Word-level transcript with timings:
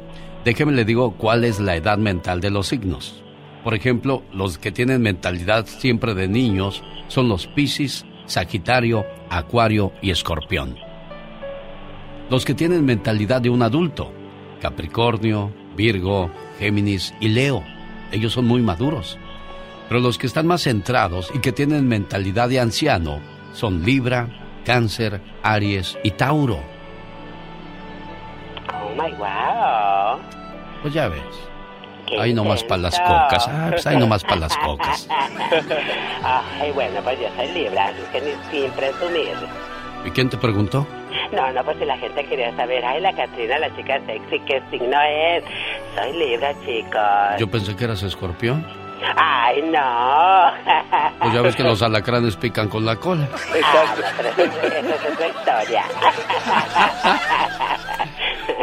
Déjeme 0.45 0.73
le 0.73 0.85
digo 0.85 1.15
cuál 1.17 1.43
es 1.43 1.59
la 1.59 1.75
edad 1.75 1.97
mental 1.97 2.41
de 2.41 2.51
los 2.51 2.67
signos. 2.67 3.23
Por 3.63 3.73
ejemplo, 3.73 4.23
los 4.33 4.57
que 4.57 4.71
tienen 4.71 5.01
mentalidad 5.01 5.65
siempre 5.65 6.13
de 6.13 6.27
niños 6.27 6.83
son 7.07 7.29
los 7.29 7.47
Piscis, 7.47 8.05
Sagitario, 8.25 9.05
Acuario 9.29 9.93
y 10.01 10.11
Escorpión. 10.11 10.77
Los 12.29 12.45
que 12.45 12.53
tienen 12.53 12.85
mentalidad 12.85 13.41
de 13.41 13.49
un 13.49 13.61
adulto, 13.61 14.11
Capricornio, 14.61 15.51
Virgo, 15.75 16.29
Géminis 16.59 17.13
y 17.19 17.29
Leo. 17.29 17.63
Ellos 18.11 18.33
son 18.33 18.45
muy 18.45 18.61
maduros. 18.61 19.17
Pero 19.87 19.99
los 19.99 20.17
que 20.17 20.27
están 20.27 20.47
más 20.47 20.63
centrados 20.63 21.31
y 21.33 21.39
que 21.39 21.51
tienen 21.51 21.87
mentalidad 21.87 22.49
de 22.49 22.59
anciano 22.59 23.19
son 23.53 23.83
Libra, 23.83 24.27
Cáncer, 24.65 25.21
Aries 25.43 25.97
y 26.03 26.11
Tauro. 26.11 26.72
Oh 28.93 28.95
my 28.95 29.11
wow. 29.13 30.19
Pues 30.81 30.93
ya 30.93 31.07
ves. 31.07 31.21
Ahí 32.19 32.33
nomás 32.33 32.63
para 32.63 32.81
las 32.83 32.99
cocas. 32.99 33.47
Ah, 33.47 33.67
pues 33.71 33.87
ahí 33.87 33.97
nomás 33.97 34.23
para 34.23 34.41
las 34.41 34.55
cocas. 34.57 35.07
Ay, 36.61 36.71
bueno, 36.73 37.01
pues 37.03 37.19
yo 37.19 37.27
soy 37.35 37.47
Libra, 37.53 37.85
así 37.85 38.01
que 38.11 38.21
ni 38.21 38.31
sin 38.51 38.71
presumir. 38.73 39.33
¿Y 40.05 40.11
quién 40.11 40.29
te 40.29 40.37
preguntó? 40.37 40.85
No, 41.31 41.51
no, 41.51 41.63
pues 41.63 41.77
si 41.79 41.85
la 41.85 41.97
gente 41.97 42.23
quería 42.25 42.55
saber, 42.55 42.85
ay, 42.85 43.01
la 43.01 43.13
Catrina, 43.13 43.57
la 43.57 43.75
chica 43.75 43.99
sexy, 44.05 44.39
¿qué 44.41 44.61
signo 44.69 45.01
es? 45.01 45.43
Soy 45.95 46.13
Libra, 46.17 46.53
chicos. 46.65 47.39
Yo 47.39 47.49
pensé 47.49 47.75
que 47.75 47.85
eras 47.85 48.03
escorpión. 48.03 48.63
Ay, 49.15 49.61
no. 49.63 50.51
Pues 51.19 51.33
ya 51.33 51.41
ves 51.41 51.55
que 51.55 51.63
los 51.63 51.81
alacranes 51.81 52.35
pican 52.35 52.69
con 52.69 52.85
la 52.85 52.97
cola. 52.97 53.27
Ah, 53.63 53.95
pero 54.17 54.29
esa 54.29 54.43
es 54.79 55.13
otra 55.13 55.27
historia. 55.27 55.83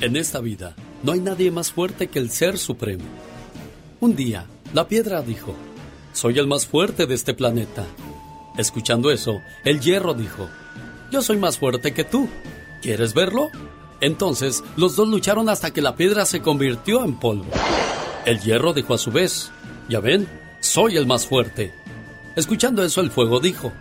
En 0.00 0.14
esta 0.14 0.40
vida 0.40 0.76
no 1.02 1.12
hay 1.12 1.20
nadie 1.20 1.50
más 1.50 1.72
fuerte 1.72 2.08
que 2.08 2.18
el 2.18 2.30
Ser 2.30 2.58
Supremo. 2.58 3.04
Un 3.98 4.14
día, 4.14 4.44
la 4.74 4.88
piedra 4.88 5.22
dijo, 5.22 5.54
soy 6.12 6.38
el 6.38 6.46
más 6.46 6.66
fuerte 6.66 7.06
de 7.06 7.14
este 7.14 7.32
planeta. 7.32 7.86
Escuchando 8.58 9.10
eso, 9.10 9.40
el 9.64 9.80
hierro 9.80 10.12
dijo, 10.12 10.50
yo 11.10 11.22
soy 11.22 11.38
más 11.38 11.56
fuerte 11.56 11.94
que 11.94 12.04
tú. 12.04 12.28
¿Quieres 12.82 13.14
verlo? 13.14 13.48
Entonces, 14.02 14.62
los 14.76 14.96
dos 14.96 15.08
lucharon 15.08 15.48
hasta 15.48 15.72
que 15.72 15.80
la 15.80 15.96
piedra 15.96 16.26
se 16.26 16.42
convirtió 16.42 17.02
en 17.02 17.18
polvo. 17.18 17.46
El 18.26 18.40
hierro 18.40 18.74
dijo 18.74 18.92
a 18.92 18.98
su 18.98 19.10
vez, 19.10 19.50
ya 19.88 20.00
ven, 20.00 20.28
soy 20.60 20.98
el 20.98 21.06
más 21.06 21.26
fuerte. 21.26 21.72
Escuchando 22.36 22.84
eso, 22.84 23.00
el 23.00 23.10
fuego 23.10 23.40
dijo, 23.40 23.72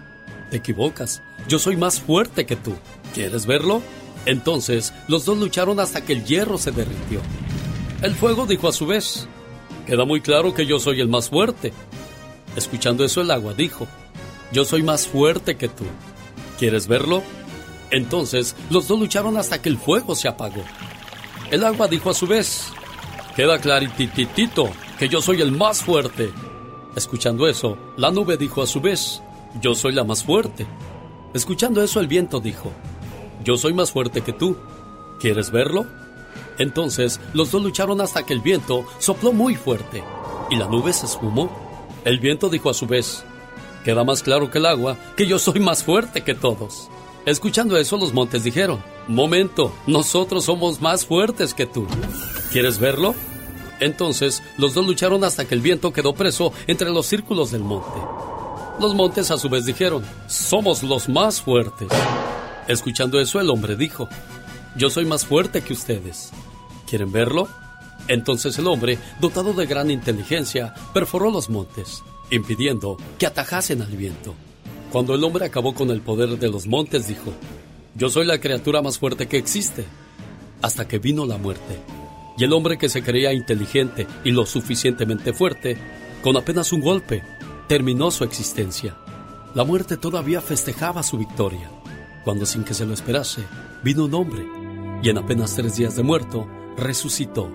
te 0.50 0.58
equivocas, 0.58 1.22
yo 1.50 1.60
soy 1.60 1.76
más 1.76 2.00
fuerte 2.00 2.46
que 2.46 2.56
tú. 2.56 2.74
¿Quieres 3.14 3.46
verlo? 3.46 3.82
Entonces, 4.26 4.94
los 5.08 5.26
dos 5.26 5.38
lucharon 5.38 5.80
hasta 5.80 6.02
que 6.02 6.14
el 6.14 6.26
hierro 6.26 6.58
se 6.58 6.72
derritió. 6.72 7.22
El 8.02 8.16
fuego 8.16 8.46
dijo 8.46 8.68
a 8.68 8.74
su 8.74 8.86
vez, 8.86 9.28
queda 9.86 10.06
muy 10.06 10.22
claro 10.22 10.54
que 10.54 10.66
yo 10.66 10.80
soy 10.80 11.02
el 11.02 11.08
más 11.08 11.30
fuerte. 11.30 11.74
Escuchando 12.56 13.04
eso, 13.04 13.22
el 13.22 13.32
agua 13.32 13.54
dijo, 13.54 13.88
yo 14.52 14.66
soy 14.66 14.84
más 14.84 15.08
fuerte 15.08 15.58
que 15.58 15.68
tú. 15.68 15.86
¿Quieres 16.58 16.88
verlo? 16.88 17.24
Entonces, 17.92 18.56
los 18.70 18.88
dos 18.88 19.00
lucharon 19.00 19.38
hasta 19.38 19.62
que 19.62 19.70
el 19.70 19.78
fuego 19.78 20.16
se 20.16 20.28
apagó. 20.28 20.64
El 21.52 21.64
agua 21.64 21.88
dijo 21.88 22.10
a 22.10 22.14
su 22.14 22.26
vez, 22.26 22.68
queda 23.36 23.60
clarititito 23.60 24.70
que 24.98 25.08
yo 25.08 25.22
soy 25.22 25.42
el 25.42 25.52
más 25.52 25.82
fuerte. 25.82 26.32
Escuchando 26.96 27.48
eso, 27.48 27.78
la 27.98 28.10
nube 28.10 28.38
dijo 28.38 28.62
a 28.62 28.68
su 28.68 28.82
vez, 28.82 29.22
yo 29.62 29.76
soy 29.76 29.94
la 29.94 30.04
más 30.04 30.24
fuerte. 30.24 30.66
Escuchando 31.34 31.84
eso, 31.84 32.00
el 32.00 32.08
viento 32.08 32.40
dijo, 32.40 32.72
yo 33.46 33.58
soy 33.58 33.74
más 33.74 33.92
fuerte 33.92 34.22
que 34.22 34.34
tú. 34.34 34.58
¿Quieres 35.20 35.52
verlo? 35.52 35.86
Entonces 36.58 37.22
los 37.34 37.52
dos 37.52 37.62
lucharon 37.62 38.02
hasta 38.02 38.26
que 38.26 38.34
el 38.34 38.42
viento 38.42 38.86
sopló 39.00 39.32
muy 39.32 39.56
fuerte 39.56 40.04
y 40.50 40.56
la 40.56 40.68
nube 40.68 40.92
se 40.92 41.06
esfumó. 41.06 41.50
El 42.04 42.20
viento 42.20 42.50
dijo 42.50 42.70
a 42.70 42.74
su 42.74 42.88
vez, 42.88 43.24
queda 43.84 44.04
más 44.04 44.24
claro 44.24 44.50
que 44.50 44.58
el 44.58 44.66
agua 44.66 44.98
que 45.16 45.28
yo 45.28 45.40
soy 45.40 45.60
más 45.60 45.84
fuerte 45.84 46.24
que 46.24 46.34
todos. 46.34 46.90
Escuchando 47.26 47.78
eso 47.78 47.98
los 47.98 48.14
montes 48.14 48.44
dijeron, 48.44 48.84
momento, 49.08 49.72
nosotros 49.88 50.46
somos 50.46 50.82
más 50.82 51.06
fuertes 51.06 51.54
que 51.54 51.66
tú. 51.66 51.88
¿Quieres 52.52 52.80
verlo? 52.80 53.16
Entonces 53.80 54.42
los 54.58 54.74
dos 54.74 54.86
lucharon 54.88 55.24
hasta 55.24 55.46
que 55.46 55.56
el 55.56 55.62
viento 55.62 55.94
quedó 55.94 56.14
preso 56.14 56.52
entre 56.68 56.90
los 56.90 57.06
círculos 57.06 57.52
del 57.52 57.64
monte. 57.64 58.00
Los 58.80 58.96
montes 58.96 59.30
a 59.32 59.38
su 59.38 59.50
vez 59.50 59.66
dijeron, 59.66 60.04
somos 60.28 60.84
los 60.84 61.08
más 61.10 61.42
fuertes. 61.42 61.90
Escuchando 62.68 63.20
eso, 63.20 63.40
el 63.40 63.50
hombre 63.52 63.76
dijo, 63.76 64.10
Yo 64.76 64.90
soy 64.90 65.06
más 65.06 65.26
fuerte 65.26 65.62
que 65.62 65.74
ustedes. 65.74 66.32
¿Quieren 66.90 67.12
verlo? 67.12 67.48
Entonces 68.08 68.58
el 68.58 68.68
hombre, 68.68 68.98
dotado 69.20 69.54
de 69.54 69.68
gran 69.68 69.92
inteligencia, 69.92 70.74
perforó 70.94 71.30
los 71.30 71.50
montes, 71.50 72.04
impidiendo 72.32 72.98
que 73.20 73.28
atajasen 73.28 73.82
al 73.82 73.96
viento. 73.96 74.34
Cuando 74.92 75.14
el 75.14 75.24
hombre 75.24 75.46
acabó 75.46 75.76
con 75.76 75.92
el 75.92 76.02
poder 76.02 76.40
de 76.40 76.50
los 76.50 76.66
montes, 76.66 77.08
dijo, 77.08 77.34
Yo 77.96 78.10
soy 78.10 78.26
la 78.26 78.40
criatura 78.40 78.82
más 78.82 78.98
fuerte 78.98 79.28
que 79.28 79.38
existe. 79.38 79.86
Hasta 80.62 80.88
que 80.88 80.98
vino 80.98 81.26
la 81.26 81.38
muerte. 81.38 81.80
Y 82.38 82.46
el 82.46 82.54
hombre 82.54 82.78
que 82.78 82.90
se 82.90 83.04
creía 83.04 83.32
inteligente 83.32 84.08
y 84.24 84.32
lo 84.32 84.46
suficientemente 84.48 85.34
fuerte, 85.34 85.78
con 86.24 86.36
apenas 86.36 86.74
un 86.74 86.82
golpe, 86.82 87.22
terminó 87.68 88.10
su 88.10 88.24
existencia. 88.24 88.98
La 89.54 89.64
muerte 89.64 89.98
todavía 89.98 90.42
festejaba 90.42 91.04
su 91.04 91.18
victoria 91.18 91.70
cuando 92.26 92.48
sin 92.48 92.64
que 92.64 92.74
se 92.74 92.86
lo 92.86 92.94
esperase, 92.94 93.44
vino 93.84 94.06
un 94.06 94.14
hombre, 94.16 94.46
y 95.04 95.10
en 95.10 95.20
apenas 95.20 95.56
tres 95.56 95.76
días 95.78 95.96
de 95.96 96.02
muerto, 96.02 96.48
resucitó, 96.76 97.50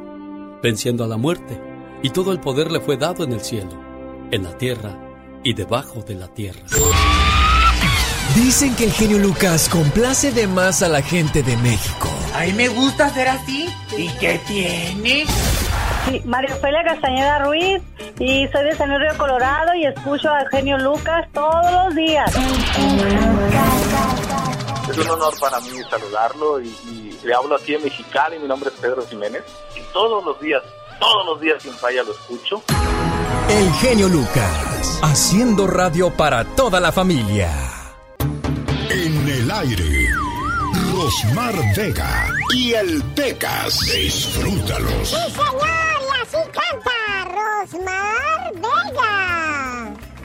venciendo 0.63 1.03
a 1.03 1.09
la 1.09 1.17
muerte, 1.17 1.61
y 2.03 2.11
todo 2.11 2.33
el 2.33 2.39
poder 2.39 2.71
le 2.71 2.81
fue 2.81 2.97
dado 2.97 3.25
en 3.25 3.33
el 3.33 3.41
cielo, 3.41 3.73
en 4.31 4.45
la 4.45 4.57
tierra 4.57 4.97
y 5.43 5.55
debajo 5.55 6.03
de 6.03 6.15
la 6.15 6.29
tierra. 6.29 6.61
Dicen 8.37 8.77
que 8.77 8.85
el 8.85 8.93
genio 8.93 9.19
Lucas 9.19 9.69
complace 9.69 10.31
de 10.31 10.47
más 10.47 10.85
a 10.85 10.89
la 10.89 11.03
gente 11.03 11.43
de 11.43 11.57
México. 11.57 12.09
A 12.33 12.45
mí 12.45 12.53
me 12.53 12.69
gusta 12.69 13.13
ser 13.13 13.27
así. 13.27 13.69
¿Y 13.99 14.09
qué 14.21 14.41
tiene? 14.47 15.25
Sí, 16.07 16.23
María 16.25 16.55
Ofelia 16.55 16.85
Castañeda 16.85 17.41
Ruiz 17.41 17.83
y 18.21 18.47
soy 18.49 18.65
de 18.65 18.77
San 18.77 18.89
Luis 18.89 19.01
Río 19.01 19.19
Colorado 19.19 19.75
y 19.75 19.85
escucho 19.85 20.31
al 20.31 20.49
genio 20.49 20.79
Lucas 20.79 21.27
todos 21.33 21.73
los 21.73 21.95
días. 21.97 22.33
Es 24.91 24.99
un 24.99 25.09
honor 25.11 25.35
para 25.39 25.61
mí 25.61 25.71
saludarlo 25.89 26.61
y, 26.61 26.69
y 26.69 27.21
le 27.23 27.35
hablo 27.35 27.55
aquí 27.57 27.75
en 27.75 27.85
Mexicali, 27.85 28.39
mi 28.39 28.49
nombre 28.49 28.71
es 28.71 28.81
Pedro 28.81 29.07
Jiménez 29.07 29.45
y 29.77 29.81
todos 29.93 30.25
los 30.25 30.41
días, 30.41 30.63
todos 30.99 31.27
los 31.27 31.41
días 31.41 31.63
sin 31.63 31.73
falla 31.75 32.03
lo 32.03 32.13
escucho. 32.13 32.63
El 33.49 33.73
genio 33.75 34.09
Lucas, 34.09 35.01
haciendo 35.03 35.67
radio 35.67 36.11
para 36.17 36.45
toda 36.45 36.81
la 36.81 36.93
familia. 36.93 37.51
En 38.91 39.29
el 39.29 39.51
aire, 39.51 40.09
Rosmar 40.93 41.55
Vega 41.77 42.29
y 42.55 42.73
el 42.73 43.03
Pecas. 43.15 43.81
Disfrútalos. 43.93 45.09
Sí, 45.09 45.17
señor, 45.17 46.01
y 46.01 46.23
así 46.23 46.51
canta 46.53 47.25
Rosmar 47.25 48.53
Vega. 48.55 49.50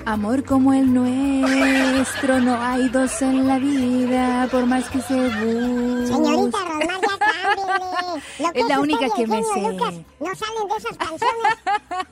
Amor 0.05 0.43
como 0.43 0.71
el 0.71 0.93
nuestro, 0.93 2.39
no 2.39 2.61
hay 2.61 2.89
dos 2.89 3.21
en 3.23 3.47
la 3.47 3.57
vida, 3.57 4.47
por 4.51 4.65
más 4.67 4.87
que 4.89 5.01
se 5.01 5.15
busque. 5.15 6.07
Señorita 6.13 6.57
Rosmar, 6.59 6.99
ya 7.01 7.17
cámbiale. 7.17 8.21
Lo 8.39 8.51
Es 8.53 8.67
la 8.69 8.79
única 8.81 9.07
que 9.15 9.25
me 9.27 9.41
sé. 9.43 9.61
Lucas 9.61 9.93
no 10.19 10.35
salen 10.35 10.67
de 10.69 10.75
esas 10.77 10.97
canciones 10.97 11.53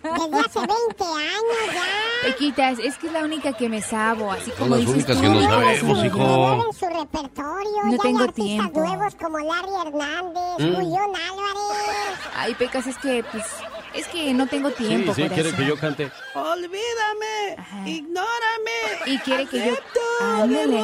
desde 0.04 0.40
hace 0.40 0.60
20 0.60 1.04
años 1.04 1.74
ya. 1.74 2.28
Pequitas, 2.30 2.80
es 2.80 2.98
que 2.98 3.08
es 3.08 3.14
la 3.14 3.24
única 3.24 3.54
que 3.54 3.70
me 3.70 3.82
sabo, 3.82 4.32
así 4.32 4.46
Son 4.52 4.54
como 4.60 4.70
las 4.76 4.80
dices 4.80 4.96
únicas 4.96 5.16
tú. 5.16 5.22
que 5.22 5.30
nos 5.30 5.44
no 5.44 5.50
sabemos, 5.50 6.06
hijo. 6.06 6.66
en 6.68 6.74
su 6.74 6.86
repertorio. 7.00 7.84
No 7.86 7.92
ya 7.92 7.98
tengo 8.00 8.20
hay 8.20 8.26
artistas 8.26 8.34
tiempo. 8.74 8.80
nuevos 8.80 9.16
como 9.16 9.38
Larry 9.40 9.88
Hernández, 9.88 10.44
Mm. 10.60 10.76
Julián 10.76 11.10
Álvarez. 11.10 12.20
Ay, 12.36 12.56
Pecas, 12.56 12.88
es 12.88 12.98
que, 12.98 13.24
pues, 13.32 13.44
es 13.94 14.08
que 14.08 14.34
no 14.34 14.48
tengo 14.48 14.72
tiempo 14.72 15.14
Sí, 15.14 15.24
sí, 15.24 15.30
quiere 15.30 15.50
eso. 15.50 15.58
que 15.58 15.66
yo 15.66 15.78
cante. 15.78 16.12
Olvídame, 16.34 17.56
Ajá. 17.58 17.88
ignórame. 17.88 18.72
Y 19.06 19.18
quiere 19.20 19.46
que 19.48 19.68
yo... 19.68 19.74
Ándale. 20.22 20.84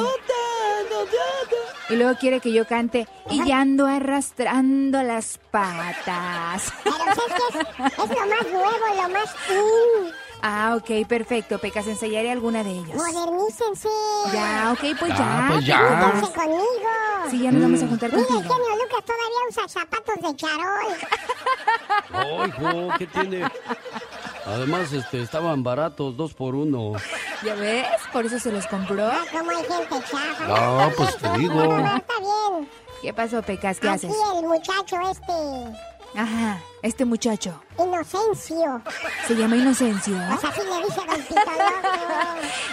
Y 1.88 1.96
luego 1.96 2.16
quiere 2.18 2.40
que 2.40 2.52
yo 2.52 2.66
cante 2.66 3.06
y 3.30 3.44
ya 3.44 3.60
ando 3.60 3.86
arrastrando 3.86 5.02
las 5.02 5.38
patas. 5.50 6.72
Pero 6.84 6.96
es 6.96 7.34
que 7.34 7.58
es, 7.58 7.92
es 7.92 8.08
lo 8.10 8.26
más 8.26 8.42
nuevo, 8.52 9.02
lo 9.02 9.08
más 9.08 9.34
in. 9.50 10.12
Ah, 10.42 10.74
ok, 10.76 11.06
perfecto. 11.06 11.58
Pecas, 11.58 11.86
ensayaré 11.86 12.30
alguna 12.30 12.62
de 12.64 12.70
ellos. 12.70 12.94
Modernícense. 12.94 13.88
Ya, 14.32 14.70
ok, 14.72 14.98
pues 14.98 15.12
Ah, 15.14 15.16
ya. 15.18 15.48
pues 15.52 15.66
ya. 15.66 15.78
Júntense 15.78 16.32
conmigo. 16.34 16.60
Sí, 17.30 17.42
ya 17.42 17.52
nos 17.52 17.62
vamos 17.62 17.82
a 17.82 17.86
juntar 17.88 18.10
Mira, 18.10 18.22
el 18.22 18.26
contigo. 18.28 18.54
genio 18.54 18.76
Lucas 18.76 19.04
todavía 19.04 19.40
usa 19.48 19.68
zapatos 19.68 20.14
de 20.22 20.36
charol. 20.36 20.94
Hijo, 22.48 22.88
¿qué 22.98 23.06
tiene? 23.06 23.50
Además, 24.46 24.92
este, 24.92 25.22
estaban 25.22 25.62
baratos, 25.62 26.16
dos 26.16 26.34
por 26.34 26.54
uno. 26.54 26.92
¿Ya 27.44 27.54
ves? 27.54 27.86
Por 28.12 28.26
eso 28.26 28.38
se 28.38 28.50
los 28.50 28.66
compró. 28.66 29.06
Ah, 29.06 29.24
como 29.30 29.50
hay 29.50 29.58
gente 29.64 30.00
chafa. 30.10 30.46
No, 30.48 30.90
pues 30.96 31.16
te 31.18 31.28
digo. 31.38 31.54
No, 31.54 31.96
está 31.96 32.14
bien. 32.18 32.68
¿Qué 33.02 33.12
pasó, 33.14 33.42
Pecas? 33.42 33.78
¿Qué 33.78 33.88
Aquí 33.88 34.06
haces? 34.06 34.16
el 34.36 34.46
muchacho 34.46 34.96
este, 35.10 35.32
Ajá, 36.16 36.60
este 36.82 37.04
muchacho. 37.04 37.60
Inocencio. 37.78 38.82
Se 39.26 39.34
llama 39.34 39.56
Inocencio. 39.56 40.16
Pues 40.28 40.44
así 40.44 40.60
le 40.60 40.84
dice 40.86 41.00
Don 41.06 41.22
Pito 41.22 41.40
Loco. 41.40 41.88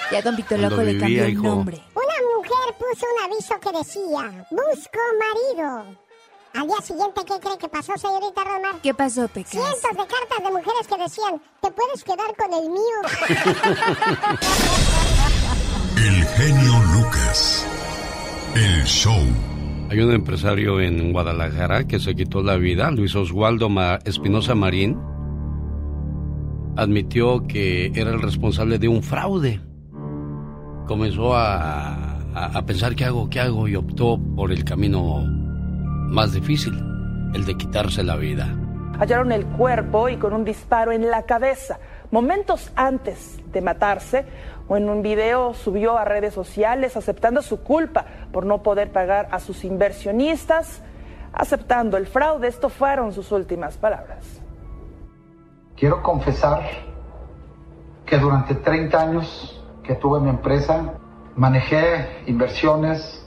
Ya 0.11 0.21
Don 0.21 0.35
Pito 0.35 0.47
Cuando 0.49 0.69
Loco 0.69 0.81
le 0.83 0.97
cambió 0.97 1.25
el 1.25 1.41
nombre. 1.41 1.83
Una 1.93 2.15
mujer 2.35 2.75
puso 2.79 3.05
un 3.05 3.31
aviso 3.31 3.59
que 3.59 3.71
decía, 3.77 4.47
busco 4.49 4.99
marido. 5.19 5.97
Al 6.53 6.65
día 6.67 6.77
siguiente, 6.81 7.21
¿qué 7.25 7.39
cree 7.39 7.57
que 7.57 7.67
pasó, 7.67 7.95
señorita 7.97 8.43
Romar? 8.43 8.75
¿Qué 8.81 8.93
pasó, 8.93 9.27
Pecas? 9.27 9.51
Cientos 9.51 9.81
de 9.91 10.07
cartas 10.07 10.43
de 10.43 10.49
mujeres 10.51 10.87
que 10.87 10.97
decían, 10.97 11.41
te 11.61 11.69
puedes 11.71 12.03
quedar 12.03 12.35
con 12.35 12.53
el 12.53 12.69
mío. 12.69 13.01
El 15.97 16.25
genio 16.25 16.73
Lucas. 16.93 17.65
El 18.55 18.83
show. 18.85 19.21
Hay 19.89 19.99
un 20.01 20.11
empresario 20.11 20.81
en 20.81 21.13
Guadalajara 21.13 21.85
que 21.87 21.99
se 21.99 22.13
quitó 22.13 22.43
la 22.43 22.57
vida, 22.57 22.91
Luis 22.91 23.15
Oswaldo 23.15 23.69
Ma- 23.69 23.99
Espinosa 24.03 24.53
Marín, 24.53 24.97
admitió 26.75 27.47
que 27.47 27.91
era 27.95 28.11
el 28.11 28.21
responsable 28.21 28.79
de 28.79 28.87
un 28.89 29.01
fraude. 29.01 29.61
Comenzó 30.87 31.35
a, 31.35 32.17
a- 32.35 32.57
a 32.57 32.65
pensar 32.65 32.95
qué 32.95 33.05
hago, 33.05 33.29
qué 33.29 33.39
hago 33.39 33.67
y 33.67 33.75
optó 33.75 34.19
por 34.35 34.51
el 34.51 34.63
camino 34.65 35.23
más 36.09 36.33
difícil, 36.33 36.73
el 37.33 37.45
de 37.45 37.55
quitarse 37.55 38.03
la 38.03 38.17
vida. 38.17 38.53
Hallaron 38.99 39.31
el 39.31 39.45
cuerpo 39.45 40.09
y 40.09 40.17
con 40.17 40.33
un 40.33 40.43
disparo 40.43 40.91
en 40.91 41.09
la 41.09 41.23
cabeza. 41.25 41.79
Momentos 42.11 42.71
antes 42.75 43.39
de 43.53 43.61
matarse, 43.61 44.25
o 44.67 44.77
en 44.77 44.89
un 44.89 45.01
video 45.01 45.53
subió 45.53 45.97
a 45.97 46.05
redes 46.05 46.33
sociales 46.33 46.97
aceptando 46.97 47.41
su 47.41 47.63
culpa 47.63 48.05
por 48.31 48.45
no 48.45 48.63
poder 48.63 48.91
pagar 48.91 49.29
a 49.31 49.39
sus 49.39 49.63
inversionistas, 49.63 50.81
aceptando 51.33 51.97
el 51.97 52.07
fraude. 52.07 52.47
Esto 52.47 52.69
fueron 52.69 53.13
sus 53.13 53.31
últimas 53.31 53.77
palabras. 53.77 54.41
Quiero 55.75 56.01
confesar 56.01 56.61
que 58.05 58.17
durante 58.17 58.55
30 58.55 59.01
años 59.01 59.63
que 59.83 59.95
tuve 59.95 60.19
mi 60.19 60.29
empresa, 60.29 60.93
manejé 61.35 62.23
inversiones 62.25 63.25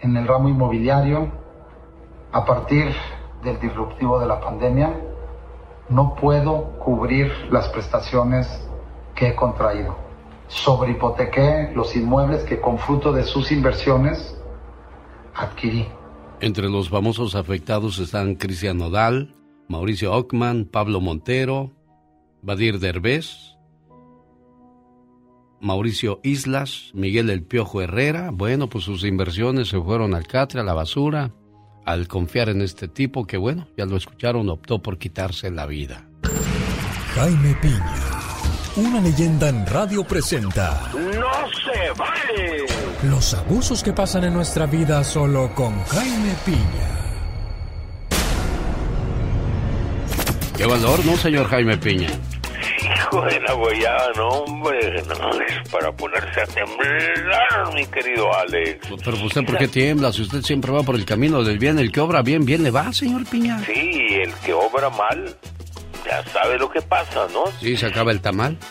en 0.00 0.16
el 0.16 0.26
ramo 0.26 0.48
inmobiliario. 0.48 1.28
A 2.32 2.44
partir 2.44 2.94
del 3.44 3.60
disruptivo 3.60 4.18
de 4.18 4.26
la 4.26 4.40
pandemia, 4.40 4.90
no 5.88 6.14
puedo 6.14 6.78
cubrir 6.78 7.30
las 7.50 7.68
prestaciones 7.68 8.48
que 9.14 9.28
he 9.28 9.34
contraído. 9.34 10.11
Sobrehipotequé 10.52 11.72
los 11.74 11.96
inmuebles 11.96 12.44
que 12.44 12.60
con 12.60 12.78
fruto 12.78 13.12
de 13.12 13.24
sus 13.24 13.50
inversiones 13.50 14.36
adquirí. 15.34 15.86
Entre 16.40 16.68
los 16.68 16.88
famosos 16.88 17.34
afectados 17.34 17.98
están 17.98 18.34
Cristian 18.34 18.78
Nodal, 18.78 19.34
Mauricio 19.68 20.12
Ockman, 20.12 20.66
Pablo 20.66 21.00
Montero, 21.00 21.70
Badir 22.42 22.78
Derbez, 22.78 23.56
Mauricio 25.60 26.20
Islas, 26.22 26.90
Miguel 26.92 27.30
El 27.30 27.44
Piojo 27.44 27.80
Herrera. 27.80 28.30
Bueno, 28.32 28.68
pues 28.68 28.84
sus 28.84 29.04
inversiones 29.04 29.68
se 29.68 29.80
fueron 29.80 30.14
al 30.14 30.26
catre, 30.26 30.60
a 30.60 30.64
la 30.64 30.74
basura, 30.74 31.32
al 31.86 32.08
confiar 32.08 32.48
en 32.48 32.60
este 32.60 32.88
tipo 32.88 33.26
que, 33.26 33.36
bueno, 33.36 33.68
ya 33.76 33.86
lo 33.86 33.96
escucharon, 33.96 34.48
optó 34.48 34.82
por 34.82 34.98
quitarse 34.98 35.50
la 35.50 35.66
vida. 35.66 36.08
Jaime 37.14 37.56
Piña, 37.62 38.21
una 38.76 39.00
leyenda 39.00 39.48
en 39.48 39.66
radio 39.66 40.02
presenta 40.04 40.90
¡No 40.94 41.50
se 41.50 41.90
vale! 41.96 42.66
los 43.02 43.34
abusos 43.34 43.82
que 43.82 43.92
pasan 43.92 44.24
en 44.24 44.34
nuestra 44.34 44.66
vida 44.66 45.04
solo 45.04 45.52
con 45.54 45.82
Jaime 45.84 46.34
Piña. 46.44 46.88
Qué 50.56 50.66
valor, 50.66 51.04
¿no, 51.04 51.16
señor 51.16 51.48
Jaime 51.48 51.76
Piña? 51.76 52.08
Hijo 52.82 53.22
de 53.22 53.40
la 53.40 53.52
guayaba, 53.54 54.08
no, 54.16 54.28
hombre, 54.28 55.02
no 55.02 55.30
es 55.42 55.68
para 55.70 55.90
ponerse 55.92 56.40
a 56.40 56.46
temblar, 56.46 57.74
mi 57.74 57.84
querido 57.86 58.32
Alex. 58.36 58.86
Pero 59.04 59.24
usted, 59.24 59.44
¿por 59.44 59.58
qué 59.58 59.68
tiembla? 59.68 60.12
Si 60.12 60.22
usted 60.22 60.42
siempre 60.42 60.70
va 60.70 60.82
por 60.82 60.94
el 60.94 61.04
camino 61.04 61.42
del 61.42 61.58
bien, 61.58 61.78
el 61.78 61.90
que 61.90 62.00
obra 62.00 62.22
bien, 62.22 62.44
bien 62.44 62.62
le 62.62 62.70
va, 62.70 62.92
señor 62.92 63.26
Piña. 63.26 63.60
Sí, 63.66 64.20
el 64.22 64.32
que 64.34 64.52
obra 64.52 64.88
mal, 64.90 65.36
ya 66.04 66.22
sabe 66.32 66.58
lo 66.58 66.70
que 66.70 66.82
pasa, 66.82 67.26
¿no? 67.32 67.44
Sí, 67.60 67.76
se 67.76 67.86
acaba 67.86 68.10
el 68.12 68.20
tamal. 68.20 68.56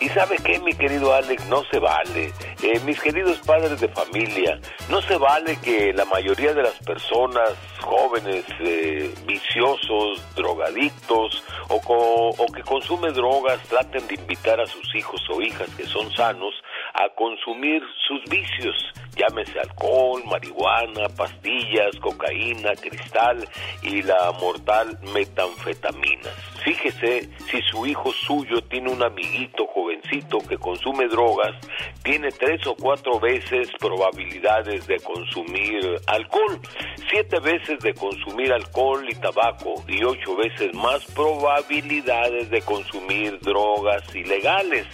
Y 0.00 0.08
sabe 0.08 0.36
qué, 0.38 0.58
mi 0.60 0.72
querido 0.72 1.12
Alex, 1.14 1.44
no 1.46 1.62
se 1.70 1.78
vale. 1.78 2.32
Eh, 2.62 2.80
mis 2.84 2.98
queridos 3.00 3.38
padres 3.38 3.78
de 3.80 3.88
familia, 3.88 4.58
no 4.88 5.00
se 5.02 5.16
vale 5.18 5.56
que 5.62 5.92
la 5.92 6.04
mayoría 6.06 6.52
de 6.54 6.62
las 6.62 6.74
personas 6.78 7.50
jóvenes, 7.80 8.44
eh, 8.60 9.12
viciosos, 9.26 10.22
drogadictos 10.34 11.44
o, 11.68 11.80
co- 11.80 12.30
o 12.30 12.46
que 12.52 12.62
consumen 12.62 13.12
drogas 13.14 13.60
traten 13.68 14.06
de 14.08 14.14
invitar 14.14 14.60
a 14.60 14.66
sus 14.66 14.94
hijos 14.94 15.20
o 15.30 15.40
hijas 15.42 15.68
que 15.76 15.84
son 15.84 16.10
sanos 16.12 16.54
a 17.02 17.08
consumir 17.14 17.82
sus 18.06 18.22
vicios. 18.30 18.76
Llámese 19.16 19.58
alcohol, 19.58 20.22
marihuana, 20.26 21.08
pastillas, 21.16 21.96
cocaína, 22.00 22.72
cristal 22.74 23.46
y 23.82 24.02
la 24.02 24.32
mortal 24.40 24.98
metanfetamina. 25.12 26.30
Fíjese 26.64 27.28
si 27.50 27.60
su 27.62 27.86
hijo 27.86 28.12
suyo 28.12 28.60
tiene 28.62 28.90
un 28.90 29.02
amiguito 29.02 29.66
jovencito 29.66 30.38
que 30.48 30.58
consume 30.58 31.08
drogas, 31.08 31.54
tiene 32.02 32.30
tres 32.30 32.66
o 32.66 32.74
cuatro 32.76 33.18
veces 33.18 33.70
probabilidades 33.78 34.86
de 34.86 34.98
consumir 35.00 35.80
alcohol, 36.06 36.60
siete 37.10 37.40
veces 37.40 37.78
de 37.80 37.94
consumir 37.94 38.52
alcohol 38.52 39.04
y 39.08 39.14
tabaco 39.14 39.82
y 39.88 40.04
ocho 40.04 40.36
veces 40.36 40.74
más 40.74 41.04
probabilidades 41.12 42.50
de 42.50 42.60
consumir 42.62 43.38
drogas 43.40 44.02
ilegales. 44.14 44.86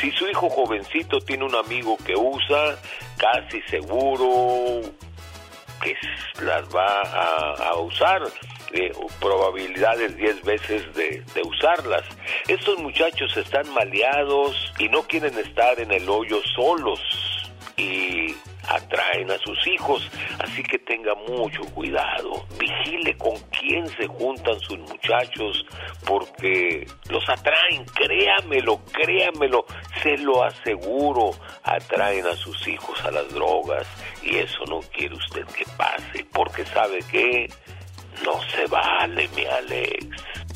Si 0.00 0.10
su 0.12 0.28
hijo 0.28 0.48
jovencito 0.50 1.20
tiene 1.20 1.44
un 1.44 1.54
amigo 1.54 1.96
que 2.04 2.14
usa, 2.14 2.76
casi 3.16 3.60
seguro 3.62 4.82
que 5.82 5.94
las 6.42 6.64
va 6.74 7.02
a, 7.02 7.68
a 7.70 7.76
usar. 7.76 8.22
eh, 8.72 8.92
probabilidades 9.20 10.16
10 10.16 10.42
veces 10.42 10.94
de, 10.94 11.22
de 11.34 11.42
usarlas. 11.42 12.04
Estos 12.48 12.78
muchachos 12.78 13.34
están 13.36 13.72
maleados 13.72 14.72
y 14.78 14.88
no 14.88 15.02
quieren 15.04 15.38
estar 15.38 15.78
en 15.80 15.92
el 15.92 16.08
hoyo 16.08 16.40
solos. 16.54 17.00
Y 17.76 18.34
atraen 18.68 19.30
a 19.30 19.38
sus 19.38 19.66
hijos. 19.66 20.10
Así 20.38 20.62
que 20.62 20.78
tenga 20.78 21.14
mucho 21.28 21.62
cuidado. 21.74 22.46
Vigile 22.58 23.16
con 23.16 23.34
quién 23.58 23.86
se 23.88 24.06
juntan 24.06 24.58
sus 24.60 24.78
muchachos 24.78 25.64
porque 26.04 26.86
los 27.08 27.28
atraen. 27.28 27.84
Créamelo, 27.94 28.80
créamelo. 28.92 29.66
Se 30.02 30.16
lo 30.18 30.42
aseguro. 30.44 31.30
Atraen 31.62 32.26
a 32.26 32.34
sus 32.34 32.66
hijos 32.68 33.02
a 33.04 33.10
las 33.10 33.28
drogas. 33.32 33.86
Y 34.22 34.36
eso 34.36 34.64
no 34.68 34.80
quiere 34.92 35.14
usted 35.14 35.44
que 35.46 35.64
pase 35.76 36.26
porque 36.32 36.64
sabe 36.66 36.98
que 37.10 37.48
no 38.24 38.40
se 38.50 38.66
vale, 38.66 39.28
mi 39.34 39.44
Alex. 39.44 40.55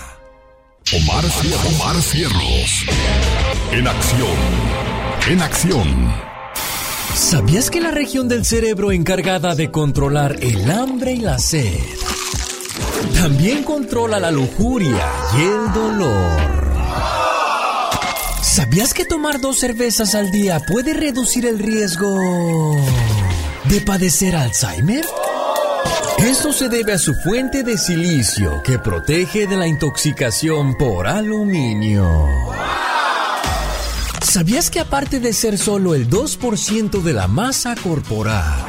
Omar, 0.89 1.23
Omar 1.69 2.01
Cierros. 2.01 2.85
En 3.71 3.87
acción. 3.87 4.37
En 5.29 5.41
acción. 5.41 6.13
¿Sabías 7.15 7.69
que 7.69 7.79
la 7.79 7.91
región 7.91 8.27
del 8.27 8.43
cerebro 8.43 8.91
encargada 8.91 9.55
de 9.55 9.71
controlar 9.71 10.35
el 10.41 10.69
hambre 10.69 11.13
y 11.13 11.21
la 11.21 11.39
sed 11.39 11.79
también 13.13 13.63
controla 13.63 14.19
la 14.19 14.31
lujuria 14.31 15.07
y 15.37 15.41
el 15.41 15.73
dolor? 15.73 16.73
¿Sabías 18.41 18.93
que 18.93 19.05
tomar 19.05 19.39
dos 19.39 19.59
cervezas 19.59 20.13
al 20.13 20.29
día 20.29 20.59
puede 20.59 20.93
reducir 20.93 21.45
el 21.45 21.59
riesgo 21.59 22.75
de 23.65 23.79
padecer 23.79 24.35
Alzheimer? 24.35 25.05
Esto 26.19 26.53
se 26.53 26.69
debe 26.69 26.93
a 26.93 26.97
su 26.99 27.13
fuente 27.15 27.63
de 27.63 27.77
silicio 27.77 28.61
que 28.63 28.77
protege 28.79 29.47
de 29.47 29.57
la 29.57 29.67
intoxicación 29.67 30.75
por 30.77 31.07
aluminio. 31.07 32.27
¿Sabías 34.21 34.69
que 34.69 34.79
aparte 34.79 35.19
de 35.19 35.33
ser 35.33 35.57
solo 35.57 35.93
el 35.93 36.09
2% 36.09 37.01
de 37.01 37.13
la 37.13 37.27
masa 37.27 37.75
corporal, 37.75 38.63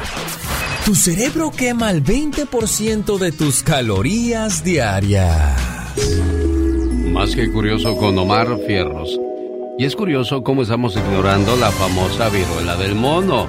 tu 0.83 0.93
cerebro 0.95 1.51
quema 1.51 1.91
el 1.91 2.03
20% 2.03 3.17
de 3.17 3.31
tus 3.31 3.63
calorías 3.63 4.63
diarias? 4.63 5.57
Más 7.13 7.35
que 7.35 7.51
curioso 7.51 7.95
con 7.95 8.17
Omar 8.17 8.57
Fierros. 8.67 9.17
Y 9.77 9.85
es 9.85 9.95
curioso 9.95 10.43
cómo 10.43 10.63
estamos 10.63 10.95
ignorando 10.95 11.55
la 11.55 11.71
famosa 11.71 12.29
viruela 12.29 12.75
del 12.75 12.95
mono. 12.95 13.47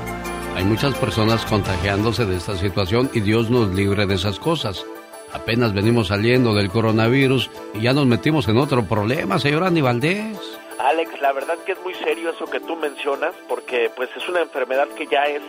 Hay 0.54 0.64
muchas 0.64 0.94
personas 0.94 1.44
contagiándose 1.46 2.26
de 2.26 2.36
esta 2.36 2.56
situación 2.56 3.10
y 3.12 3.20
Dios 3.20 3.50
nos 3.50 3.74
libre 3.74 4.06
de 4.06 4.14
esas 4.14 4.38
cosas. 4.38 4.86
Apenas 5.32 5.74
venimos 5.74 6.08
saliendo 6.08 6.54
del 6.54 6.70
coronavirus 6.70 7.50
y 7.74 7.82
ya 7.82 7.92
nos 7.92 8.06
metimos 8.06 8.46
en 8.46 8.58
otro 8.58 8.84
problema, 8.84 9.40
señor 9.40 9.64
Andy 9.64 9.80
Valdés. 9.80 10.38
Alex, 10.78 11.20
la 11.20 11.32
verdad 11.32 11.58
que 11.66 11.72
es 11.72 11.82
muy 11.82 11.92
serio 11.94 12.30
eso 12.30 12.46
que 12.46 12.60
tú 12.60 12.76
mencionas, 12.76 13.34
porque 13.48 13.90
pues 13.96 14.10
es 14.16 14.28
una 14.28 14.42
enfermedad 14.42 14.86
que 14.96 15.08
ya 15.08 15.24
es 15.24 15.42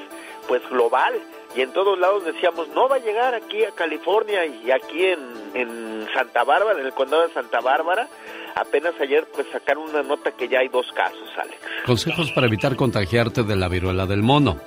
pues 0.47 0.67
global 0.69 1.13
y 1.55 1.61
en 1.61 1.71
todos 1.71 1.99
lados 1.99 2.25
decíamos 2.25 2.67
no 2.69 2.89
va 2.89 2.95
a 2.95 2.99
llegar 2.99 3.35
aquí 3.35 3.63
a 3.63 3.71
California 3.71 4.45
y 4.45 4.71
aquí 4.71 5.05
en, 5.05 5.19
en 5.53 6.07
Santa 6.15 6.43
Bárbara, 6.43 6.79
en 6.79 6.85
el 6.85 6.93
condado 6.93 7.27
de 7.27 7.33
Santa 7.33 7.61
Bárbara. 7.61 8.07
Apenas 8.55 8.93
ayer 8.99 9.27
pues 9.33 9.45
sacaron 9.51 9.83
una 9.89 10.01
nota 10.01 10.31
que 10.31 10.47
ya 10.47 10.59
hay 10.59 10.69
dos 10.69 10.87
casos, 10.93 11.29
Alex. 11.37 11.57
Consejos 11.85 12.31
para 12.31 12.47
evitar 12.47 12.75
contagiarte 12.75 13.43
de 13.43 13.55
la 13.55 13.67
viruela 13.67 14.07
del 14.07 14.23
mono. 14.23 14.59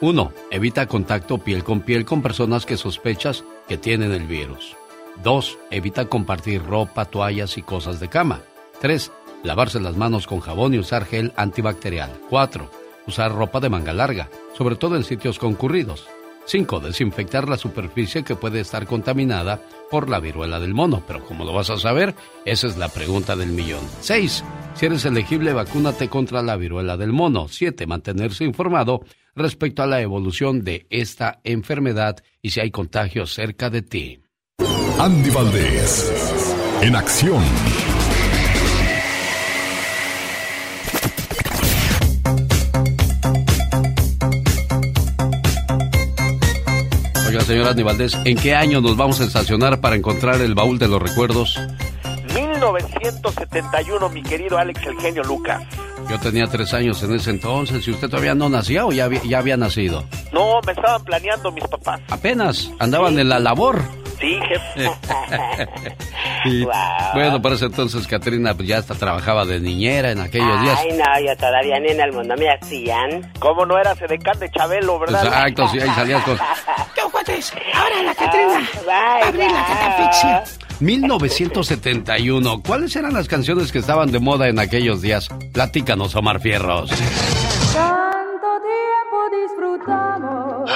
1. 0.00 0.32
Evita 0.50 0.86
contacto 0.86 1.38
piel 1.38 1.64
con 1.64 1.80
piel 1.80 2.04
con 2.04 2.20
personas 2.20 2.66
que 2.66 2.76
sospechas 2.76 3.44
que 3.66 3.78
tienen 3.78 4.12
el 4.12 4.26
virus. 4.26 4.76
2. 5.22 5.58
Evita 5.70 6.06
compartir 6.06 6.62
ropa, 6.62 7.06
toallas 7.06 7.56
y 7.56 7.62
cosas 7.62 7.98
de 7.98 8.08
cama. 8.08 8.42
3. 8.80 9.10
Lavarse 9.42 9.80
las 9.80 9.96
manos 9.96 10.26
con 10.26 10.40
jabón 10.40 10.74
y 10.74 10.78
usar 10.78 11.06
gel 11.06 11.32
antibacterial. 11.36 12.10
4. 12.28 12.70
Usar 13.06 13.32
ropa 13.32 13.60
de 13.60 13.70
manga 13.70 13.94
larga, 13.94 14.28
sobre 14.56 14.76
todo 14.76 14.96
en 14.96 15.04
sitios 15.04 15.38
concurridos. 15.38 16.06
5. 16.44 16.80
Desinfectar 16.80 17.48
la 17.48 17.56
superficie 17.56 18.22
que 18.22 18.36
puede 18.36 18.60
estar 18.60 18.86
contaminada 18.86 19.62
por 19.90 20.10
la 20.10 20.20
viruela 20.20 20.60
del 20.60 20.74
mono. 20.74 21.02
Pero 21.06 21.24
¿cómo 21.24 21.44
lo 21.44 21.54
vas 21.54 21.70
a 21.70 21.78
saber? 21.78 22.14
Esa 22.44 22.66
es 22.66 22.76
la 22.76 22.88
pregunta 22.88 23.34
del 23.34 23.48
millón. 23.48 23.84
6. 24.00 24.44
Si 24.74 24.86
eres 24.86 25.06
elegible, 25.06 25.54
vacúnate 25.54 26.08
contra 26.08 26.42
la 26.42 26.56
viruela 26.56 26.98
del 26.98 27.12
mono. 27.12 27.48
7. 27.48 27.86
Mantenerse 27.86 28.44
informado 28.44 29.00
respecto 29.36 29.82
a 29.82 29.86
la 29.86 30.00
evolución 30.00 30.64
de 30.64 30.86
esta 30.90 31.40
enfermedad 31.44 32.16
y 32.42 32.50
si 32.50 32.60
hay 32.60 32.70
contagios 32.70 33.34
cerca 33.34 33.70
de 33.70 33.82
ti. 33.82 34.22
Andy 34.98 35.30
Valdés, 35.30 36.54
en 36.80 36.96
acción. 36.96 37.44
Oiga, 47.28 47.40
señor 47.42 47.68
Andy 47.68 47.82
Valdés, 47.82 48.16
¿en 48.24 48.38
qué 48.38 48.54
año 48.54 48.80
nos 48.80 48.96
vamos 48.96 49.20
a 49.20 49.24
estacionar 49.24 49.80
para 49.80 49.96
encontrar 49.96 50.40
el 50.40 50.54
baúl 50.54 50.78
de 50.78 50.88
los 50.88 51.02
recuerdos? 51.02 51.60
1971, 52.34 54.08
mi 54.08 54.22
querido 54.22 54.56
Alex 54.56 54.80
el 54.86 54.96
genio 54.96 55.22
Lucas. 55.24 55.62
Yo 56.08 56.18
tenía 56.20 56.46
tres 56.46 56.72
años 56.72 57.02
en 57.02 57.14
ese 57.14 57.30
entonces 57.30 57.86
y 57.86 57.90
usted 57.90 58.08
todavía 58.08 58.34
no 58.34 58.48
nacía 58.48 58.86
o 58.86 58.92
ya 58.92 59.04
había, 59.06 59.22
ya 59.24 59.38
había 59.38 59.56
nacido. 59.56 60.04
No, 60.32 60.60
me 60.64 60.72
estaban 60.72 61.02
planeando 61.04 61.50
mis 61.50 61.64
papás. 61.64 62.00
Apenas 62.10 62.70
andaban 62.78 63.18
en 63.18 63.28
la 63.28 63.40
labor. 63.40 63.82
Sí, 64.20 64.38
jefe. 64.48 64.90
Y, 66.44 66.64
Bueno, 66.64 67.42
por 67.42 67.52
ese 67.52 67.64
entonces 67.66 68.06
Katrina 68.06 68.54
pues, 68.54 68.68
ya 68.68 68.78
hasta 68.78 68.94
trabajaba 68.94 69.44
de 69.44 69.58
niñera 69.58 70.12
en 70.12 70.20
aquellos 70.20 70.60
días. 70.62 70.78
Ay, 70.80 70.92
no, 70.92 71.26
yo 71.26 71.36
todavía 71.36 71.80
ni 71.80 71.88
en 71.88 72.00
el 72.00 72.12
mundo 72.12 72.34
me 72.38 72.48
hacían. 72.50 73.32
¿Cómo 73.40 73.66
no 73.66 73.76
eras 73.78 74.00
edecán 74.00 74.38
de 74.38 74.48
Chabelo, 74.50 74.98
verdad? 75.00 75.24
Exacto, 75.24 75.68
sí, 75.68 75.80
ahí 75.80 75.90
salías 75.90 76.22
con... 76.22 76.38
Cuates, 77.10 77.52
ahora 77.74 78.02
la 78.02 78.14
Catrina. 78.14 78.68
Bye, 78.84 79.28
Abrir 79.28 79.50
la 79.50 79.64
catafixia. 79.64 80.44
1971. 80.80 82.62
¿Cuáles 82.66 82.96
eran 82.96 83.12
las 83.14 83.28
canciones 83.28 83.70
que 83.72 83.78
estaban 83.78 84.12
de 84.12 84.18
moda 84.18 84.48
en 84.48 84.58
aquellos 84.58 85.00
días? 85.02 85.28
Platícanos, 85.52 86.14
Omar 86.14 86.40
Fierros. 86.40 86.90
Tanto 86.90 88.60
tiempo 88.62 89.16
disfrutamos. 89.42 90.70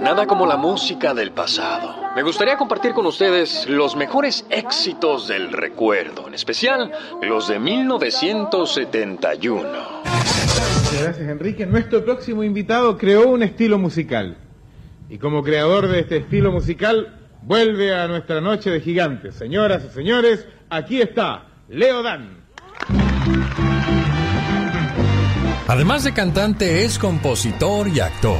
Nada 0.00 0.26
como 0.26 0.46
la 0.46 0.56
música 0.56 1.12
del 1.14 1.30
pasado. 1.32 1.94
Me 2.14 2.22
gustaría 2.22 2.56
compartir 2.56 2.92
con 2.92 3.06
ustedes 3.06 3.66
los 3.68 3.96
mejores 3.96 4.46
éxitos 4.50 5.26
del 5.28 5.52
recuerdo, 5.52 6.28
en 6.28 6.34
especial 6.34 6.92
los 7.22 7.48
de 7.48 7.58
1971. 7.58 9.68
Muchas 10.04 11.02
gracias, 11.02 11.28
Enrique. 11.28 11.66
Nuestro 11.66 12.04
próximo 12.04 12.44
invitado 12.44 12.96
creó 12.96 13.28
un 13.28 13.42
estilo 13.42 13.78
musical. 13.78 14.36
Y 15.10 15.18
como 15.18 15.42
creador 15.42 15.88
de 15.88 16.00
este 16.00 16.16
estilo 16.18 16.52
musical, 16.52 17.23
vuelve 17.44 17.94
a 17.94 18.08
nuestra 18.08 18.40
noche 18.40 18.70
de 18.70 18.80
gigantes. 18.80 19.34
Señoras 19.34 19.84
y 19.84 19.94
señores, 19.94 20.46
aquí 20.70 21.00
está 21.00 21.46
Leo 21.68 22.02
Dan. 22.02 22.44
Además 25.66 26.04
de 26.04 26.12
cantante, 26.12 26.84
es 26.84 26.98
compositor 26.98 27.88
y 27.88 28.00
actor. 28.00 28.38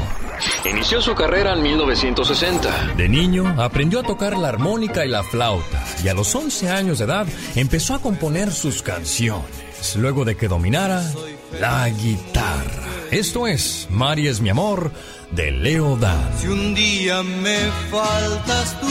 Inició 0.65 1.01
su 1.01 1.15
carrera 1.15 1.55
en 1.55 1.63
1960. 1.63 2.95
De 2.97 3.09
niño 3.09 3.55
aprendió 3.59 4.01
a 4.01 4.03
tocar 4.03 4.37
la 4.37 4.49
armónica 4.49 5.07
y 5.07 5.09
la 5.09 5.23
flauta 5.23 5.83
y 6.03 6.09
a 6.09 6.15
los 6.15 6.35
11 6.35 6.71
años 6.71 6.99
de 6.99 7.05
edad 7.07 7.27
empezó 7.55 7.95
a 7.95 8.01
componer 8.01 8.51
sus 8.51 8.83
canciones, 8.83 9.97
luego 9.97 10.25
de 10.25 10.37
que 10.37 10.49
dominara 10.49 11.03
la 11.61 11.89
guitarra. 11.89 12.84
Esto 13.11 13.47
es 13.47 13.87
Mari 13.91 14.29
es 14.29 14.41
mi 14.41 14.49
amor 14.51 14.91
de 15.31 15.51
Leo 15.51 15.97
Dan. 15.97 16.33
Si 16.39 16.49
un 16.49 16.75
día 16.75 17.23
me 17.23 17.71
faltas 17.91 18.81
tú, 18.81 18.87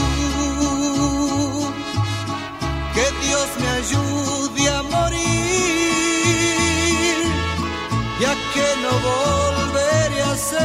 que 2.94 3.02
Dios 3.26 3.48
me 3.60 3.68
ayude 3.70 4.70
a 4.70 4.84
morir, 4.84 5.20
ya 8.20 8.34
que 8.54 8.68
no 8.84 8.92
volveré 9.10 10.22
a 10.22 10.36
ser 10.36 10.64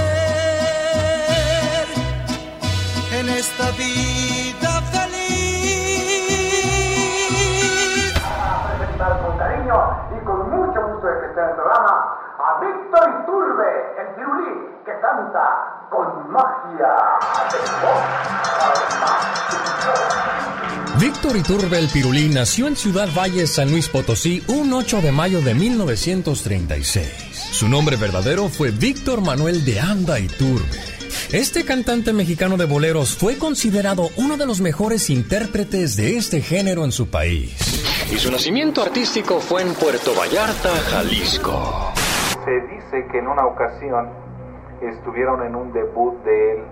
en 3.20 3.28
esta 3.30 3.70
vida 3.72 4.82
feliz. 4.92 5.18
presentar 8.78 9.12
con 9.22 9.38
cariño 9.38 9.76
y 10.16 10.24
con 10.24 10.50
mucho 10.50 10.80
gusto 10.92 11.06
de 11.06 11.20
que 11.20 11.26
esté 11.26 11.40
en 11.40 11.48
el 11.48 11.54
programa 11.54 12.17
Víctor 12.68 13.22
Iturbe, 13.22 13.70
el 13.98 14.08
Andy, 14.24 14.84
que 14.84 14.92
canta 15.00 15.88
con 15.90 16.32
magia 16.32 16.92
Víctor 21.00 21.36
Iturbe 21.36 21.78
el 21.78 21.88
Pirulín 21.88 22.34
nació 22.34 22.66
en 22.66 22.76
Ciudad 22.76 23.08
Valle, 23.16 23.46
San 23.46 23.70
Luis 23.70 23.88
Potosí, 23.88 24.42
un 24.48 24.72
8 24.72 25.00
de 25.00 25.12
mayo 25.12 25.40
de 25.40 25.54
1936. 25.54 27.08
Su 27.52 27.68
nombre 27.68 27.96
verdadero 27.96 28.48
fue 28.48 28.70
Víctor 28.70 29.22
Manuel 29.22 29.64
de 29.64 29.80
Anda 29.80 30.20
Iturbe. 30.20 30.78
Este 31.32 31.64
cantante 31.64 32.12
mexicano 32.12 32.56
de 32.56 32.66
boleros 32.66 33.16
fue 33.16 33.38
considerado 33.38 34.10
uno 34.16 34.36
de 34.36 34.44
los 34.46 34.60
mejores 34.60 35.08
intérpretes 35.08 35.96
de 35.96 36.16
este 36.16 36.42
género 36.42 36.84
en 36.84 36.92
su 36.92 37.08
país. 37.08 37.54
Y 38.12 38.18
su 38.18 38.30
nacimiento 38.30 38.82
artístico 38.82 39.40
fue 39.40 39.62
en 39.62 39.74
Puerto 39.74 40.14
Vallarta, 40.14 40.70
Jalisco. 40.90 41.94
Se 42.48 42.60
dice 42.62 43.04
que 43.08 43.18
en 43.18 43.28
una 43.28 43.44
ocasión 43.44 44.08
estuvieron 44.80 45.42
en 45.42 45.54
un 45.54 45.70
debut 45.70 46.14
de 46.24 46.52
él 46.52 46.64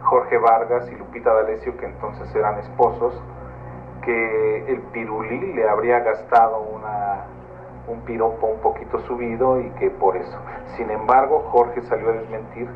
Jorge 0.00 0.38
Vargas 0.38 0.90
y 0.90 0.94
Lupita 0.94 1.34
D'Alessio, 1.34 1.76
que 1.76 1.84
entonces 1.84 2.34
eran 2.34 2.58
esposos, 2.60 3.22
que 4.02 4.72
el 4.72 4.80
pirulí 4.90 5.52
le 5.52 5.68
habría 5.68 6.00
gastado 6.00 6.60
una, 6.60 7.26
un 7.88 8.00
piropo 8.06 8.46
un 8.46 8.60
poquito 8.60 9.00
subido 9.00 9.60
y 9.60 9.68
que 9.72 9.90
por 9.90 10.16
eso. 10.16 10.38
Sin 10.78 10.90
embargo, 10.90 11.46
Jorge 11.50 11.82
salió 11.82 12.08
a 12.08 12.12
desmentir 12.12 12.70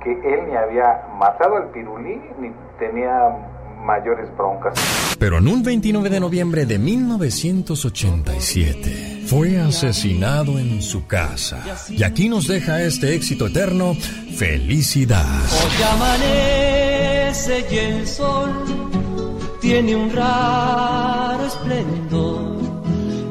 que 0.00 0.34
él 0.34 0.48
ni 0.48 0.56
había 0.56 1.06
matado 1.16 1.58
al 1.58 1.68
pirulí 1.68 2.20
ni 2.40 2.52
tenía 2.80 3.36
mayores 3.84 4.28
broncas. 4.36 4.74
Pero 5.18 5.38
en 5.38 5.48
un 5.48 5.62
29 5.62 6.10
de 6.10 6.20
noviembre 6.20 6.66
de 6.66 6.78
1987 6.78 9.22
fue 9.26 9.58
asesinado 9.58 10.58
en 10.58 10.82
su 10.82 11.06
casa. 11.06 11.64
Y 11.88 12.02
aquí 12.02 12.28
nos 12.28 12.46
deja 12.46 12.82
este 12.82 13.14
éxito 13.14 13.46
eterno, 13.48 13.94
Felicidad. 14.36 15.24
Hoy 15.26 15.82
amanece 15.92 17.66
y 17.70 17.76
el 17.76 18.06
sol 18.06 18.50
tiene 19.60 19.96
un 19.96 20.10
raro 20.12 21.44
esplendor. 21.44 22.58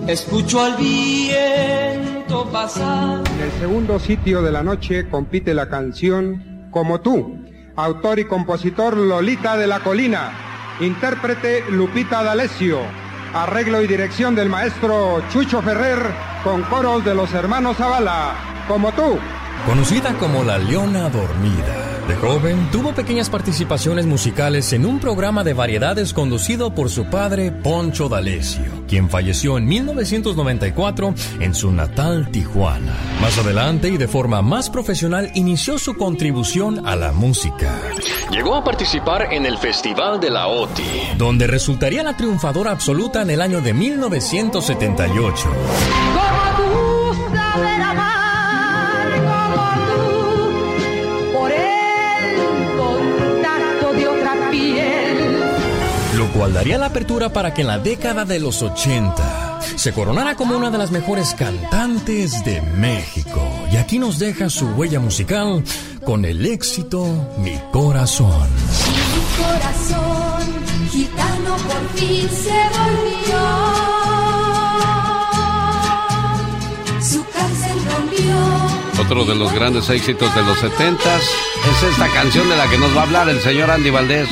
Escucho 0.08 0.64
al 0.64 0.76
viento 0.78 2.46
pasar. 2.52 3.24
En 3.36 3.42
el 3.42 3.52
segundo 3.60 4.00
sitio 4.00 4.42
de 4.42 4.52
la 4.52 4.64
noche 4.64 5.08
compite 5.10 5.54
la 5.54 5.70
canción 5.70 6.70
Como 6.72 7.02
tú, 7.02 7.46
autor 7.78 8.18
y 8.18 8.26
compositor 8.26 8.98
Lolita 8.98 9.56
de 9.56 9.68
la 9.68 9.80
Colina, 9.82 10.32
intérprete 10.82 11.64
Lupita 11.70 12.24
D'Alessio, 12.24 12.82
arreglo 13.34 13.84
y 13.84 13.88
dirección 13.88 14.34
del 14.34 14.50
maestro 14.50 15.24
Chucho 15.32 15.62
Ferrer 15.62 16.00
con 16.44 16.64
coros 16.64 17.06
de 17.06 17.14
los 17.14 17.32
hermanos 17.34 17.78
Zavala. 17.78 18.34
Como 18.68 18.92
tú. 18.92 19.18
Conocida 19.68 20.18
como 20.18 20.46
la 20.46 20.58
Leona 20.58 21.10
Dormida. 21.10 22.06
De 22.08 22.16
joven, 22.16 22.70
tuvo 22.72 22.94
pequeñas 22.94 23.30
participaciones 23.30 24.06
musicales 24.06 24.72
en 24.72 24.86
un 24.86 24.98
programa 24.98 25.44
de 25.44 25.54
variedades 25.54 26.14
conducido 26.14 26.74
por 26.74 26.90
su 26.90 27.08
padre 27.08 27.52
Poncho 27.52 28.08
D'Alessio, 28.08 28.86
quien 28.88 29.10
falleció 29.10 29.58
en 29.58 29.68
1994 29.68 31.14
en 31.42 31.54
su 31.54 31.74
natal 31.74 32.30
Tijuana. 32.32 32.94
Más 33.20 33.38
adelante 33.38 33.90
y 33.90 33.98
de 33.98 34.08
forma 34.08 34.42
más 34.42 34.70
profesional 34.70 35.32
inició 35.36 35.78
su 35.78 35.98
contribución 35.98 36.88
a 36.88 36.96
la 36.96 37.12
música. 37.12 37.78
Llegó 38.32 38.56
a 38.56 38.64
participar 38.64 39.34
en 39.34 39.46
el 39.46 39.58
Festival 39.58 40.22
de 40.22 40.30
la 40.30 40.48
OTI, 40.48 41.18
donde 41.18 41.46
resultaría 41.46 42.04
la 42.04 42.16
triunfadora 42.16 42.72
absoluta 42.72 43.22
en 43.22 43.32
el 43.32 43.42
año 43.42 43.60
de 43.60 43.74
1978. 43.74 45.44
Como 45.44 46.56
tú 46.56 46.88
cual 56.38 56.54
daría 56.54 56.78
la 56.78 56.88
apertura 56.88 57.34
para 57.34 57.54
que 57.54 57.62
en 57.62 57.68
la 57.68 57.80
década 57.80 58.24
de 58.24 58.40
los 58.40 58.62
80 58.62 59.60
se 59.76 59.92
coronara 59.92 60.36
como 60.36 60.56
una 60.56 60.70
de 60.70 60.78
las 60.78 60.92
mejores 60.92 61.34
cantantes 61.34 62.46
de 62.46 62.62
México. 62.62 63.42
Y 63.72 63.78
aquí 63.78 63.98
nos 63.98 64.20
deja 64.20 64.48
su 64.50 64.68
huella 64.68 65.00
musical 65.00 65.64
con 66.06 66.26
el 66.26 66.46
éxito 66.46 67.08
Mi 67.40 67.60
Corazón. 67.72 68.50
Mi 68.54 69.44
corazón 69.44 70.48
gitano 70.92 71.56
por 71.56 72.00
fin 72.00 72.30
se 72.30 72.60
volvió. 72.78 73.40
Su 77.02 77.26
cárcel 77.34 77.78
rompió. 77.92 79.02
Otro 79.02 79.26
de 79.26 79.36
los 79.36 79.52
grandes 79.54 79.90
éxitos 79.90 80.34
de 80.36 80.44
los 80.44 80.60
70 80.60 81.18
es 81.18 81.84
esta 81.92 82.08
canción 82.10 82.48
de 82.48 82.58
la 82.58 82.70
que 82.70 82.78
nos 82.78 82.96
va 82.96 83.02
a 83.02 83.04
hablar 83.06 83.30
el 83.30 83.42
señor 83.42 83.72
Andy 83.72 83.90
Valdés. 83.90 84.30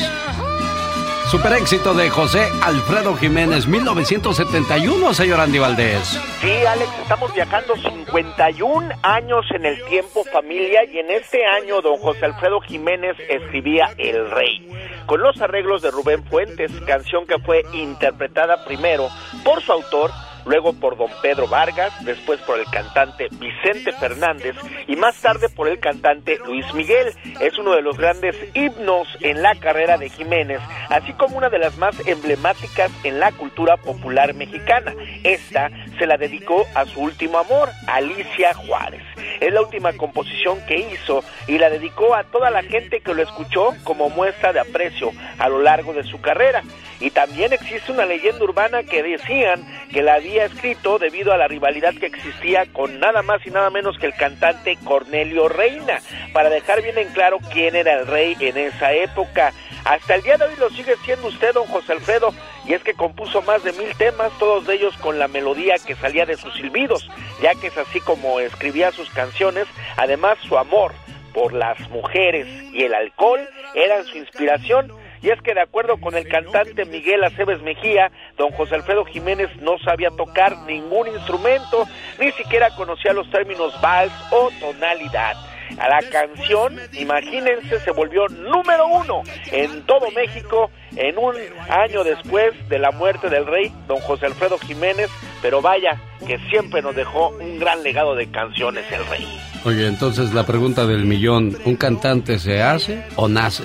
Super 1.35 1.51
éxito 1.51 1.93
de 1.93 2.09
José 2.09 2.49
Alfredo 2.63 3.13
Jiménez, 3.17 3.67
1971, 3.67 5.13
señor 5.13 5.41
Andy 5.41 5.59
Valdés. 5.59 6.17
Sí, 6.39 6.65
Alex, 6.65 6.89
estamos 7.01 7.33
viajando 7.33 7.75
51 7.75 8.95
años 9.01 9.45
en 9.53 9.65
el 9.65 9.83
tiempo, 9.83 10.23
familia, 10.31 10.85
y 10.85 10.99
en 10.99 11.11
este 11.11 11.45
año 11.45 11.81
don 11.81 11.97
José 11.97 12.23
Alfredo 12.23 12.61
Jiménez 12.61 13.17
escribía 13.27 13.89
El 13.97 14.31
Rey, 14.31 14.65
con 15.07 15.21
los 15.21 15.41
arreglos 15.41 15.81
de 15.81 15.91
Rubén 15.91 16.23
Fuentes, 16.23 16.71
canción 16.87 17.27
que 17.27 17.37
fue 17.39 17.63
interpretada 17.73 18.63
primero 18.63 19.09
por 19.43 19.61
su 19.61 19.73
autor, 19.73 20.11
luego 20.45 20.73
por 20.73 20.97
don 20.97 21.09
Pedro 21.21 21.47
Vargas, 21.47 21.93
después 22.05 22.39
por 22.41 22.59
el 22.59 22.65
cantante 22.65 23.27
Vicente 23.31 23.91
Fernández 23.93 24.55
y 24.87 24.95
más 24.95 25.19
tarde 25.21 25.49
por 25.49 25.67
el 25.67 25.79
cantante 25.79 26.39
Luis 26.45 26.71
Miguel. 26.73 27.13
Es 27.39 27.57
uno 27.57 27.73
de 27.73 27.81
los 27.81 27.97
grandes 27.97 28.35
himnos 28.53 29.07
en 29.21 29.41
la 29.41 29.55
carrera 29.55 29.97
de 29.97 30.09
Jiménez, 30.09 30.59
así 30.89 31.13
como 31.13 31.37
una 31.37 31.49
de 31.49 31.59
las 31.59 31.77
más 31.77 31.95
emblemáticas 32.07 32.91
en 33.03 33.19
la 33.19 33.31
cultura 33.31 33.77
popular 33.77 34.33
mexicana. 34.33 34.93
Esta 35.23 35.69
se 35.97 36.05
la 36.05 36.17
dedicó 36.17 36.65
a 36.75 36.85
su 36.85 37.01
último 37.01 37.39
amor, 37.39 37.69
Alicia 37.87 38.53
Juárez. 38.53 39.03
Es 39.39 39.51
la 39.51 39.61
última 39.61 39.93
composición 39.93 40.59
que 40.67 40.75
hizo 40.93 41.23
y 41.47 41.57
la 41.57 41.69
dedicó 41.69 42.15
a 42.15 42.23
toda 42.23 42.49
la 42.49 42.63
gente 42.63 43.01
que 43.01 43.13
lo 43.13 43.21
escuchó 43.23 43.73
como 43.83 44.09
muestra 44.09 44.53
de 44.53 44.59
aprecio 44.59 45.11
a 45.39 45.49
lo 45.49 45.61
largo 45.61 45.93
de 45.93 46.03
su 46.03 46.21
carrera. 46.21 46.63
Y 46.99 47.09
también 47.09 47.51
existe 47.51 47.91
una 47.91 48.05
leyenda 48.05 48.43
urbana 48.43 48.83
que 48.83 49.03
decían 49.03 49.65
que 49.91 50.01
la 50.01 50.15
había 50.15 50.34
escrito 50.43 50.99
debido 50.99 51.31
a 51.31 51.37
la 51.37 51.47
rivalidad 51.47 51.93
que 51.93 52.07
existía 52.07 52.65
con 52.73 52.99
nada 52.99 53.21
más 53.21 53.45
y 53.45 53.51
nada 53.51 53.69
menos 53.69 53.97
que 53.97 54.07
el 54.07 54.15
cantante 54.15 54.77
Cornelio 54.83 55.47
Reina, 55.47 56.01
para 56.33 56.49
dejar 56.49 56.81
bien 56.81 56.97
en 56.97 57.07
claro 57.13 57.39
quién 57.53 57.75
era 57.75 57.93
el 57.93 58.07
rey 58.07 58.35
en 58.41 58.57
esa 58.57 58.91
época. 58.91 59.53
Hasta 59.85 60.15
el 60.15 60.23
día 60.23 60.35
de 60.37 60.45
hoy 60.45 60.55
lo 60.59 60.69
sigue 60.71 60.95
siendo 61.05 61.27
usted, 61.27 61.53
don 61.53 61.67
José 61.67 61.93
Alfredo, 61.93 62.33
y 62.65 62.73
es 62.73 62.83
que 62.83 62.93
compuso 62.93 63.41
más 63.43 63.63
de 63.63 63.71
mil 63.73 63.95
temas, 63.95 64.31
todos 64.37 64.67
ellos 64.67 64.95
con 64.97 65.19
la 65.19 65.27
melodía 65.27 65.75
que 65.85 65.95
salía 65.95 66.25
de 66.25 66.35
sus 66.35 66.53
silbidos, 66.55 67.09
ya 67.41 67.53
que 67.55 67.67
es 67.67 67.77
así 67.77 68.01
como 68.01 68.39
escribía 68.39 68.91
sus 68.91 69.09
canciones, 69.11 69.67
además 69.95 70.37
su 70.41 70.57
amor 70.57 70.91
por 71.33 71.53
las 71.53 71.79
mujeres 71.89 72.47
y 72.73 72.83
el 72.83 72.93
alcohol 72.93 73.47
eran 73.75 74.05
su 74.05 74.17
inspiración, 74.17 74.91
y 75.21 75.29
es 75.29 75.41
que 75.41 75.53
de 75.53 75.61
acuerdo 75.61 75.97
con 75.97 76.15
el 76.15 76.27
cantante 76.27 76.85
Miguel 76.85 77.23
Aceves 77.23 77.61
Mejía, 77.61 78.11
don 78.37 78.51
José 78.51 78.75
Alfredo 78.75 79.05
Jiménez 79.05 79.49
no 79.61 79.77
sabía 79.79 80.09
tocar 80.11 80.57
ningún 80.67 81.07
instrumento, 81.07 81.85
ni 82.19 82.31
siquiera 82.33 82.75
conocía 82.75 83.13
los 83.13 83.29
términos 83.29 83.79
vals 83.81 84.13
o 84.31 84.49
tonalidad. 84.59 85.35
A 85.79 85.89
la 85.89 85.99
canción, 86.09 86.79
imagínense, 86.93 87.79
se 87.79 87.91
volvió 87.91 88.27
número 88.27 88.87
uno 88.87 89.23
en 89.51 89.83
todo 89.85 90.11
México 90.11 90.69
en 90.95 91.17
un 91.17 91.35
año 91.69 92.03
después 92.03 92.53
de 92.69 92.79
la 92.79 92.91
muerte 92.91 93.29
del 93.29 93.45
rey, 93.45 93.73
don 93.87 93.99
José 93.99 94.27
Alfredo 94.27 94.57
Jiménez, 94.59 95.09
pero 95.41 95.61
vaya 95.61 95.99
que 96.25 96.37
siempre 96.49 96.81
nos 96.81 96.95
dejó 96.95 97.29
un 97.29 97.59
gran 97.59 97.83
legado 97.83 98.15
de 98.15 98.29
canciones 98.29 98.85
el 98.91 99.05
rey. 99.07 99.27
Oye, 99.65 99.87
entonces 99.87 100.33
la 100.33 100.45
pregunta 100.45 100.85
del 100.85 101.05
millón, 101.05 101.57
¿un 101.65 101.75
cantante 101.75 102.39
se 102.39 102.61
hace 102.61 103.03
o 103.15 103.27
nace? 103.27 103.63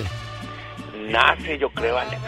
Nace, 1.09 1.57
yo 1.57 1.69
creo, 1.69 1.97
Alex. 1.97 2.21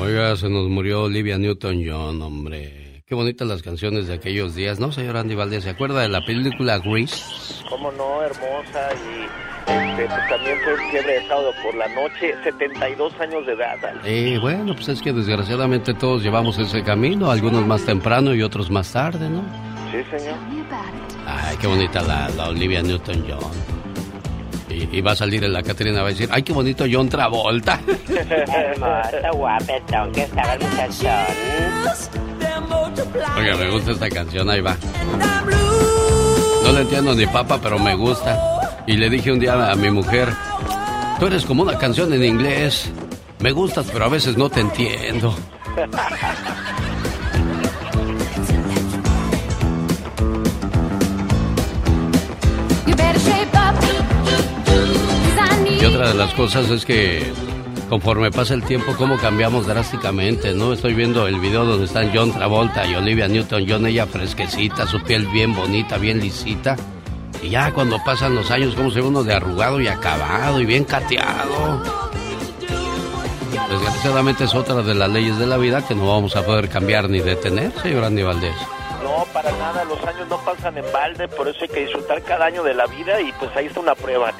Oiga, 0.00 0.36
se 0.36 0.48
nos 0.48 0.68
murió 0.68 1.02
Olivia 1.02 1.38
Newton-John, 1.38 2.22
hombre. 2.22 3.02
Qué 3.06 3.14
bonitas 3.14 3.46
las 3.46 3.62
canciones 3.62 4.06
de 4.06 4.14
aquellos 4.14 4.54
días, 4.54 4.78
¿no, 4.78 4.92
señor 4.92 5.16
Andy 5.16 5.34
Valdés? 5.34 5.64
¿Se 5.64 5.70
acuerda 5.70 6.02
de 6.02 6.08
la 6.08 6.24
película 6.24 6.78
Grease? 6.78 7.64
Cómo 7.68 7.90
no, 7.92 8.22
hermosa 8.22 8.88
y 8.94 9.50
este, 9.70 10.06
pues 10.06 10.28
también 10.28 10.58
fue 10.64 10.90
fiebre 10.90 11.12
de 11.20 11.28
sábado 11.28 11.52
por 11.62 11.74
la 11.74 11.88
noche, 11.88 12.34
72 12.42 13.12
años 13.20 13.46
de 13.46 13.52
edad. 13.52 13.78
Eh, 14.04 14.38
bueno, 14.40 14.74
pues 14.74 14.88
es 14.88 15.02
que 15.02 15.12
desgraciadamente 15.12 15.92
todos 15.94 16.22
llevamos 16.22 16.58
ese 16.58 16.82
camino, 16.82 17.30
algunos 17.30 17.66
más 17.66 17.84
temprano 17.84 18.34
y 18.34 18.42
otros 18.42 18.70
más 18.70 18.92
tarde, 18.92 19.28
¿no? 19.28 19.42
Sí, 19.90 19.98
señor. 20.16 20.36
Ay, 21.26 21.56
qué 21.60 21.66
bonita 21.66 22.02
la, 22.02 22.28
la 22.30 22.48
Olivia 22.48 22.82
Newton-John. 22.82 23.79
Y, 24.70 24.88
y 24.98 25.00
va 25.00 25.12
a 25.12 25.16
salir 25.16 25.42
en 25.44 25.52
la 25.52 25.62
Catrina, 25.62 26.00
va 26.02 26.08
a 26.08 26.10
decir, 26.10 26.28
ay, 26.32 26.42
qué 26.42 26.52
bonito 26.52 26.84
John 26.90 27.08
Travolta. 27.08 27.80
Hermoso, 28.08 29.36
guapetón 29.36 30.12
que 30.12 30.22
estaba 30.22 30.54
el 30.54 30.60
muchachón. 30.60 32.30
Oiga, 33.36 33.56
me 33.56 33.70
gusta 33.70 33.90
esta 33.92 34.08
canción, 34.08 34.48
ahí 34.50 34.60
va. 34.60 34.76
No 36.64 36.72
le 36.72 36.80
entiendo 36.82 37.14
ni 37.14 37.26
papa, 37.26 37.58
pero 37.62 37.78
me 37.78 37.94
gusta. 37.94 38.82
Y 38.86 38.96
le 38.96 39.10
dije 39.10 39.32
un 39.32 39.38
día 39.38 39.70
a 39.70 39.74
mi 39.74 39.90
mujer, 39.90 40.28
tú 41.18 41.26
eres 41.26 41.44
como 41.44 41.62
una 41.62 41.76
canción 41.78 42.12
en 42.12 42.24
inglés. 42.24 42.90
Me 43.40 43.52
gustas, 43.52 43.86
pero 43.92 44.04
a 44.04 44.08
veces 44.08 44.36
no 44.36 44.50
te 44.50 44.60
entiendo. 44.60 45.34
otra 56.00 56.12
de 56.12 56.18
las 56.18 56.32
cosas 56.32 56.70
es 56.70 56.86
que 56.86 57.30
conforme 57.90 58.30
pasa 58.30 58.54
el 58.54 58.62
tiempo, 58.62 58.94
cómo 58.96 59.18
cambiamos 59.18 59.66
drásticamente, 59.66 60.54
¿no? 60.54 60.72
Estoy 60.72 60.94
viendo 60.94 61.26
el 61.26 61.38
video 61.38 61.66
donde 61.66 61.84
están 61.84 62.10
John 62.14 62.32
Travolta 62.32 62.86
y 62.86 62.94
Olivia 62.94 63.28
Newton-John, 63.28 63.84
ella 63.84 64.06
fresquecita, 64.06 64.86
su 64.86 65.02
piel 65.02 65.26
bien 65.26 65.54
bonita, 65.54 65.98
bien 65.98 66.18
lisita. 66.18 66.74
Y 67.42 67.50
ya 67.50 67.74
cuando 67.74 68.02
pasan 68.02 68.34
los 68.34 68.50
años, 68.50 68.74
cómo 68.74 68.90
se 68.90 69.02
ve 69.02 69.08
uno 69.08 69.22
de 69.22 69.34
arrugado 69.34 69.78
y 69.78 69.88
acabado 69.88 70.58
y 70.58 70.64
bien 70.64 70.84
cateado. 70.84 71.82
Desgraciadamente 73.68 74.44
es 74.44 74.54
otra 74.54 74.76
de 74.76 74.94
las 74.94 75.10
leyes 75.10 75.38
de 75.38 75.46
la 75.46 75.58
vida 75.58 75.86
que 75.86 75.94
no 75.94 76.08
vamos 76.08 76.34
a 76.34 76.46
poder 76.46 76.70
cambiar 76.70 77.10
ni 77.10 77.20
detener, 77.20 77.72
señor 77.82 78.04
Andy 78.04 78.22
Valdés. 78.22 78.56
No, 79.02 79.26
para 79.34 79.52
nada, 79.52 79.84
los 79.84 80.02
años 80.04 80.26
no 80.30 80.38
pasan 80.38 80.78
en 80.78 80.90
balde, 80.94 81.28
por 81.28 81.46
eso 81.46 81.58
hay 81.60 81.68
que 81.68 81.80
disfrutar 81.80 82.22
cada 82.22 82.46
año 82.46 82.62
de 82.62 82.72
la 82.72 82.86
vida 82.86 83.20
y 83.20 83.32
pues 83.32 83.54
ahí 83.54 83.66
está 83.66 83.80
una 83.80 83.94
prueba. 83.94 84.32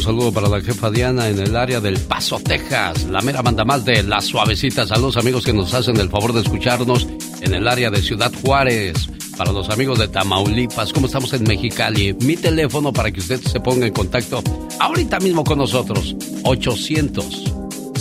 Un 0.00 0.02
saludo 0.02 0.32
para 0.32 0.48
la 0.48 0.60
jefa 0.62 0.90
Diana 0.90 1.28
en 1.28 1.38
el 1.38 1.54
área 1.54 1.78
del 1.78 1.98
Paso, 2.00 2.40
Texas, 2.40 3.04
la 3.04 3.20
mera 3.20 3.42
manda 3.42 3.66
más 3.66 3.84
de 3.84 4.02
La 4.02 4.22
Suavecita. 4.22 4.86
Saludos 4.86 5.18
amigos 5.18 5.44
que 5.44 5.52
nos 5.52 5.74
hacen 5.74 5.98
el 5.98 6.08
favor 6.08 6.32
de 6.32 6.40
escucharnos 6.40 7.06
en 7.42 7.52
el 7.52 7.68
área 7.68 7.90
de 7.90 8.00
Ciudad 8.00 8.32
Juárez. 8.42 9.10
Para 9.36 9.52
los 9.52 9.68
amigos 9.68 9.98
de 9.98 10.08
Tamaulipas, 10.08 10.92
¿cómo 10.94 11.06
estamos 11.06 11.32
en 11.34 11.44
Mexicali? 11.44 12.14
Mi 12.22 12.36
teléfono 12.36 12.94
para 12.94 13.10
que 13.10 13.20
usted 13.20 13.42
se 13.42 13.60
ponga 13.60 13.86
en 13.86 13.92
contacto 13.92 14.42
ahorita 14.78 15.20
mismo 15.20 15.44
con 15.44 15.58
nosotros. 15.58 16.16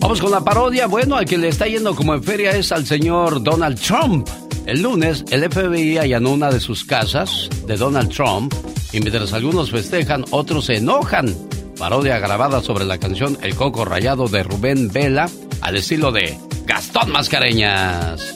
Vamos 0.00 0.20
con 0.20 0.30
la 0.30 0.42
parodia. 0.42 0.86
Bueno, 0.86 1.16
al 1.16 1.24
que 1.24 1.38
le 1.38 1.48
está 1.48 1.66
yendo 1.66 1.96
como 1.96 2.14
en 2.14 2.22
feria 2.22 2.52
es 2.52 2.70
al 2.72 2.86
señor 2.86 3.42
Donald 3.42 3.80
Trump. 3.80 4.28
El 4.66 4.82
lunes, 4.82 5.24
el 5.30 5.50
FBI 5.50 5.96
allanó 5.98 6.32
una 6.32 6.50
de 6.50 6.60
sus 6.60 6.84
casas 6.84 7.48
de 7.66 7.76
Donald 7.76 8.12
Trump 8.12 8.54
y 8.92 9.00
mientras 9.00 9.32
algunos 9.32 9.70
festejan, 9.70 10.26
otros 10.30 10.66
se 10.66 10.76
enojan. 10.76 11.34
Parodia 11.78 12.18
grabada 12.18 12.60
sobre 12.62 12.84
la 12.84 12.98
canción 12.98 13.38
El 13.42 13.54
Coco 13.54 13.84
Rayado 13.84 14.26
de 14.28 14.42
Rubén 14.42 14.90
Vela 14.92 15.30
al 15.60 15.76
estilo 15.76 16.10
de 16.12 16.38
Gastón 16.66 17.12
Mascareñas. 17.12 18.35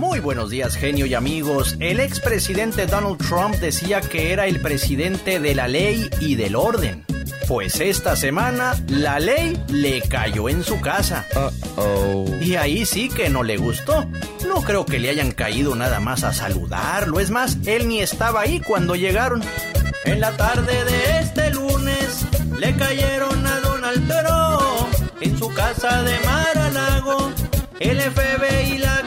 Muy 0.00 0.18
buenos 0.18 0.48
días, 0.48 0.76
genio 0.76 1.04
y 1.04 1.12
amigos. 1.12 1.76
El 1.78 2.00
expresidente 2.00 2.86
Donald 2.86 3.18
Trump 3.18 3.56
decía 3.56 4.00
que 4.00 4.32
era 4.32 4.46
el 4.46 4.58
presidente 4.58 5.40
de 5.40 5.54
la 5.54 5.68
ley 5.68 6.08
y 6.20 6.36
del 6.36 6.56
orden. 6.56 7.04
Pues 7.46 7.80
esta 7.80 8.16
semana 8.16 8.82
la 8.88 9.20
ley 9.20 9.62
le 9.68 10.00
cayó 10.00 10.48
en 10.48 10.64
su 10.64 10.80
casa. 10.80 11.26
Y 12.40 12.54
ahí 12.54 12.86
sí 12.86 13.10
que 13.10 13.28
no 13.28 13.42
le 13.42 13.58
gustó. 13.58 14.06
No 14.48 14.62
creo 14.62 14.86
que 14.86 14.98
le 14.98 15.10
hayan 15.10 15.32
caído 15.32 15.74
nada 15.76 16.00
más 16.00 16.24
a 16.24 16.32
saludarlo. 16.32 17.20
Es 17.20 17.30
más, 17.30 17.58
él 17.66 17.86
ni 17.86 18.00
estaba 18.00 18.40
ahí 18.40 18.58
cuando 18.58 18.96
llegaron. 18.96 19.42
En 20.06 20.18
la 20.18 20.34
tarde 20.34 20.82
de 20.82 21.18
este 21.18 21.50
lunes 21.50 22.24
le 22.58 22.74
cayeron 22.74 23.46
a 23.46 23.60
Donald 23.60 24.08
Trump 24.08 25.12
en 25.20 25.38
su 25.38 25.52
casa 25.52 26.02
de 26.04 26.18
Mar-a-Lago. 26.24 27.30
El 27.78 27.98
FBI 27.98 28.78
la 28.78 29.00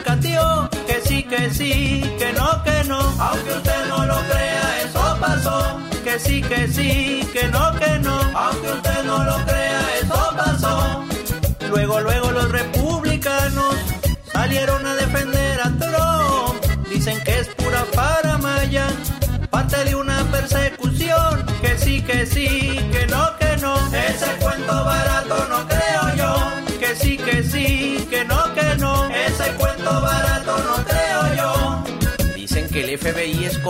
que 0.86 1.00
sí, 1.04 1.22
que 1.24 1.50
sí, 1.50 2.14
que 2.18 2.32
no, 2.32 2.62
que 2.62 2.84
no. 2.84 2.98
Aunque 3.18 3.52
usted 3.52 3.86
no 3.88 4.06
lo 4.06 4.16
crea, 4.30 4.82
eso 4.84 5.16
pasó. 5.20 5.78
Que 6.04 6.18
sí, 6.18 6.42
que 6.42 6.68
sí, 6.68 7.28
que 7.32 7.48
no, 7.48 7.72
que 7.78 7.98
no. 8.00 8.18
Aunque 8.34 8.72
usted 8.72 9.04
no 9.04 9.24
lo 9.24 9.36
crea, 9.44 9.80
eso 10.02 10.34
pasó. 10.36 11.04
Luego, 11.68 12.00
luego 12.00 12.30
los 12.30 12.50
republicanos 12.50 13.74
salieron 14.32 14.86
a 14.86 14.94
defender 14.94 15.60
a 15.60 15.70
Trump. 15.78 16.88
Dicen 16.88 17.22
que 17.24 17.40
es 17.40 17.48
pura 17.48 17.84
paramaya, 17.94 18.86
parte 19.50 19.84
de 19.84 19.94
una 19.94 20.22
persecución. 20.30 21.44
Que 21.60 21.78
sí, 21.78 22.02
que 22.02 22.26
sí, 22.26 22.78
que 22.92 23.06
no, 23.06 23.36
que 23.38 23.56
no. 23.58 23.74
Ese 23.92 24.26
cuento 24.40 24.84
barato 24.84 25.46
no 25.48 25.66
creo 25.68 25.83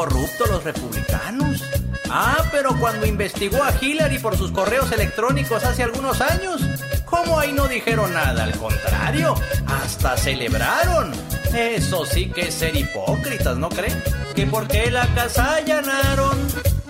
corrupto, 0.04 0.44
los 0.46 0.62
republicanos. 0.64 1.64
Ah, 2.10 2.44
pero 2.52 2.78
cuando 2.78 3.06
investigó 3.06 3.62
a 3.62 3.72
Hillary 3.80 4.18
por 4.18 4.36
sus 4.36 4.52
correos 4.52 4.92
electrónicos 4.92 5.64
hace 5.64 5.82
algunos 5.82 6.20
años, 6.20 6.60
¿cómo 7.06 7.38
ahí 7.38 7.52
no 7.52 7.66
dijeron 7.66 8.12
nada? 8.12 8.44
Al 8.44 8.56
contrario, 8.58 9.34
hasta 9.66 10.16
celebraron. 10.18 11.12
Eso 11.54 12.04
sí 12.04 12.30
que 12.30 12.48
es 12.48 12.54
ser 12.54 12.76
hipócritas, 12.76 13.56
¿no 13.56 13.70
creen? 13.70 14.02
Que 14.34 14.46
porque 14.46 14.90
la 14.90 15.06
casa 15.14 15.54
allanaron, 15.54 16.36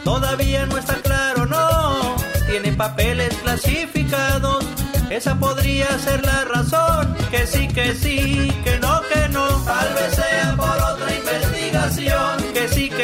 todavía 0.03 0.67
no 0.67 0.77
está 0.77 0.95
claro, 0.95 1.47
no. 1.47 2.17
Tiene 2.49 2.73
papeles 2.73 3.33
clasificados, 3.43 4.65
esa 5.09 5.37
podría 5.37 5.87
ser 6.01 6.27
la 6.27 6.45
razón. 6.47 7.15
Que 7.31 7.47
sí, 7.47 7.69
que 7.69 7.95
sí, 7.95 8.51
que 8.65 8.81
no, 8.81 9.03
que 9.03 9.29
no. 9.29 9.47
Tal 9.65 9.95
vez 9.95 10.15
sea 10.17 10.55
por. 10.57 10.94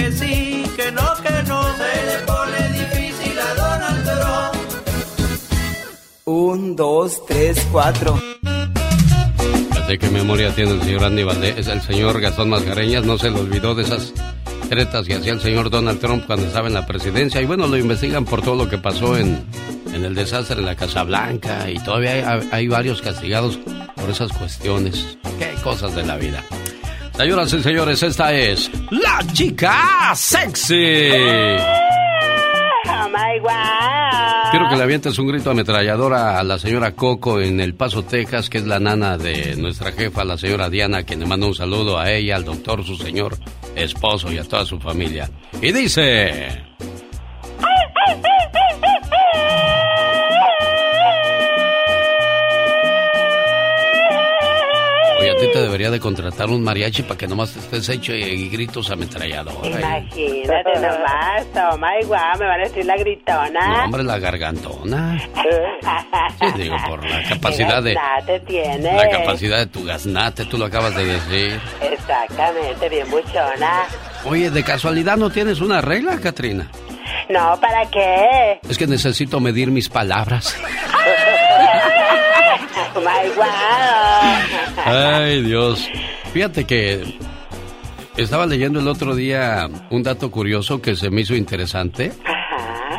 Que 0.00 0.12
sí, 0.12 0.64
que 0.76 0.90
que 0.90 0.92
no, 0.92 1.14
que 1.22 1.42
no. 1.46 1.62
Se 1.76 2.06
le 2.06 2.18
pone 2.26 2.68
difícil 2.72 3.38
a 3.38 3.54
Donald 3.54 4.04
Trump. 4.04 4.54
Un, 6.24 6.74
dos, 6.74 7.26
tres, 7.26 7.66
cuatro. 7.70 8.18
¿De 9.88 9.98
qué 9.98 10.08
memoria 10.08 10.54
tiene 10.54 10.72
el 10.72 10.82
señor 10.82 11.04
Andy 11.04 11.22
Valdés? 11.22 11.66
El 11.66 11.82
señor 11.82 12.18
Gastón 12.18 12.48
Mascareñas, 12.48 13.04
no 13.04 13.18
se 13.18 13.30
le 13.30 13.40
olvidó 13.40 13.74
de 13.74 13.82
esas 13.82 14.14
tretas 14.70 15.06
que 15.06 15.16
hacía 15.16 15.34
el 15.34 15.40
señor 15.40 15.68
Donald 15.68 16.00
Trump 16.00 16.24
cuando 16.26 16.46
estaba 16.46 16.68
en 16.68 16.74
la 16.74 16.86
presidencia. 16.86 17.42
Y 17.42 17.44
bueno, 17.44 17.66
lo 17.66 17.76
investigan 17.76 18.24
por 18.24 18.40
todo 18.40 18.54
lo 18.54 18.70
que 18.70 18.78
pasó 18.78 19.18
en, 19.18 19.44
en 19.92 20.04
el 20.04 20.14
desastre 20.14 20.60
en 20.60 20.64
la 20.64 20.76
Casa 20.76 21.02
Blanca. 21.02 21.70
Y 21.70 21.78
todavía 21.80 22.32
hay, 22.32 22.48
hay 22.50 22.68
varios 22.68 23.02
castigados 23.02 23.58
por 23.96 24.08
esas 24.08 24.32
cuestiones. 24.32 25.18
Qué 25.38 25.52
cosas 25.62 25.94
de 25.94 26.06
la 26.06 26.16
vida. 26.16 26.42
Señoras 27.20 27.52
y 27.52 27.62
señores, 27.62 28.02
esta 28.02 28.32
es 28.32 28.70
La 28.90 29.20
Chica 29.34 30.14
Sexy. 30.14 31.10
Oh 32.88 33.08
my. 33.10 33.42
Quiero 34.50 34.70
que 34.70 34.76
le 34.76 34.82
avientes 34.82 35.18
un 35.18 35.28
grito 35.28 35.50
ametralladora 35.50 36.38
a 36.38 36.42
la 36.42 36.58
señora 36.58 36.92
Coco 36.92 37.38
en 37.38 37.60
El 37.60 37.74
Paso, 37.74 38.04
Texas, 38.04 38.48
que 38.48 38.56
es 38.56 38.66
la 38.66 38.80
nana 38.80 39.18
de 39.18 39.54
nuestra 39.56 39.92
jefa, 39.92 40.24
la 40.24 40.38
señora 40.38 40.70
Diana, 40.70 41.02
quien 41.02 41.20
le 41.20 41.26
manda 41.26 41.46
un 41.46 41.54
saludo 41.54 41.98
a 41.98 42.10
ella, 42.10 42.36
al 42.36 42.46
doctor, 42.46 42.82
su 42.86 42.96
señor 42.96 43.36
esposo 43.76 44.32
y 44.32 44.38
a 44.38 44.44
toda 44.44 44.64
su 44.64 44.80
familia. 44.80 45.30
Y 45.60 45.72
dice... 45.72 46.69
ti 55.40 55.52
te 55.52 55.60
debería 55.62 55.90
de 55.90 55.98
contratar 56.00 56.48
un 56.48 56.62
mariachi 56.62 57.02
para 57.02 57.16
que 57.18 57.26
nomás 57.26 57.56
estés 57.56 57.88
hecho 57.88 58.14
y, 58.14 58.22
y 58.22 58.48
gritos 58.48 58.90
ametralladora. 58.90 59.68
Imagínate 59.68 60.72
nomás, 60.74 61.46
oh 61.72 61.76
my 61.78 62.06
wow, 62.06 62.38
me 62.38 62.46
van 62.46 62.60
a 62.60 62.64
decir 62.64 62.84
la 62.84 62.94
No, 62.96 63.00
gritona. 63.00 63.84
hombre, 63.84 64.02
la 64.04 64.18
gargantona. 64.18 65.18
Sí, 66.38 66.46
digo, 66.62 66.76
por 66.86 67.04
la 67.08 67.22
capacidad 67.28 67.82
de... 67.82 67.96
Tiene. 68.46 68.92
La 68.96 69.08
capacidad 69.10 69.58
de 69.58 69.66
tu 69.66 69.84
gaznate, 69.84 70.44
tú 70.44 70.58
lo 70.58 70.66
acabas 70.66 70.94
de 70.94 71.04
decir. 71.04 71.60
Exactamente, 71.80 72.88
bien 72.88 73.10
buchona. 73.10 73.82
Oye, 74.24 74.50
¿de 74.50 74.62
casualidad 74.62 75.16
no 75.16 75.30
tienes 75.30 75.60
una 75.60 75.80
regla, 75.80 76.18
Katrina? 76.20 76.70
No, 77.28 77.58
¿para 77.60 77.86
qué? 77.90 78.60
Es 78.68 78.76
que 78.78 78.86
necesito 78.86 79.40
medir 79.40 79.70
mis 79.70 79.88
palabras. 79.88 80.56
My 82.96 83.28
wow. 83.36 84.84
Ay, 84.84 85.42
Dios. 85.42 85.88
Fíjate 86.32 86.64
que 86.64 87.02
estaba 88.16 88.46
leyendo 88.46 88.80
el 88.80 88.88
otro 88.88 89.14
día 89.14 89.68
un 89.90 90.02
dato 90.02 90.30
curioso 90.30 90.82
que 90.82 90.96
se 90.96 91.10
me 91.10 91.20
hizo 91.22 91.34
interesante. 91.34 92.12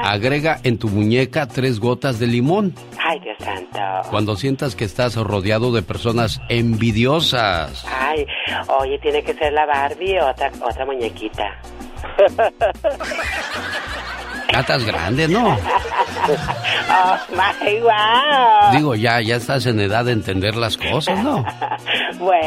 Agrega 0.03 0.59
en 0.63 0.79
tu 0.79 0.89
muñeca 0.89 1.47
tres 1.47 1.79
gotas 1.79 2.19
de 2.19 2.27
limón. 2.27 2.73
Ay, 3.03 3.19
Dios 3.19 3.37
santo. 3.39 4.09
Cuando 4.09 4.35
sientas 4.35 4.75
que 4.75 4.85
estás 4.85 5.15
rodeado 5.15 5.71
de 5.71 5.83
personas 5.83 6.41
envidiosas. 6.49 7.85
Ay, 7.87 8.25
oye, 8.79 8.97
tiene 8.99 9.23
que 9.23 9.33
ser 9.33 9.53
la 9.53 9.65
Barbie 9.65 10.19
o 10.19 10.29
otra, 10.29 10.51
otra 10.61 10.85
muñequita. 10.85 11.61
Ya 14.51 14.59
estás 14.59 14.83
grande, 14.85 15.27
¿no? 15.27 15.57
Oh, 16.89 17.17
my, 17.31 17.79
wow. 17.79 18.71
Digo, 18.73 18.95
ya, 18.95 19.21
ya 19.21 19.37
estás 19.37 19.65
en 19.65 19.79
edad 19.79 20.05
de 20.05 20.11
entender 20.11 20.55
las 20.55 20.77
cosas, 20.77 21.23
¿no? 21.23 21.45
Bueno, 22.19 22.43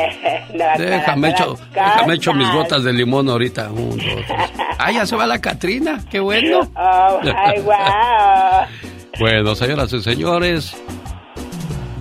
Déjame 0.79 1.33
para 1.33 1.45
echo, 1.45 1.59
las 1.75 1.95
déjame 1.97 2.15
echo 2.15 2.33
mis 2.33 2.49
gotas 2.53 2.85
de 2.85 2.93
limón 2.93 3.29
ahorita. 3.29 3.71
Un, 3.71 3.91
dos, 3.91 3.99
tres. 3.99 4.53
Ah, 4.79 4.93
ya 4.93 5.05
se 5.05 5.17
va 5.17 5.27
la 5.27 5.41
Catrina. 5.41 5.99
Qué 6.09 6.21
bueno. 6.21 6.61
Oh, 6.77 7.21
my, 7.23 7.61
wow. 7.63 7.75
Bueno, 9.19 9.55
señoras 9.55 9.93
y 9.93 10.03
señores, 10.03 10.77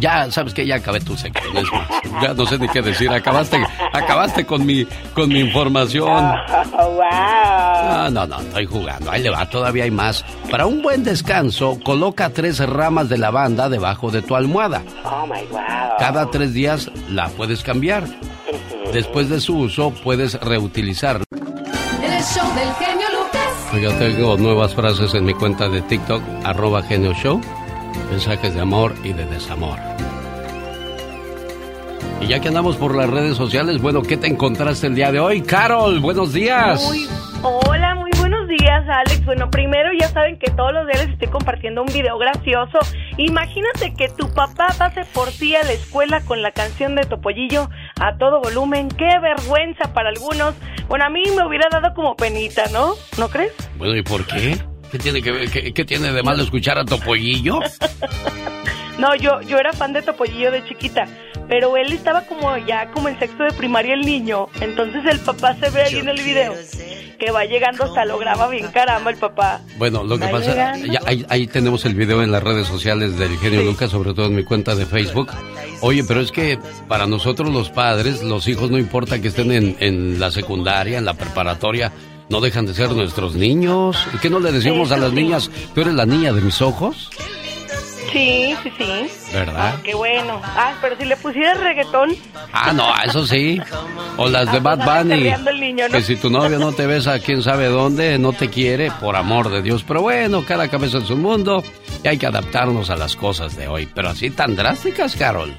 ya 0.03 0.29
sabes 0.29 0.53
que 0.53 0.65
ya 0.65 0.75
acabé 0.75 0.99
tu 0.99 1.15
sección. 1.15 1.55
es 1.55 1.71
más, 1.71 2.21
Ya 2.21 2.33
no 2.33 2.45
sé 2.45 2.59
ni 2.59 2.67
qué 2.67 2.81
decir. 2.81 3.09
Acabaste, 3.09 3.57
acabaste 3.93 4.45
con 4.45 4.65
mi, 4.65 4.85
con 5.13 5.29
mi 5.29 5.39
información. 5.39 6.09
Oh, 6.09 6.89
wow. 6.91 8.09
No, 8.09 8.09
no, 8.09 8.27
no, 8.27 8.41
estoy 8.41 8.65
jugando. 8.65 9.09
Ahí 9.09 9.23
le 9.23 9.29
va, 9.29 9.49
todavía 9.49 9.85
hay 9.85 9.91
más. 9.91 10.25
Para 10.51 10.65
un 10.65 10.81
buen 10.81 11.05
descanso, 11.05 11.79
coloca 11.85 12.29
tres 12.31 12.59
ramas 12.59 13.07
de 13.07 13.17
lavanda 13.17 13.69
debajo 13.69 14.11
de 14.11 14.21
tu 14.21 14.35
almohada. 14.35 14.83
Oh, 15.05 15.25
my, 15.25 15.41
wow. 15.49 15.61
Cada 15.97 16.29
tres 16.29 16.53
días 16.53 16.91
la 17.09 17.29
puedes 17.29 17.63
cambiar. 17.63 18.03
Después 18.93 19.29
de 19.29 19.39
su 19.39 19.57
uso, 19.57 19.93
puedes 20.03 20.33
reutilizar. 20.41 21.21
El 21.31 22.23
show 22.23 22.45
del 22.55 22.73
genio 22.73 23.07
Lucas. 23.09 23.81
Yo 23.81 23.93
tengo 23.93 24.35
nuevas 24.37 24.75
frases 24.75 25.13
en 25.13 25.23
mi 25.23 25.33
cuenta 25.33 25.69
de 25.69 25.81
TikTok, 25.81 26.21
arroba 26.43 26.83
Genio 26.83 27.13
Show. 27.13 27.39
Mensajes 28.11 28.53
de 28.53 28.61
amor 28.61 28.93
y 29.03 29.13
de 29.13 29.25
desamor. 29.25 29.92
Y 32.23 32.27
ya 32.27 32.39
que 32.39 32.47
andamos 32.47 32.77
por 32.77 32.95
las 32.95 33.09
redes 33.09 33.35
sociales, 33.35 33.81
bueno, 33.81 34.01
¿qué 34.01 34.15
te 34.17 34.27
encontraste 34.27 34.87
el 34.87 34.95
día 34.95 35.11
de 35.11 35.19
hoy? 35.19 35.41
Carol, 35.41 35.99
buenos 35.99 36.31
días. 36.31 36.81
Muy- 36.85 37.07
hola, 37.41 37.95
muy 37.95 38.11
buenos 38.17 38.47
días, 38.47 38.83
Alex. 38.87 39.25
Bueno, 39.25 39.49
primero 39.49 39.89
ya 39.99 40.07
saben 40.07 40.39
que 40.39 40.49
todos 40.51 40.71
los 40.71 40.85
días 40.87 40.99
les 41.05 41.09
estoy 41.13 41.27
compartiendo 41.27 41.81
un 41.81 41.87
video 41.91 42.17
gracioso. 42.17 42.79
Imagínate 43.17 43.93
que 43.95 44.07
tu 44.07 44.29
papá 44.33 44.67
pase 44.77 45.03
por 45.13 45.29
ti 45.31 45.55
a 45.55 45.63
la 45.63 45.73
escuela 45.73 46.21
con 46.21 46.41
la 46.41 46.51
canción 46.51 46.95
de 46.95 47.03
Topollillo 47.03 47.69
a 47.99 48.17
todo 48.17 48.39
volumen. 48.41 48.87
Qué 48.87 49.19
vergüenza 49.21 49.93
para 49.93 50.09
algunos. 50.09 50.55
Bueno, 50.87 51.05
a 51.05 51.09
mí 51.09 51.23
me 51.35 51.45
hubiera 51.45 51.67
dado 51.69 51.93
como 51.93 52.15
penita, 52.15 52.63
¿no? 52.71 52.93
¿No 53.17 53.27
crees? 53.27 53.51
Bueno, 53.77 53.95
¿y 53.97 54.01
por 54.01 54.25
qué? 54.25 54.57
¿Qué 54.91 54.97
tiene, 54.99 55.21
que 55.21 55.31
ver- 55.31 55.49
qué, 55.51 55.73
qué 55.73 55.83
tiene 55.83 56.13
de 56.13 56.23
malo 56.23 56.41
escuchar 56.43 56.77
a 56.77 56.85
Topollillo? 56.85 57.59
No, 58.99 59.15
yo, 59.15 59.41
yo 59.41 59.57
era 59.57 59.73
fan 59.73 59.91
de 59.91 60.03
Topollillo 60.03 60.51
de 60.51 60.63
chiquita, 60.65 61.07
pero 61.47 61.77
él 61.77 61.91
estaba 61.93 62.21
como 62.21 62.57
ya 62.57 62.89
como 62.91 63.09
en 63.09 63.19
sexto 63.19 63.43
de 63.43 63.51
primaria 63.51 63.93
el 63.93 64.01
niño, 64.01 64.47
entonces 64.61 65.03
el 65.09 65.19
papá 65.19 65.55
se 65.55 65.69
ve 65.69 65.83
ahí 65.83 65.95
en 65.97 66.09
el 66.09 66.21
video 66.21 66.53
que 67.23 67.31
va 67.31 67.45
llegando 67.45 67.85
hasta 67.85 68.03
lo 68.05 68.17
graba 68.17 68.49
bien 68.49 68.67
caramba 68.71 69.11
el 69.11 69.17
papá. 69.17 69.61
Bueno, 69.77 70.03
lo 70.03 70.17
que 70.17 70.25
Va 70.25 70.31
pasa, 70.31 70.75
ya, 70.77 70.99
ahí, 71.05 71.25
ahí 71.29 71.47
tenemos 71.47 71.85
el 71.85 71.95
video 71.95 72.21
en 72.21 72.31
las 72.31 72.43
redes 72.43 72.67
sociales 72.67 73.17
del 73.17 73.37
genio 73.37 73.63
Lucas, 73.63 73.91
sobre 73.91 74.13
todo 74.13 74.25
en 74.25 74.35
mi 74.35 74.43
cuenta 74.43 74.75
de 74.75 74.85
Facebook. 74.85 75.31
Oye, 75.79 76.03
pero 76.03 76.19
es 76.19 76.31
que 76.31 76.59
para 76.87 77.07
nosotros 77.07 77.49
los 77.49 77.69
padres, 77.69 78.23
los 78.23 78.47
hijos 78.47 78.71
no 78.71 78.77
importa 78.77 79.21
que 79.21 79.29
estén 79.29 79.51
en, 79.51 79.77
en 79.79 80.19
la 80.19 80.31
secundaria, 80.31 80.97
en 80.97 81.05
la 81.05 81.13
preparatoria, 81.13 81.93
no 82.29 82.41
dejan 82.41 82.65
de 82.65 82.73
ser 82.73 82.91
nuestros 82.91 83.35
niños. 83.35 83.97
¿Y 84.13 84.17
qué 84.17 84.29
no 84.29 84.39
le 84.39 84.51
decimos 84.51 84.91
a 84.91 84.97
las 84.97 85.13
niñas? 85.13 85.49
¿Tú 85.73 85.81
eres 85.81 85.93
la 85.93 86.05
niña 86.05 86.33
de 86.33 86.41
mis 86.41 86.61
ojos? 86.61 87.09
Sí, 88.13 88.55
sí, 88.63 88.71
sí. 88.77 89.33
¿Verdad? 89.33 89.79
Qué 89.83 89.93
bueno. 89.95 90.39
Ah, 90.43 90.73
pero 90.81 90.95
si 90.97 91.05
le 91.05 91.17
pusieras 91.17 91.59
reggaetón, 91.59 92.15
Ah, 92.51 92.71
no, 92.71 92.87
eso 93.03 93.25
sí. 93.25 93.59
O 94.17 94.29
las 94.29 94.51
de 94.51 94.59
Bad 94.59 94.81
Andaba 94.81 95.03
Bunny. 95.03 95.27
el 95.29 95.59
niño, 95.59 95.87
¿no? 95.89 95.93
Que 95.95 96.01
si 96.03 96.15
tu 96.15 96.29
novio 96.29 96.59
no 96.59 96.71
te 96.71 96.85
besa 96.85 97.19
quién 97.19 97.41
sabe 97.41 97.65
dónde, 97.67 98.17
no 98.19 98.31
te 98.33 98.49
quiere, 98.49 98.91
por 99.01 99.15
amor 99.15 99.49
de 99.49 99.61
Dios. 99.63 99.83
Pero 99.87 100.01
bueno, 100.01 100.45
cada 100.47 100.67
cabeza 100.69 100.97
en 100.99 101.05
su 101.07 101.17
mundo 101.17 101.63
y 102.03 102.07
hay 102.07 102.17
que 102.17 102.27
adaptarnos 102.27 102.89
a 102.91 102.95
las 102.95 103.15
cosas 103.15 103.55
de 103.55 103.67
hoy. 103.67 103.87
Pero 103.93 104.09
así 104.09 104.29
tan 104.29 104.55
drásticas, 104.55 105.15
Carol. 105.15 105.53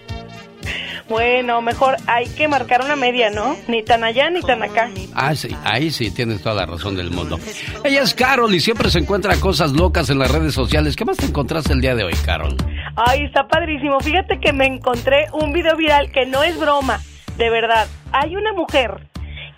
Bueno, 1.08 1.60
mejor 1.60 1.96
hay 2.06 2.26
que 2.28 2.48
marcar 2.48 2.82
una 2.82 2.96
media, 2.96 3.30
¿no? 3.30 3.56
Ni 3.68 3.82
tan 3.82 4.04
allá 4.04 4.30
ni 4.30 4.40
tan 4.40 4.62
acá. 4.62 4.90
Ah, 5.14 5.34
sí, 5.34 5.54
ahí 5.64 5.90
sí 5.90 6.10
tienes 6.10 6.42
toda 6.42 6.54
la 6.54 6.66
razón 6.66 6.96
del 6.96 7.10
mundo. 7.10 7.38
Ella 7.84 8.02
es 8.02 8.14
Carol 8.14 8.54
y 8.54 8.60
siempre 8.60 8.90
se 8.90 9.00
encuentra 9.00 9.36
cosas 9.36 9.72
locas 9.72 10.08
en 10.10 10.18
las 10.18 10.30
redes 10.30 10.54
sociales. 10.54 10.96
¿Qué 10.96 11.04
más 11.04 11.16
te 11.16 11.26
encontraste 11.26 11.72
el 11.72 11.80
día 11.80 11.94
de 11.94 12.04
hoy, 12.04 12.14
Carol? 12.24 12.56
Ay, 12.96 13.24
está 13.24 13.46
padrísimo. 13.46 14.00
Fíjate 14.00 14.38
que 14.40 14.52
me 14.52 14.66
encontré 14.66 15.26
un 15.32 15.52
video 15.52 15.76
viral 15.76 16.10
que 16.10 16.26
no 16.26 16.42
es 16.42 16.58
broma, 16.58 17.00
de 17.36 17.50
verdad. 17.50 17.86
Hay 18.12 18.36
una 18.36 18.52
mujer 18.52 19.08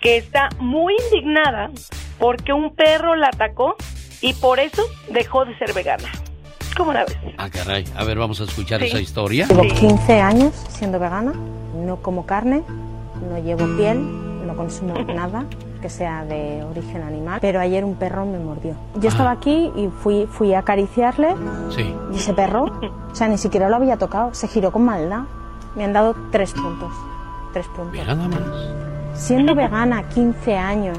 que 0.01 0.17
está 0.17 0.49
muy 0.59 0.95
indignada 1.13 1.71
porque 2.19 2.53
un 2.53 2.75
perro 2.75 3.15
la 3.15 3.29
atacó 3.29 3.77
y 4.21 4.35
por 4.35 4.59
eso 4.59 4.83
dejó 5.11 5.45
de 5.45 5.57
ser 5.59 5.73
vegana. 5.75 6.11
¿Cómo 6.77 6.93
la 6.93 7.05
ves? 7.05 7.17
Ah, 7.39 7.49
caray. 7.51 7.85
A 7.97 8.05
ver, 8.05 8.19
vamos 8.19 8.41
a 8.41 8.45
escuchar 8.45 8.81
Sí. 8.81 8.87
esa 8.87 9.01
historia. 9.01 9.47
Llevo 9.47 9.63
15 9.63 10.21
años 10.21 10.53
siendo 10.69 10.99
vegana, 10.99 11.33
no 11.75 11.97
como 11.97 12.27
carne, 12.27 12.63
no 13.31 13.39
llevo 13.39 13.67
piel, 13.77 14.47
no 14.47 14.55
consumo 14.57 14.95
nada 15.15 15.45
que 15.81 15.89
sea 15.91 16.25
de 16.25 16.65
origen 16.65 17.03
animal, 17.03 17.39
pero 17.41 17.61
ayer 17.61 17.85
un 17.85 17.95
perro 17.97 18.25
me 18.27 18.39
mordió. 18.39 18.75
Yo 18.97 19.09
estaba 19.09 19.31
aquí 19.31 19.71
y 19.77 19.89
fui, 20.03 20.27
fui 20.27 20.55
a 20.55 20.61
acariciarle 20.61 21.35
Sí. 21.71 21.95
y 22.13 22.17
ese 22.17 22.33
perro, 22.35 22.65
o 23.11 23.15
sea, 23.15 23.29
ni 23.29 23.39
siquiera 23.39 23.69
lo 23.69 23.77
había 23.77 23.97
tocado, 23.97 24.35
se 24.35 24.49
giró 24.49 24.71
con 24.73 24.85
maldad. 24.85 25.23
Me 25.77 25.85
han 25.85 25.93
dado 25.93 26.15
tres 26.33 26.53
puntos, 26.55 26.93
tres 27.53 27.67
puntos. 27.69 27.93
Mira 27.93 28.15
nada 28.15 28.29
más. 28.29 28.41
Siendo 29.15 29.55
vegana 29.55 30.09
15 30.09 30.57
años, 30.57 30.99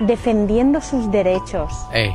defendiendo 0.00 0.80
sus 0.80 1.10
derechos, 1.10 1.72
Eh, 1.92 2.14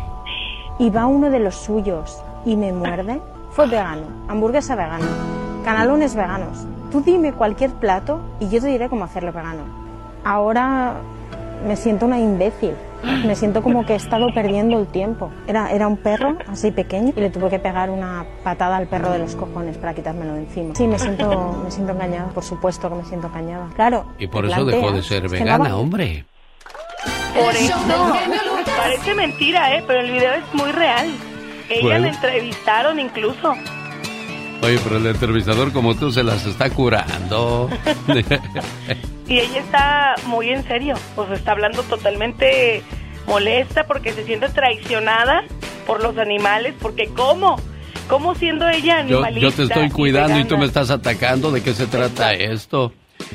y 0.80 0.90
va 0.90 1.06
uno 1.08 1.30
de 1.30 1.40
los 1.40 1.56
suyos 1.56 2.22
y 2.46 2.56
me 2.56 2.72
muerde, 2.74 3.22
fue 3.52 3.68
vegano, 3.68 4.04
hamburguesa 4.28 4.76
vegana, 4.76 5.06
canalones 5.66 6.16
veganos. 6.16 6.66
Tú 6.92 7.02
dime 7.02 7.34
cualquier 7.34 7.72
plato 7.72 8.20
y 8.40 8.50
yo 8.50 8.62
te 8.62 8.68
diré 8.68 8.88
cómo 8.90 9.04
hacerlo 9.06 9.34
vegano. 9.34 9.64
Ahora 10.24 10.96
me 11.68 11.76
siento 11.76 12.06
una 12.06 12.20
imbécil. 12.20 12.72
Me 13.26 13.36
siento 13.36 13.62
como 13.62 13.86
que 13.86 13.94
he 13.94 13.96
estado 13.96 14.34
perdiendo 14.34 14.80
el 14.80 14.88
tiempo. 14.88 15.30
Era, 15.46 15.72
era 15.72 15.88
un 15.88 15.98
perro 15.98 16.36
así 16.52 16.72
pequeño 16.72 17.14
y 17.16 17.20
le 17.20 17.30
tuve 17.30 17.50
que 17.50 17.60
pegar 17.60 17.92
una 17.92 18.26
patada 18.44 18.76
al 18.78 18.88
perro 18.88 19.12
de 19.12 19.20
los 19.20 19.36
cojones 19.36 19.78
para 19.78 19.94
quitármelo 19.94 20.34
de 20.34 20.40
encima. 20.44 20.74
Sí, 20.76 20.88
me 20.88 20.98
siento, 20.98 21.62
me 21.64 21.70
siento 21.70 21.94
engañada. 21.94 22.30
Por 22.30 22.44
supuesto 22.44 22.90
que 22.90 22.96
me 22.96 23.06
siento 23.06 23.28
engañada. 23.28 23.68
Claro. 23.76 24.06
y 24.18 24.26
por 24.28 24.46
eso 24.46 24.66
dejó 24.66 24.92
de 24.92 25.04
ser 25.04 25.22
que 25.24 25.28
no 25.28 25.32
vegana, 25.46 25.70
va- 25.70 25.76
hombre. 25.78 26.26
Por 27.40 27.54
eso, 27.54 27.76
parece 28.78 29.14
mentira, 29.14 29.76
¿eh? 29.76 29.84
Pero 29.86 30.00
el 30.02 30.12
video 30.12 30.34
es 30.34 30.54
muy 30.54 30.72
real. 30.72 31.08
Ella 31.70 31.82
Bueno. 31.82 32.00
la 32.00 32.08
entrevistaron 32.10 33.00
incluso. 33.00 33.54
Oye, 34.62 34.80
pero 34.84 34.98
el 34.98 35.06
entrevistador 35.06 35.72
como 35.72 35.96
tú 35.96 36.12
se 36.12 36.24
las 36.24 36.46
está 36.46 36.70
curando. 36.70 37.70
Y 39.28 39.40
ella 39.40 39.60
está 39.60 40.16
muy 40.26 40.50
en 40.52 40.66
serio, 40.66 40.96
pues 41.16 41.30
está 41.32 41.52
hablando 41.52 41.84
totalmente 41.84 42.82
molesta 43.28 43.84
porque 43.86 44.14
se 44.14 44.24
siente 44.24 44.48
traicionada 44.48 45.44
por 45.86 46.02
los 46.02 46.18
animales, 46.18 46.74
porque 46.82 47.08
¿cómo? 47.14 47.58
¿Cómo 48.08 48.36
siendo 48.36 48.70
ella 48.70 49.00
animalista? 49.00 49.42
yo 49.42 49.52
te 49.52 49.64
estoy 49.64 49.90
cuidando 49.90 50.36
y 50.40 50.44
tú 50.44 50.52
vegana? 50.56 50.60
me 50.62 50.66
estás 50.68 50.92
atacando. 50.92 51.52
¿De 51.52 51.62
qué 51.62 51.74
se 51.74 51.88
trata 51.88 52.32
esto? 52.34 52.94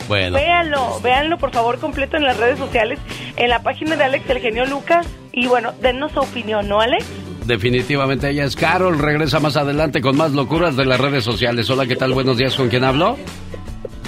Bueno, 0.09 0.37
Véanlo, 0.39 0.99
véanlo 1.01 1.37
por 1.37 1.51
favor 1.53 1.79
completo 1.79 2.17
en 2.17 2.25
las 2.25 2.39
redes 2.39 2.59
sociales, 2.59 2.99
en 3.37 3.51
la 3.51 3.63
página 3.63 3.95
de 3.97 4.05
Alex 4.05 4.31
El 4.31 4.39
Genio 4.39 4.65
Lucas. 4.65 5.07
Y 5.31 5.47
bueno, 5.47 5.73
denos 5.83 6.13
su 6.13 6.21
opinión, 6.21 6.69
¿no, 6.69 6.81
Alex? 6.81 7.05
Definitivamente 7.45 8.31
ella 8.31 8.45
es 8.45 8.57
Carol. 8.57 8.99
Regresa 8.99 9.41
más 9.41 9.57
adelante 9.57 10.01
con 10.01 10.17
más 10.17 10.33
locuras 10.33 10.77
de 10.77 10.85
las 10.85 11.01
redes 11.01 11.25
sociales. 11.25 11.69
Hola, 11.71 11.87
¿qué 11.87 11.97
tal? 11.97 12.13
Buenos 12.13 12.37
días. 12.37 12.55
¿Con 12.55 12.69
quién 12.69 12.85
hablo? 12.85 13.17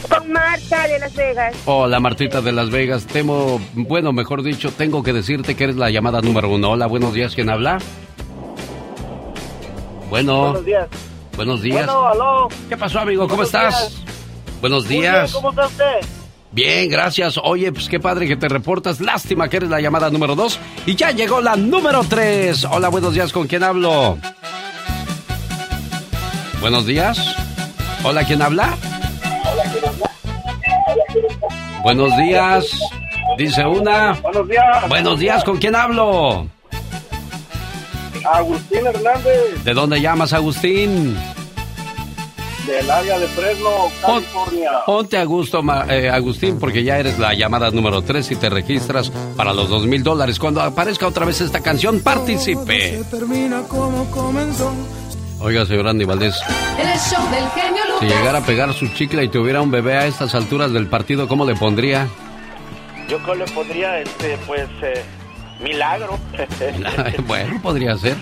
Con 0.09 0.33
Marta 0.33 0.87
de 0.87 0.99
Las 0.99 1.15
Vegas. 1.15 1.55
Hola, 1.67 2.01
Martita 2.01 2.41
de 2.41 2.53
Las 2.53 2.71
Vegas. 2.71 3.07
Temo, 3.07 3.61
bueno, 3.75 4.13
mejor 4.13 4.43
dicho, 4.43 4.71
tengo 4.73 5.03
que 5.03 5.13
decirte 5.13 5.57
que 5.57 5.65
eres 5.65 5.77
la 5.77 5.91
llamada 5.91 6.21
número 6.21 6.49
uno. 6.51 6.71
Hola, 6.73 6.87
buenos 6.87 7.15
días. 7.15 7.35
¿Quién 7.35 7.51
habla? 7.51 7.79
Bueno. 10.11 10.43
Buenos 10.43 10.65
días. 10.65 10.89
Buenos 11.37 11.63
días. 11.63 11.87
Bueno, 11.87 12.07
aló. 12.07 12.49
¿Qué 12.69 12.77
pasó, 12.77 13.01
amigo? 13.01 13.23
¿Cómo 13.29 13.43
Buenos 13.43 13.49
estás? 13.55 13.91
días. 13.91 14.05
Buenos 14.61 14.89
bien, 14.89 15.01
días. 15.03 15.33
¿Cómo 15.33 15.51
está 15.51 15.67
usted? 15.67 16.24
Bien, 16.55 16.89
gracias. 16.89 17.37
Oye, 17.43 17.73
pues 17.73 17.89
qué 17.89 17.99
padre 17.99 18.29
que 18.29 18.37
te 18.37 18.49
reportas. 18.49 19.01
Lástima 19.01 19.49
que 19.49 19.57
eres 19.57 19.71
la 19.71 19.81
llamada 19.81 20.09
número 20.09 20.37
dos. 20.37 20.61
Y 20.87 20.95
ya 20.95 21.11
llegó 21.11 21.41
la 21.41 21.57
número 21.57 22.05
tres. 22.09 22.65
Hola, 22.65 22.91
buenos 22.91 23.13
días. 23.13 23.33
¿Con 23.33 23.49
quién 23.49 23.65
hablo? 23.65 24.17
Buenos 26.61 26.87
días. 26.87 27.19
Hola, 28.05 28.25
¿quién 28.25 28.41
habla? 28.41 28.77
Buenos 31.83 32.17
días. 32.19 32.67
Dice 33.37 33.67
una. 33.67 34.13
Buenos 34.23 34.49
días. 34.49 34.89
Buenos 34.89 35.19
días. 35.19 35.43
¿Con 35.43 35.57
quién 35.57 35.75
hablo? 35.75 36.47
Agustín 38.25 38.87
Hernández. 38.87 39.65
¿De 39.65 39.75
dónde 39.75 40.01
llamas, 40.01 40.33
Agustín? 40.33 41.17
Del 42.67 42.91
área 42.91 43.19
de 43.19 43.27
Fresno, 43.29 43.69
California. 44.01 44.71
Ponte 44.87 45.19
a 45.19 45.25
gusto, 45.25 45.63
Ma- 45.63 45.85
eh, 45.89 46.09
Agustín, 46.09 46.59
porque 46.59 46.83
ya 46.83 46.99
eres 46.99 47.19
la 47.19 47.35
llamada 47.35 47.71
número 47.71 48.03
3 48.03 48.31
y 48.31 48.37
te 48.37 48.49
registras 48.49 49.11
para 49.37 49.53
los 49.53 49.69
dos 49.69 49.87
mil 49.87 50.03
dólares. 50.03 50.39
Cuando 50.39 50.63
aparezca 50.63 51.07
otra 51.07 51.27
vez 51.27 51.41
esta 51.41 51.61
canción, 51.61 52.01
participe. 52.01 53.03
termina 53.11 53.63
como 53.69 54.11
comenzó. 54.11 54.73
Oiga, 55.41 55.67
señor 55.67 55.89
Andy 55.89 56.05
Valdés, 56.07 56.35
El 56.79 56.99
show 56.99 57.23
del 57.31 57.49
genio 57.51 57.83
si 58.01 58.07
llegara 58.07 58.39
a 58.39 58.47
pegar 58.47 58.73
su 58.73 58.89
chicle 58.89 59.25
y 59.25 59.29
tuviera 59.29 59.61
un 59.61 59.71
bebé 59.71 59.95
a 59.95 60.07
estas 60.07 60.35
alturas 60.35 60.73
del 60.73 60.87
partido, 60.89 61.29
¿cómo 61.29 61.45
le 61.45 61.55
pondría? 61.55 62.09
Yo 63.09 63.19
creo 63.19 63.35
le 63.35 63.45
pondría, 63.47 64.01
este, 64.01 64.39
pues, 64.47 64.67
eh, 64.83 65.03
milagro. 65.63 66.19
bueno, 67.27 67.61
podría 67.63 67.97
ser. 67.99 68.17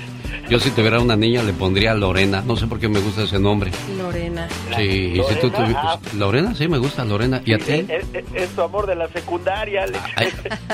Yo 0.49 0.59
si 0.61 0.71
tuviera 0.71 1.01
una 1.01 1.17
niña 1.17 1.43
le 1.43 1.53
pondría 1.53 1.95
Lorena. 1.95 2.43
No 2.47 2.57
sé 2.57 2.67
por 2.67 2.79
qué 2.79 2.89
me 2.89 3.01
gusta 3.01 3.23
ese 3.23 3.39
nombre. 3.39 3.71
Lorena. 3.97 4.47
Sí, 4.77 5.15
y 5.15 5.23
si 5.23 5.35
tú 5.41 5.49
Lorena, 5.49 5.65
tuvieras... 5.65 6.15
Lorena, 6.15 6.55
sí, 6.55 6.69
me 6.69 6.79
gusta 6.79 7.05
Lorena. 7.05 7.41
¿Y 7.45 7.55
a 7.55 7.59
ti? 7.59 7.73
Es, 7.89 8.05
es- 8.13 8.25
es 8.35 8.49
tu 8.51 8.63
amor 8.63 8.87
de 8.87 8.95
la 8.97 9.09
secundaria, 9.09 9.85
Alex. 9.85 10.03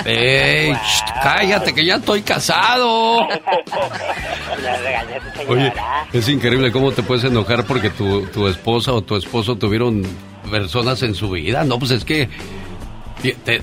¡Ey! 0.04 0.72
cállate, 1.22 1.74
que 1.74 1.84
ya 1.84 1.96
estoy 1.96 2.22
casado! 2.22 3.26
Oye, 5.48 5.72
es 6.12 6.28
increíble 6.28 6.72
cómo 6.72 6.92
te 6.92 7.02
puedes 7.02 7.24
enojar 7.24 7.64
porque 7.64 7.90
tu, 7.90 8.22
tu 8.26 8.46
esposa 8.48 8.92
o 8.92 9.02
tu 9.02 9.16
esposo 9.16 9.56
tuvieron 9.56 10.02
personas 10.50 11.02
en 11.02 11.14
su 11.14 11.30
vida. 11.30 11.64
No, 11.64 11.78
pues 11.78 11.90
es 11.92 12.04
que 12.04 12.28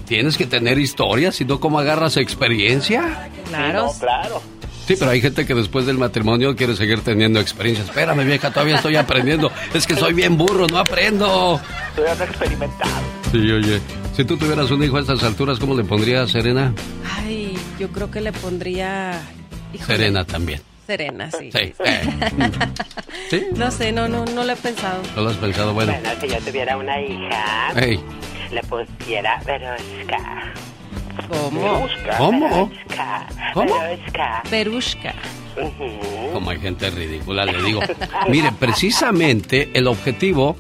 tienes 0.05 0.37
que 0.37 0.45
tener 0.45 0.77
historias, 0.79 1.35
si 1.35 1.45
no, 1.45 1.59
¿cómo 1.59 1.79
agarras 1.79 2.17
experiencia? 2.17 3.29
Claro. 3.47 3.87
Sí, 3.89 3.93
no, 3.93 3.99
claro. 3.99 4.41
Sí, 4.87 4.95
pero 4.99 5.09
hay 5.11 5.19
gente 5.19 5.47
que 5.47 5.55
después 5.55 5.87
del 5.87 5.97
matrimonio 5.97 6.55
quiere 6.55 6.75
seguir 6.75 7.01
teniendo 7.01 7.39
experiencia. 7.39 7.83
Espérame, 7.85 8.23
vieja, 8.25 8.51
todavía 8.51 8.75
estoy 8.75 8.95
aprendiendo. 8.97 9.51
Es 9.73 9.87
que 9.87 9.95
soy 9.95 10.13
bien 10.13 10.37
burro, 10.37 10.67
no 10.67 10.77
aprendo. 10.77 11.59
Estoy 11.89 12.05
has 12.05 12.21
experimentado. 12.21 12.91
Sí, 13.31 13.51
oye, 13.51 13.81
si 14.15 14.23
tú 14.25 14.37
tuvieras 14.37 14.69
un 14.69 14.83
hijo 14.83 14.97
a 14.97 15.01
estas 15.01 15.23
alturas, 15.23 15.57
¿cómo 15.59 15.73
le 15.75 15.83
pondrías 15.83 16.29
Serena? 16.29 16.71
Ay, 17.17 17.57
yo 17.79 17.89
creo 17.89 18.11
que 18.11 18.21
le 18.21 18.31
pondría. 18.31 19.19
híjole, 19.73 19.97
Serena 19.97 20.23
también. 20.23 20.61
Serena, 20.85 21.31
sí. 21.31 21.49
Sí. 21.51 21.73
eh. 21.83 23.41
No 23.55 23.71
sé, 23.71 23.91
no, 23.91 24.07
no, 24.07 24.23
no 24.25 24.43
lo 24.43 24.53
he 24.53 24.55
pensado. 24.55 25.01
¿No 25.15 25.23
lo 25.23 25.29
has 25.29 25.37
pensado? 25.37 25.73
Bueno. 25.73 25.93
Bueno, 25.93 26.09
si 26.21 26.27
yo 26.27 26.37
tuviera 26.41 26.77
una 26.77 27.01
hija, 27.01 27.71
Ey, 27.75 27.99
le 28.55 28.63
pusiera 28.63 29.41
Veroska. 29.45 30.53
¿Cómo? 31.27 31.87
¿Cómo? 32.17 32.71
¿Cómo? 33.53 33.79
Veroska. 33.79 34.43
Perushka. 34.49 35.13
como 36.33 36.49
hay 36.49 36.59
gente 36.59 36.89
ridícula, 36.89 37.45
le 37.45 37.61
digo. 37.61 37.81
Mire, 38.29 38.51
precisamente 38.57 39.69
el 39.73 39.87
objetivo 39.87 40.55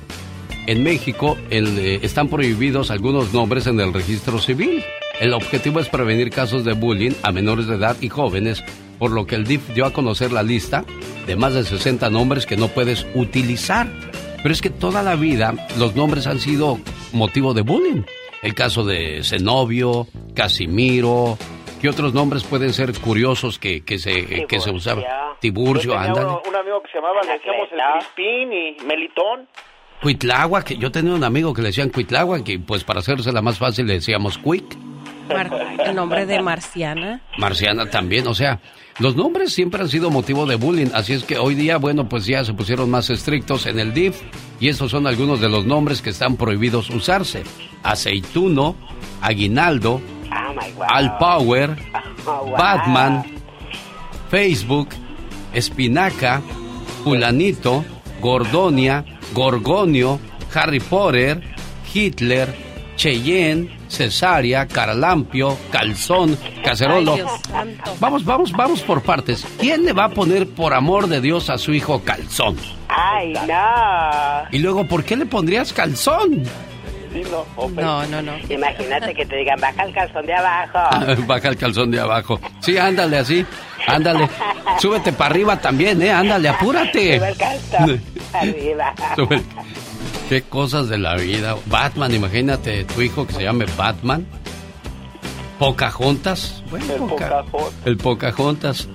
en 0.67 0.83
México 0.83 1.37
el, 1.49 1.79
eh, 1.79 1.99
están 2.01 2.27
prohibidos 2.27 2.91
algunos 2.91 3.33
nombres 3.33 3.65
en 3.67 3.79
el 3.79 3.93
registro 3.93 4.39
civil. 4.39 4.83
El 5.21 5.33
objetivo 5.33 5.79
es 5.79 5.87
prevenir 5.87 6.31
casos 6.31 6.65
de 6.65 6.73
bullying 6.73 7.13
a 7.23 7.31
menores 7.31 7.67
de 7.67 7.75
edad 7.75 7.95
y 8.01 8.09
jóvenes, 8.09 8.61
por 8.99 9.11
lo 9.11 9.25
que 9.25 9.35
el 9.35 9.45
DIF 9.45 9.69
dio 9.73 9.85
a 9.85 9.93
conocer 9.93 10.33
la 10.33 10.43
lista 10.43 10.83
de 11.27 11.37
más 11.37 11.53
de 11.53 11.63
60 11.63 12.09
nombres 12.09 12.45
que 12.45 12.57
no 12.57 12.67
puedes 12.67 13.05
utilizar. 13.15 13.87
Pero 14.45 14.53
es 14.53 14.61
que 14.61 14.69
toda 14.69 15.01
la 15.01 15.15
vida 15.15 15.55
los 15.79 15.95
nombres 15.95 16.27
han 16.27 16.37
sido 16.37 16.77
motivo 17.13 17.55
de 17.55 17.63
bullying. 17.63 18.03
El 18.43 18.53
caso 18.53 18.83
de 18.83 19.23
Zenobio, 19.23 20.05
Casimiro, 20.35 21.35
¿qué 21.81 21.89
otros 21.89 22.13
nombres 22.13 22.43
pueden 22.43 22.71
ser 22.71 22.93
curiosos 22.99 23.57
que, 23.57 23.83
que 23.83 23.97
se, 23.97 24.45
que 24.45 24.59
se 24.59 24.69
usaban? 24.69 25.03
Tiburcio, 25.39 25.93
Yo 25.93 25.97
tenía 25.97 26.09
ándale. 26.09 26.27
uno- 26.27 26.41
un 26.47 26.55
amigo 26.57 26.79
que 26.83 26.91
se 26.91 26.97
llamaba, 26.99 27.21
le 27.23 27.33
decíamos 27.33 27.67
el 27.71 27.79
Crispín 27.97 28.53
y 28.53 28.77
Melitón. 28.85 29.47
Cuitlagua, 30.03 30.63
que 30.63 30.77
yo 30.77 30.91
tenía 30.91 31.15
un 31.15 31.23
amigo 31.23 31.51
que 31.51 31.63
le 31.63 31.69
decían 31.69 31.89
Cuitlagua, 31.89 32.43
que 32.43 32.59
pues 32.59 32.83
para 32.83 32.99
hacérsela 32.99 33.41
más 33.41 33.57
fácil 33.57 33.87
le 33.87 33.93
decíamos 33.93 34.37
Quick. 34.37 34.77
Mar- 35.27 35.49
el 35.83 35.95
nombre 35.95 36.27
de 36.27 36.39
Marciana. 36.43 37.19
Marciana 37.39 37.89
también, 37.89 38.27
o 38.27 38.35
sea, 38.35 38.59
los 38.99 39.15
nombres 39.15 39.53
siempre 39.53 39.81
han 39.81 39.89
sido 39.89 40.09
motivo 40.09 40.45
de 40.45 40.55
bullying, 40.55 40.87
así 40.93 41.13
es 41.13 41.23
que 41.23 41.37
hoy 41.37 41.53
día, 41.55 41.77
bueno, 41.77 42.07
pues 42.07 42.25
ya 42.25 42.45
se 42.45 42.53
pusieron 42.53 42.89
más 42.89 43.09
estrictos 43.09 43.65
en 43.65 43.79
el 43.79 43.93
DIF 43.93 44.21
y 44.59 44.69
estos 44.69 44.91
son 44.91 45.05
algunos 45.05 45.41
de 45.41 45.49
los 45.49 45.65
nombres 45.65 46.01
que 46.01 46.11
están 46.11 46.37
prohibidos 46.37 46.89
usarse. 46.89 47.43
Aceituno, 47.83 48.75
Aguinaldo, 49.21 50.01
Al 50.87 51.17
Power, 51.17 51.75
Batman, 52.57 53.25
Facebook, 54.29 54.89
Espinaca, 55.53 56.41
Fulanito, 57.03 57.83
Gordonia, 58.21 59.03
Gorgonio, 59.33 60.19
Harry 60.53 60.79
Potter, 60.79 61.41
Hitler, 61.93 62.55
Cheyenne, 62.95 63.69
Cesárea, 63.95 64.67
Caralampio, 64.67 65.57
Calzón, 65.71 66.37
Cacerolo. 66.63 67.13
Ay, 67.13 67.17
Dios 67.21 67.31
santo. 67.49 67.95
Vamos, 67.99 68.25
vamos, 68.25 68.51
vamos 68.51 68.81
por 68.81 69.01
partes. 69.01 69.45
¿Quién 69.59 69.85
le 69.85 69.93
va 69.93 70.05
a 70.05 70.09
poner 70.09 70.47
por 70.49 70.73
amor 70.73 71.07
de 71.07 71.21
Dios 71.21 71.49
a 71.49 71.57
su 71.57 71.73
hijo 71.73 72.01
Calzón? 72.03 72.57
Ay, 72.89 73.33
no. 73.47 74.47
Y 74.51 74.59
luego, 74.59 74.85
¿por 74.87 75.03
qué 75.03 75.15
le 75.15 75.25
pondrías 75.25 75.71
Calzón? 75.73 76.43
No, 77.75 78.05
no, 78.07 78.21
no. 78.21 78.33
Imagínate 78.49 79.13
que 79.13 79.25
te 79.25 79.37
digan, 79.37 79.57
baja 79.61 79.83
el 79.85 79.93
calzón 79.93 80.25
de 80.25 80.33
abajo. 80.33 81.21
Baja 81.27 81.47
el 81.47 81.55
calzón 81.55 81.89
de 81.89 82.01
abajo. 82.01 82.41
Sí, 82.59 82.77
ándale 82.77 83.17
así. 83.19 83.45
Ándale. 83.87 84.27
Súbete 84.79 85.13
para 85.13 85.29
arriba 85.29 85.55
también, 85.55 86.01
¿eh? 86.01 86.11
Ándale, 86.11 86.49
apúrate. 86.49 87.17
Sube 87.17 87.29
el 87.29 87.37
calzón 87.37 88.01
arriba. 88.33 88.93
Sube 89.15 89.35
el- 89.37 89.45
Qué 90.29 90.41
cosas 90.41 90.89
de 90.89 90.97
la 90.97 91.15
vida. 91.15 91.55
Batman, 91.67 92.13
imagínate 92.13 92.83
tu 92.85 93.01
hijo 93.01 93.27
que 93.27 93.33
se 93.33 93.43
llame 93.43 93.65
Batman. 93.77 94.25
Pocahontas. 95.59 96.63
Bueno, 96.69 96.93
El 96.93 96.99
Poca- 96.99 97.43
Pocahontas. 97.43 97.85
el 97.85 97.97
Pocahontas. 97.97 98.87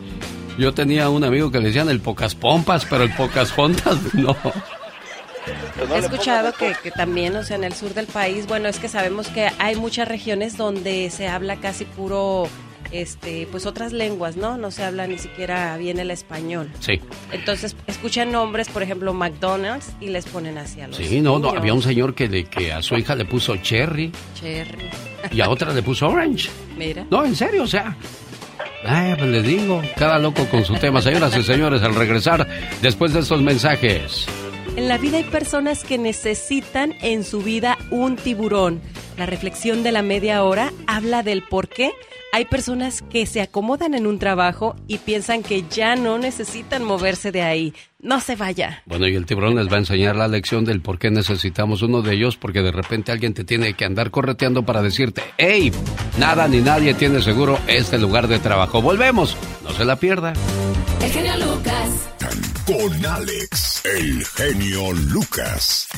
Yo 0.59 0.75
tenía 0.75 1.09
un 1.09 1.25
amigo 1.25 1.51
que 1.51 1.59
le 1.59 1.67
decían 1.69 1.89
el 1.89 2.01
Pocas 2.01 2.35
Pompas, 2.35 2.85
pero 2.85 3.05
el 3.05 3.15
Pocahontas 3.15 3.97
no. 4.15 4.37
He 5.95 5.99
escuchado 5.99 6.53
que, 6.53 6.75
que 6.83 6.91
también, 6.91 7.35
o 7.37 7.43
sea, 7.45 7.57
en 7.57 7.65
el 7.65 7.73
sur 7.73 7.95
del 7.95 8.07
país, 8.07 8.47
bueno, 8.47 8.69
es 8.69 8.79
que 8.79 8.89
sabemos 8.89 9.29
que 9.29 9.49
hay 9.59 9.75
muchas 9.77 10.07
regiones 10.07 10.57
donde 10.59 11.09
se 11.11 11.29
habla 11.29 11.57
casi 11.57 11.85
puro, 11.87 12.47
este, 12.93 13.47
pues 13.51 13.67
otras 13.67 13.93
lenguas, 13.93 14.37
¿no? 14.37 14.57
No 14.57 14.71
se 14.71 14.85
habla 14.85 15.07
ni 15.07 15.19
siquiera 15.19 15.77
bien 15.77 15.99
el 15.99 16.11
español. 16.11 16.71
Sí. 16.81 17.01
Entonces, 17.33 17.77
escuchan 17.87 18.33
nombres, 18.33 18.69
por 18.69 18.83
ejemplo, 18.83 19.13
McDonald's 19.15 19.93
y 20.01 20.09
les 20.09 20.27
ponen 20.27 20.59
así 20.59 20.81
a 20.81 20.89
los 20.89 20.97
Sí, 20.97 21.21
no, 21.21 21.39
no, 21.39 21.51
había 21.51 21.75
un 21.75 21.83
señor 21.83 22.15
que, 22.15 22.29
le, 22.29 22.45
que 22.45 22.73
a 22.73 22.83
su 22.83 22.97
hija 22.97 23.15
le 23.15 23.25
puso 23.25 23.57
Cherry 23.57 24.13
Cherry. 24.35 24.91
y 25.31 25.41
a 25.41 25.49
otra 25.49 25.73
le 25.73 25.83
puso 25.83 26.09
Orange. 26.09 26.51
Mira. 26.77 27.07
No, 27.11 27.25
en 27.25 27.37
serio, 27.37 27.63
o 27.65 27.67
sea. 27.67 27.97
Ay, 28.85 29.15
pues 29.19 29.29
les 29.31 29.43
digo, 29.45 29.83
cada 29.97 30.19
loco 30.19 30.47
con 30.47 30.65
su 30.65 30.75
tema. 30.75 31.03
Señoras 31.03 31.37
y 31.37 31.43
señores, 31.43 31.83
al 31.83 31.95
regresar, 31.95 32.47
después 32.81 33.13
de 33.13 33.21
estos 33.21 33.43
mensajes. 33.43 34.27
En 34.77 34.89
la 34.89 34.97
vida 34.99 35.19
hay 35.19 35.25
personas 35.25 35.85
que 35.85 35.99
necesitan 35.99 36.95
en 37.03 37.25
su 37.25 37.43
vida 37.43 37.77
un 37.91 38.17
tiburón. 38.17 38.81
La 39.19 39.27
reflexión 39.27 39.83
de 39.83 39.93
la 39.93 40.01
media 40.03 40.43
hora 40.45 40.73
habla 40.87 41.23
del 41.23 41.43
por 41.43 41.69
qué 41.69 41.91
hay 42.33 42.45
personas 42.45 43.03
que 43.03 43.27
se 43.27 43.41
acomodan 43.41 43.95
en 43.95 44.07
un 44.07 44.19
trabajo 44.19 44.77
y 44.87 44.99
piensan 44.99 45.43
que 45.43 45.65
ya 45.69 45.97
no 45.97 46.19
necesitan 46.19 46.85
moverse 46.85 47.33
de 47.33 47.43
ahí. 47.43 47.75
No 48.01 48.21
se 48.21 48.37
vaya. 48.37 48.83
Bueno, 48.87 49.09
y 49.09 49.15
el 49.15 49.27
tiburón 49.27 49.57
les 49.57 49.69
va 49.69 49.77
a 49.77 49.81
enseñar 49.81 50.17
la 50.17 50.29
lección 50.29 50.65
del 50.65 50.81
por 50.81 50.99
qué 50.99 51.11
necesitamos 51.11 51.83
uno 51.83 52.03
de 52.03 52.15
ellos, 52.15 52.37
porque 52.37 52.63
de 52.63 52.73
repente 52.73 53.13
alguien 53.13 53.35
te 53.35 53.45
tiene 53.45 53.75
que 53.75 53.85
andar 53.85 54.11
correteando 54.11 54.65
para 54.65 54.81
decirte, 54.81 55.23
hey, 55.37 55.73
nada 56.19 56.49
ni 56.49 56.61
nadie 56.61 56.95
tiene 56.95 57.21
seguro 57.21 57.59
este 57.67 57.99
lugar 57.99 58.29
de 58.29 58.39
trabajo. 58.39 58.81
Volvemos, 58.81 59.37
no 59.63 59.73
se 59.73 59.85
la 59.85 59.97
pierda. 59.97 60.33
El 61.03 61.11
genio 61.11 61.37
Lucas. 61.37 62.09
Con 62.67 63.07
Alex, 63.07 63.83
el 63.85 64.25
genio 64.25 64.93
Lucas. 64.93 65.89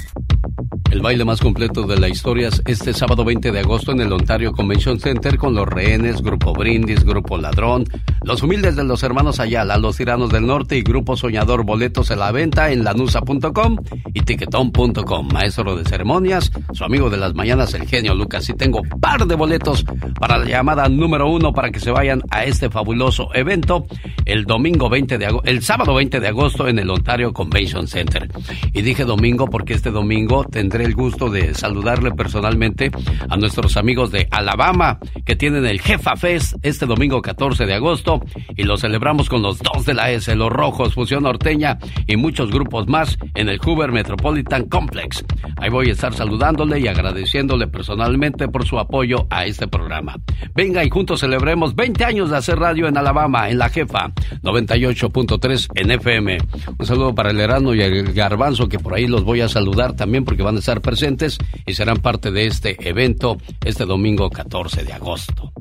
El 0.93 1.01
baile 1.01 1.25
más 1.25 1.41
completo 1.41 1.85
de 1.85 1.99
la 1.99 2.11
historia 2.11 2.49
es 2.49 2.61
este 2.67 2.93
sábado 2.93 3.25
20 3.25 3.51
de 3.51 3.61
agosto 3.61 3.93
en 3.93 4.03
el 4.03 4.13
Ontario 4.13 4.53
Convention 4.53 5.01
Center 5.01 5.39
con 5.39 5.55
los 5.55 5.67
rehenes, 5.67 6.21
Grupo 6.21 6.53
Brindis, 6.53 7.03
Grupo 7.03 7.39
Ladrón, 7.39 7.87
los 8.25 8.43
humildes 8.43 8.77
de 8.77 8.85
los 8.85 9.03
hermanos 9.03 9.41
Ayala, 9.41 9.79
los 9.79 9.97
tiranos 9.97 10.29
del 10.29 10.47
norte 10.47 10.77
y 10.77 10.83
Grupo 10.83 11.17
Soñador 11.17 11.65
boletos 11.65 12.11
en 12.11 12.19
la 12.19 12.31
venta 12.31 12.71
en 12.71 12.85
lanusa.com 12.85 13.79
y 14.13 14.21
tiquetón.com. 14.21 15.29
Maestro 15.33 15.77
de 15.77 15.85
ceremonias, 15.87 16.53
su 16.75 16.85
amigo 16.85 17.09
de 17.09 17.17
las 17.17 17.35
mañanas, 17.35 17.73
el 17.73 17.89
genio 17.89 18.15
Lucas. 18.15 18.47
Y 18.51 18.53
tengo 18.53 18.83
par 19.01 19.27
de 19.27 19.35
boletos 19.35 19.87
para 20.21 20.37
la 20.37 20.45
llamada 20.45 20.91
número 20.91 21.27
uno 21.27 21.55
para 21.55 21.71
que 21.71 21.81
se 21.81 21.91
vayan 21.91 22.21
a 22.29 22.45
este 22.45 22.69
fabuloso 22.69 23.31
evento 23.33 23.87
el 24.27 24.45
domingo 24.45 24.91
20 24.91 25.17
de 25.17 25.25
agosto, 25.25 25.49
el 25.49 25.63
sábado 25.63 25.95
20 25.95 26.21
de 26.21 26.29
agosto 26.29 26.69
en 26.69 26.79
el 26.79 26.91
Ontario 26.91 27.33
Convention 27.33 27.89
Center. 27.89 28.29
Y 28.75 28.83
dije 28.83 29.07
domingo 29.07 29.47
porque 29.47 29.73
este 29.73 29.91
domingo 29.91 30.45
tendré 30.45 30.82
el 30.83 30.95
gusto 30.95 31.31
de 31.31 31.55
saludarle 31.55 32.11
personalmente 32.13 32.91
a 33.29 33.37
nuestros 33.37 33.77
amigos 33.77 34.11
de 34.11 34.29
Alabama 34.31 34.99
que 35.25 35.37
tienen 35.37 35.65
el 35.67 35.81
Jefa 35.81 36.17
Fest 36.17 36.55
este 36.63 36.87
domingo 36.87 37.23
14 37.23 37.67
de 37.67 37.75
agosto 37.75 38.21
y 38.57 38.65
lo 38.65 38.77
celebramos 38.77 39.29
con 39.29 39.43
los 39.43 39.59
dos 39.59 39.87
de 39.87 39.95
la 39.95 40.11
S, 40.11 40.35
los 40.35 40.51
Rojos, 40.51 40.95
Fusión 40.95 41.23
Norteña 41.23 41.79
y 42.07 42.17
muchos 42.17 42.51
grupos 42.51 42.89
más 42.89 43.19
en 43.35 43.49
el 43.49 43.59
Hoover 43.59 43.93
Metropolitan 43.93 44.65
Complex. 44.65 45.25
Ahí 45.57 45.71
voy 45.71 45.89
a 45.89 45.93
estar 45.93 46.15
saludándole 46.15 46.81
y 46.81 46.89
agradeciéndole 46.89 47.67
personalmente 47.67 48.49
por 48.49 48.67
su 48.67 48.79
apoyo 48.79 49.27
a 49.31 49.45
este 49.47 49.69
programa. 49.69 50.17
Venga 50.55 50.85
y 50.85 50.91
juntos 50.91 51.21
celebremos 51.21 51.75
20 51.75 52.05
años 52.05 52.31
de 52.31 52.37
hacer 52.37 52.59
radio 52.59 52.89
en 52.89 52.97
Alabama, 52.97 53.49
en 53.49 53.59
la 53.59 53.69
Jefa 53.69 54.13
98.3 54.43 55.69
en 55.75 55.91
FM. 55.91 56.39
Un 56.79 56.87
saludo 56.87 57.15
para 57.15 57.31
el 57.31 57.41
Herano 57.41 57.75
y 57.75 57.83
el 57.83 58.13
Garbanzo 58.13 58.69
que 58.69 58.79
por 58.79 58.95
ahí 58.95 59.07
los 59.07 59.25
voy 59.25 59.41
a 59.41 59.49
saludar 59.49 59.95
también 59.95 60.25
porque 60.25 60.43
van 60.43 60.57
a 60.57 60.59
estar 60.59 60.72
presentes 60.81 61.39
y 61.67 61.75
serán 61.75 61.99
parte 61.99 62.31
de 62.31 62.47
este 62.47 62.89
evento 62.89 63.39
este 63.65 63.85
domingo 63.85 64.31
14 64.31 64.85
de 64.85 64.93
agosto. 64.93 65.53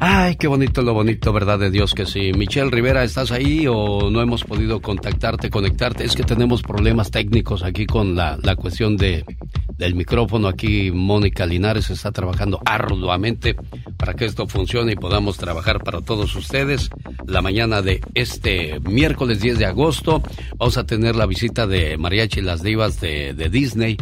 Ay, 0.00 0.36
qué 0.36 0.46
bonito 0.46 0.82
lo 0.82 0.94
bonito, 0.94 1.32
¿verdad? 1.32 1.58
De 1.58 1.70
Dios 1.70 1.92
que 1.92 2.06
sí. 2.06 2.32
Michelle 2.32 2.70
Rivera, 2.70 3.02
¿estás 3.02 3.32
ahí 3.32 3.66
o 3.66 4.10
no 4.10 4.22
hemos 4.22 4.44
podido 4.44 4.80
contactarte, 4.80 5.50
conectarte? 5.50 6.04
Es 6.04 6.14
que 6.14 6.22
tenemos 6.22 6.62
problemas 6.62 7.10
técnicos 7.10 7.64
aquí 7.64 7.84
con 7.84 8.14
la, 8.14 8.38
la 8.40 8.54
cuestión 8.54 8.96
de, 8.96 9.24
del 9.78 9.94
micrófono. 9.94 10.48
Aquí 10.48 10.90
Mónica 10.92 11.46
Linares 11.46 11.88
está 11.90 12.12
trabajando 12.12 12.60
arduamente 12.66 13.56
para 13.96 14.14
que 14.14 14.26
esto 14.26 14.46
funcione 14.46 14.92
y 14.92 14.96
podamos 14.96 15.38
trabajar 15.38 15.82
para 15.82 16.02
todos 16.02 16.34
ustedes. 16.36 16.90
La 17.26 17.40
mañana 17.40 17.80
de 17.80 18.00
este 18.14 18.80
miércoles 18.80 19.40
10 19.40 19.58
de 19.58 19.66
agosto 19.66 20.22
vamos 20.56 20.76
a 20.76 20.84
tener 20.84 21.16
la 21.16 21.26
visita 21.26 21.66
de 21.66 21.96
Mariachi 21.96 22.40
y 22.40 22.42
las 22.42 22.62
Divas 22.62 23.00
de, 23.00 23.32
de 23.34 23.48
Disney 23.48 23.96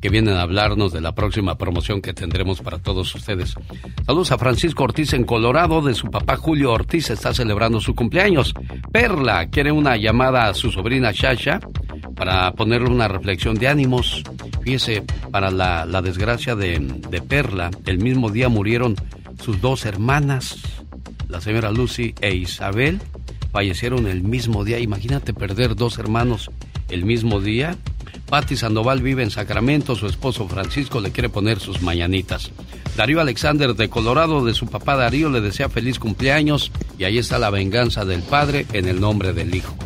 que 0.00 0.08
vienen 0.08 0.34
a 0.34 0.42
hablarnos 0.42 0.92
de 0.92 1.00
la 1.00 1.14
próxima 1.14 1.56
promoción 1.56 2.02
que 2.02 2.12
tendremos 2.12 2.60
para 2.60 2.78
todos 2.78 3.14
ustedes. 3.14 3.54
Saludos 4.04 4.32
a 4.32 4.38
Francisco 4.38 4.84
Ortiz 4.84 5.12
en 5.12 5.24
Colorado, 5.42 5.82
de 5.82 5.94
su 5.94 6.08
papá 6.08 6.36
Julio 6.36 6.70
Ortiz 6.70 7.10
está 7.10 7.34
celebrando 7.34 7.80
su 7.80 7.96
cumpleaños. 7.96 8.54
Perla 8.92 9.48
quiere 9.48 9.72
una 9.72 9.96
llamada 9.96 10.46
a 10.46 10.54
su 10.54 10.70
sobrina 10.70 11.10
Shasha 11.10 11.58
para 12.14 12.52
ponerle 12.52 12.88
una 12.88 13.08
reflexión 13.08 13.56
de 13.56 13.66
ánimos. 13.66 14.22
Fíjese, 14.62 15.02
para 15.32 15.50
la, 15.50 16.00
desgracia 16.00 16.54
de, 16.54 16.78
de 16.78 17.20
Perla, 17.20 17.72
el 17.86 17.98
mismo 17.98 18.30
día 18.30 18.48
murieron 18.48 18.94
sus 19.42 19.60
dos 19.60 19.84
hermanas, 19.84 20.58
la 21.28 21.40
señora 21.40 21.72
Lucy 21.72 22.14
e 22.20 22.36
Isabel, 22.36 23.00
fallecieron 23.50 24.06
el 24.06 24.22
mismo 24.22 24.62
día. 24.62 24.78
Imagínate 24.78 25.34
perder 25.34 25.74
dos 25.74 25.98
hermanos 25.98 26.52
el 26.88 27.04
mismo 27.04 27.40
día. 27.40 27.76
Patti 28.32 28.56
Sandoval 28.56 29.02
vive 29.02 29.22
en 29.22 29.30
Sacramento, 29.30 29.94
su 29.94 30.06
esposo 30.06 30.48
Francisco 30.48 31.02
le 31.02 31.12
quiere 31.12 31.28
poner 31.28 31.60
sus 31.60 31.82
mañanitas. 31.82 32.50
Darío 32.96 33.20
Alexander 33.20 33.74
de 33.74 33.90
Colorado, 33.90 34.42
de 34.42 34.54
su 34.54 34.68
papá 34.68 34.96
Darío, 34.96 35.28
le 35.28 35.42
desea 35.42 35.68
feliz 35.68 35.98
cumpleaños 35.98 36.72
y 36.96 37.04
ahí 37.04 37.18
está 37.18 37.38
la 37.38 37.50
venganza 37.50 38.06
del 38.06 38.22
padre 38.22 38.64
en 38.72 38.88
el 38.88 39.02
nombre 39.02 39.34
del 39.34 39.54
hijo. 39.54 39.76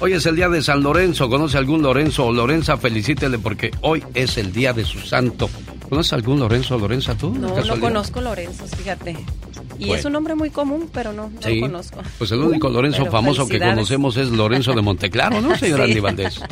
Hoy 0.00 0.14
es 0.14 0.24
el 0.24 0.36
día 0.36 0.48
de 0.48 0.62
San 0.62 0.82
Lorenzo. 0.82 1.28
¿Conoce 1.28 1.58
algún 1.58 1.82
Lorenzo 1.82 2.24
o 2.24 2.32
Lorenza? 2.32 2.78
Felicítele 2.78 3.38
porque 3.38 3.70
hoy 3.82 4.02
es 4.14 4.38
el 4.38 4.50
día 4.50 4.72
de 4.72 4.86
su 4.86 5.00
santo. 5.00 5.50
¿Conoces 5.90 6.14
algún 6.14 6.40
Lorenzo 6.40 6.76
o 6.76 6.78
Lorenza 6.78 7.14
tú? 7.18 7.34
No, 7.34 7.54
no 7.62 7.80
conozco 7.80 8.22
Lorenzo, 8.22 8.66
fíjate. 8.66 9.14
Y 9.78 9.92
es 9.92 10.04
un 10.04 10.12
nombre 10.12 10.34
muy 10.34 10.50
común, 10.50 10.88
pero 10.92 11.12
no, 11.12 11.30
no 11.30 11.48
lo 11.48 11.60
conozco. 11.60 12.00
Pues 12.18 12.30
el 12.32 12.40
único 12.40 12.68
Lorenzo 12.68 13.06
famoso 13.06 13.48
que 13.48 13.58
conocemos 13.58 14.16
es 14.16 14.30
Lorenzo 14.30 14.72
de 14.72 14.82
Monteclaro, 14.82 15.40
¿no, 15.40 15.56
señor 15.56 15.80
sí. 15.80 15.84
Andy 15.84 16.00
Valdés? 16.00 16.42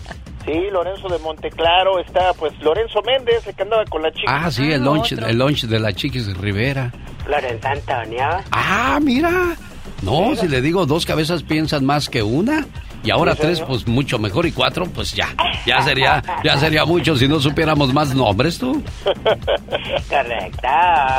Sí, 0.44 0.54
Lorenzo 0.72 1.08
de 1.08 1.18
Monteclaro, 1.18 2.00
está 2.00 2.32
pues 2.34 2.52
Lorenzo 2.60 3.02
Méndez, 3.02 3.46
el 3.46 3.54
que 3.54 3.62
andaba 3.62 3.84
con 3.84 4.02
la 4.02 4.10
chica. 4.12 4.44
Ah, 4.44 4.50
sí, 4.50 4.72
el 4.72 4.82
lunch, 4.82 5.12
el 5.12 5.38
lunch 5.38 5.64
de 5.64 5.78
la 5.78 5.92
Chiquis 5.92 6.34
Rivera. 6.36 6.92
Lorenzo 7.28 7.68
Antonio. 7.68 8.26
Ah, 8.50 8.98
mira. 9.02 9.56
No, 10.02 10.34
si 10.34 10.48
le 10.48 10.62
digo 10.62 10.86
dos 10.86 11.04
cabezas 11.04 11.42
piensan 11.42 11.84
más 11.84 12.08
que 12.08 12.22
una. 12.22 12.66
Y 13.02 13.10
ahora 13.10 13.32
Sí, 13.34 13.38
tres, 13.42 13.60
pues 13.60 13.86
mucho 13.86 14.18
mejor. 14.18 14.46
Y 14.46 14.52
cuatro, 14.52 14.84
pues 14.86 15.12
ya. 15.14 15.28
Ya 15.66 15.80
sería, 15.82 16.22
ya 16.44 16.56
sería 16.58 16.84
mucho 16.84 17.16
si 17.16 17.28
no 17.28 17.40
supiéramos 17.40 17.92
más 17.94 18.14
nombres, 18.14 18.58
tú. 18.58 18.82
Correcto. 19.04 20.68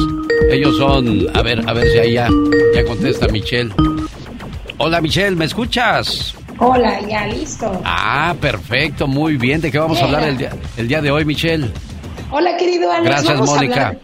ellos 0.52 0.78
son, 0.78 1.28
a 1.36 1.42
ver, 1.42 1.62
a 1.68 1.74
ver 1.74 1.88
si 1.92 2.00
ahí 2.00 2.14
ya, 2.14 2.28
ya 2.76 2.84
contesta 2.86 3.28
Michelle. 3.28 3.72
Hola 4.78 5.02
Michelle, 5.02 5.36
¿me 5.36 5.46
escuchas? 5.46 6.36
Hola, 6.66 7.02
ya 7.02 7.28
listo. 7.28 7.82
Ah, 7.84 8.34
perfecto, 8.40 9.06
muy 9.06 9.36
bien. 9.36 9.60
¿De 9.60 9.70
qué 9.70 9.78
vamos 9.80 10.02
a 10.02 10.06
hablar 10.06 10.24
el 10.24 10.38
día, 10.38 10.52
el 10.78 10.88
día 10.88 11.02
de 11.02 11.12
hoy, 11.12 11.26
Michelle? 11.26 11.70
Hola, 12.32 12.56
querido 12.56 12.90
Alex. 12.90 13.06
Gracias, 13.06 13.34
vamos 13.34 13.50
A 13.50 13.56
Mónica. 13.56 13.88
hablar, 13.88 14.02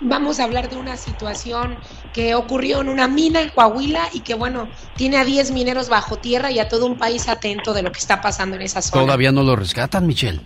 vamos 0.00 0.40
a 0.40 0.44
hablar 0.44 0.68
de 0.68 0.76
una 0.76 0.96
situación 0.96 1.76
que 2.12 2.34
ocurrió 2.34 2.80
en 2.80 2.88
una 2.88 3.06
mina 3.06 3.40
en 3.40 3.50
Coahuila 3.50 4.08
y 4.12 4.20
que, 4.20 4.34
bueno, 4.34 4.68
tiene 4.96 5.18
a 5.18 5.24
10 5.24 5.52
mineros 5.52 5.88
bajo 5.88 6.16
tierra 6.16 6.50
y 6.50 6.58
a 6.58 6.68
todo 6.68 6.86
un 6.86 6.98
país 6.98 7.28
atento 7.28 7.74
de 7.74 7.82
lo 7.82 7.92
que 7.92 8.00
está 8.00 8.20
pasando 8.20 8.56
en 8.56 8.62
esa 8.62 8.82
zona. 8.82 9.04
Todavía 9.04 9.30
no 9.30 9.44
lo 9.44 9.54
rescatan, 9.54 10.06
Michelle. 10.06 10.40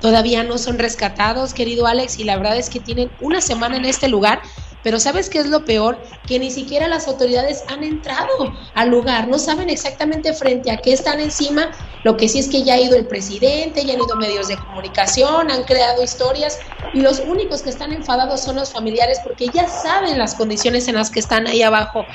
Todavía 0.00 0.44
no 0.44 0.58
son 0.58 0.78
rescatados, 0.78 1.54
querido 1.54 1.86
Alex, 1.86 2.18
y 2.18 2.24
la 2.24 2.36
verdad 2.36 2.58
es 2.58 2.68
que 2.68 2.80
tienen 2.80 3.10
una 3.20 3.40
semana 3.40 3.76
en 3.78 3.86
este 3.86 4.08
lugar. 4.08 4.42
Pero 4.86 5.00
¿sabes 5.00 5.28
qué 5.28 5.40
es 5.40 5.48
lo 5.48 5.64
peor? 5.64 6.00
Que 6.28 6.38
ni 6.38 6.52
siquiera 6.52 6.86
las 6.86 7.08
autoridades 7.08 7.64
han 7.66 7.82
entrado 7.82 8.52
al 8.72 8.88
lugar, 8.88 9.26
no 9.26 9.36
saben 9.36 9.68
exactamente 9.68 10.32
frente 10.32 10.70
a 10.70 10.76
qué 10.76 10.92
están 10.92 11.18
encima. 11.18 11.72
Lo 12.04 12.16
que 12.16 12.28
sí 12.28 12.38
es 12.38 12.48
que 12.48 12.62
ya 12.62 12.74
ha 12.74 12.80
ido 12.80 12.94
el 12.94 13.08
presidente, 13.08 13.84
ya 13.84 13.94
han 13.94 14.00
ido 14.00 14.14
medios 14.14 14.46
de 14.46 14.56
comunicación, 14.56 15.50
han 15.50 15.64
creado 15.64 16.04
historias 16.04 16.60
y 16.92 17.00
los 17.00 17.18
únicos 17.18 17.62
que 17.62 17.70
están 17.70 17.90
enfadados 17.90 18.44
son 18.44 18.54
los 18.54 18.70
familiares 18.70 19.18
porque 19.24 19.50
ya 19.50 19.68
saben 19.68 20.18
las 20.18 20.36
condiciones 20.36 20.86
en 20.86 20.94
las 20.94 21.10
que 21.10 21.18
están 21.18 21.48
ahí 21.48 21.62
abajo 21.62 22.06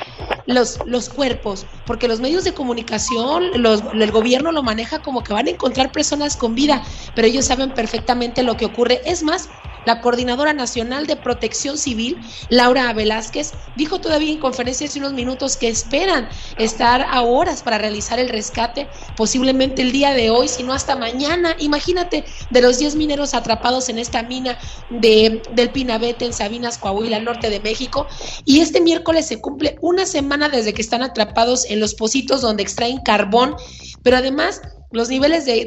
los, 0.46 0.82
los 0.86 1.10
cuerpos, 1.10 1.68
porque 1.86 2.08
los 2.08 2.20
medios 2.20 2.44
de 2.46 2.54
comunicación, 2.54 3.44
el 3.54 4.12
gobierno 4.12 4.52
lo 4.52 4.64
maneja 4.64 5.02
como 5.02 5.24
que 5.24 5.34
van 5.34 5.48
a 5.48 5.52
encontrar 5.52 5.92
personas 5.92 6.38
con 6.38 6.56
vida, 6.56 6.84
pero 7.14 7.28
ellos 7.28 7.46
saben 7.46 7.74
perfectamente 7.74 8.44
lo 8.44 8.58
que 8.58 8.66
ocurre. 8.66 9.02
Es 9.06 9.24
más, 9.24 9.50
la 9.86 10.02
Coordinadora 10.02 10.54
Nacional 10.54 11.08
de 11.08 11.16
Protección 11.16 11.78
Civil, 11.78 12.20
Laura 12.50 12.92
Velázquez, 12.94 13.54
dijo 13.76 14.00
todavía 14.00 14.32
en 14.32 14.40
conferencia 14.40 14.88
hace 14.88 15.00
unos 15.00 15.14
minutos 15.14 15.58
que 15.58 15.68
esperan 15.70 16.30
estar 16.58 17.02
a 17.02 17.22
horas 17.22 17.64
para 17.64 17.78
realizar 17.78 18.20
el 18.20 18.30
rescate, 18.30 18.90
posiblemente 19.16 19.82
el 19.82 19.92
día 19.92 20.14
de 20.14 20.30
hoy, 20.30 20.48
si 20.48 20.64
no 20.64 20.74
hasta 20.74 20.96
mañana. 20.96 21.56
Imagínate 21.60 22.26
de 22.50 22.62
los 22.62 22.78
10 22.78 22.96
mineros 22.96 23.34
atrapados 23.34 23.90
en 23.90 24.00
esta 24.00 24.24
mina 24.24 24.58
de, 24.90 25.42
del 25.52 25.72
Pinabete 25.72 26.26
en 26.26 26.34
Sabinas, 26.34 26.78
Coahuila, 26.78 27.20
norte 27.20 27.50
de 27.50 27.60
México. 27.60 28.08
Y 28.46 28.60
este 28.60 28.82
miércoles 28.82 29.28
se 29.28 29.42
cumple 29.42 29.78
una 29.82 30.06
semana 30.06 30.50
desde 30.50 30.74
que 30.74 30.82
están 30.82 31.02
atrapados 31.02 31.66
en 31.66 31.80
los 31.80 31.96
pocitos 31.96 32.42
donde 32.42 32.64
extraen 32.64 33.00
carbón, 33.04 33.56
pero 34.04 34.18
además 34.18 34.62
los 34.92 35.10
niveles 35.10 35.46
de, 35.46 35.62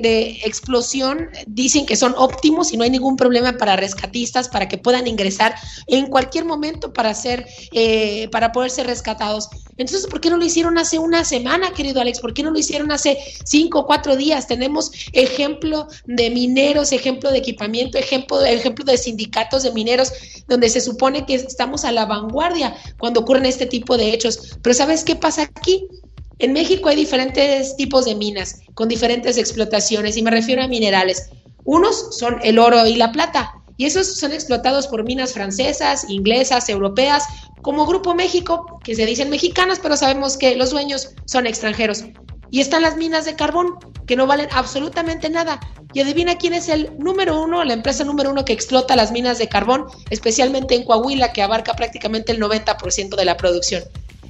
explosión 0.45 1.29
dicen 1.47 1.87
que 1.87 1.97
son 1.97 2.15
óptimos 2.17 2.73
y 2.73 2.77
no 2.77 2.85
hay 2.85 2.91
ningún 2.91 3.17
problema 3.17 3.57
para 3.57 3.77
rescatistas 3.77 4.49
para 4.49 4.69
que 4.69 4.79
puedan 4.79 5.07
ingresar 5.07 5.55
en 5.87 6.07
cualquier 6.07 6.45
momento 6.45 6.93
para 6.93 7.15
ser 7.15 7.47
eh, 7.73 8.29
para 8.31 8.53
poder 8.53 8.71
ser 8.71 8.87
rescatados. 8.87 9.49
Entonces, 9.77 10.07
¿por 10.07 10.21
qué 10.21 10.31
no 10.31 10.37
lo 10.37 10.45
hicieron 10.45 10.79
hace 10.79 10.99
una 10.99 11.25
semana, 11.25 11.73
querido 11.73 12.01
Alex? 12.01 12.21
¿Por 12.21 12.33
qué 12.33 12.43
no 12.43 12.51
lo 12.51 12.59
hicieron 12.59 12.93
hace 12.93 13.19
cinco 13.45 13.81
o 13.81 13.87
cuatro 13.87 14.17
días? 14.17 14.47
Tenemos 14.47 14.93
ejemplo 15.13 15.89
de 16.07 16.31
mineros, 16.31 16.93
ejemplo 16.93 17.31
de 17.31 17.39
equipamiento, 17.39 17.99
ejemplo, 17.99 18.45
ejemplo 18.45 18.85
de 18.85 18.97
sindicatos 18.97 19.65
de 19.65 19.73
mineros, 19.73 20.13
donde 20.47 20.69
se 20.69 20.81
supone 20.81 21.27
que 21.27 21.35
estamos 21.35 21.85
a 21.85 21.93
la 21.93 22.07
vanguardia 22.07 22.77
cuando 22.99 23.21
ocurren 23.21 23.47
este 23.47 23.67
tipo 23.67 23.97
de 23.97 24.13
hechos. 24.13 24.59
Pero 24.63 24.75
¿sabes 24.75 25.03
qué 25.03 25.17
pasa 25.17 25.43
aquí? 25.43 25.89
En 26.39 26.53
México 26.53 26.89
hay 26.89 26.97
diferentes 26.97 27.77
tipos 27.77 28.05
de 28.05 28.15
minas 28.15 28.61
con 28.75 28.89
diferentes 28.89 29.39
explotaciones 29.39 30.17
y 30.17 30.23
me 30.23 30.31
refiero 30.31 30.63
a 30.63 30.69
minerales. 30.69 31.31
Unos 31.65 32.17
son 32.19 32.39
el 32.43 32.59
oro 32.59 32.87
y 32.87 32.97
la 32.97 33.13
plata 33.13 33.55
y 33.77 33.87
esos 33.87 34.19
son 34.19 34.33
explotados 34.33 34.87
por 34.87 35.05
minas 35.05 35.33
francesas, 35.33 36.09
inglesas, 36.09 36.69
europeas, 36.69 37.25
como 37.63 37.87
Grupo 37.87 38.15
México, 38.15 38.79
que 38.85 38.95
se 38.95 39.07
dicen 39.07 39.31
mexicanas, 39.31 39.81
pero 39.83 39.97
sabemos 39.97 40.37
que 40.37 40.55
los 40.55 40.71
dueños 40.71 41.11
son 41.25 41.47
extranjeros. 41.47 42.05
Y 42.51 42.61
están 42.61 42.83
las 42.83 42.97
minas 42.97 43.25
de 43.25 43.35
carbón, 43.35 43.79
que 44.07 44.15
no 44.15 44.27
valen 44.27 44.49
absolutamente 44.53 45.29
nada. 45.29 45.59
Y 45.93 46.01
adivina 46.01 46.37
quién 46.37 46.55
es 46.55 46.69
el 46.69 46.97
número 46.99 47.43
uno, 47.43 47.65
la 47.65 47.73
empresa 47.73 48.05
número 48.05 48.31
uno 48.31 48.45
que 48.45 48.53
explota 48.53 48.95
las 48.95 49.11
minas 49.11 49.39
de 49.39 49.49
carbón, 49.49 49.87
especialmente 50.11 50.75
en 50.77 50.85
Coahuila, 50.85 51.33
que 51.33 51.43
abarca 51.43 51.75
prácticamente 51.75 52.31
el 52.33 52.41
90% 52.41 53.17
de 53.17 53.25
la 53.25 53.37
producción. 53.37 53.83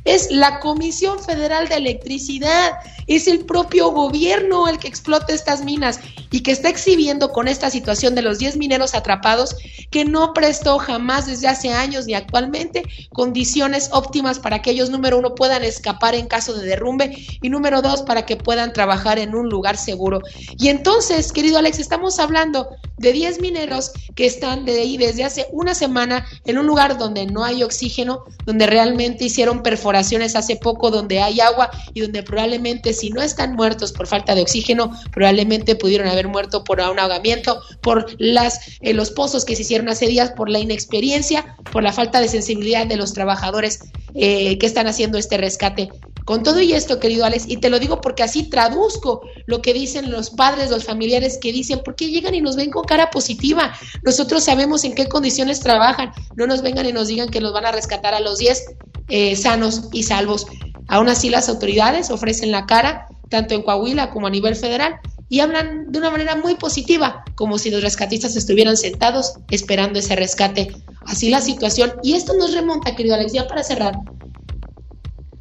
Es 0.05 0.31
la 0.31 0.61
Comisión 0.61 1.19
Federal 1.19 1.69
de 1.69 1.77
Electricidad. 1.77 2.73
Es 3.07 3.27
el 3.27 3.45
propio 3.45 3.91
gobierno 3.91 4.69
el 4.69 4.79
que 4.79 4.89
explota 4.89 5.33
estas 5.33 5.65
minas 5.65 6.01
y 6.31 6.41
que 6.41 6.53
está 6.53 6.69
exhibiendo 6.69 7.33
con 7.33 7.49
esta 7.49 7.71
situación 7.71 8.15
de 8.15 8.23
los 8.23 8.39
10 8.39 8.57
mineros 8.57 8.95
atrapados 8.95 9.57
que 9.91 10.05
no 10.05 10.33
prestó 10.33 10.79
jamás 10.79 11.27
desde 11.27 11.49
hace 11.49 11.71
años 11.71 12.07
ni 12.07 12.15
actualmente 12.15 12.83
condiciones 13.13 13.91
óptimas 13.93 14.39
para 14.39 14.61
que 14.61 14.71
ellos, 14.71 14.91
número 14.91 15.19
uno, 15.19 15.35
puedan 15.35 15.65
escapar 15.65 16.15
en 16.15 16.27
caso 16.27 16.55
de 16.55 16.67
derrumbe 16.67 17.17
y 17.41 17.49
número 17.49 17.83
dos, 17.83 18.03
para 18.03 18.27
que 18.27 18.37
puedan 18.37 18.73
trabajar 18.73 19.19
en 19.19 19.35
un 19.35 19.49
lugar 19.49 19.77
seguro. 19.77 20.21
Y 20.59 20.69
entonces, 20.69 21.33
querido 21.33 21.59
Alex, 21.59 21.79
estamos 21.79 22.19
hablando 22.19 22.69
de 22.99 23.13
10 23.13 23.41
mineros 23.41 23.93
que 24.15 24.27
están 24.27 24.65
de 24.65 24.81
ahí 24.81 24.97
desde 24.97 25.25
hace 25.25 25.47
una 25.53 25.75
semana 25.75 26.27
en 26.45 26.59
un 26.59 26.67
lugar 26.67 26.99
donde 26.99 27.27
no 27.27 27.45
hay 27.45 27.63
oxígeno, 27.63 28.25
donde 28.47 28.67
realmente 28.67 29.25
hicieron 29.25 29.63
perforaciones 29.63 29.94
hace 29.95 30.57
poco, 30.57 30.91
donde 30.91 31.21
hay 31.21 31.41
agua 31.41 31.71
y 31.93 32.01
donde 32.01 32.23
probablemente 32.23 32.93
si 32.93 33.11
no 33.11 33.23
están 33.23 33.55
muertos 33.55 33.93
por 33.93 34.07
falta 34.07 34.35
de 34.35 34.43
oxígeno, 34.43 34.91
probablemente 35.13 35.77
pudieron 35.77 36.09
haber 36.09 36.29
muerto 36.29 36.65
por 36.65 36.81
un 36.81 36.99
ahogamiento, 36.99 37.61
por 37.81 38.07
las, 38.19 38.79
eh, 38.81 38.95
los 38.95 39.11
pozos 39.11 39.45
que 39.45 39.57
se 39.57 39.63
hicieron 39.63 39.89
hace 39.89 40.07
días, 40.07 40.33
por 40.33 40.49
la 40.49 40.59
inexperiencia, 40.59 41.57
por 41.73 41.83
la 41.83 41.93
falta 41.93 42.21
de 42.21 42.29
sensibilidad 42.29 42.87
de 42.87 42.97
los 42.97 43.13
trabajadores 43.13 43.81
eh, 44.15 44.59
que 44.59 44.67
están 44.67 44.87
haciendo 44.87 45.19
este 45.19 45.37
rescate. 45.37 45.91
Con 46.25 46.43
todo 46.43 46.61
y 46.61 46.73
esto, 46.73 47.01
querido 47.01 47.27
Alex, 47.27 47.45
y 47.49 47.59
te 47.59 47.69
lo 47.69 47.79
digo 47.79 48.01
porque 48.01 48.23
así 48.23 48.45
traduzco 48.45 49.21
lo 49.45 49.61
que 49.61 49.75
dicen 49.75 50.11
los 50.11 50.31
padres, 50.31 50.71
los 50.71 50.85
familiares 50.85 51.39
que 51.39 51.53
dicen, 51.53 51.81
¿por 51.85 51.97
qué 51.97 52.09
llegan 52.09 52.35
y 52.35 52.41
nos 52.41 52.57
ven 52.57 52.71
con 52.71 52.85
cara 52.85 53.11
positiva? 53.11 53.75
Nosotros 54.03 54.45
sabemos 54.45 54.85
en 54.85 54.95
qué 54.95 55.07
condiciones 55.07 55.61
trabajan, 55.61 56.13
no 56.35 56.47
nos 56.47 56.63
vengan 56.63 56.87
y 56.87 56.93
nos 56.93 57.09
digan 57.09 57.29
que 57.29 57.43
los 57.43 57.53
van 57.53 57.67
a 57.67 57.73
rescatar 57.73 58.15
a 58.15 58.21
los 58.21 58.39
10 58.39 58.65
eh, 59.09 59.37
sanos 59.37 59.89
y 59.93 60.03
salvos. 60.03 60.47
Aún 60.89 61.09
así, 61.09 61.31
las 61.31 61.49
autoridades 61.49 62.11
ofrecen 62.11 62.51
la 62.51 62.67
cara, 62.67 63.07
tanto 63.29 63.55
en 63.55 63.63
Coahuila 63.63 64.11
como 64.11 64.27
a 64.27 64.31
nivel 64.31 64.57
federal, 64.57 64.97
y 65.29 65.41
hablan 65.41 65.91
de 65.91 65.99
una 65.99 66.11
manera 66.11 66.37
muy 66.37 66.55
positiva, 66.57 67.25
como 67.35 67.59
si 67.59 67.71
los 67.71 67.83
rescatistas 67.83 68.37
estuvieran 68.37 68.77
sentados 68.77 69.35
esperando 69.51 69.99
ese 69.99 70.17
rescate. 70.17 70.77
Así 71.07 71.31
la 71.31 71.41
situación, 71.41 71.95
y 72.03 72.15
esto 72.15 72.35
nos 72.35 72.55
remonta, 72.55 72.95
querido 72.95 73.15
Alex, 73.15 73.33
ya 73.33 73.47
para 73.47 73.63
cerrar, 73.63 73.95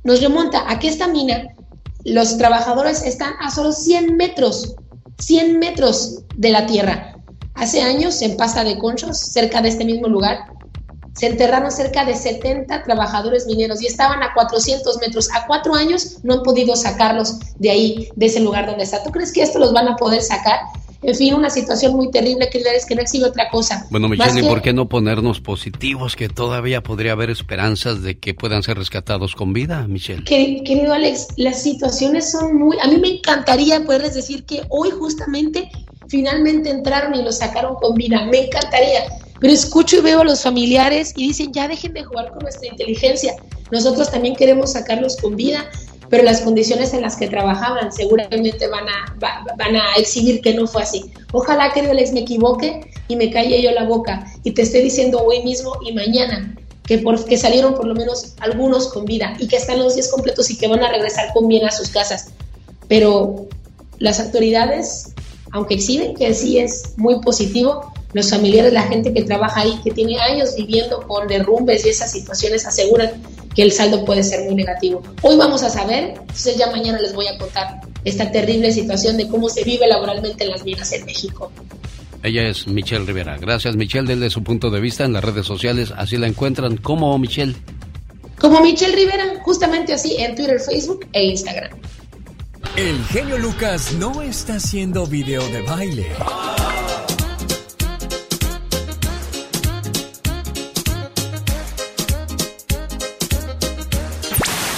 nos 0.03 0.21
remonta 0.21 0.69
a 0.69 0.79
que 0.79 0.87
esta 0.87 1.07
mina, 1.07 1.47
los 2.05 2.37
trabajadores 2.37 3.03
están 3.03 3.33
a 3.39 3.49
solo 3.49 3.71
100 3.71 4.17
metros, 4.17 4.75
100 5.19 5.59
metros 5.59 6.23
de 6.35 6.49
la 6.49 6.65
tierra. 6.65 7.17
Hace 7.55 7.81
años, 7.81 8.21
en 8.21 8.35
Pasta 8.35 8.63
de 8.63 8.77
Conchos, 8.77 9.17
cerca 9.19 9.61
de 9.61 9.69
este 9.69 9.85
mismo 9.85 10.07
lugar, 10.07 10.39
se 11.13 11.27
enterraron 11.27 11.71
cerca 11.71 12.05
de 12.05 12.15
70 12.15 12.83
trabajadores 12.83 13.45
mineros 13.45 13.81
y 13.81 13.85
estaban 13.85 14.23
a 14.23 14.33
400 14.33 14.97
metros. 14.99 15.29
A 15.33 15.45
cuatro 15.45 15.75
años 15.75 16.17
no 16.23 16.35
han 16.35 16.43
podido 16.43 16.75
sacarlos 16.75 17.39
de 17.59 17.69
ahí, 17.69 18.09
de 18.15 18.25
ese 18.25 18.39
lugar 18.39 18.65
donde 18.65 18.83
está. 18.83 19.03
¿Tú 19.03 19.11
crees 19.11 19.31
que 19.31 19.41
esto 19.41 19.59
los 19.59 19.73
van 19.73 19.87
a 19.87 19.95
poder 19.95 20.21
sacar? 20.21 20.59
En 21.03 21.15
fin, 21.15 21.33
una 21.33 21.49
situación 21.49 21.95
muy 21.95 22.09
terrible, 22.11 22.49
que 22.49 22.59
es 22.59 22.85
que 22.85 22.95
no 22.95 23.01
exhibe 23.01 23.25
otra 23.25 23.49
cosa. 23.49 23.85
Bueno, 23.89 24.07
Michelle, 24.07 24.39
¿y 24.39 24.47
por 24.47 24.61
qué 24.61 24.71
no 24.71 24.87
ponernos 24.87 25.41
positivos? 25.41 26.15
Que 26.15 26.29
todavía 26.29 26.81
podría 26.81 27.11
haber 27.11 27.29
esperanzas 27.29 28.01
de 28.01 28.17
que 28.17 28.33
puedan 28.33 28.63
ser 28.63 28.77
rescatados 28.77 29.35
con 29.35 29.51
vida, 29.51 29.85
Michelle. 29.87 30.23
Querido 30.23 30.93
Alex, 30.93 31.27
las 31.35 31.61
situaciones 31.61 32.31
son 32.31 32.57
muy... 32.57 32.77
A 32.81 32.87
mí 32.87 32.97
me 32.97 33.17
encantaría 33.17 33.83
poderles 33.83 34.15
decir 34.15 34.45
que 34.45 34.61
hoy 34.69 34.91
justamente 34.91 35.69
finalmente 36.07 36.69
entraron 36.69 37.15
y 37.15 37.21
los 37.21 37.39
sacaron 37.39 37.75
con 37.75 37.95
vida. 37.95 38.25
Me 38.25 38.45
encantaría 38.45 39.03
pero 39.43 39.55
escucho 39.55 39.97
y 39.97 39.99
veo 39.99 40.21
a 40.21 40.23
los 40.23 40.41
familiares 40.41 41.11
y 41.17 41.27
dicen, 41.27 41.51
ya 41.51 41.67
dejen 41.67 41.91
de 41.91 42.05
jugar 42.05 42.29
con 42.29 42.43
nuestra 42.43 42.65
inteligencia. 42.65 43.35
Nosotros 43.71 44.09
también 44.09 44.37
queremos 44.37 44.71
sacarlos 44.71 45.17
con 45.17 45.35
vida, 45.35 45.69
pero 46.07 46.23
las 46.23 46.39
condiciones 46.39 46.93
en 46.93 47.01
las 47.01 47.17
que 47.17 47.27
trabajaban 47.27 47.91
seguramente 47.91 48.69
van 48.69 48.85
a, 48.87 49.13
van 49.19 49.75
a 49.75 49.95
exhibir 49.97 50.39
que 50.39 50.53
no 50.53 50.65
fue 50.65 50.83
así. 50.83 51.11
Ojalá, 51.33 51.73
querido 51.73 51.91
Alex, 51.91 52.13
me 52.13 52.21
equivoque 52.21 52.89
y 53.09 53.17
me 53.17 53.31
calle 53.31 53.61
yo 53.61 53.71
la 53.71 53.83
boca 53.83 54.25
y 54.45 54.51
te 54.51 54.61
esté 54.61 54.81
diciendo 54.81 55.21
hoy 55.21 55.43
mismo 55.43 55.73
y 55.85 55.91
mañana 55.91 56.55
que, 56.87 56.99
por, 56.99 57.25
que 57.25 57.35
salieron 57.35 57.73
por 57.75 57.85
lo 57.85 57.95
menos 57.95 58.35
algunos 58.39 58.93
con 58.93 59.03
vida 59.03 59.35
y 59.39 59.49
que 59.49 59.57
están 59.57 59.77
los 59.77 59.95
10 59.95 60.09
completos 60.09 60.49
y 60.51 60.57
que 60.57 60.69
van 60.69 60.85
a 60.85 60.89
regresar 60.89 61.33
con 61.33 61.49
bien 61.49 61.65
a 61.65 61.71
sus 61.71 61.89
casas. 61.89 62.29
Pero 62.87 63.49
las 63.99 64.21
autoridades, 64.21 65.11
aunque 65.51 65.73
exhiben 65.73 66.15
que 66.15 66.33
sí 66.33 66.59
es 66.59 66.93
muy 66.95 67.19
positivo, 67.19 67.91
los 68.13 68.29
familiares, 68.29 68.73
la 68.73 68.83
gente 68.83 69.13
que 69.13 69.23
trabaja 69.23 69.61
ahí, 69.61 69.79
que 69.83 69.91
tiene 69.91 70.19
años 70.19 70.55
viviendo 70.55 71.01
con 71.07 71.27
derrumbes 71.27 71.85
y 71.85 71.89
esas 71.89 72.11
situaciones, 72.11 72.65
aseguran 72.65 73.11
que 73.55 73.63
el 73.63 73.71
saldo 73.71 74.05
puede 74.05 74.23
ser 74.23 74.45
muy 74.45 74.55
negativo. 74.55 75.01
Hoy 75.21 75.35
vamos 75.35 75.63
a 75.63 75.69
saber, 75.69 76.15
entonces 76.19 76.57
ya 76.57 76.71
mañana 76.71 76.99
les 76.99 77.13
voy 77.13 77.27
a 77.27 77.37
contar 77.37 77.81
esta 78.03 78.31
terrible 78.31 78.71
situación 78.71 79.17
de 79.17 79.27
cómo 79.27 79.49
se 79.49 79.63
vive 79.63 79.87
laboralmente 79.87 80.43
en 80.43 80.51
las 80.51 80.63
minas 80.63 80.91
en 80.93 81.05
México. 81.05 81.51
Ella 82.23 82.47
es 82.47 82.67
Michelle 82.67 83.05
Rivera. 83.05 83.37
Gracias, 83.37 83.75
Michelle, 83.75 84.07
desde 84.07 84.29
su 84.29 84.43
punto 84.43 84.69
de 84.69 84.79
vista 84.79 85.03
en 85.03 85.11
las 85.11 85.23
redes 85.23 85.45
sociales. 85.45 85.93
Así 85.95 86.17
la 86.17 86.27
encuentran. 86.27 86.77
¿Cómo, 86.77 87.17
Michelle? 87.19 87.53
Como 88.39 88.61
Michelle 88.61 88.95
Rivera, 88.95 89.41
justamente 89.43 89.93
así 89.93 90.15
en 90.17 90.35
Twitter, 90.35 90.59
Facebook 90.59 91.05
e 91.11 91.25
Instagram. 91.25 91.71
El 92.77 93.03
genio 93.05 93.37
Lucas 93.37 93.93
no 93.99 94.21
está 94.21 94.55
haciendo 94.55 95.05
video 95.05 95.45
de 95.49 95.61
baile. 95.63 96.07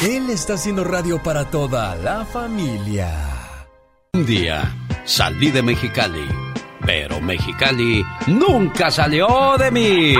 Él 0.06 0.30
está 0.30 0.54
haciendo 0.54 0.84
radio 0.84 1.18
para 1.24 1.46
toda 1.46 1.96
la 1.96 2.26
familia. 2.26 3.10
Un 4.14 4.24
día 4.24 4.72
salí 5.04 5.50
de 5.50 5.64
Mexicali, 5.64 6.28
pero 6.86 7.20
Mexicali 7.20 8.06
nunca 8.28 8.92
salió 8.92 9.58
de 9.58 9.72
mí. 9.72 10.16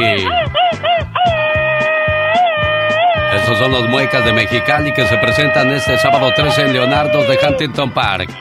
Estos 3.36 3.60
son 3.60 3.74
los 3.74 3.88
muecas 3.88 4.26
de 4.26 4.34
Mexicali 4.34 4.92
que 4.92 5.06
se 5.06 5.18
presentan 5.18 5.70
este 5.70 6.00
sábado 6.00 6.32
13 6.36 6.64
en 6.64 6.74
Leonardo 6.74 7.22
de 7.22 7.38
Huntington 7.48 7.92
Park. 7.92 8.32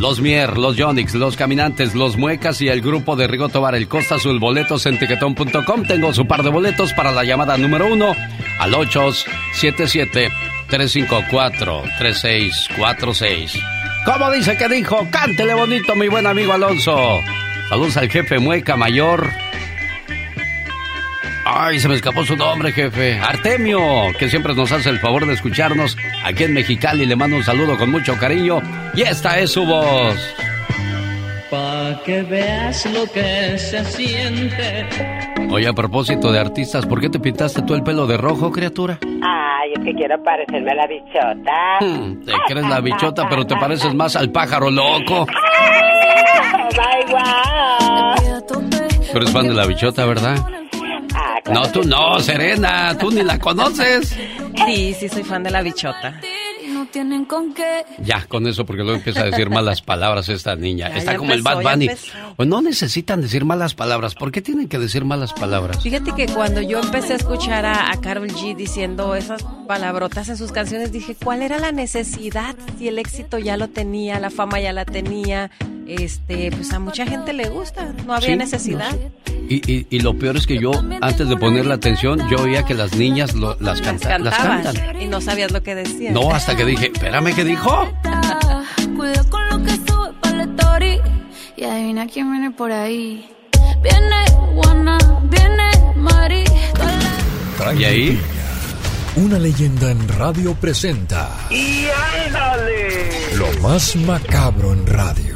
Los 0.00 0.20
Mier, 0.20 0.58
los 0.58 0.76
Yonix, 0.76 1.14
los 1.14 1.36
Caminantes, 1.36 1.94
los 1.94 2.16
Muecas 2.16 2.60
y 2.60 2.66
el 2.66 2.80
grupo 2.80 3.14
de 3.14 3.28
Rigo 3.28 3.48
Tobar, 3.48 3.76
el 3.76 3.86
Costa 3.86 4.16
Azul, 4.16 4.40
boletos 4.40 4.86
en 4.86 4.98
tiquetón.com. 4.98 5.84
Tengo 5.86 6.12
su 6.12 6.26
par 6.26 6.42
de 6.42 6.50
boletos 6.50 6.92
para 6.94 7.12
la 7.12 7.22
llamada 7.22 7.56
número 7.56 7.86
uno 7.86 8.12
al 8.58 8.74
877 8.74 10.32
354-3646. 10.68 13.60
¿Cómo 14.04 14.30
dice 14.30 14.56
que 14.56 14.68
dijo? 14.68 15.08
Cántele 15.10 15.54
bonito, 15.54 15.96
mi 15.96 16.08
buen 16.08 16.26
amigo 16.26 16.52
Alonso. 16.52 17.20
Saludos 17.68 17.96
al 17.96 18.10
jefe 18.10 18.38
Mueca 18.38 18.76
Mayor. 18.76 19.28
Ay, 21.46 21.78
se 21.78 21.88
me 21.88 21.94
escapó 21.94 22.24
su 22.24 22.36
nombre, 22.36 22.72
jefe. 22.72 23.18
Artemio, 23.18 23.78
que 24.18 24.30
siempre 24.30 24.54
nos 24.54 24.72
hace 24.72 24.88
el 24.88 24.98
favor 24.98 25.26
de 25.26 25.34
escucharnos 25.34 25.96
aquí 26.24 26.44
en 26.44 26.54
Mexicali. 26.54 27.04
Le 27.04 27.16
mando 27.16 27.36
un 27.36 27.44
saludo 27.44 27.76
con 27.76 27.90
mucho 27.90 28.16
cariño. 28.18 28.62
Y 28.94 29.02
esta 29.02 29.38
es 29.38 29.50
su 29.52 29.64
voz. 29.64 30.16
Pa' 31.50 32.00
que 32.04 32.22
veas 32.22 32.86
lo 32.86 33.04
que 33.12 33.58
se 33.58 33.84
siente. 33.84 34.88
Oye, 35.50 35.68
a 35.68 35.74
propósito 35.74 36.32
de 36.32 36.40
artistas, 36.40 36.86
¿por 36.86 37.00
qué 37.00 37.10
te 37.10 37.20
pintaste 37.20 37.60
tú 37.62 37.74
el 37.74 37.82
pelo 37.82 38.06
de 38.06 38.16
rojo, 38.16 38.50
criatura? 38.50 38.98
Es 39.74 39.84
que 39.84 39.92
quiero 39.94 40.22
parecerme 40.22 40.70
a 40.70 40.74
la 40.74 40.86
bichota. 40.86 41.78
Hmm, 41.80 42.24
te 42.24 42.32
crees 42.46 42.68
la 42.68 42.80
bichota, 42.80 43.28
pero 43.28 43.46
te 43.46 43.56
pareces 43.56 43.94
más 43.94 44.16
al 44.16 44.30
pájaro 44.30 44.70
loco. 44.70 45.26
Tú 49.12 49.18
eres 49.18 49.30
fan 49.30 49.46
de 49.46 49.54
la 49.54 49.66
bichota, 49.66 50.06
¿verdad? 50.06 50.36
Ah, 51.14 51.38
no, 51.52 51.70
tú 51.70 51.84
no, 51.84 52.18
Serena, 52.18 52.96
tú 52.98 53.12
ni 53.12 53.22
la 53.22 53.38
conoces. 53.38 54.18
Sí, 54.66 54.94
sí, 54.94 55.08
soy 55.08 55.22
fan 55.22 55.44
de 55.44 55.50
la 55.52 55.62
bichota 55.62 56.20
tienen 56.94 57.24
con 57.24 57.52
qué. 57.54 57.84
Ya, 57.98 58.24
con 58.26 58.46
eso, 58.46 58.64
porque 58.64 58.84
luego 58.84 58.98
empieza 58.98 59.22
a 59.22 59.24
decir 59.24 59.50
malas 59.50 59.82
palabras 59.82 60.28
esta 60.28 60.54
niña. 60.54 60.88
Está 60.96 61.16
como 61.16 61.32
el 61.32 61.42
Bad 61.42 61.62
Bunny. 61.62 61.90
O 62.36 62.44
no 62.44 62.62
necesitan 62.62 63.20
decir 63.20 63.44
malas 63.44 63.74
palabras. 63.74 64.14
¿Por 64.14 64.30
qué 64.30 64.40
tienen 64.40 64.68
que 64.68 64.78
decir 64.78 65.04
malas 65.04 65.32
palabras? 65.32 65.82
Fíjate 65.82 66.12
que 66.14 66.26
cuando 66.26 66.62
yo 66.62 66.78
empecé 66.78 67.14
a 67.14 67.16
escuchar 67.16 67.66
a, 67.66 67.90
a 67.90 68.00
Carol 68.00 68.28
G 68.28 68.54
diciendo 68.54 69.16
esas 69.16 69.44
palabrotas 69.66 70.28
en 70.28 70.36
sus 70.36 70.52
canciones, 70.52 70.92
dije, 70.92 71.16
¿cuál 71.16 71.42
era 71.42 71.58
la 71.58 71.72
necesidad? 71.72 72.54
Si 72.78 72.86
el 72.86 73.00
éxito 73.00 73.38
ya 73.38 73.56
lo 73.56 73.68
tenía, 73.68 74.20
la 74.20 74.30
fama 74.30 74.60
ya 74.60 74.72
la 74.72 74.84
tenía, 74.84 75.50
este, 75.88 76.50
pues 76.52 76.72
a 76.72 76.78
mucha 76.78 77.06
gente 77.06 77.32
le 77.32 77.48
gusta, 77.48 77.92
no 78.06 78.14
había 78.14 78.36
necesidad. 78.36 78.96
Y, 79.48 79.86
y, 79.94 80.00
lo 80.00 80.18
peor 80.18 80.38
es 80.38 80.46
que 80.46 80.58
yo, 80.58 80.70
antes 81.02 81.28
de 81.28 81.36
poner 81.36 81.66
la 81.66 81.74
atención, 81.74 82.18
yo 82.30 82.38
oía 82.44 82.64
que 82.64 82.72
las 82.72 82.96
niñas 82.96 83.34
las, 83.34 83.82
cantan, 83.82 84.24
las 84.24 84.38
cantan. 84.38 85.00
Y 85.00 85.04
no 85.04 85.20
sabías 85.20 85.52
lo 85.52 85.62
que 85.62 85.74
decían. 85.74 86.14
No, 86.14 86.32
hasta 86.32 86.56
que 86.56 86.64
dije, 86.64 86.83
espérame, 86.92 87.34
¿qué 87.34 87.44
dijo? 87.44 87.92
Cuidado 88.96 89.30
con 89.30 89.48
lo 89.48 89.62
que 89.64 89.72
sube 89.76 90.12
para 90.20 90.36
la 90.36 90.44
story. 90.44 91.00
Y 91.56 91.64
adivina 91.64 92.06
quién 92.06 92.30
viene 92.30 92.50
por 92.50 92.72
ahí. 92.72 93.28
Viene 93.82 94.24
Juana, 94.54 94.98
viene 95.24 95.70
Mari. 95.96 96.44
¿Y 97.78 97.84
ahí? 97.84 98.20
Una 99.16 99.38
leyenda 99.38 99.90
en 99.90 100.08
radio 100.08 100.54
presenta. 100.54 101.30
¡Y 101.50 101.86
ándale! 102.26 103.36
Lo 103.36 103.46
más 103.60 103.94
macabro 103.96 104.72
en 104.72 104.86
radio. 104.86 105.34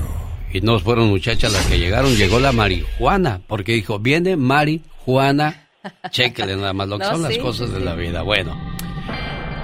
Y 0.52 0.60
no 0.60 0.78
fueron 0.80 1.08
muchachas 1.08 1.52
las 1.52 1.64
que 1.66 1.78
llegaron, 1.78 2.14
llegó 2.16 2.40
la 2.40 2.52
marihuana, 2.52 3.40
porque 3.46 3.72
dijo, 3.72 3.98
viene 3.98 4.36
marihuana. 4.36 5.68
Chéquele 6.10 6.56
nada 6.56 6.72
más 6.72 6.88
lo 6.88 6.98
que 6.98 7.04
No, 7.04 7.10
son 7.12 7.22
las 7.22 7.38
cosas 7.38 7.68
sí, 7.68 7.74
de 7.74 7.78
sí. 7.80 7.84
la 7.84 7.94
vida. 7.94 8.22
Bueno. 8.22 8.77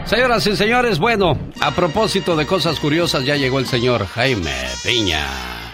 Señoras 0.06 0.46
y 0.46 0.54
señores, 0.54 0.98
bueno, 0.98 1.38
a 1.60 1.70
propósito 1.70 2.36
de 2.36 2.46
cosas 2.46 2.78
curiosas, 2.78 3.24
ya 3.24 3.36
llegó 3.36 3.58
el 3.58 3.66
señor 3.66 4.06
Jaime 4.06 4.52
Piña. 4.82 5.73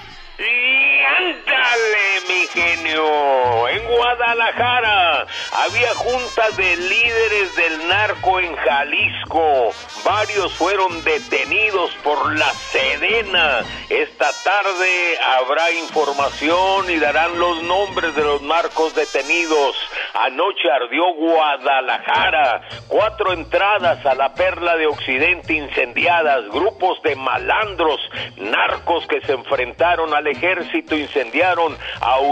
¡Y 2.55 2.61
ándale, 2.61 2.77
mi 2.77 2.87
genio! 2.87 3.69
En 3.69 3.87
Guadalajara 3.87 5.27
había 5.53 5.95
juntas 5.95 6.57
de 6.57 6.77
líderes 6.77 7.57
del 7.57 7.89
narco 7.89 8.41
en 8.41 8.55
Jalisco. 8.57 9.71
Varios 10.05 10.53
fueron 10.55 11.03
detenidos 11.05 11.91
por 12.03 12.37
la 12.37 12.51
Sedena. 12.73 13.61
Esta 13.89 14.31
tarde 14.45 15.19
habrá 15.39 15.71
información 15.73 16.91
y 16.91 16.99
darán 16.99 17.39
los 17.39 17.63
nombres 17.63 18.15
de 18.15 18.23
los 18.23 18.43
narcos 18.43 18.95
detenidos. 18.95 19.77
Anoche 20.15 20.71
ardió 20.71 21.15
Guadalajara. 21.15 22.63
Cuatro 22.89 23.33
entradas 23.33 24.05
a 24.05 24.15
la 24.15 24.35
perla 24.35 24.77
de 24.77 24.87
Occidente 24.87 25.55
incendiadas. 25.55 26.49
Grupos 26.49 27.01
de 27.03 27.17
malandros, 27.17 28.01
narcos 28.37 29.07
que 29.07 29.21
se 29.23 29.33
enfrentaron 29.33 30.13
al 30.15 30.27
ejército 30.27 30.97
incendiaron 30.97 31.77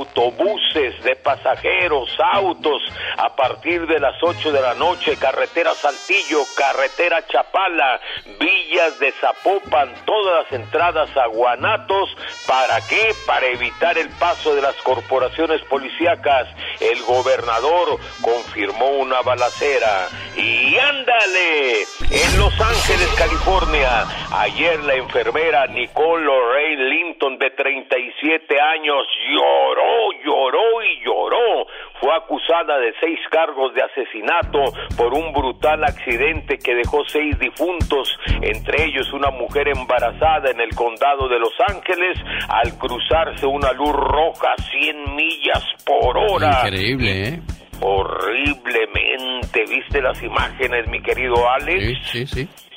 autobuses 0.08 1.02
de 1.02 1.16
pasajeros, 1.16 2.08
autos. 2.32 2.82
A 3.16 3.34
partir 3.34 3.86
de 3.86 3.98
las 3.98 4.14
8 4.22 4.52
de 4.52 4.60
la 4.60 4.74
noche, 4.74 5.16
carretera 5.16 5.74
Saltillo, 5.74 6.40
carretera 6.56 7.26
Chapala, 7.26 8.00
villas 8.38 8.98
de 8.98 9.12
Zapopan, 9.12 9.92
todas 10.04 10.44
las 10.44 10.52
entradas 10.52 11.14
a 11.16 11.26
Guanatos. 11.26 12.10
¿Para 12.46 12.80
qué? 12.88 13.14
Para 13.26 13.46
evitar 13.46 13.98
el 13.98 14.08
paso 14.10 14.54
de 14.54 14.62
las 14.62 14.74
corporaciones 14.76 15.62
policíacas. 15.62 16.48
El 16.80 17.02
gobernador 17.02 17.98
confirmó 18.22 18.90
una 18.90 19.20
balacera. 19.22 20.08
Y 20.36 20.76
ándale, 20.76 21.82
en 22.10 22.38
Los 22.38 22.58
Ángeles, 22.60 23.08
California, 23.16 24.04
ayer 24.32 24.78
la 24.84 24.94
enfermera 24.94 25.66
Nicole 25.66 26.24
Lorraine 26.24 26.84
Linton 26.88 27.38
de 27.38 27.50
37 27.50 28.60
años 28.60 29.06
lloró, 29.32 29.97
lloró 30.24 30.82
y 30.82 31.04
lloró. 31.04 31.66
Fue 32.00 32.14
acusada 32.14 32.78
de 32.78 32.92
seis 33.00 33.18
cargos 33.30 33.74
de 33.74 33.82
asesinato 33.82 34.60
por 34.96 35.14
un 35.14 35.32
brutal 35.32 35.84
accidente 35.84 36.58
que 36.58 36.74
dejó 36.74 37.04
seis 37.06 37.38
difuntos, 37.38 38.18
entre 38.42 38.84
ellos 38.84 39.12
una 39.12 39.30
mujer 39.30 39.68
embarazada 39.68 40.50
en 40.50 40.60
el 40.60 40.74
condado 40.74 41.28
de 41.28 41.38
Los 41.38 41.54
Ángeles 41.68 42.18
al 42.48 42.78
cruzarse 42.78 43.46
una 43.46 43.72
luz 43.72 43.92
roja 43.92 44.52
a 44.56 44.62
100 44.62 45.16
millas 45.16 45.64
por 45.84 46.16
hora. 46.16 46.62
Increíble, 46.64 47.28
¿eh? 47.28 47.40
Horriblemente, 47.80 49.64
¿viste 49.68 50.02
las 50.02 50.20
imágenes, 50.22 50.88
mi 50.88 51.00
querido 51.00 51.48
Alex? 51.48 51.98
Sí, 52.04 52.26
sí, 52.26 52.26
sí. 52.26 52.67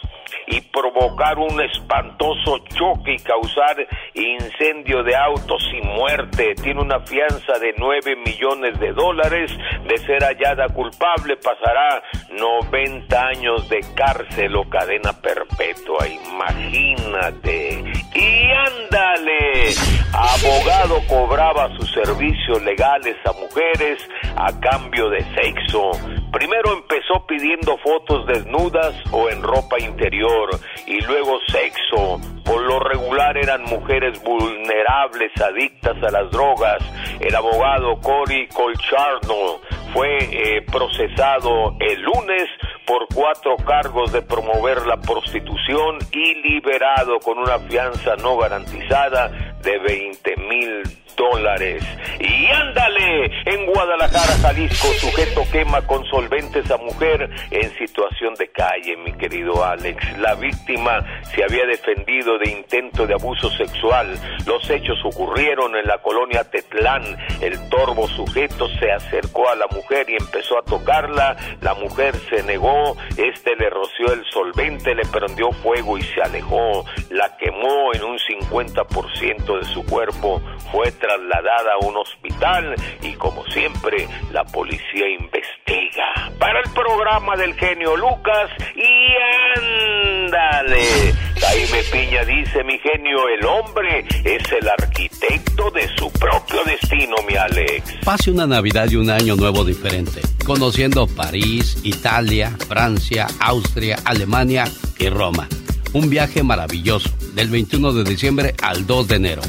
Y 0.52 0.60
provocar 0.60 1.40
un 1.40 1.62
espantoso 1.62 2.58
choque 2.76 3.14
y 3.14 3.18
causar 3.20 3.76
incendio 4.14 5.02
de 5.02 5.16
autos 5.16 5.64
sin 5.72 5.88
muerte. 5.88 6.54
Tiene 6.62 6.82
una 6.82 7.00
fianza 7.00 7.58
de 7.60 7.74
9 7.78 8.18
millones 8.18 8.78
de 8.80 8.92
dólares. 8.92 9.52
De 9.88 9.98
ser 9.98 10.24
hallada 10.24 10.68
culpable 10.68 11.38
pasará 11.38 12.04
90 12.38 13.28
años 13.28 13.70
de 13.70 13.80
cárcel 13.96 14.56
o 14.58 14.70
cadena 14.70 15.14
perpetua. 15.14 16.06
Imagínate. 16.08 17.84
Y 18.14 18.52
ándale. 18.52 19.74
Abogado 20.14 21.00
cobraba 21.08 21.70
sus 21.78 21.90
servicios 21.94 22.62
legales 22.64 23.16
a 23.26 23.32
mujeres 23.32 24.06
a 24.36 24.60
cambio 24.60 25.10
de 25.10 25.24
sexo. 25.34 25.92
Primero 26.32 26.74
empezó 26.74 27.26
pidiendo 27.28 27.78
fotos 27.80 28.26
desnudas 28.26 28.96
o 29.12 29.30
en 29.30 29.44
ropa 29.44 29.78
interior 29.80 30.50
y 30.88 31.02
luego 31.02 31.40
sexo. 31.48 32.22
Por 32.46 32.62
lo 32.62 32.80
regular 32.80 33.38
eran 33.38 33.64
mujeres 33.64 34.22
vulnerables, 34.24 35.32
adictas 35.42 36.02
a 36.02 36.10
las 36.10 36.32
drogas. 36.32 36.82
El 37.20 37.36
abogado 37.36 38.00
Cory 38.00 38.48
Colcharno 38.48 39.60
fue 39.94 40.18
eh, 40.20 40.62
procesado 40.72 41.76
el 41.82 42.02
lunes 42.02 42.48
por 42.88 43.08
cuatro 43.14 43.58
cargos 43.58 44.14
de 44.14 44.22
promover 44.22 44.86
la 44.88 44.98
prostitución 44.98 45.98
y 46.14 46.36
liberado 46.36 47.20
con 47.20 47.40
una 47.40 47.60
fianza 47.60 48.16
no 48.16 48.38
garantizada 48.38 49.28
de 49.62 49.80
20 49.80 50.38
mil 50.38 50.84
dólares. 51.16 51.84
Y 52.20 52.48
ándale, 52.48 53.32
en 53.46 53.66
Guadalajara, 53.66 54.34
Jalisco, 54.42 54.88
sujeto 55.00 55.44
quema 55.52 55.82
con 55.82 56.06
solventes 56.06 56.70
a 56.72 56.78
mujer 56.78 57.30
en 57.52 57.78
situación 57.78 58.34
de 58.36 58.50
calle, 58.50 58.98
mi 58.98 59.14
querido 59.14 59.64
Alex. 59.64 60.18
La 60.20 60.36
víctima 60.36 61.06
se 61.34 61.44
había 61.44 61.66
defendido 61.66 62.38
de 62.38 62.52
intento 62.52 63.08
de 63.08 63.14
abuso 63.14 63.50
sexual. 63.52 64.18
Los 64.46 64.70
hechos 64.70 64.98
ocurrieron 65.04 65.76
en 65.76 65.88
la 65.88 65.98
colonia 66.00 66.44
Tetlán. 66.44 67.04
El 67.42 67.58
torvo 67.70 68.08
sujeto 68.08 68.68
se 68.80 68.92
acercó 68.92 69.50
a 69.50 69.56
la 69.56 69.68
mujer 69.68 70.10
y 70.10 70.16
empezó 70.16 70.60
a 70.60 70.64
tocarla. 70.64 71.36
La 71.62 71.74
mujer 71.74 72.16
se 72.30 72.44
negó, 72.44 72.96
este 73.18 73.56
le 73.56 73.70
roció 73.70 74.14
el 74.14 74.24
solvente, 74.32 74.96
le 74.96 75.06
prendió 75.06 75.52
fuego 75.52 75.98
y 75.98 76.02
se 76.02 76.22
alejó. 76.22 76.86
La 77.10 77.38
quemó 77.38 77.94
en 77.94 78.04
un 78.04 78.18
50% 78.18 79.60
de 79.60 79.66
su 79.66 79.86
cuerpo. 79.86 80.42
Fue 80.72 80.92
trasladada 81.02 81.74
a 81.74 81.86
un 81.86 81.98
hospital 81.98 82.76
y 83.02 83.14
como 83.14 83.44
siempre 83.48 84.08
la 84.32 84.46
policía 84.46 85.10
investiga. 85.10 86.32
Para 86.40 86.60
el 86.60 86.70
programa 86.72 87.36
del 87.36 87.54
genio 87.56 87.98
Lucas 87.98 88.50
y 88.76 90.28
ándale. 90.28 91.12
Jaime 91.42 91.84
Piña 91.92 92.24
dice, 92.24 92.64
mi 92.64 92.78
genio, 92.78 93.28
el 93.28 93.46
hombre 93.46 94.06
es 94.24 94.52
el 94.52 94.70
arquitecto 94.70 95.72
de 95.72 95.88
su 95.98 96.12
propio 96.14 96.64
destino, 96.66 97.16
mi 97.28 97.36
Alex. 97.36 97.96
Pase 98.06 98.32
una 98.32 98.46
Navidad 98.46 98.90
y 98.92 98.96
un 98.96 99.10
año 99.10 99.36
nuevo 99.36 99.66
diferente, 99.66 100.22
conociendo 100.46 101.08
París, 101.08 101.80
Italia, 101.84 102.56
Francia, 102.68 103.28
Austria, 103.40 103.98
Alemania 104.06 104.66
y 105.00 105.10
Roma. 105.10 105.48
Un 105.94 106.10
viaje 106.10 106.44
maravilloso, 106.44 107.10
del 107.34 107.50
21 107.50 107.92
de 107.94 108.04
diciembre 108.04 108.54
al 108.62 108.86
2 108.86 109.08
de 109.08 109.16
enero. 109.16 109.42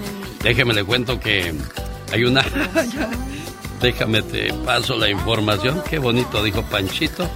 déjeme 0.44 0.76
le 0.76 0.84
cuento 0.84 1.20
que 1.20 1.52
hay 2.14 2.24
una... 2.26 2.46
déjame 3.86 4.24
te 4.24 4.52
paso 4.66 4.98
la 4.98 5.10
información. 5.12 5.84
Qué 5.88 6.00
bonito 6.00 6.44
dijo 6.44 6.64
Panchito. 6.64 7.30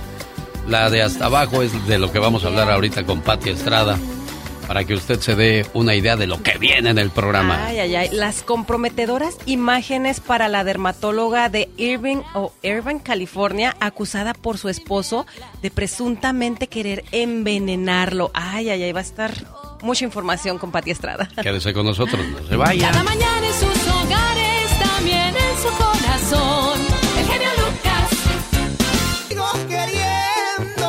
La 0.67 0.89
de 0.89 1.03
hasta 1.03 1.25
abajo 1.25 1.61
es 1.61 1.87
de 1.87 1.99
lo 1.99 2.11
que 2.11 2.17
vamos 2.17 2.43
a 2.43 2.47
hablar 2.47 2.71
ahorita 2.71 3.05
con 3.05 3.21
Pati 3.21 3.51
Estrada. 3.51 3.99
Para 4.67 4.83
que 4.83 4.95
usted 4.95 5.19
se 5.19 5.35
dé 5.35 5.65
una 5.73 5.95
idea 5.95 6.15
de 6.15 6.25
lo 6.25 6.41
que 6.41 6.57
viene 6.57 6.89
en 6.89 6.97
el 6.97 7.11
programa. 7.11 7.65
Ay, 7.65 7.79
ay, 7.79 7.95
ay. 7.95 8.09
Las 8.11 8.41
comprometedoras 8.41 9.37
imágenes 9.45 10.19
para 10.19 10.47
la 10.47 10.63
dermatóloga 10.63 11.49
de 11.49 11.69
Irving 11.77 12.21
o 12.33 12.51
Irvine, 12.63 13.01
California, 13.01 13.75
acusada 13.79 14.33
por 14.33 14.57
su 14.57 14.69
esposo 14.69 15.27
de 15.61 15.69
presuntamente 15.69 16.67
querer 16.67 17.03
envenenarlo. 17.11 18.31
Ay, 18.33 18.69
ay, 18.69 18.83
ay, 18.83 18.91
va 18.91 18.99
a 18.99 19.03
estar 19.03 19.33
mucha 19.81 20.05
información 20.05 20.57
con 20.57 20.71
Pati 20.71 20.91
Estrada. 20.91 21.29
Quédese 21.41 21.73
con 21.73 21.85
nosotros, 21.85 22.25
no 22.27 22.47
se 22.47 22.55
vaya. 22.55 22.91
Cada 22.91 23.03
mañana 23.03 23.47
en 23.47 23.53
sus 23.53 23.87
hogares, 23.87 24.48
también 24.99 25.33
en 25.33 25.57
su 25.57 25.69
corazón. 25.77 26.79
El 27.17 27.25
genio 27.25 27.49
Lucas. 27.57 28.09
Sigo 29.29 29.45
queriendo. 29.67 30.87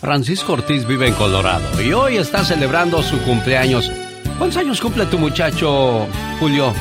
Francisco 0.00 0.52
Ortiz 0.52 0.86
vive 0.86 1.08
en 1.08 1.14
Colorado 1.14 1.80
y 1.80 1.92
hoy 1.94 2.18
está 2.18 2.44
celebrando 2.44 3.02
su 3.02 3.18
cumpleaños. 3.22 3.90
¿Cuántos 4.36 4.58
años 4.58 4.80
cumple 4.82 5.06
tu 5.06 5.18
muchacho, 5.18 6.06
Julio? 6.38 6.74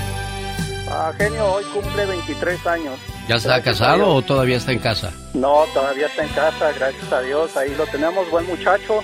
Ah, 0.89 1.13
genio, 1.17 1.53
hoy 1.53 1.63
cumple 1.73 2.05
23 2.05 2.67
años. 2.67 2.99
¿Ya 3.29 3.35
está 3.35 3.61
casado 3.63 4.13
o 4.13 4.21
todavía 4.21 4.57
está 4.57 4.73
en 4.73 4.79
casa? 4.79 5.11
No, 5.33 5.63
todavía 5.73 6.07
está 6.07 6.23
en 6.23 6.29
casa, 6.29 6.73
gracias 6.73 7.11
a 7.13 7.21
Dios. 7.21 7.55
Ahí 7.55 7.73
lo 7.75 7.85
tenemos, 7.87 8.29
buen 8.29 8.45
muchacho, 8.45 9.01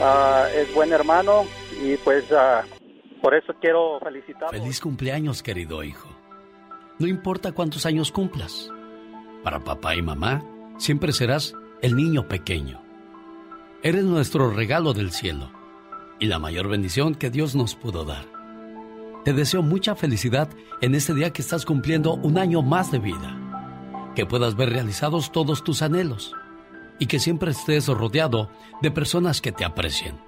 ah, 0.00 0.46
es 0.54 0.72
buen 0.74 0.92
hermano 0.92 1.46
y 1.82 1.96
pues 1.98 2.24
ah, 2.32 2.64
por 3.22 3.34
eso 3.34 3.52
quiero 3.60 3.98
felicitarlo. 4.00 4.50
Feliz 4.50 4.80
cumpleaños, 4.80 5.42
querido 5.42 5.82
hijo. 5.82 6.08
No 6.98 7.06
importa 7.06 7.52
cuántos 7.52 7.86
años 7.86 8.10
cumplas. 8.10 8.70
Para 9.44 9.62
papá 9.62 9.94
y 9.94 10.02
mamá, 10.02 10.44
siempre 10.78 11.12
serás 11.12 11.54
el 11.80 11.96
niño 11.96 12.26
pequeño. 12.28 12.82
Eres 13.82 14.04
nuestro 14.04 14.50
regalo 14.50 14.92
del 14.92 15.12
cielo 15.12 15.52
y 16.18 16.26
la 16.26 16.38
mayor 16.38 16.68
bendición 16.68 17.14
que 17.14 17.30
Dios 17.30 17.54
nos 17.54 17.76
pudo 17.76 18.04
dar. 18.04 18.24
Te 19.24 19.32
deseo 19.32 19.62
mucha 19.62 19.94
felicidad 19.94 20.48
en 20.80 20.94
este 20.94 21.14
día 21.14 21.32
que 21.32 21.42
estás 21.42 21.64
cumpliendo 21.64 22.14
un 22.14 22.38
año 22.38 22.62
más 22.62 22.90
de 22.90 22.98
vida. 22.98 23.36
Que 24.16 24.26
puedas 24.26 24.56
ver 24.56 24.70
realizados 24.70 25.30
todos 25.30 25.62
tus 25.62 25.82
anhelos 25.82 26.34
y 26.98 27.06
que 27.06 27.20
siempre 27.20 27.52
estés 27.52 27.86
rodeado 27.86 28.50
de 28.82 28.90
personas 28.90 29.40
que 29.40 29.52
te 29.52 29.64
aprecien. 29.64 30.27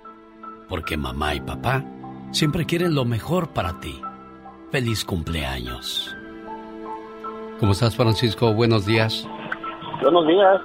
Porque 0.70 0.96
mamá 0.96 1.34
y 1.34 1.40
papá 1.40 1.84
siempre 2.30 2.64
quieren 2.64 2.94
lo 2.94 3.04
mejor 3.04 3.48
para 3.48 3.80
ti. 3.80 4.00
Feliz 4.70 5.04
cumpleaños. 5.04 6.16
¿Cómo 7.58 7.72
estás, 7.72 7.96
Francisco? 7.96 8.54
Buenos 8.54 8.86
días. 8.86 9.28
Buenos 10.00 10.26
días. 10.26 10.60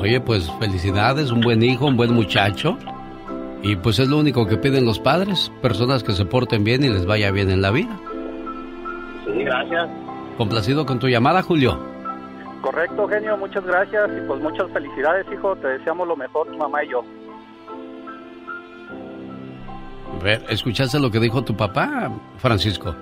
Oye, 0.00 0.20
pues 0.20 0.50
felicidades, 0.58 1.30
un 1.30 1.42
buen 1.42 1.62
hijo, 1.62 1.86
un 1.86 1.96
buen 1.96 2.14
muchacho. 2.14 2.78
Y 3.62 3.76
pues 3.76 3.98
es 4.00 4.08
lo 4.08 4.18
único 4.18 4.46
que 4.46 4.56
piden 4.56 4.86
los 4.86 4.98
padres, 4.98 5.52
personas 5.60 6.02
que 6.02 6.12
se 6.12 6.24
porten 6.24 6.64
bien 6.64 6.82
y 6.82 6.88
les 6.88 7.06
vaya 7.06 7.30
bien 7.30 7.50
en 7.50 7.62
la 7.62 7.70
vida. 7.70 7.96
Sí, 9.24 9.44
gracias. 9.44 9.88
Complacido 10.36 10.84
con 10.84 10.98
tu 10.98 11.08
llamada, 11.08 11.42
Julio. 11.42 11.78
Correcto, 12.62 13.06
genio, 13.06 13.36
muchas 13.36 13.64
gracias 13.64 14.10
y 14.16 14.26
pues 14.26 14.40
muchas 14.40 14.70
felicidades, 14.72 15.26
hijo. 15.32 15.54
Te 15.56 15.68
deseamos 15.68 16.08
lo 16.08 16.16
mejor, 16.16 16.48
tu 16.48 16.56
mamá 16.56 16.82
y 16.84 16.88
yo. 16.88 17.04
Ver, 20.22 20.44
¿escuchaste 20.48 20.98
lo 20.98 21.10
que 21.10 21.20
dijo 21.20 21.42
tu 21.42 21.56
papá, 21.56 22.10
Francisco? 22.38 22.94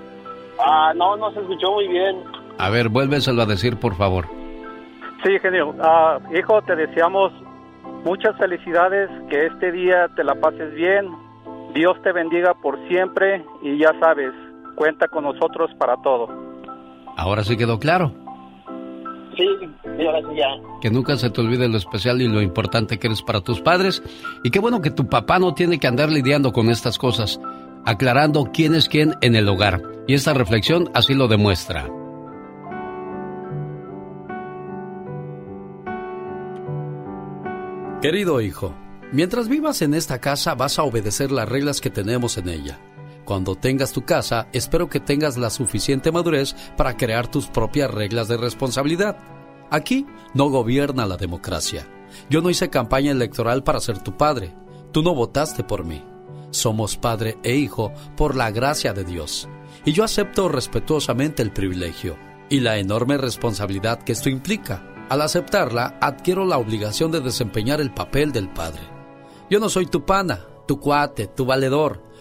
Ah, 0.59 0.93
no, 0.95 1.15
no 1.17 1.31
se 1.31 1.39
escuchó 1.39 1.71
muy 1.71 1.87
bien. 1.87 2.23
A 2.57 2.69
ver, 2.69 2.89
vuélveselo 2.89 3.41
a 3.41 3.45
decir, 3.45 3.77
por 3.77 3.95
favor. 3.95 4.27
Sí, 5.23 5.39
genio. 5.39 5.73
Ah, 5.81 6.19
hijo, 6.37 6.61
te 6.63 6.75
deseamos 6.75 7.31
muchas 8.03 8.37
felicidades, 8.37 9.09
que 9.29 9.45
este 9.45 9.71
día 9.71 10.07
te 10.15 10.23
la 10.23 10.35
pases 10.35 10.73
bien. 10.73 11.07
Dios 11.73 12.01
te 12.03 12.11
bendiga 12.11 12.53
por 12.55 12.77
siempre 12.87 13.45
y 13.61 13.77
ya 13.77 13.93
sabes, 13.99 14.33
cuenta 14.75 15.07
con 15.07 15.23
nosotros 15.23 15.71
para 15.77 15.95
todo. 15.97 16.27
Ahora 17.17 17.43
sí 17.43 17.55
quedó 17.57 17.79
claro. 17.79 18.11
Sí, 19.35 19.47
sí, 19.61 20.05
ahora 20.05 20.19
sí 20.21 20.35
ya. 20.37 20.79
Que 20.81 20.89
nunca 20.89 21.15
se 21.17 21.29
te 21.29 21.41
olvide 21.41 21.67
lo 21.67 21.77
especial 21.77 22.21
y 22.21 22.27
lo 22.27 22.41
importante 22.41 22.99
que 22.99 23.07
eres 23.07 23.21
para 23.21 23.41
tus 23.41 23.61
padres. 23.61 24.03
Y 24.43 24.51
qué 24.51 24.59
bueno 24.59 24.81
que 24.81 24.91
tu 24.91 25.07
papá 25.07 25.39
no 25.39 25.53
tiene 25.53 25.79
que 25.79 25.87
andar 25.87 26.09
lidiando 26.09 26.51
con 26.51 26.69
estas 26.69 26.97
cosas, 26.97 27.39
aclarando 27.85 28.49
quién 28.53 28.75
es 28.75 28.89
quién 28.89 29.15
en 29.21 29.35
el 29.35 29.47
hogar. 29.47 29.81
Y 30.07 30.13
esta 30.13 30.33
reflexión 30.33 30.89
así 30.93 31.13
lo 31.13 31.27
demuestra. 31.27 31.87
Querido 38.01 38.41
hijo, 38.41 38.73
mientras 39.11 39.47
vivas 39.47 39.83
en 39.83 39.93
esta 39.93 40.19
casa 40.19 40.55
vas 40.55 40.79
a 40.79 40.83
obedecer 40.83 41.31
las 41.31 41.47
reglas 41.47 41.81
que 41.81 41.91
tenemos 41.91 42.37
en 42.37 42.49
ella. 42.49 42.79
Cuando 43.31 43.55
tengas 43.55 43.93
tu 43.93 44.03
casa, 44.03 44.49
espero 44.51 44.89
que 44.89 44.99
tengas 44.99 45.37
la 45.37 45.49
suficiente 45.49 46.11
madurez 46.11 46.53
para 46.75 46.97
crear 46.97 47.31
tus 47.31 47.47
propias 47.47 47.89
reglas 47.89 48.27
de 48.27 48.35
responsabilidad. 48.35 49.15
Aquí 49.69 50.05
no 50.33 50.49
gobierna 50.49 51.05
la 51.05 51.15
democracia. 51.15 51.87
Yo 52.29 52.41
no 52.41 52.49
hice 52.49 52.69
campaña 52.69 53.11
electoral 53.11 53.63
para 53.63 53.79
ser 53.79 53.99
tu 53.99 54.17
padre. 54.17 54.53
Tú 54.91 55.01
no 55.01 55.15
votaste 55.15 55.63
por 55.63 55.85
mí. 55.85 56.03
Somos 56.49 56.97
padre 56.97 57.37
e 57.41 57.55
hijo 57.55 57.93
por 58.17 58.35
la 58.35 58.51
gracia 58.51 58.91
de 58.91 59.05
Dios. 59.05 59.47
Y 59.85 59.93
yo 59.93 60.03
acepto 60.03 60.49
respetuosamente 60.49 61.41
el 61.41 61.53
privilegio 61.53 62.17
y 62.49 62.59
la 62.59 62.79
enorme 62.79 63.17
responsabilidad 63.17 64.03
que 64.03 64.11
esto 64.11 64.27
implica. 64.27 64.83
Al 65.07 65.21
aceptarla, 65.21 65.97
adquiero 66.01 66.43
la 66.43 66.57
obligación 66.57 67.13
de 67.13 67.21
desempeñar 67.21 67.79
el 67.79 67.93
papel 67.93 68.33
del 68.33 68.49
padre. 68.49 68.81
Yo 69.49 69.61
no 69.61 69.69
soy 69.69 69.85
tu 69.85 70.05
pana, 70.05 70.45
tu 70.67 70.81
cuate, 70.81 71.27
tu 71.27 71.45
valedor. 71.45 72.10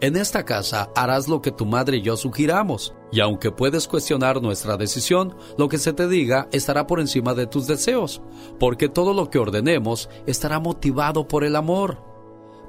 En 0.00 0.16
esta 0.16 0.44
casa 0.44 0.90
harás 0.94 1.28
lo 1.28 1.40
que 1.40 1.52
tu 1.52 1.66
madre 1.66 1.98
y 1.98 2.02
yo 2.02 2.16
sugiramos, 2.16 2.94
y 3.12 3.20
aunque 3.20 3.52
puedes 3.52 3.86
cuestionar 3.86 4.42
nuestra 4.42 4.76
decisión, 4.76 5.36
lo 5.56 5.68
que 5.68 5.78
se 5.78 5.92
te 5.92 6.08
diga 6.08 6.48
estará 6.52 6.86
por 6.86 7.00
encima 7.00 7.34
de 7.34 7.46
tus 7.46 7.66
deseos, 7.66 8.20
porque 8.58 8.88
todo 8.88 9.14
lo 9.14 9.30
que 9.30 9.38
ordenemos 9.38 10.08
estará 10.26 10.58
motivado 10.58 11.28
por 11.28 11.44
el 11.44 11.56
amor. 11.56 12.02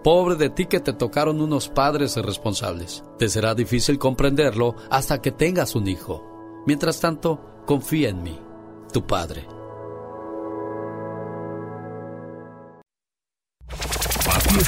Pobre 0.03 0.35
de 0.35 0.51
ti 0.51 0.67
que 0.67 0.79
te 0.79 0.93
tocaron 0.93 1.41
unos 1.41 1.67
padres 1.67 2.15
irresponsables. 2.15 3.03
Te 3.17 3.27
será 3.27 3.55
difícil 3.55 3.97
comprenderlo 3.97 4.75
hasta 4.91 5.19
que 5.19 5.31
tengas 5.31 5.73
un 5.75 5.87
hijo. 5.87 6.23
Mientras 6.67 6.99
tanto, 6.99 7.41
confía 7.65 8.09
en 8.09 8.21
mí, 8.21 8.39
tu 8.93 9.05
padre. 9.05 9.47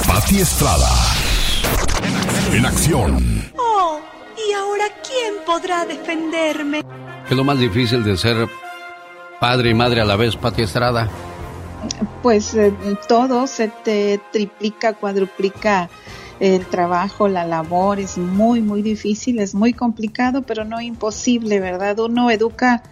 Pati 0.06 0.40
Estrada. 0.40 1.17
En 2.52 2.64
acción. 2.64 3.16
Oh, 3.58 4.00
¿y 4.36 4.52
ahora 4.52 4.84
quién 5.06 5.34
podrá 5.44 5.84
defenderme? 5.84 6.82
¿Qué 6.82 7.34
es 7.34 7.36
lo 7.36 7.44
más 7.44 7.58
difícil 7.58 8.02
de 8.02 8.16
ser 8.16 8.48
padre 9.38 9.70
y 9.70 9.74
madre 9.74 10.00
a 10.00 10.04
la 10.04 10.16
vez, 10.16 10.34
Pati 10.36 10.62
Estrada? 10.62 11.08
Pues 12.22 12.54
eh, 12.54 12.72
todo 13.06 13.46
se 13.46 13.68
te 13.68 14.20
triplica, 14.32 14.94
cuadruplica 14.94 15.88
el 16.40 16.64
trabajo, 16.66 17.28
la 17.28 17.44
labor, 17.44 18.00
es 18.00 18.16
muy, 18.16 18.62
muy 18.62 18.82
difícil, 18.82 19.38
es 19.40 19.54
muy 19.54 19.72
complicado, 19.72 20.42
pero 20.42 20.64
no 20.64 20.80
imposible, 20.80 21.60
¿verdad? 21.60 21.98
Uno 21.98 22.30
educa 22.30 22.82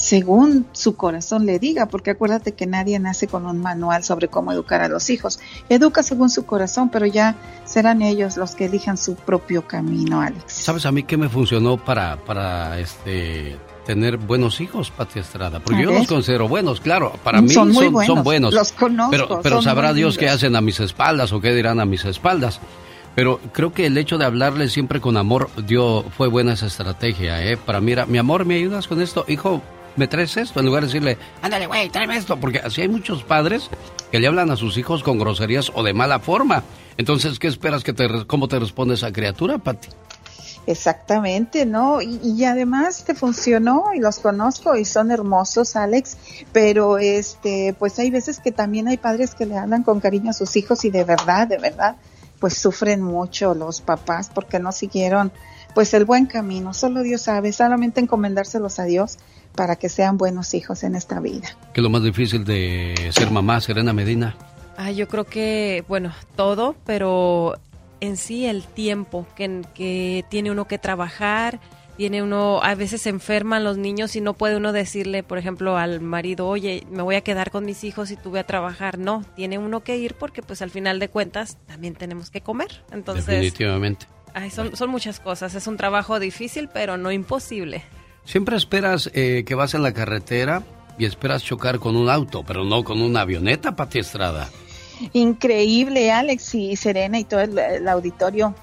según 0.00 0.66
su 0.72 0.96
corazón 0.96 1.44
le 1.44 1.58
diga, 1.58 1.86
porque 1.86 2.12
acuérdate 2.12 2.52
que 2.52 2.66
nadie 2.66 2.98
nace 2.98 3.28
con 3.28 3.44
un 3.44 3.58
manual 3.58 4.02
sobre 4.02 4.28
cómo 4.28 4.50
educar 4.50 4.80
a 4.80 4.88
los 4.88 5.10
hijos. 5.10 5.38
Educa 5.68 6.02
según 6.02 6.30
su 6.30 6.46
corazón, 6.46 6.88
pero 6.88 7.04
ya 7.04 7.36
serán 7.66 8.00
ellos 8.00 8.38
los 8.38 8.54
que 8.54 8.64
elijan 8.64 8.96
su 8.96 9.14
propio 9.14 9.66
camino, 9.66 10.22
Alex. 10.22 10.44
¿Sabes 10.46 10.86
a 10.86 10.90
mí 10.90 11.02
qué 11.02 11.18
me 11.18 11.28
funcionó 11.28 11.76
para, 11.76 12.16
para 12.16 12.80
este 12.80 13.58
tener 13.84 14.16
buenos 14.16 14.62
hijos, 14.62 14.90
Pati 14.90 15.18
Estrada? 15.18 15.60
Porque 15.60 15.82
yo 15.82 15.92
los 15.92 16.06
considero 16.06 16.48
buenos, 16.48 16.80
claro, 16.80 17.12
para 17.22 17.42
mí 17.42 17.50
son, 17.50 17.70
buenos, 17.70 18.06
son 18.06 18.22
buenos. 18.22 18.54
Los 18.54 18.72
conozco. 18.72 19.10
Pero, 19.10 19.40
pero 19.42 19.60
sabrá 19.60 19.92
Dios 19.92 20.16
qué 20.16 20.30
hacen 20.30 20.56
a 20.56 20.62
mis 20.62 20.80
espaldas 20.80 21.30
o 21.34 21.42
qué 21.42 21.54
dirán 21.54 21.78
a 21.78 21.84
mis 21.84 22.06
espaldas. 22.06 22.58
Pero 23.14 23.38
creo 23.52 23.74
que 23.74 23.84
el 23.84 23.98
hecho 23.98 24.16
de 24.16 24.24
hablarle 24.24 24.68
siempre 24.68 25.00
con 25.02 25.18
amor 25.18 25.50
dio, 25.66 26.04
fue 26.16 26.28
buena 26.28 26.54
esa 26.54 26.68
estrategia, 26.68 27.44
¿eh? 27.44 27.58
Para 27.58 27.82
mí 27.82 27.92
era, 27.92 28.06
mi 28.06 28.16
amor, 28.16 28.46
¿me 28.46 28.54
ayudas 28.54 28.88
con 28.88 29.02
esto? 29.02 29.26
Hijo, 29.28 29.60
¿me 29.96 30.08
traes 30.08 30.36
esto? 30.36 30.60
En 30.60 30.66
lugar 30.66 30.82
de 30.82 30.88
decirle, 30.88 31.18
ándale, 31.42 31.66
güey, 31.66 31.88
tráeme 31.90 32.16
esto. 32.16 32.38
Porque 32.38 32.58
así 32.58 32.82
hay 32.82 32.88
muchos 32.88 33.22
padres 33.22 33.68
que 34.10 34.18
le 34.18 34.26
hablan 34.26 34.50
a 34.50 34.56
sus 34.56 34.76
hijos 34.76 35.02
con 35.02 35.18
groserías 35.18 35.70
o 35.74 35.82
de 35.82 35.92
mala 35.92 36.20
forma. 36.20 36.62
Entonces, 36.96 37.38
¿qué 37.38 37.46
esperas 37.46 37.84
que 37.84 37.92
te, 37.92 38.26
cómo 38.26 38.48
te 38.48 38.58
responde 38.58 38.94
esa 38.94 39.12
criatura, 39.12 39.58
Pati? 39.58 39.88
Exactamente, 40.66 41.64
¿no? 41.64 42.02
Y, 42.02 42.20
y, 42.22 42.44
además 42.44 43.04
te 43.04 43.14
funcionó 43.14 43.86
y 43.94 43.98
los 43.98 44.18
conozco 44.18 44.76
y 44.76 44.84
son 44.84 45.10
hermosos, 45.10 45.74
Alex, 45.74 46.16
pero 46.52 46.98
este, 46.98 47.74
pues 47.78 47.98
hay 47.98 48.10
veces 48.10 48.40
que 48.40 48.52
también 48.52 48.86
hay 48.86 48.98
padres 48.98 49.34
que 49.34 49.46
le 49.46 49.56
hablan 49.56 49.82
con 49.82 50.00
cariño 50.00 50.30
a 50.30 50.34
sus 50.34 50.54
hijos 50.56 50.84
y 50.84 50.90
de 50.90 51.04
verdad, 51.04 51.48
de 51.48 51.58
verdad, 51.58 51.96
pues 52.38 52.54
sufren 52.54 53.02
mucho 53.02 53.54
los 53.54 53.80
papás 53.80 54.30
porque 54.34 54.58
no 54.58 54.70
siguieron 54.70 55.32
pues 55.74 55.94
el 55.94 56.04
buen 56.04 56.26
camino. 56.26 56.74
Solo 56.74 57.02
Dios 57.02 57.22
sabe, 57.22 57.52
solamente 57.52 58.00
encomendárselos 58.00 58.78
a 58.78 58.84
Dios 58.84 59.18
para 59.54 59.76
que 59.76 59.88
sean 59.88 60.16
buenos 60.16 60.54
hijos 60.54 60.82
en 60.84 60.94
esta 60.94 61.20
vida. 61.20 61.56
¿Qué 61.72 61.80
es 61.80 61.82
lo 61.82 61.90
más 61.90 62.02
difícil 62.02 62.44
de 62.44 63.10
ser 63.12 63.30
mamá, 63.30 63.60
Serena 63.60 63.92
Medina? 63.92 64.36
Ah, 64.76 64.90
yo 64.90 65.08
creo 65.08 65.24
que, 65.24 65.84
bueno, 65.88 66.12
todo, 66.36 66.74
pero 66.86 67.58
en 68.00 68.16
sí 68.16 68.46
el 68.46 68.64
tiempo 68.64 69.26
que, 69.36 69.62
que 69.74 70.24
tiene 70.30 70.50
uno 70.50 70.66
que 70.66 70.78
trabajar 70.78 71.60
tiene 72.00 72.22
uno, 72.22 72.62
a 72.62 72.74
veces 72.76 73.02
se 73.02 73.10
enferman 73.10 73.62
los 73.62 73.76
niños 73.76 74.16
y 74.16 74.22
no 74.22 74.32
puede 74.32 74.56
uno 74.56 74.72
decirle, 74.72 75.22
por 75.22 75.36
ejemplo, 75.36 75.76
al 75.76 76.00
marido, 76.00 76.48
oye, 76.48 76.86
me 76.90 77.02
voy 77.02 77.16
a 77.16 77.20
quedar 77.20 77.50
con 77.50 77.66
mis 77.66 77.84
hijos 77.84 78.10
y 78.10 78.16
tú 78.16 78.30
voy 78.30 78.38
a 78.38 78.46
trabajar. 78.46 78.96
No, 78.96 79.22
tiene 79.36 79.58
uno 79.58 79.80
que 79.80 79.98
ir 79.98 80.14
porque 80.14 80.40
pues 80.40 80.62
al 80.62 80.70
final 80.70 80.98
de 80.98 81.10
cuentas 81.10 81.58
también 81.66 81.94
tenemos 81.94 82.30
que 82.30 82.40
comer. 82.40 82.82
Entonces, 82.90 83.26
Definitivamente. 83.26 84.06
ay, 84.32 84.48
son, 84.48 84.74
son 84.78 84.88
muchas 84.88 85.20
cosas. 85.20 85.54
Es 85.54 85.66
un 85.66 85.76
trabajo 85.76 86.18
difícil, 86.18 86.70
pero 86.72 86.96
no 86.96 87.12
imposible. 87.12 87.82
Siempre 88.24 88.56
esperas 88.56 89.10
eh, 89.14 89.44
que 89.46 89.54
vas 89.54 89.74
en 89.74 89.82
la 89.82 89.92
carretera 89.92 90.62
y 90.98 91.04
esperas 91.04 91.42
chocar 91.42 91.78
con 91.78 91.96
un 91.96 92.10
auto, 92.10 92.44
pero 92.46 92.64
no 92.64 92.84
con 92.84 93.00
una 93.00 93.22
avioneta, 93.22 93.74
Pati 93.74 93.98
Estrada. 93.98 94.48
Increíble, 95.12 96.12
Alex 96.12 96.54
y 96.54 96.76
Serena 96.76 97.18
y 97.18 97.24
todo 97.24 97.40
el, 97.40 97.88
auditorio. 97.88 98.54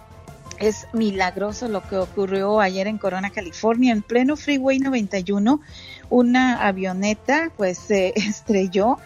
Es 0.59 0.87
milagroso 0.93 1.67
lo 1.67 1.81
que 1.81 1.97
ocurrió 1.97 2.59
ayer 2.59 2.87
en 2.87 2.97
Corona, 2.97 3.31
California, 3.31 3.91
en 3.91 4.01
pleno 4.01 4.35
Freeway 4.35 4.79
91. 4.79 5.61
Una 6.09 6.67
avioneta 6.67 7.51
pues 7.57 7.77
se 7.77 8.09
estrelló, 8.15 8.97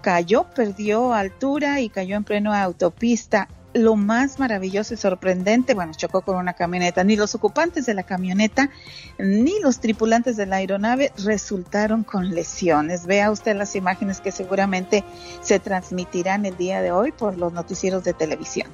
cayó, 0.00 0.44
perdió 0.54 1.12
altura 1.12 1.80
y 1.80 1.88
cayó 1.88 2.16
en 2.16 2.24
pleno 2.24 2.54
autopista. 2.54 3.48
Lo 3.76 3.94
más 3.94 4.38
maravilloso 4.38 4.94
y 4.94 4.96
sorprendente, 4.96 5.74
bueno, 5.74 5.92
chocó 5.94 6.22
con 6.22 6.36
una 6.36 6.54
camioneta. 6.54 7.04
Ni 7.04 7.14
los 7.14 7.34
ocupantes 7.34 7.84
de 7.84 7.92
la 7.92 8.04
camioneta 8.04 8.70
ni 9.18 9.60
los 9.60 9.80
tripulantes 9.80 10.38
de 10.38 10.46
la 10.46 10.56
aeronave 10.56 11.12
resultaron 11.22 12.02
con 12.02 12.34
lesiones. 12.34 13.04
Vea 13.04 13.30
usted 13.30 13.54
las 13.54 13.76
imágenes 13.76 14.20
que 14.20 14.32
seguramente 14.32 15.04
se 15.42 15.58
transmitirán 15.58 16.46
el 16.46 16.56
día 16.56 16.80
de 16.80 16.90
hoy 16.90 17.12
por 17.12 17.36
los 17.36 17.52
noticieros 17.52 18.02
de 18.02 18.14
televisión. 18.14 18.68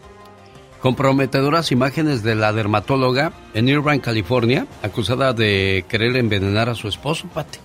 Comprometedoras 0.81 1.73
imágenes 1.73 2.23
de 2.23 2.37
la 2.37 2.53
dermatóloga 2.53 3.33
en 3.55 3.69
Irvine, 3.69 4.01
California, 4.01 4.69
acusada 4.83 5.33
de 5.33 5.85
querer 5.89 6.17
envenenar 6.17 6.69
a 6.69 6.77
su 6.77 6.87
esposo, 6.87 7.27
Pati. 7.29 7.59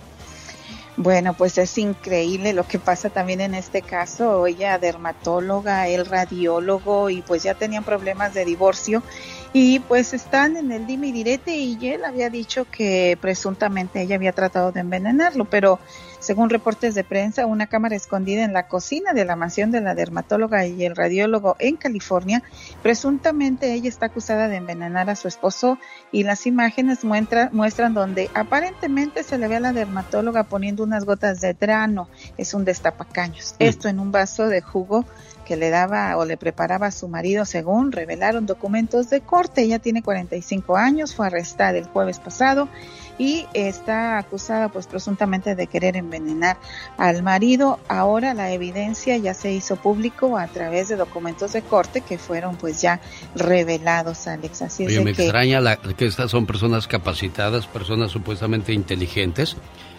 Bueno, 1.00 1.34
pues 1.34 1.56
es 1.58 1.78
increíble 1.78 2.52
lo 2.52 2.66
que 2.66 2.80
pasa 2.80 3.08
también 3.08 3.40
en 3.40 3.54
este 3.54 3.82
caso. 3.82 4.44
Ella 4.48 4.78
dermatóloga, 4.78 5.86
él 5.86 6.04
radiólogo 6.04 7.08
y 7.08 7.22
pues 7.22 7.44
ya 7.44 7.54
tenían 7.54 7.84
problemas 7.84 8.34
de 8.34 8.44
divorcio 8.44 9.04
y 9.52 9.80
pues 9.80 10.12
están 10.12 10.56
en 10.56 10.72
el 10.72 10.86
dime 10.86 11.08
y 11.08 11.12
direte 11.12 11.56
y 11.56 11.78
él 11.88 12.04
había 12.04 12.28
dicho 12.28 12.66
que 12.70 13.16
presuntamente 13.20 14.02
ella 14.02 14.16
había 14.16 14.32
tratado 14.32 14.72
de 14.72 14.80
envenenarlo, 14.80 15.46
pero 15.46 15.78
según 16.20 16.50
reportes 16.50 16.94
de 16.94 17.04
prensa, 17.04 17.46
una 17.46 17.68
cámara 17.68 17.96
escondida 17.96 18.44
en 18.44 18.52
la 18.52 18.66
cocina 18.66 19.12
de 19.12 19.24
la 19.24 19.36
mansión 19.36 19.70
de 19.70 19.80
la 19.80 19.94
dermatóloga 19.94 20.66
y 20.66 20.84
el 20.84 20.96
radiólogo 20.96 21.56
en 21.60 21.76
California, 21.76 22.42
presuntamente 22.82 23.72
ella 23.72 23.88
está 23.88 24.06
acusada 24.06 24.48
de 24.48 24.56
envenenar 24.56 25.08
a 25.10 25.16
su 25.16 25.28
esposo 25.28 25.78
y 26.12 26.24
las 26.24 26.46
imágenes 26.46 27.04
muestra, 27.04 27.50
muestran 27.52 27.94
donde 27.94 28.30
aparentemente 28.34 29.22
se 29.22 29.38
le 29.38 29.48
ve 29.48 29.56
a 29.56 29.60
la 29.60 29.72
dermatóloga 29.72 30.44
poniendo 30.44 30.82
unas 30.82 31.04
gotas 31.04 31.40
de 31.40 31.54
drano, 31.54 32.08
es 32.36 32.52
un 32.52 32.64
destapacaños, 32.64 33.54
esto 33.58 33.88
en 33.88 34.00
un 34.00 34.12
vaso 34.12 34.48
de 34.48 34.60
jugo 34.60 35.04
que 35.48 35.56
le 35.56 35.70
daba 35.70 36.14
o 36.18 36.26
le 36.26 36.36
preparaba 36.36 36.88
a 36.88 36.90
su 36.92 37.08
marido, 37.08 37.46
según 37.46 37.90
revelaron 37.90 38.44
documentos 38.44 39.08
de 39.08 39.22
corte. 39.22 39.62
Ella 39.62 39.78
tiene 39.78 40.02
45 40.02 40.76
años, 40.76 41.14
fue 41.14 41.26
arrestada 41.26 41.78
el 41.78 41.86
jueves 41.86 42.18
pasado 42.20 42.68
y 43.16 43.46
está 43.54 44.18
acusada 44.18 44.68
pues 44.68 44.86
presuntamente 44.86 45.56
de 45.56 45.66
querer 45.66 45.96
envenenar 45.96 46.58
al 46.98 47.22
marido. 47.22 47.80
Ahora 47.88 48.34
la 48.34 48.52
evidencia 48.52 49.16
ya 49.16 49.32
se 49.34 49.50
hizo 49.50 49.76
público 49.76 50.36
a 50.36 50.46
través 50.48 50.88
de 50.88 50.96
documentos 50.96 51.54
de 51.54 51.62
corte 51.62 52.02
que 52.02 52.18
fueron 52.18 52.56
pues 52.56 52.80
ya 52.82 53.00
revelados, 53.34 54.26
Alex. 54.28 54.62
Así 54.62 54.86
Oye, 54.86 54.98
es 54.98 55.04
me 55.04 55.14
que 55.14 55.22
extraña 55.22 55.60
la- 55.60 55.78
que 55.78 56.06
estas 56.06 56.30
son 56.30 56.46
personas 56.46 56.86
capacitadas, 56.86 57.66
personas 57.66 58.10
supuestamente 58.12 58.72
inteligentes. 58.74 59.56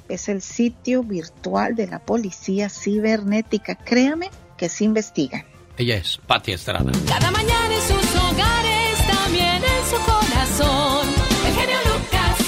es 0.08 0.28
el 0.28 0.40
sitio 0.42 1.02
virtual 1.02 1.74
de 1.74 1.86
la 1.86 1.98
policía 1.98 2.70
cibernética. 2.70 3.74
Créame 3.74 4.30
que 4.56 4.68
se 4.68 4.84
investigan. 4.84 5.44
Ella 5.76 5.96
es 5.96 6.18
Pati 6.26 6.52
Estrada. 6.52 6.92
Cada 7.06 7.30
mañana 7.30 7.74
en 7.74 7.80
sus 7.80 8.16
hogares, 8.16 9.06
también 9.06 9.62
en 9.62 9.84
su 9.90 9.96
corazón. 10.04 11.08
El 11.46 11.54
genio 11.54 11.78
Lucas. 11.86 12.38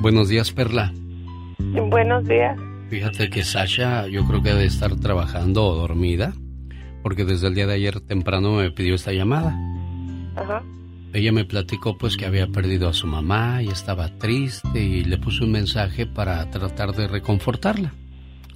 Buenos 0.00 0.28
días, 0.28 0.52
Perla. 0.52 0.92
Buenos 1.58 2.24
días. 2.26 2.58
Fíjate 2.90 3.30
que 3.30 3.42
Sasha 3.42 4.06
yo 4.06 4.24
creo 4.26 4.42
que 4.42 4.50
debe 4.50 4.66
estar 4.66 4.94
trabajando 4.96 5.64
o 5.64 5.74
dormida, 5.74 6.32
porque 7.02 7.24
desde 7.24 7.48
el 7.48 7.54
día 7.54 7.66
de 7.66 7.74
ayer 7.74 8.00
temprano 8.00 8.52
me 8.52 8.70
pidió 8.70 8.94
esta 8.94 9.12
llamada. 9.12 9.58
Ajá. 10.36 10.62
Ella 11.12 11.32
me 11.32 11.44
platicó 11.44 11.96
pues 11.96 12.16
que 12.16 12.26
había 12.26 12.48
perdido 12.48 12.88
a 12.88 12.92
su 12.92 13.06
mamá 13.06 13.62
y 13.62 13.68
estaba 13.68 14.18
triste 14.18 14.80
y 14.80 15.04
le 15.04 15.16
puse 15.18 15.44
un 15.44 15.52
mensaje 15.52 16.06
para 16.06 16.48
tratar 16.50 16.92
de 16.92 17.06
reconfortarla. 17.06 17.92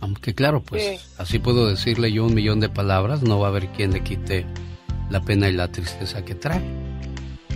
Aunque 0.00 0.34
claro, 0.34 0.62
pues 0.62 0.82
Sí. 0.82 0.98
así 1.18 1.38
puedo 1.38 1.66
decirle 1.68 2.12
yo 2.12 2.24
un 2.24 2.34
millón 2.34 2.60
de 2.60 2.68
palabras, 2.68 3.22
no 3.22 3.38
va 3.40 3.48
a 3.48 3.50
haber 3.50 3.66
quien 3.68 3.92
le 3.92 4.02
quite 4.02 4.46
la 5.10 5.20
pena 5.20 5.48
y 5.48 5.52
la 5.52 5.68
tristeza 5.72 6.24
que 6.24 6.34
trae. 6.34 6.60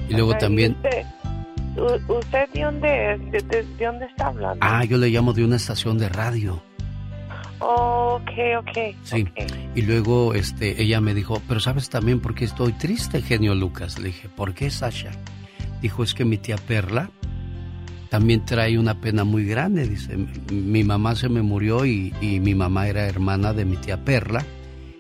Y 0.09 0.15
luego 0.15 0.37
también, 0.37 0.77
¿Usted, 0.77 2.01
usted 2.09 2.49
de 2.53 2.63
dónde 2.63 3.13
es? 3.15 3.21
¿De, 3.33 3.41
de- 3.43 3.63
de 3.79 3.87
dónde 3.87 4.07
está 4.07 4.27
hablando? 4.27 4.59
ah, 4.61 4.85
yo 4.85 4.99
le 4.99 5.09
llamo 5.09 5.33
de 5.33 5.45
una 5.45 5.57
estación 5.57 5.99
de 5.99 6.09
radio. 6.09 6.63
Oh, 7.61 8.21
ok, 8.21 8.31
ok. 8.69 8.97
Sí. 9.05 9.25
Y 9.77 9.83
luego 9.83 10.35
este 10.35 10.83
ella 10.83 11.01
me 11.01 11.15
dijo, 11.15 11.41
"Pero 11.47 11.61
sabes 11.61 11.89
también 11.91 12.19
por 12.21 12.35
qué 12.35 12.45
estoy 12.45 12.73
triste, 12.73 13.23
genio 13.23 13.55
Lucas." 13.55 13.99
Le 14.01 14.09
dije, 14.09 14.29
"¿Por 14.29 14.53
qué, 14.53 14.69
Sasha?" 14.69 15.11
Dijo, 15.81 16.03
"Es 16.03 16.13
que 16.15 16.25
mi 16.25 16.39
tía 16.39 16.57
Perla 16.57 17.11
también 18.13 18.45
trae 18.45 18.79
una 18.79 19.01
pena 19.01 19.25
muy 19.25 19.45
grande." 19.47 19.89
Dice, 19.89 20.17
"Mi 20.51 20.85
mamá 20.85 21.15
se 21.17 21.29
me 21.31 21.41
murió 21.43 21.85
y, 21.87 22.13
y 22.21 22.39
mi 22.41 22.55
mamá 22.55 22.87
era 22.87 23.07
hermana 23.07 23.53
de 23.55 23.65
mi 23.65 23.77
tía 23.79 23.97
Perla 24.05 24.45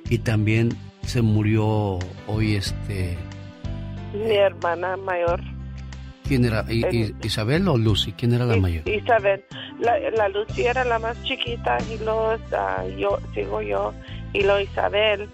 y 0.09 0.19
también 0.19 0.71
se 1.05 1.21
murió 1.23 1.99
hoy 2.27 2.55
este 2.57 3.17
Mi 4.15 4.35
hermana 4.37 4.97
mayor. 4.97 5.41
¿Quién 6.27 6.45
era? 6.45 6.65
I- 6.71 7.15
Isabel 7.23 7.67
o 7.69 7.77
Lucy? 7.77 8.13
¿Quién 8.13 8.33
era 8.33 8.47
la 8.47 8.57
mayor? 8.57 8.89
Isabel. 8.89 9.45
La, 9.81 9.99
la 10.17 10.29
Lucy 10.29 10.63
era 10.63 10.85
la 10.85 10.99
más 10.99 11.21
chiquita 11.25 11.77
y 11.93 12.03
luego 12.03 12.37
ah, 12.57 12.85
yo, 12.99 13.19
sigo 13.35 13.61
yo. 13.61 13.93
Y 14.33 14.43
luego 14.43 14.61
Isabel 14.61 15.29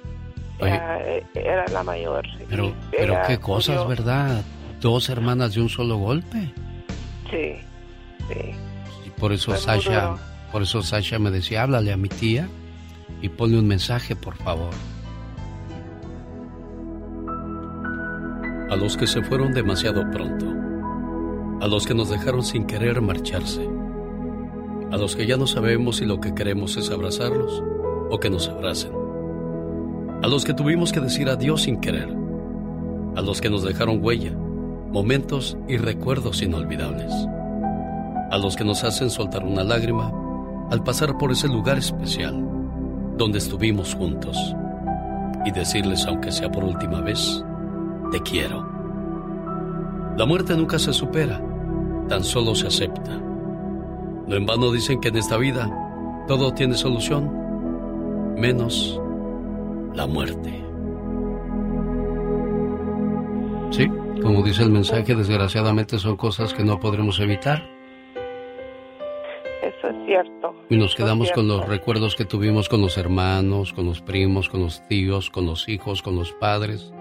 Oye. 0.61 0.72
ah, 0.72 0.99
era 1.35 1.66
la 1.68 1.83
mayor. 1.85 2.24
Pero 2.49 2.72
pero 2.91 3.16
qué 3.29 3.39
cosas, 3.39 3.76
murió. 3.85 3.89
¿verdad? 3.89 4.43
Dos 4.81 5.09
hermanas 5.11 5.55
de 5.55 5.61
un 5.61 5.68
solo 5.68 5.97
golpe. 5.99 6.53
Sí, 7.31 7.53
sí. 8.29 8.55
Y 9.07 9.11
por 9.11 9.33
eso 9.33 9.53
Fue 9.53 9.55
muy 9.55 9.83
Sasha, 9.83 10.16
por 10.53 10.62
eso 10.62 10.83
Sasha 10.83 11.18
me 11.18 11.31
decía, 11.31 11.62
háblale 11.62 11.93
a 11.93 11.97
mi 11.97 12.09
tía 12.09 12.49
y 13.22 13.29
ponle 13.29 13.59
un 13.59 13.66
mensaje, 13.66 14.16
por 14.16 14.37
favor. 14.37 14.70
A 18.70 18.76
los 18.76 18.97
que 18.97 19.07
se 19.07 19.22
fueron 19.22 19.55
demasiado 19.55 20.09
pronto. 20.11 20.47
A 21.61 21.66
los 21.66 21.87
que 21.87 21.95
nos 21.95 22.11
dejaron 22.11 22.45
sin 22.45 22.66
querer 22.66 23.01
marcharse. 23.01 23.66
A 24.93 24.97
los 24.97 25.16
que 25.16 25.26
ya 25.26 25.37
no 25.37 25.47
sabemos 25.47 25.97
si 25.97 26.05
lo 26.05 26.20
que 26.20 26.35
queremos 26.35 26.76
es 26.76 26.91
abrazarlos 26.91 27.62
o 28.11 28.20
que 28.20 28.31
nos 28.31 28.49
abracen. 28.49 28.93
A 30.22 30.26
los 30.26 30.45
que 30.45 30.55
tuvimos 30.55 30.93
que 30.93 31.01
decir 31.01 31.29
adiós 31.29 31.62
sin 31.62 31.81
querer. 31.81 32.09
a 33.16 33.20
los 33.20 33.41
que 33.41 33.51
nos 33.51 33.64
dejaron 33.64 33.99
huella, 34.05 34.33
momentos 34.33 35.57
y 35.66 35.76
recuerdos 35.76 36.41
inolvidables, 36.41 37.12
a 38.31 38.39
los 38.39 38.57
que 38.57 38.64
nos 38.64 38.85
hacen 38.85 39.11
soltar 39.11 39.45
una 39.45 39.64
lágrima 39.64 40.12
al 40.70 40.83
pasar 40.83 41.16
por 41.16 41.33
ese 41.33 41.49
lugar 41.49 41.79
especial 41.79 42.45
donde 43.16 43.39
estuvimos 43.39 43.95
juntos 43.95 44.37
y 45.45 45.51
decirles, 45.51 46.07
aunque 46.07 46.31
sea 46.31 46.51
por 46.51 46.64
última 46.64 47.01
vez, 47.01 47.45
te 48.12 48.20
quiero. 48.20 48.66
La 50.16 50.26
muerte 50.26 50.57
nunca 50.57 50.79
se 50.79 50.93
supera, 50.93 51.43
tan 52.09 52.22
solo 52.24 52.55
se 52.55 52.66
acepta. 52.66 53.18
No 54.26 54.37
en 54.37 54.47
vano 54.47 54.70
dicen 54.70 55.01
que 55.01 55.09
en 55.09 55.16
esta 55.16 55.37
vida 55.37 55.70
todo 56.26 56.53
tiene 56.53 56.74
solución, 56.74 58.35
menos 58.37 59.01
la 59.95 60.07
muerte. 60.07 60.64
Sí, 63.70 63.89
como 64.22 64.43
dice 64.43 64.62
el 64.62 64.70
mensaje, 64.70 65.14
desgraciadamente 65.14 65.99
son 65.99 66.16
cosas 66.16 66.55
que 66.55 66.64
no 66.64 66.79
podremos 66.79 67.18
evitar. 67.20 67.78
Cierto. 70.09 70.54
Y 70.70 70.76
nos 70.78 70.94
quedamos 70.94 71.30
con 71.32 71.48
los 71.48 71.68
recuerdos 71.68 72.16
que 72.16 72.24
tuvimos 72.24 72.70
con 72.70 72.80
los 72.80 72.96
hermanos, 72.96 73.74
con 73.74 73.84
los 73.84 74.00
primos, 74.00 74.48
con 74.48 74.61
los 74.62 74.80
tíos, 74.88 75.28
con 75.28 75.44
los 75.44 75.68
hijos, 75.68 76.00
con 76.00 76.16
los 76.16 76.32
padres, 76.32 76.94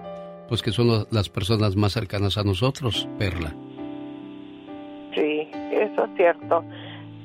pues 0.49 0.61
que 0.61 0.73
son 0.73 1.05
las 1.09 1.29
personas 1.29 1.77
más 1.77 1.93
cercanas 1.93 2.37
a 2.37 2.43
nosotros, 2.43 3.07
Perla. 3.17 3.55
Sí, 5.15 5.47
eso 5.71 6.03
es 6.03 6.09
cierto. 6.17 6.63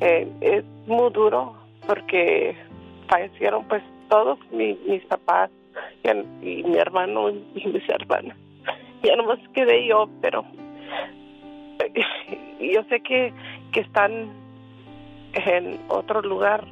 Eh, 0.00 0.28
es 0.40 0.64
muy 0.86 1.10
duro 1.12 1.56
porque 1.86 2.54
fallecieron 3.08 3.66
pues 3.66 3.82
todos 4.08 4.38
mi- 4.52 4.78
mis 4.88 5.04
papás 5.06 5.50
y, 6.04 6.60
y 6.60 6.62
mi 6.62 6.76
hermano 6.76 7.28
y 7.30 7.66
mis 7.66 7.88
hermanas. 7.88 8.36
Ya 9.02 9.16
nomás 9.16 9.40
quedé 9.52 9.84
yo, 9.88 10.08
pero 10.20 10.44
yo 12.60 12.82
sé 12.88 13.00
que, 13.00 13.32
que 13.72 13.80
están 13.80 14.30
en 15.34 15.80
otro 15.88 16.20
lugar 16.22 16.66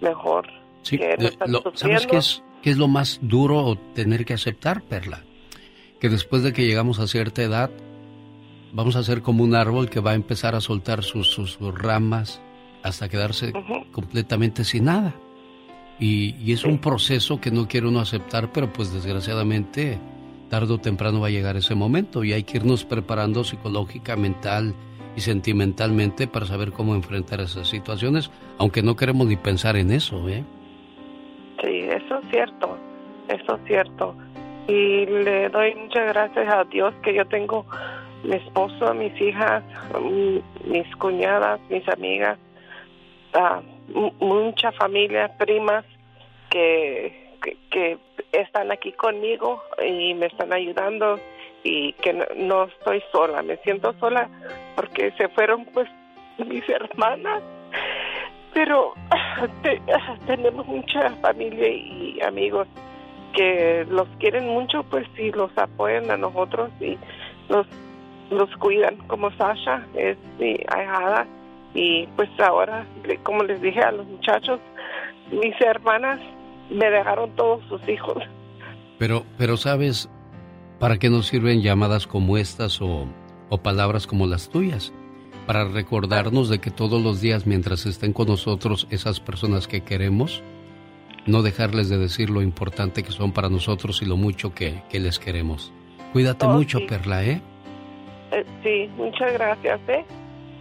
mejor. 0.00 0.46
Sí, 0.82 0.98
que 0.98 1.16
no 1.18 1.26
eh, 1.28 1.32
lo- 1.46 1.62
¿sabes 1.74 2.06
qué 2.06 2.16
es, 2.18 2.42
qué 2.62 2.70
es 2.70 2.76
lo 2.78 2.88
más 2.88 3.18
duro 3.22 3.76
tener 3.94 4.24
que 4.24 4.34
aceptar, 4.34 4.82
Perla? 4.82 5.22
Que 6.00 6.08
después 6.08 6.42
de 6.42 6.52
que 6.52 6.66
llegamos 6.66 6.98
a 6.98 7.06
cierta 7.06 7.42
edad, 7.42 7.70
vamos 8.72 8.96
a 8.96 9.02
ser 9.02 9.22
como 9.22 9.42
un 9.44 9.54
árbol 9.54 9.88
que 9.88 10.00
va 10.00 10.10
a 10.10 10.14
empezar 10.14 10.54
a 10.54 10.60
soltar 10.60 11.02
sus, 11.02 11.28
sus- 11.28 11.52
sus 11.52 11.74
ramas 11.78 12.42
hasta 12.82 13.08
quedarse 13.08 13.52
completamente 13.92 14.64
sin 14.64 14.84
nada. 14.84 15.14
Y, 15.98 16.34
y 16.44 16.52
es 16.52 16.64
un 16.64 16.78
proceso 16.78 17.40
que 17.40 17.50
no 17.50 17.68
quiere 17.68 17.86
uno 17.86 18.00
aceptar, 18.00 18.52
pero 18.52 18.70
pues 18.72 18.92
desgraciadamente 18.92 19.98
tarde 20.50 20.74
o 20.74 20.78
temprano 20.78 21.20
va 21.20 21.28
a 21.28 21.30
llegar 21.30 21.56
ese 21.56 21.74
momento 21.74 22.24
y 22.24 22.32
hay 22.32 22.42
que 22.42 22.58
irnos 22.58 22.84
preparando 22.84 23.42
psicológica, 23.44 24.16
mental 24.16 24.74
y 25.16 25.20
sentimentalmente 25.20 26.26
para 26.26 26.46
saber 26.46 26.72
cómo 26.72 26.94
enfrentar 26.94 27.40
esas 27.40 27.68
situaciones, 27.68 28.30
aunque 28.58 28.82
no 28.82 28.96
queremos 28.96 29.26
ni 29.26 29.36
pensar 29.36 29.76
en 29.76 29.90
eso, 29.92 30.28
¿eh? 30.28 30.42
Sí, 31.62 31.80
eso 31.80 32.18
es 32.18 32.30
cierto, 32.30 32.76
eso 33.28 33.54
es 33.56 33.60
cierto. 33.66 34.14
Y 34.66 35.06
le 35.06 35.48
doy 35.50 35.74
muchas 35.74 36.06
gracias 36.12 36.52
a 36.52 36.64
Dios 36.64 36.94
que 37.02 37.14
yo 37.14 37.24
tengo 37.26 37.64
mi 38.24 38.36
esposo, 38.36 38.94
mis 38.94 39.18
hijas, 39.20 39.62
mm, 40.00 40.70
mis 40.70 40.96
cuñadas, 40.96 41.60
mis 41.70 41.86
amigas, 41.88 42.38
ah, 43.34 43.60
mu- 43.94 44.12
mucha 44.20 44.72
familia, 44.72 45.36
primas 45.38 45.84
que, 46.50 47.30
que 47.70 47.98
están 48.32 48.72
aquí 48.72 48.92
conmigo 48.92 49.62
y 49.86 50.14
me 50.14 50.26
están 50.26 50.52
ayudando 50.52 51.20
y 51.64 51.92
que 51.94 52.12
no, 52.12 52.24
no 52.36 52.64
estoy 52.64 53.02
sola, 53.10 53.42
me 53.42 53.56
siento 53.58 53.92
sola 53.98 54.28
porque 54.76 55.10
se 55.18 55.28
fueron 55.30 55.64
pues 55.72 55.88
mis 56.46 56.68
hermanas. 56.68 57.42
Pero 58.52 58.92
te- 59.62 59.82
tenemos 60.26 60.66
mucha 60.66 61.10
familia 61.22 61.68
y 61.68 62.20
amigos 62.22 62.68
que 63.32 63.84
los 63.90 64.06
quieren 64.20 64.46
mucho 64.48 64.84
pues 64.84 65.06
y 65.18 65.32
los 65.32 65.50
apoyan 65.58 66.08
a 66.10 66.16
nosotros 66.16 66.70
y 66.80 66.96
los 67.48 67.66
los 68.30 68.48
cuidan 68.56 68.96
como 69.08 69.30
Sasha 69.32 69.84
es 69.94 70.16
mi 70.38 70.56
ahijada. 70.68 71.26
Y 71.74 72.06
pues 72.14 72.28
ahora 72.38 72.86
como 73.24 73.42
les 73.42 73.60
dije 73.60 73.80
a 73.80 73.90
los 73.92 74.06
muchachos 74.06 74.60
mis 75.32 75.58
hermanas 75.60 76.20
me 76.70 76.88
dejaron 76.90 77.34
todos 77.36 77.62
sus 77.68 77.86
hijos. 77.88 78.22
Pero, 78.98 79.24
pero 79.36 79.56
sabes, 79.56 80.08
¿para 80.84 80.98
qué 80.98 81.08
nos 81.08 81.28
sirven 81.28 81.62
llamadas 81.62 82.06
como 82.06 82.36
estas 82.36 82.82
o, 82.82 83.06
o 83.48 83.56
palabras 83.56 84.06
como 84.06 84.26
las 84.26 84.50
tuyas? 84.50 84.92
Para 85.46 85.64
recordarnos 85.64 86.50
de 86.50 86.58
que 86.58 86.70
todos 86.70 87.02
los 87.02 87.22
días 87.22 87.46
mientras 87.46 87.86
estén 87.86 88.12
con 88.12 88.28
nosotros 88.28 88.86
esas 88.90 89.18
personas 89.18 89.66
que 89.66 89.80
queremos, 89.80 90.42
no 91.24 91.40
dejarles 91.40 91.88
de 91.88 91.96
decir 91.96 92.28
lo 92.28 92.42
importante 92.42 93.02
que 93.02 93.12
son 93.12 93.32
para 93.32 93.48
nosotros 93.48 94.02
y 94.02 94.04
lo 94.04 94.18
mucho 94.18 94.52
que, 94.52 94.82
que 94.90 95.00
les 95.00 95.18
queremos. 95.18 95.72
Cuídate 96.12 96.44
Oh, 96.44 96.50
mucho, 96.50 96.76
sí. 96.80 96.86
Perla, 96.86 97.24
¿eh? 97.24 97.40
Eh, 98.32 98.44
sí 98.62 98.90
muchas 98.98 99.32
gracias 99.32 99.80
eh 99.88 100.04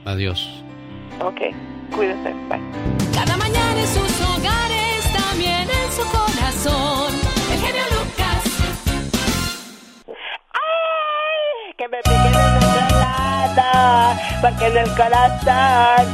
Adiós. 0.05 0.63
ok 1.19 1.41
cuídate 1.93 2.33
bye 2.47 2.61
Cada 3.13 3.35
mañana 3.35 3.77
en 3.81 3.87
sus 3.87 4.21
hogares, 4.21 5.13
también 5.17 5.67
en 5.69 5.91
su 5.91 6.03
corazón. 6.05 7.22
Que 11.83 11.89
me 11.89 12.01
piquen 12.03 12.33
en 12.33 12.57
otro 12.57 12.99
lado, 12.99 14.19
porque 14.41 14.67
en 14.67 14.77
el 14.77 14.89
corazón 14.95 16.05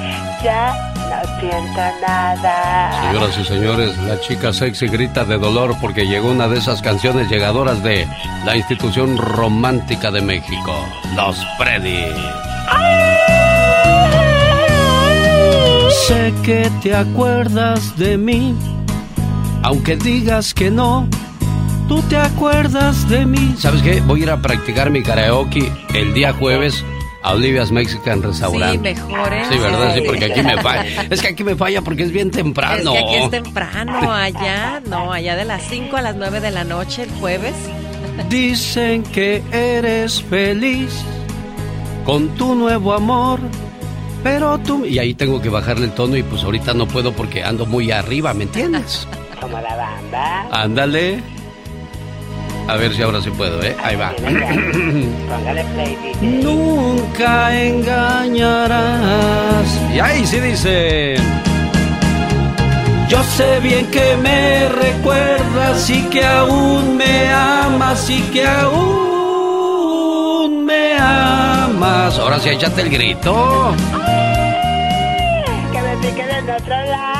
ya 0.44 0.94
no 1.10 1.40
siento 1.40 1.82
nada. 2.08 3.02
Señoras 3.04 3.38
y 3.38 3.46
señores, 3.46 3.98
la 4.00 4.20
chica 4.20 4.54
sexy 4.54 4.88
grita 4.88 5.26
de 5.26 5.38
dolor 5.38 5.76
porque 5.80 6.08
llegó 6.08 6.32
una 6.32 6.48
de 6.48 6.58
esas 6.58 6.82
canciones 6.82 7.30
llegadoras 7.30 7.84
de 7.84 8.08
la 8.46 8.56
institución 8.58 9.18
romántica 9.18 10.12
de 10.12 10.22
México, 10.22 10.74
Los 11.16 11.38
Freddy. 11.58 12.06
Sé 16.08 16.34
que 16.44 16.72
te 16.82 16.96
acuerdas 16.96 17.96
de 17.98 18.18
mí, 18.18 18.56
aunque 19.62 19.98
digas 19.98 20.54
que 20.54 20.72
no, 20.72 21.08
tú 21.90 22.02
te 22.04 22.16
acuerdas 22.18 23.10
de 23.10 23.26
mí. 23.26 23.56
¿Sabes 23.58 23.82
qué? 23.82 24.00
Voy 24.02 24.22
a 24.22 24.24
ir 24.24 24.30
a 24.30 24.42
practicar 24.42 24.92
mi 24.92 25.02
karaoke 25.02 25.72
el 25.96 26.14
día 26.14 26.32
jueves 26.34 26.86
a 27.24 27.34
Olivia's 27.34 27.72
Mexican 27.72 28.22
Restaurant. 28.22 28.74
Sí, 28.74 28.78
mejor, 28.78 29.34
¿eh? 29.34 29.44
Sí, 29.52 29.58
¿verdad? 29.58 29.96
Sí, 29.96 30.02
porque 30.06 30.26
aquí 30.26 30.44
me 30.44 30.56
falla. 30.62 31.08
Es 31.10 31.20
que 31.20 31.30
aquí 31.30 31.44
me 31.44 31.56
falla 31.56 31.82
porque 31.82 32.04
es 32.04 32.12
bien 32.12 32.30
temprano. 32.30 32.94
Es 32.94 33.02
que 33.02 33.06
aquí 33.10 33.16
es 33.24 33.32
temprano, 33.32 34.14
allá, 34.14 34.82
no, 34.88 35.12
allá 35.12 35.36
de 35.36 35.46
las 35.46 35.64
5 35.64 35.98
a 35.98 36.02
las 36.04 36.16
9 36.16 36.40
de 36.40 36.52
la 36.52 36.64
noche 36.64 37.04
el 37.04 37.10
jueves. 37.10 37.56
Dicen 38.30 39.02
que 39.02 39.42
eres 39.52 40.22
feliz 40.22 40.94
con 42.06 42.30
tu 42.36 42.54
nuevo 42.54 42.94
amor, 42.94 43.40
pero 44.24 44.60
tú... 44.60 44.86
Y 44.86 45.00
ahí 45.00 45.16
tengo 45.16 45.42
que 45.42 45.50
bajarle 45.50 45.86
el 45.86 45.92
tono 45.94 46.16
y 46.18 46.22
pues 46.22 46.44
ahorita 46.44 46.76
no 46.76 46.88
puedo 46.88 47.14
porque 47.14 47.44
ando 47.44 47.66
muy 47.66 47.90
arriba, 47.92 48.36
¿me 48.36 48.44
entiendes? 48.44 49.08
Como 49.42 49.60
la 49.60 49.76
banda. 49.76 50.48
Ándale. 50.52 51.39
A 52.70 52.78
ver 52.78 52.94
si 52.94 53.02
ahora 53.02 53.20
sí 53.20 53.32
puedo, 53.32 53.64
¿eh? 53.64 53.76
Ahí 53.84 53.96
va. 53.96 54.12
Póngale 54.16 55.64
play, 55.74 55.96
DJ. 55.96 56.44
Nunca 56.44 57.60
engañarás. 57.60 58.86
Y 59.92 60.00
ahí 60.00 60.24
sí 60.24 60.40
dice. 60.40 61.16
Yo 63.10 63.24
sé 63.24 63.60
bien 63.62 63.88
que 63.88 64.16
me 64.18 64.70
recuerdas 64.70 65.90
y 65.90 66.04
que 66.10 66.24
aún 66.24 66.96
me 66.96 67.28
amas 67.34 68.08
y 68.08 68.22
que 68.34 68.48
aún 68.48 69.84
me 70.64 70.94
amas. 71.00 72.20
Ahora 72.20 72.40
sí, 72.40 72.50
échate 72.50 72.84
el 72.84 72.92
grito. 72.92 73.74
Que 75.72 75.82
me 75.82 75.98
piquen 75.98 76.30
en 76.30 76.50
otro 76.52 76.76
lado, 76.86 77.19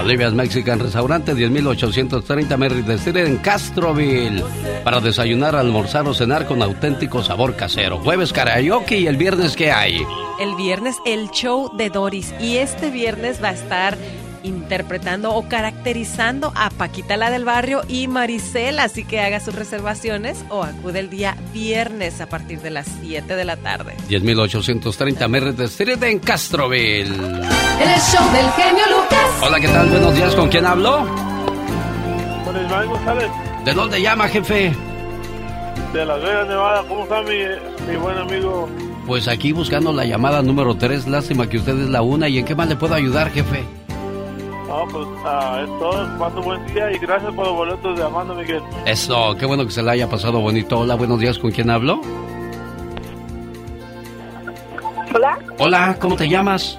Olivia's 0.00 0.32
Mexican 0.32 0.80
Restaurante, 0.80 1.34
10.830 1.34 2.56
Merritt 2.56 2.88
Street 2.88 3.26
en 3.26 3.36
Castroville. 3.36 4.42
Para 4.82 5.00
desayunar, 5.00 5.54
almorzar 5.54 6.06
o 6.08 6.14
cenar 6.14 6.46
con 6.46 6.62
auténtico 6.62 7.22
sabor 7.22 7.54
casero. 7.54 7.98
Jueves 7.98 8.32
karaoke 8.32 8.98
y 8.98 9.06
el 9.06 9.16
viernes, 9.16 9.56
¿qué 9.56 9.70
hay? 9.70 10.02
El 10.40 10.54
viernes 10.56 10.96
el 11.04 11.30
show 11.30 11.70
de 11.76 11.90
Doris 11.90 12.34
y 12.40 12.56
este 12.56 12.90
viernes 12.90 13.42
va 13.42 13.48
a 13.48 13.52
estar 13.52 13.98
interpretando 14.42 15.32
o 15.34 15.48
caracterizando 15.48 16.52
a 16.54 16.70
Paquita 16.70 17.16
la 17.16 17.30
del 17.30 17.44
barrio 17.44 17.82
y 17.88 18.08
Maricel, 18.08 18.78
así 18.78 19.04
que 19.04 19.20
haga 19.20 19.40
sus 19.40 19.54
reservaciones 19.54 20.44
o 20.48 20.62
acude 20.62 21.00
el 21.00 21.10
día 21.10 21.36
viernes 21.52 22.20
a 22.20 22.26
partir 22.28 22.60
de 22.60 22.70
las 22.70 22.86
7 23.02 23.36
de 23.36 23.44
la 23.44 23.56
tarde. 23.56 23.96
10.830 24.08 25.28
Merritt 25.28 25.60
Street 25.60 26.02
en 26.02 26.18
Castroville. 26.18 27.08
El 27.08 28.00
show 28.00 28.32
del 28.32 28.50
genio 28.52 28.84
Lucas. 28.90 29.42
Hola, 29.42 29.60
¿qué 29.60 29.68
tal? 29.68 29.88
Buenos 29.88 30.14
días, 30.14 30.34
¿con 30.34 30.48
quién 30.48 30.66
hablo? 30.66 31.06
Con 32.44 32.64
Ismael 32.64 32.88
González, 32.88 33.30
¿De 33.64 33.72
dónde 33.74 34.00
llama, 34.00 34.28
jefe? 34.28 34.72
de 35.92 36.06
Las 36.06 36.22
Vegas, 36.22 36.46
Nevada. 36.46 36.84
¿Cómo 36.88 37.02
está 37.02 37.20
mi, 37.22 37.90
mi 37.90 37.96
buen 37.96 38.16
amigo? 38.16 38.68
Pues 39.06 39.26
aquí 39.26 39.52
buscando 39.52 39.92
la 39.92 40.04
llamada 40.04 40.40
número 40.40 40.76
3. 40.76 41.08
Lástima 41.08 41.48
que 41.48 41.58
usted 41.58 41.76
es 41.78 41.88
la 41.88 42.00
una. 42.02 42.28
¿Y 42.28 42.38
en 42.38 42.44
qué 42.44 42.54
más 42.54 42.68
le 42.68 42.76
puedo 42.76 42.94
ayudar, 42.94 43.30
jefe? 43.32 43.64
No, 44.70 44.86
pues 44.86 45.08
ah, 45.24 45.62
es 45.64 45.78
todo. 45.80 46.18
Paso 46.18 46.42
buen 46.42 46.64
día 46.72 46.92
y 46.92 46.98
gracias 46.98 47.34
por 47.34 47.44
los 47.44 47.56
boletos 47.56 47.98
de 47.98 48.04
Amando 48.04 48.36
Miguel. 48.36 48.62
Eso, 48.86 49.34
qué 49.36 49.44
bueno 49.44 49.64
que 49.64 49.72
se 49.72 49.82
le 49.82 49.90
haya 49.90 50.08
pasado 50.08 50.40
bonito. 50.40 50.78
Hola, 50.78 50.94
buenos 50.94 51.18
días. 51.18 51.40
¿Con 51.40 51.50
quién 51.50 51.70
hablo? 51.70 52.00
Hola, 55.12 55.38
Hola, 55.58 55.96
¿cómo 56.00 56.14
te 56.14 56.28
llamas? 56.28 56.78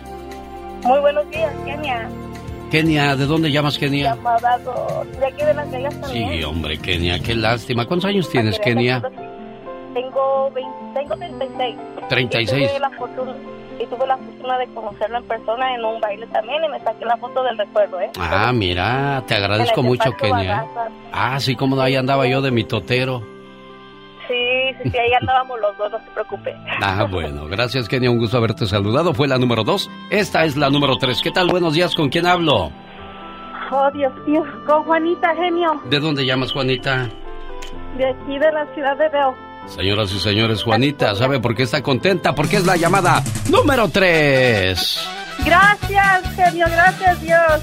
muy 0.83 0.99
buenos 0.99 1.29
días, 1.31 1.53
Kenia. 1.65 2.09
Kenia, 2.71 3.15
¿de 3.17 3.25
dónde 3.25 3.51
llamas, 3.51 3.77
Kenia? 3.77 4.15
Llamada 4.15 4.57
de 4.57 5.25
aquí 5.25 5.43
de 5.43 5.53
Las 5.53 5.69
Vegas 5.69 5.99
también. 5.99 6.29
Sí, 6.31 6.43
hombre, 6.45 6.77
Kenia, 6.77 7.19
qué 7.19 7.35
lástima. 7.35 7.85
¿Cuántos 7.85 8.09
años 8.09 8.29
tienes, 8.29 8.57
Kenia? 8.59 9.01
Tengo, 9.93 10.49
20, 10.51 10.71
tengo 10.93 11.15
36. 11.17 11.75
36. 12.07 12.71
Y 13.81 13.87
tuve, 13.87 14.05
la 14.05 14.17
fortuna, 14.17 14.57
de 14.57 14.67
conocerlo 14.67 15.17
en 15.17 15.23
persona 15.23 15.73
en 15.73 15.83
un 15.83 15.99
baile 15.99 16.27
también 16.27 16.63
y 16.63 16.69
me 16.69 16.79
saqué 16.81 17.05
la 17.05 17.17
foto 17.17 17.43
del 17.43 17.57
recuerdo, 17.57 17.99
¿eh? 17.99 18.11
Ah, 18.19 18.51
mira, 18.53 19.23
te 19.27 19.35
agradezco 19.35 19.81
mucho, 19.81 20.11
Kenia. 20.17 20.61
Bagaza. 20.61 20.89
Ah, 21.11 21.39
sí, 21.39 21.55
cómo 21.55 21.75
no, 21.75 21.81
ahí 21.81 21.95
andaba 21.95 22.27
yo 22.27 22.41
de 22.41 22.51
mi 22.51 22.63
totero. 22.63 23.21
Sí, 24.27 24.73
sí, 24.83 24.89
sí, 24.91 24.97
ahí 24.97 25.13
andábamos 25.19 25.59
los 25.59 25.77
dos, 25.77 25.91
no 25.91 25.99
se 25.99 26.11
preocupe. 26.11 26.55
Ah, 26.81 27.07
bueno, 27.09 27.47
gracias, 27.47 27.89
Kenia, 27.89 28.11
un 28.11 28.19
gusto 28.19 28.37
haberte 28.37 28.65
saludado. 28.65 29.13
Fue 29.13 29.27
la 29.27 29.37
número 29.37 29.63
dos. 29.63 29.89
Esta 30.09 30.45
es 30.45 30.55
la 30.55 30.69
número 30.69 30.97
tres. 30.97 31.19
¿Qué 31.21 31.31
tal? 31.31 31.47
Buenos 31.47 31.73
días, 31.73 31.95
¿con 31.95 32.09
quién 32.09 32.27
hablo? 32.27 32.71
Oh, 33.71 33.89
Dios 33.93 34.13
mío, 34.27 34.43
con 34.67 34.83
Juanita, 34.83 35.33
genio, 35.35 35.81
¿De 35.89 35.99
dónde 35.99 36.25
llamas, 36.25 36.51
Juanita? 36.51 37.09
de 37.97 38.05
aquí 38.05 38.37
de 38.37 38.51
la 38.51 38.65
ciudad 38.73 38.97
de 38.97 39.09
Veo. 39.09 39.50
Señoras 39.67 40.11
y 40.11 40.19
señores, 40.19 40.63
Juanita, 40.63 41.15
¿sabe 41.15 41.39
por 41.39 41.55
qué 41.55 41.63
está 41.63 41.81
contenta? 41.81 42.35
Porque 42.35 42.57
es 42.57 42.65
la 42.65 42.75
llamada 42.75 43.23
número 43.49 43.87
tres. 43.89 44.99
Gracias, 45.45 46.35
genio, 46.35 46.67
gracias, 46.69 47.21
Dios. 47.21 47.61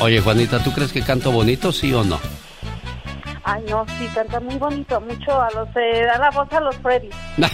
Oye, 0.00 0.20
Juanita, 0.20 0.58
¿tú 0.62 0.72
crees 0.72 0.92
que 0.92 1.02
canto 1.02 1.32
bonito, 1.32 1.72
sí 1.72 1.92
o 1.94 2.04
no? 2.04 2.20
Ay, 3.42 3.62
no, 3.70 3.86
sí, 3.98 4.08
canta 4.14 4.40
muy 4.40 4.56
bonito, 4.56 5.00
mucho 5.00 5.40
a 5.40 5.48
los, 5.52 5.68
eh, 5.76 6.04
da 6.04 6.18
la 6.18 6.30
voz 6.30 6.52
a 6.52 6.60
los 6.60 6.76
Freddy. 6.76 7.08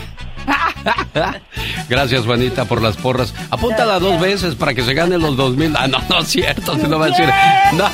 Gracias, 1.88 2.24
Juanita, 2.24 2.64
por 2.64 2.82
las 2.82 2.96
porras. 2.96 3.34
Apúntala 3.50 3.98
dos 4.00 4.18
veces 4.20 4.54
para 4.54 4.74
que 4.74 4.82
se 4.82 4.94
gane 4.94 5.18
los 5.18 5.36
dos 5.36 5.54
mil. 5.56 5.74
Ah, 5.78 5.86
no, 5.86 5.98
no 6.08 6.20
es 6.20 6.28
cierto, 6.28 6.74
si 6.76 6.86
no 6.88 6.98
va 6.98 7.06
a 7.06 7.08
decir. 7.08 7.28
No. 7.74 7.84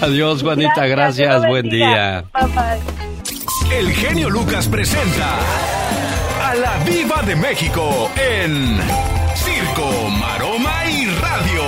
Adiós, 0.00 0.42
Juanita, 0.42 0.86
gracias, 0.86 1.46
buen 1.46 1.68
día. 1.68 2.24
Bye, 2.34 2.46
bye. 2.48 2.80
El 3.70 3.90
genio 3.92 4.30
Lucas 4.30 4.68
presenta 4.68 5.38
a 6.42 6.54
la 6.54 6.78
Viva 6.84 7.20
de 7.22 7.34
México 7.34 8.10
en 8.16 8.78
Circo, 9.34 10.08
Maroma 10.20 10.86
y 10.88 11.06
Radio. 11.06 11.62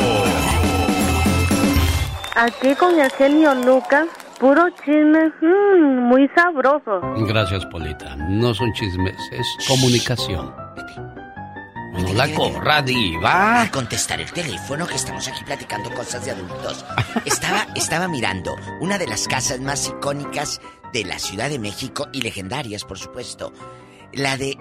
Aquí 2.36 2.74
con 2.76 2.98
el 2.98 3.10
genio 3.10 3.52
Lucas, 3.56 4.06
puro 4.38 4.70
chisme, 4.84 5.32
mm, 5.40 6.08
muy 6.08 6.28
sabroso. 6.36 7.00
Gracias, 7.26 7.66
Polita. 7.66 8.14
No 8.16 8.54
son 8.54 8.72
chismes, 8.74 9.16
es 9.32 9.46
comunicación. 9.66 10.54
Bueno, 11.92 12.12
la 12.14 12.32
corra 12.32 12.80
diva. 12.80 13.62
A 13.62 13.70
contestar 13.72 14.20
el 14.20 14.30
teléfono 14.30 14.86
que 14.86 14.94
estamos 14.94 15.26
aquí 15.26 15.42
platicando 15.44 15.90
cosas 15.90 16.24
de 16.24 16.30
adultos. 16.30 16.84
Estaba, 17.24 17.66
estaba 17.74 18.06
mirando 18.06 18.54
una 18.80 18.98
de 18.98 19.08
las 19.08 19.26
casas 19.26 19.58
más 19.58 19.88
icónicas 19.88 20.60
de 20.92 21.04
la 21.04 21.18
Ciudad 21.18 21.50
de 21.50 21.58
México 21.58 22.08
y 22.12 22.22
legendarias, 22.22 22.84
por 22.84 22.98
supuesto. 22.98 23.52
La 24.12 24.36
de 24.36 24.56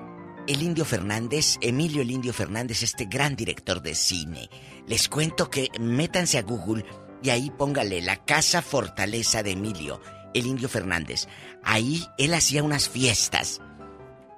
el 0.47 0.63
Indio 0.63 0.85
Fernández, 0.85 1.57
Emilio 1.61 2.01
el 2.01 2.11
Indio 2.11 2.33
Fernández, 2.33 2.81
este 2.81 3.05
gran 3.05 3.35
director 3.35 3.81
de 3.81 3.95
cine. 3.95 4.49
Les 4.87 5.09
cuento 5.09 5.49
que 5.49 5.69
métanse 5.79 6.37
a 6.37 6.43
Google 6.43 6.85
y 7.21 7.29
ahí 7.29 7.51
póngale 7.51 8.01
la 8.01 8.23
Casa 8.23 8.61
Fortaleza 8.61 9.43
de 9.43 9.51
Emilio, 9.51 10.01
el 10.33 10.45
Indio 10.45 10.69
Fernández. 10.69 11.27
Ahí 11.63 12.05
él 12.17 12.33
hacía 12.33 12.63
unas 12.63 12.87
fiestas. 12.87 13.61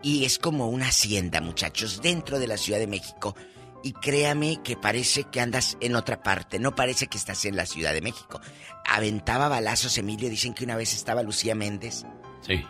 Y 0.02 0.26
es 0.26 0.40
como 0.40 0.70
una 0.70 0.88
hacienda, 0.88 1.42
muchachos, 1.42 2.02
dentro 2.02 2.40
de 2.40 2.48
la 2.48 2.58
Ciudad 2.58 2.80
de 2.80 2.88
México. 2.88 3.36
Y 3.84 3.94
créame 3.94 4.62
que 4.64 4.76
parece 4.76 5.24
que 5.26 5.40
andas 5.40 5.78
en 5.80 5.96
otra 5.96 6.22
parte, 6.22 6.60
no 6.60 6.76
parece 6.76 7.08
que 7.08 7.18
estás 7.18 7.46
en 7.46 7.56
la 7.56 7.66
Ciudad 7.66 7.94
de 7.94 8.02
México. 8.02 8.42
Aventaba 8.86 9.48
balazos 9.48 9.98
Emilio, 9.98 10.30
dicen 10.30 10.54
que 10.54 10.66
una 10.66 10.76
vez 10.76 10.94
estaba 10.94 11.24
Lucía 11.24 11.56
Méndez, 11.56 12.06
Sí. 12.42 12.64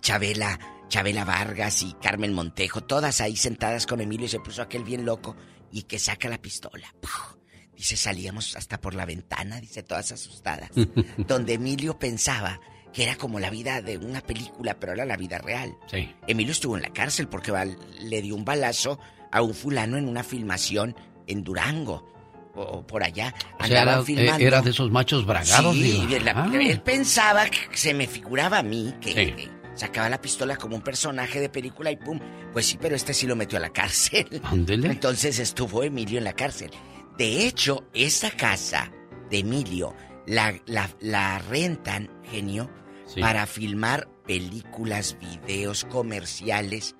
Chabela, 0.00 0.58
Chabela 0.88 1.24
Vargas 1.24 1.82
y 1.82 1.92
Carmen 1.94 2.32
Montejo, 2.32 2.82
todas 2.82 3.20
ahí 3.20 3.36
sentadas 3.36 3.86
con 3.86 4.00
Emilio 4.00 4.26
y 4.26 4.30
se 4.30 4.40
puso 4.40 4.62
aquel 4.62 4.84
bien 4.84 5.04
loco 5.04 5.36
y 5.72 5.82
que 5.82 5.98
saca 5.98 6.28
la 6.28 6.38
pistola. 6.38 6.94
¡Puf! 7.00 7.36
Dice, 7.76 7.96
salíamos 7.96 8.56
hasta 8.56 8.80
por 8.80 8.94
la 8.94 9.06
ventana, 9.06 9.60
dice, 9.60 9.82
todas 9.82 10.12
asustadas. 10.12 10.70
donde 11.16 11.54
Emilio 11.54 11.98
pensaba 11.98 12.60
que 12.92 13.04
era 13.04 13.16
como 13.16 13.40
la 13.40 13.50
vida 13.50 13.80
de 13.82 13.98
una 13.98 14.20
película, 14.20 14.78
pero 14.78 14.92
era 14.92 15.04
la 15.04 15.16
vida 15.16 15.38
real. 15.38 15.76
Sí. 15.90 16.14
Emilio 16.26 16.52
estuvo 16.52 16.76
en 16.76 16.82
la 16.82 16.92
cárcel 16.92 17.28
porque 17.28 17.52
le 18.00 18.22
dio 18.22 18.34
un 18.34 18.44
balazo 18.44 18.98
a 19.32 19.42
un 19.42 19.54
fulano 19.54 19.96
en 19.96 20.08
una 20.08 20.22
filmación 20.24 20.94
en 21.26 21.42
Durango. 21.44 22.08
O, 22.54 22.84
por 22.84 23.04
allá. 23.04 23.32
O 23.60 23.64
sea, 23.64 23.80
Andaban 23.82 23.94
era, 23.98 24.02
filmando. 24.04 24.44
eh, 24.44 24.46
era 24.46 24.60
de 24.60 24.70
esos 24.70 24.90
machos 24.90 25.24
bragados, 25.24 25.74
Sí, 25.76 26.04
la- 26.22 26.32
Ah. 26.32 26.50
él 26.52 26.80
pensaba 26.82 27.44
que 27.48 27.76
se 27.76 27.94
me 27.94 28.06
figuraba 28.08 28.58
a 28.58 28.62
mí 28.64 28.92
que, 29.00 29.08
Sí. 29.12 29.32
que 29.32 29.50
sacaba 29.76 30.08
la 30.08 30.20
pistola 30.20 30.56
como 30.56 30.74
un 30.74 30.82
personaje 30.82 31.40
de 31.40 31.48
película 31.48 31.92
y 31.92 31.96
pum. 31.96 32.18
Pues 32.52 32.66
sí, 32.66 32.76
pero 32.80 32.96
este 32.96 33.14
sí 33.14 33.28
lo 33.28 33.36
metió 33.36 33.56
a 33.58 33.60
la 33.60 33.70
cárcel. 33.70 34.40
Ándele. 34.44 34.88
Entonces 34.88 35.38
estuvo 35.38 35.84
Emilio 35.84 36.18
en 36.18 36.24
la 36.24 36.32
cárcel. 36.32 36.70
De 37.16 37.46
hecho, 37.46 37.84
esa 37.94 38.30
casa 38.32 38.90
de 39.30 39.38
Emilio 39.38 39.94
la, 40.26 40.52
la, 40.66 40.90
la 41.00 41.38
rentan, 41.38 42.10
genio, 42.30 42.68
Sí. 43.06 43.20
para 43.20 43.46
filmar 43.46 44.08
películas, 44.26 45.16
videos, 45.20 45.84
comerciales. 45.84 46.96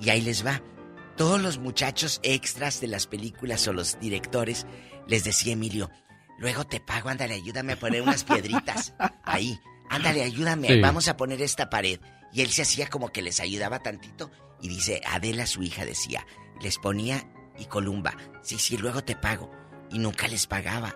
Y 0.00 0.08
ahí 0.10 0.22
les 0.22 0.44
va. 0.46 0.62
Todos 1.18 1.40
los 1.42 1.58
muchachos 1.58 2.20
extras 2.22 2.80
de 2.80 2.86
las 2.86 3.06
películas 3.06 3.66
o 3.68 3.72
los 3.72 3.98
directores 4.00 4.66
les 5.06 5.24
decía 5.24 5.52
Emilio, 5.54 5.90
luego 6.38 6.64
te 6.64 6.80
pago, 6.80 7.08
ándale, 7.08 7.34
ayúdame 7.34 7.72
a 7.72 7.78
poner 7.78 8.02
unas 8.02 8.24
piedritas. 8.24 8.94
Ahí, 9.24 9.58
ándale, 9.90 10.22
ayúdame, 10.22 10.68
Sí. 10.68 10.80
vamos 10.80 11.08
a 11.08 11.16
poner 11.16 11.42
esta 11.42 11.68
pared. 11.70 11.98
Y 12.32 12.42
él 12.42 12.50
se 12.50 12.62
hacía 12.62 12.88
como 12.88 13.08
que 13.08 13.22
les 13.22 13.40
ayudaba 13.40 13.80
tantito. 13.82 14.30
Y 14.60 14.68
dice, 14.68 15.00
Adela, 15.06 15.46
su 15.46 15.62
hija, 15.62 15.84
decía, 15.84 16.24
les 16.60 16.78
ponía 16.78 17.28
y 17.58 17.64
Columba, 17.66 18.16
sí, 18.42 18.58
sí, 18.58 18.76
luego 18.76 19.02
te 19.02 19.16
pago. 19.16 19.50
Y 19.90 19.98
nunca 19.98 20.28
les 20.28 20.46
pagaba. 20.46 20.94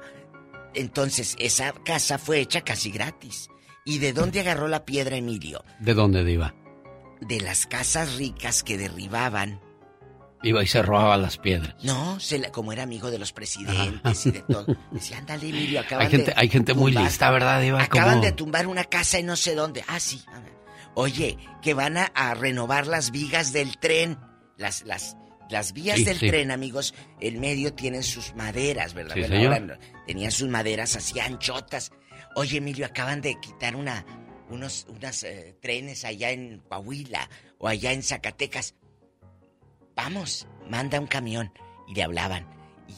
Entonces, 0.75 1.35
esa 1.39 1.73
casa 1.85 2.19
fue 2.19 2.39
hecha 2.41 2.61
casi 2.63 2.91
gratis. 2.91 3.49
¿Y 3.85 3.99
de 3.99 4.13
dónde 4.13 4.41
agarró 4.41 4.69
la 4.69 4.85
piedra 4.85 5.17
Emilio? 5.17 5.65
¿De 5.81 5.95
dónde, 5.95 6.23
diva? 6.25 6.55
De 7.21 7.41
las 7.41 7.67
casas 7.67 8.15
ricas 8.17 8.63
que 8.63 8.79
derribaban. 8.79 9.61
Iba 10.43 10.63
y 10.63 10.67
se 10.67 10.83
robaba 10.83 11.17
las 11.17 11.39
piedras. 11.39 11.75
No, 11.85 12.19
se 12.19 12.39
la- 12.39 12.51
como 12.51 12.73
era 12.73 12.83
amigo 12.83 13.11
de 13.11 13.19
los 13.19 13.33
presidentes 13.33 14.27
y 14.27 14.31
de 14.33 14.41
todo. 14.43 14.67
Decía, 14.91 15.19
ándale, 15.19 15.49
Emilio, 15.49 15.81
acaban 15.81 16.07
Hay 16.07 16.11
gente, 16.11 16.33
de 16.33 16.35
hay 16.37 16.49
gente 16.49 16.75
muy 16.75 16.93
lista, 16.93 17.31
¿verdad? 17.31 17.63
Acaban 17.81 18.15
Como- 18.15 18.25
de 18.25 18.33
tumbar 18.33 18.67
una 18.67 18.85
casa 18.85 19.19
y 19.19 19.23
no 19.23 19.37
sé 19.37 19.55
dónde. 19.55 19.85
Ah, 19.87 20.01
sí. 20.01 20.23
Oye, 20.95 21.39
que 21.63 21.75
van 21.75 21.97
a, 21.97 22.05
a 22.15 22.35
renovar 22.35 22.87
las 22.87 23.11
vigas 23.13 23.53
del 23.53 23.79
tren. 23.79 24.19
Las, 24.59 24.83
las, 24.85 25.17
las 25.49 25.73
vías 25.73 25.97
Sí, 25.99 26.05
del 26.05 26.19
sí. 26.19 26.29
tren, 26.29 26.51
amigos, 26.51 26.95
el 27.21 27.39
medio 27.39 27.73
tienen 27.73 28.03
sus 28.03 28.35
maderas, 28.35 28.95
¿verdad? 28.95 29.15
Sí, 29.15 29.21
Bueno, 29.21 29.35
señor. 29.37 29.53
ahora 29.55 29.65
no, 29.65 29.75
tenían 30.07 30.31
sus 30.33 30.49
maderas 30.49 30.97
así 30.97 31.19
anchotas. 31.21 31.93
Oye, 32.37 32.59
Emilio, 32.59 32.87
acaban 32.87 33.21
de 33.21 33.39
quitar 33.41 33.75
una, 33.77 34.05
unos 34.51 34.87
unas, 34.89 35.23
eh, 35.25 35.57
trenes 35.61 36.05
allá 36.05 36.31
en 36.31 36.59
Coahuila 36.69 37.29
o 37.59 37.69
allá 37.69 37.93
en 37.93 38.03
Zacatecas. 38.03 38.75
Vamos, 39.97 40.47
manda 40.69 40.99
un 41.01 41.07
camión. 41.07 41.53
Y 41.89 41.95
le 41.95 42.03
hablaban. 42.03 42.47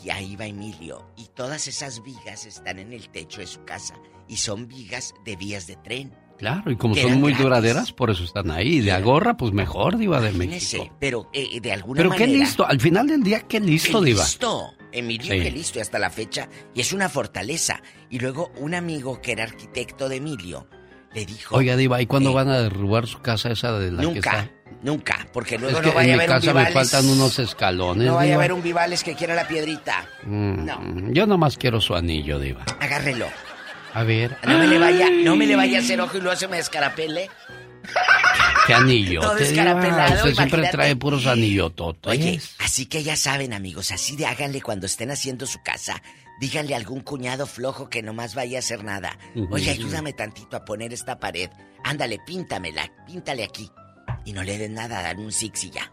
Y 0.04 0.10
ahí 0.10 0.36
va 0.36 0.46
Emilio. 0.46 1.06
Y 1.16 1.26
todas 1.34 1.66
esas 1.68 2.02
vigas 2.02 2.46
están 2.46 2.78
en 2.78 2.92
el 2.92 3.08
techo 3.08 3.40
de 3.40 3.46
su 3.46 3.64
casa. 3.64 3.94
Y 4.28 4.36
son 4.36 4.68
vigas 4.68 5.14
de 5.24 5.36
vías 5.36 5.66
de 5.66 5.76
tren. 5.76 6.12
Claro, 6.38 6.70
y 6.70 6.76
como 6.76 6.94
Que 6.94 7.02
son 7.02 7.20
muy 7.20 7.30
gratis. 7.30 7.42
duraderas, 7.44 7.92
por 7.92 8.10
eso 8.10 8.24
están 8.24 8.50
ahí. 8.50 8.80
De 8.80 8.90
agorra, 8.90 9.36
pues 9.36 9.52
mejor, 9.52 9.96
diva 9.96 10.20
de 10.20 10.30
Imagínese, 10.30 10.78
México. 10.78 10.96
pero 10.98 11.30
eh, 11.32 11.60
de 11.60 11.72
alguna 11.72 11.98
Pero 11.98 12.10
manera... 12.10 12.26
qué 12.26 12.32
listo, 12.38 12.66
al 12.66 12.80
final 12.80 13.06
del 13.06 13.22
día, 13.22 13.40
qué 13.42 13.60
listo, 13.60 14.00
Qué 14.00 14.06
diva. 14.06 14.22
listo. 14.24 14.72
Emilio, 14.90 15.32
Sí. 15.32 15.40
qué 15.40 15.50
listo. 15.52 15.78
Y 15.78 15.82
hasta 15.82 15.98
la 16.00 16.10
fecha. 16.10 16.48
Y 16.74 16.80
es 16.80 16.92
una 16.92 17.08
fortaleza. 17.08 17.80
Y 18.10 18.18
luego 18.18 18.50
un 18.58 18.74
amigo 18.74 19.20
que 19.20 19.32
era 19.32 19.44
arquitecto 19.44 20.08
de 20.08 20.16
Emilio 20.16 20.66
le 21.14 21.24
dijo... 21.24 21.54
Oiga, 21.54 21.76
diva, 21.76 22.02
¿y 22.02 22.06
cuándo 22.06 22.32
van 22.32 22.48
a 22.48 22.58
derrubar 22.60 23.06
su 23.06 23.20
casa 23.20 23.52
esa 23.52 23.78
de 23.78 23.92
la 23.92 24.00
que 24.00 24.06
Nunca, 24.08 24.40
está? 24.42 24.53
Nunca. 24.82 25.27
Porque 25.32 25.59
luego 25.59 25.78
Es 25.78 25.82
que 25.82 25.89
no 25.91 25.95
vaya 25.95 26.15
en 26.15 26.20
a 26.20 26.23
mi 26.24 26.28
un 26.28 26.41
casa 26.41 26.55
me 26.55 26.66
faltan 26.70 27.09
unos 27.09 27.39
escalones, 27.39 28.07
No 28.07 28.15
vaya 28.16 28.35
a 28.35 28.36
haber 28.36 28.53
un 28.53 28.62
Vivales 28.62 29.03
que 29.03 29.15
quiera 29.15 29.35
la 29.35 29.47
piedrita. 29.47 30.07
Mm, 30.24 31.12
Yo 31.12 31.27
nomás 31.27 31.57
quiero 31.57 31.81
su 31.81 31.95
anillo, 31.95 32.39
diva. 32.39 32.65
Agárrelo. 32.81 33.27
A 33.93 34.03
ver. 34.03 34.36
No 34.47 34.59
me 34.59 34.66
le 34.66 34.78
vaya, 34.78 35.09
no 35.11 35.36
me 35.36 35.47
le 35.47 35.57
vaya 35.57 35.78
a 35.78 35.81
hacer 35.81 36.01
ojo 36.01 36.16
y 36.19 36.20
luego 36.20 36.36
se 36.36 36.49
me 36.49 36.57
descarapele. 36.57 37.31
¿Qué 38.66 38.74
anillo? 38.74 39.20
Todo 39.20 39.32
Usted 39.35 40.35
siempre 40.35 40.69
trae 40.70 40.97
puros 40.97 41.27
anillototes. 41.27 42.11
Oye, 42.11 42.41
así 42.59 42.86
que 42.86 43.03
ya 43.03 43.15
saben, 43.15 43.53
amigos, 43.53 43.93
así 43.93 44.16
de 44.16 44.27
háganle 44.27 44.62
cuando 44.62 44.86
estén 44.86 45.11
haciendo 45.11 45.47
su 45.47 45.62
casa. 45.62 46.03
Díganle 46.41 46.74
a 46.74 46.78
algún 46.78 47.01
cuñado 47.01 47.47
flojo 47.47 47.89
que 47.89 48.03
nomás 48.03 48.35
vaya 48.35 48.59
a 48.59 48.61
hacer 48.61 48.82
nada. 48.82 49.16
Oye, 49.51 49.70
ayúdame 49.70 50.12
tantito 50.12 50.57
a 50.57 50.65
poner 50.65 50.93
esta 50.93 51.19
pared. 51.20 51.51
Ándale, 51.85 52.19
píntamela, 52.27 52.91
píntale 53.07 53.45
aquí. 53.45 53.70
Y 54.24 54.32
no 54.32 54.42
le 54.42 54.59
den 54.59 54.74
nada, 54.74 55.02
dan 55.02 55.18
un 55.20 55.32
six 55.32 55.64
y 55.64 55.70
ya. 55.70 55.90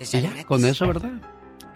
Y 0.00 0.04
ya, 0.04 0.40
Y 0.40 0.44
con 0.44 0.64
eso, 0.64 0.86
¿verdad? 0.86 1.12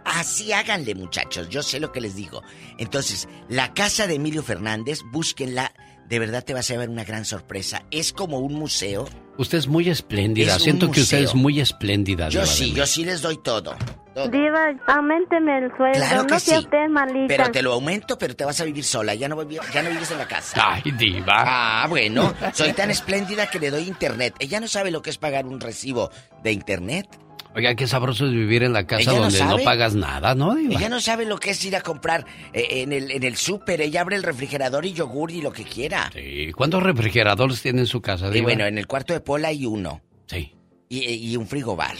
Así 0.04 0.52
háganle, 0.52 0.94
muchachos. 0.94 1.48
Yo 1.48 1.62
sé 1.62 1.78
lo 1.78 1.92
que 1.92 2.00
les 2.00 2.16
digo. 2.16 2.42
Entonces, 2.78 3.28
la 3.48 3.74
casa 3.74 4.06
de 4.06 4.14
Emilio 4.14 4.42
Fernández, 4.42 5.00
búsquenla. 5.12 5.72
De 6.10 6.18
verdad 6.18 6.44
te 6.44 6.54
vas 6.54 6.68
a 6.68 6.74
llevar 6.74 6.88
una 6.88 7.04
gran 7.04 7.24
sorpresa. 7.24 7.84
Es 7.92 8.12
como 8.12 8.40
un 8.40 8.54
museo. 8.54 9.08
Usted 9.38 9.58
es 9.58 9.68
muy 9.68 9.88
espléndida. 9.88 10.56
Es 10.56 10.62
Siento 10.64 10.90
que 10.90 11.02
usted 11.02 11.18
es 11.18 11.36
muy 11.36 11.60
espléndida. 11.60 12.28
Yo 12.28 12.44
sí, 12.46 12.72
yo 12.74 12.84
sí 12.84 13.04
les 13.04 13.22
doy 13.22 13.36
todo. 13.36 13.76
todo. 14.12 14.28
Diva, 14.28 14.74
aumenteme 14.88 15.58
el 15.58 15.76
sueldo. 15.76 15.98
Claro 15.98 16.26
que 16.26 16.34
no 16.34 16.40
sí. 16.40 16.56
usted 16.56 16.88
malita. 16.88 17.26
Pero 17.28 17.52
te 17.52 17.62
lo 17.62 17.74
aumento, 17.74 18.18
pero 18.18 18.34
te 18.34 18.44
vas 18.44 18.60
a 18.60 18.64
vivir 18.64 18.82
sola. 18.82 19.14
Ya 19.14 19.28
no, 19.28 19.40
ya 19.48 19.82
no 19.82 19.90
vives 19.90 20.10
en 20.10 20.18
la 20.18 20.26
casa. 20.26 20.60
Ay, 20.60 20.90
diva. 20.90 21.44
Ah, 21.46 21.86
bueno. 21.88 22.34
Soy 22.54 22.72
tan 22.72 22.90
espléndida 22.90 23.48
que 23.48 23.60
le 23.60 23.70
doy 23.70 23.86
internet. 23.86 24.34
Ella 24.40 24.58
no 24.58 24.66
sabe 24.66 24.90
lo 24.90 25.02
que 25.02 25.10
es 25.10 25.18
pagar 25.18 25.46
un 25.46 25.60
recibo 25.60 26.10
de 26.42 26.50
internet. 26.50 27.06
Oiga, 27.54 27.74
qué 27.74 27.86
sabroso 27.88 28.26
es 28.26 28.32
vivir 28.32 28.62
en 28.62 28.72
la 28.72 28.86
casa 28.86 29.10
Ella 29.10 29.20
donde 29.20 29.44
no, 29.44 29.58
pagas 29.58 29.94
nada, 29.94 30.34
¿no, 30.36 30.54
diva? 30.54 30.74
Ella 30.74 30.88
no 30.88 31.00
sabe 31.00 31.26
lo 31.26 31.38
que 31.38 31.50
es 31.50 31.64
ir 31.64 31.74
a 31.74 31.80
comprar 31.80 32.24
eh, 32.52 32.82
en 32.82 32.92
el, 32.92 33.10
en 33.10 33.24
el 33.24 33.36
súper. 33.36 33.80
Ella 33.80 34.02
abre 34.02 34.14
el 34.16 34.22
refrigerador 34.22 34.86
y 34.86 34.92
yogur 34.92 35.32
y 35.32 35.40
lo 35.42 35.52
que 35.52 35.64
quiera. 35.64 36.10
Sí. 36.14 36.52
¿Cuántos 36.52 36.82
refrigeradores 36.82 37.60
tiene 37.60 37.80
en 37.80 37.86
su 37.86 38.00
casa, 38.00 38.28
Y 38.28 38.34
diva? 38.34 38.44
bueno, 38.44 38.66
en 38.66 38.78
el 38.78 38.86
cuarto 38.86 39.12
de 39.12 39.20
Pola 39.20 39.48
hay 39.48 39.66
uno. 39.66 40.00
Sí. 40.26 40.54
Y, 40.88 40.98
y 41.04 41.36
un 41.36 41.46
frigobar. 41.46 41.96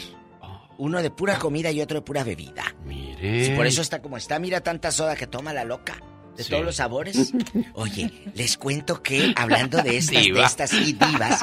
Uno 0.77 1.01
de 1.01 1.11
pura 1.11 1.37
comida 1.37 1.69
y 1.69 1.79
otro 1.81 1.99
de 1.99 2.05
pura 2.05 2.23
bebida. 2.23 2.63
Mire. 2.85 3.45
Sí, 3.45 3.51
por 3.51 3.67
eso 3.67 3.81
está 3.81 4.01
como 4.01 4.17
está. 4.17 4.39
Mira 4.39 4.61
tanta 4.61 4.89
soda 4.91 5.15
que 5.15 5.27
toma 5.27 5.53
la 5.53 5.63
loca. 5.65 6.01
De 6.37 6.43
Sí. 6.45 6.49
todos 6.49 6.63
los 6.63 6.77
sabores. 6.77 7.33
Oye, 7.73 8.09
les 8.33 8.57
cuento 8.57 9.03
que, 9.03 9.33
hablando 9.35 9.83
de 9.83 9.97
estas, 9.97 10.23
de 10.23 10.41
estas 10.41 10.73
y 10.73 10.93
divas, 10.93 11.41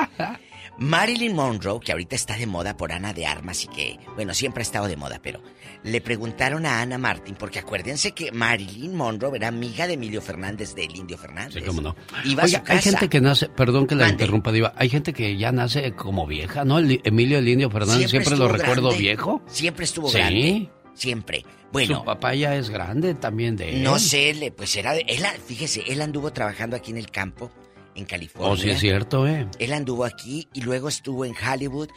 Marilyn 0.79 1.35
Monroe, 1.35 1.81
que 1.81 1.91
ahorita 1.93 2.15
está 2.15 2.37
de 2.37 2.47
moda 2.47 2.77
por 2.77 2.93
Ana 2.93 3.13
de 3.13 3.27
Armas 3.27 3.65
y 3.65 3.69
que, 3.69 3.99
bueno, 4.15 4.33
siempre 4.33 4.61
ha 4.61 4.63
estado 4.63 4.87
de 4.87 4.97
moda, 4.97 5.19
pero 5.23 5.43
le 5.83 6.01
preguntaron 6.01 6.67
a 6.67 6.81
Ana 6.81 6.99
Martín, 6.99 7.35
porque 7.39 7.59
acuérdense 7.59 8.13
que 8.13 8.31
Marilyn 8.31 8.95
Monroe 8.95 9.37
era 9.37 9.49
amiga 9.49 9.87
de 9.89 9.95
Emilio 9.95 10.23
Fernández, 10.23 10.75
del 10.75 10.95
Indio 10.95 11.19
Fernández. 11.19 11.55
Sí, 11.55 11.63
cómo 11.67 11.81
no. 11.81 11.97
Iba 12.25 12.45
a 12.45 12.49
su 12.49 12.59
casa. 12.63 12.73
hay 12.75 12.79
gente 12.83 13.09
que 13.09 13.21
nace, 13.21 13.49
perdón 13.49 13.87
que 13.89 13.97
la 13.97 14.05
Mande. 14.05 14.23
interrumpa, 14.23 14.53
Diva, 14.53 14.73
hay 14.77 14.89
gente 14.89 15.13
que 15.13 15.37
ya 15.37 15.51
nace 15.51 15.93
como 15.93 16.27
vieja, 16.27 16.65
¿no? 16.65 16.79
El- 16.79 17.01
Emilio 17.05 17.39
el 17.39 17.49
Indio 17.49 17.71
Fernández 17.71 18.09
siempre, 18.11 18.37
lo 18.37 18.49
recuerdo 18.49 18.89
grande. 18.89 18.99
viejo. 19.03 19.43
Siempre 19.49 19.85
estuvo 19.85 20.09
Sí. 20.09 20.19
grande. 20.19 20.69
Siempre. 20.95 21.45
Bueno, 21.73 21.99
Su 21.99 22.05
papá 22.05 22.35
ya 22.35 22.57
es 22.57 22.71
grande 22.71 23.15
también 23.15 23.55
de 23.57 23.71
él. 23.77 23.83
No 23.85 23.99
sé, 23.99 24.33
le- 24.35 24.51
pues 24.51 24.75
era. 24.77 24.97
Él, 24.97 25.25
fíjese, 25.47 25.83
él 25.87 26.01
anduvo 26.03 26.33
trabajando 26.33 26.75
aquí 26.77 26.91
en 26.91 26.97
el 26.97 27.11
campo, 27.11 27.53
en 27.99 28.07
California. 28.07 28.51
Oh, 28.53 28.57
sí 28.57 28.71
es 28.71 28.81
cierto, 28.81 29.27
¿eh? 29.27 29.47
Él 29.59 29.73
anduvo 29.73 30.05
aquí 30.05 30.49
y 30.55 30.63
luego 30.63 30.89
estuvo 30.89 31.25
en 31.25 31.35
Hollywood 31.37 31.89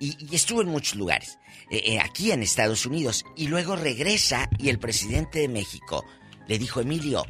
y, 0.00 0.16
y 0.30 0.34
estuvo 0.36 0.62
en 0.62 0.68
muchos 0.68 0.96
lugares. 0.96 1.38
eh, 1.70 1.82
eh, 1.86 2.00
aquí 2.00 2.30
en 2.32 2.42
Estados 2.42 2.86
Unidos. 2.86 3.24
Y 3.36 3.48
luego 3.48 3.76
regresa 3.76 4.48
y 4.58 4.68
el 4.68 4.78
presidente 4.78 5.40
de 5.40 5.48
México 5.48 6.04
le 6.46 6.58
dijo: 6.58 6.80
Emilio, 6.80 7.24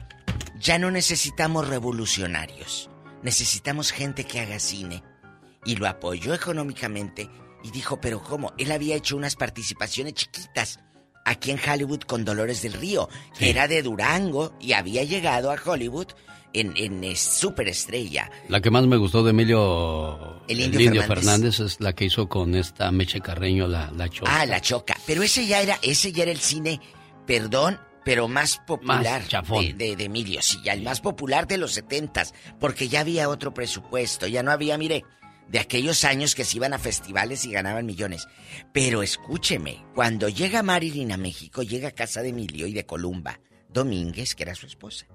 ya 0.59 0.79
no 0.79 0.91
necesitamos 0.91 1.69
revolucionarios. 1.69 2.91
Necesitamos 3.23 3.91
gente 3.93 4.25
que 4.25 4.41
haga 4.41 4.59
cine. 4.59 5.03
Y 5.65 5.77
lo 5.77 5.89
apoyó 5.89 6.35
económicamente 6.35 7.29
y 7.65 7.71
dijo: 7.71 8.01
¿Pero 8.01 8.23
cómo? 8.23 8.53
Él 8.59 8.71
había 8.73 8.97
hecho 8.97 9.17
unas 9.17 9.37
participaciones 9.37 10.15
chiquitas 10.15 10.81
aquí 11.25 11.51
en 11.51 11.59
Hollywood 11.59 12.01
con 12.01 12.25
Dolores 12.25 12.63
del 12.63 12.73
Río, 12.73 13.09
que 13.39 13.51
era 13.51 13.69
de 13.69 13.83
Durango 13.83 14.55
y 14.61 14.73
había 14.73 15.05
llegado 15.05 15.51
a 15.51 15.57
Hollywood 15.63 16.09
en, 16.53 16.73
en 16.77 17.05
eh, 17.05 17.17
superestrella. 17.17 18.31
La 18.49 18.61
que 18.61 18.71
más 18.71 18.87
me 18.87 18.97
gustó 18.97 19.23
de 19.23 19.31
Emilio 19.31 20.43
El 20.49 20.61
Indio 20.61 21.03
Fernández. 21.03 21.07
Fernández. 21.07 21.61
es 21.61 21.81
la 21.81 21.95
que 21.95 22.07
hizo 22.07 22.29
con 22.29 22.55
esta 22.55 22.91
Meche 22.91 23.21
Carreño, 23.21 23.67
la, 23.67 23.91
la 23.91 24.09
choca. 24.09 24.41
Ah, 24.41 24.47
la 24.47 24.61
choca. 24.61 24.97
Pero 25.07 25.23
ese 25.23 25.47
ya 25.47 25.61
era, 25.61 25.79
ese 25.83 26.13
ya 26.13 26.23
era 26.25 26.33
el 26.33 26.39
cine, 26.39 26.81
perdón, 27.27 27.79
pero 28.05 28.27
más 28.27 28.59
popular 28.67 29.23
Más 29.31 29.51
de, 29.61 29.75
de, 29.75 29.97
de 29.97 30.05
Emilio, 30.05 30.41
sí, 30.41 30.59
ya 30.65 30.73
el 30.73 30.83
más 30.83 31.01
popular 31.01 31.47
de 31.47 31.59
los 31.59 31.73
setentas, 31.73 32.33
porque 32.59 32.89
ya 32.89 33.01
había 33.01 33.29
otro 33.29 33.53
presupuesto, 33.53 34.27
ya 34.27 34.43
no 34.43 34.51
había, 34.51 34.79
mire, 34.79 35.05
de 35.49 35.59
aquellos 35.59 36.05
años 36.05 36.35
que 36.35 36.45
se 36.45 36.57
iban 36.57 36.73
a 36.73 36.79
festivales 36.79 37.45
y 37.45 37.53
ganaban 37.53 37.87
millones. 37.87 38.29
Pero 38.73 39.03
escúcheme, 39.03 39.85
cuando 39.95 40.29
llega 40.29 40.63
Marilyn 40.63 41.13
a 41.13 41.17
México, 41.17 41.63
llega 41.63 41.89
a 41.89 41.93
casa 41.93 42.23
de 42.23 42.31
Emilio 42.31 42.67
y 42.67 42.73
de 42.73 42.87
Columba, 42.87 43.41
Domínguez, 43.69 44.35
que 44.35 44.45
era 44.45 44.55
su 44.55 44.67
esposa. 44.67 45.07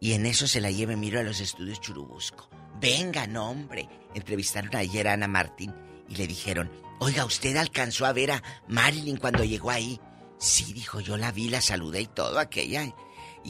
Y 0.00 0.12
en 0.12 0.26
eso 0.26 0.46
se 0.46 0.60
la 0.60 0.70
lleva 0.70 0.92
Emilio 0.92 1.20
a 1.20 1.22
los 1.22 1.40
estudios 1.40 1.80
Churubusco. 1.80 2.48
Vengan, 2.80 3.36
hombre. 3.36 3.88
Entrevistaron 4.14 4.74
ayer 4.76 5.08
a 5.08 5.14
Ana 5.14 5.28
Martín 5.28 5.74
y 6.08 6.16
le 6.16 6.26
dijeron, 6.26 6.70
oiga, 7.00 7.24
¿usted 7.24 7.56
alcanzó 7.56 8.04
a 8.06 8.12
ver 8.12 8.32
a 8.32 8.42
Marilyn 8.68 9.16
cuando 9.16 9.44
llegó 9.44 9.70
ahí? 9.70 10.00
Sí, 10.38 10.72
dijo, 10.72 11.00
yo 11.00 11.16
la 11.16 11.32
vi, 11.32 11.48
la 11.48 11.60
saludé 11.60 12.02
y 12.02 12.06
todo 12.06 12.38
aquella. 12.38 12.84
Y, 12.84 12.94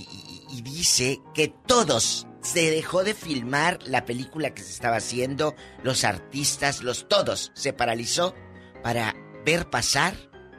y- 0.01 0.47
y 0.59 0.63
dice 0.63 1.21
que 1.35 1.49
todos 1.49 2.27
se 2.43 2.71
dejó 2.71 3.03
de 3.05 3.15
filmar 3.15 3.79
la 3.85 4.05
película 4.05 4.55
que 4.55 4.63
se 4.63 4.71
estaba 4.71 4.97
haciendo, 4.97 5.55
los 5.83 6.05
artistas, 6.05 6.83
los 6.83 7.09
todos, 7.09 7.51
se 7.55 7.73
paralizó 7.73 8.35
para 8.83 9.15
ver 9.45 9.71
pasar 9.71 10.15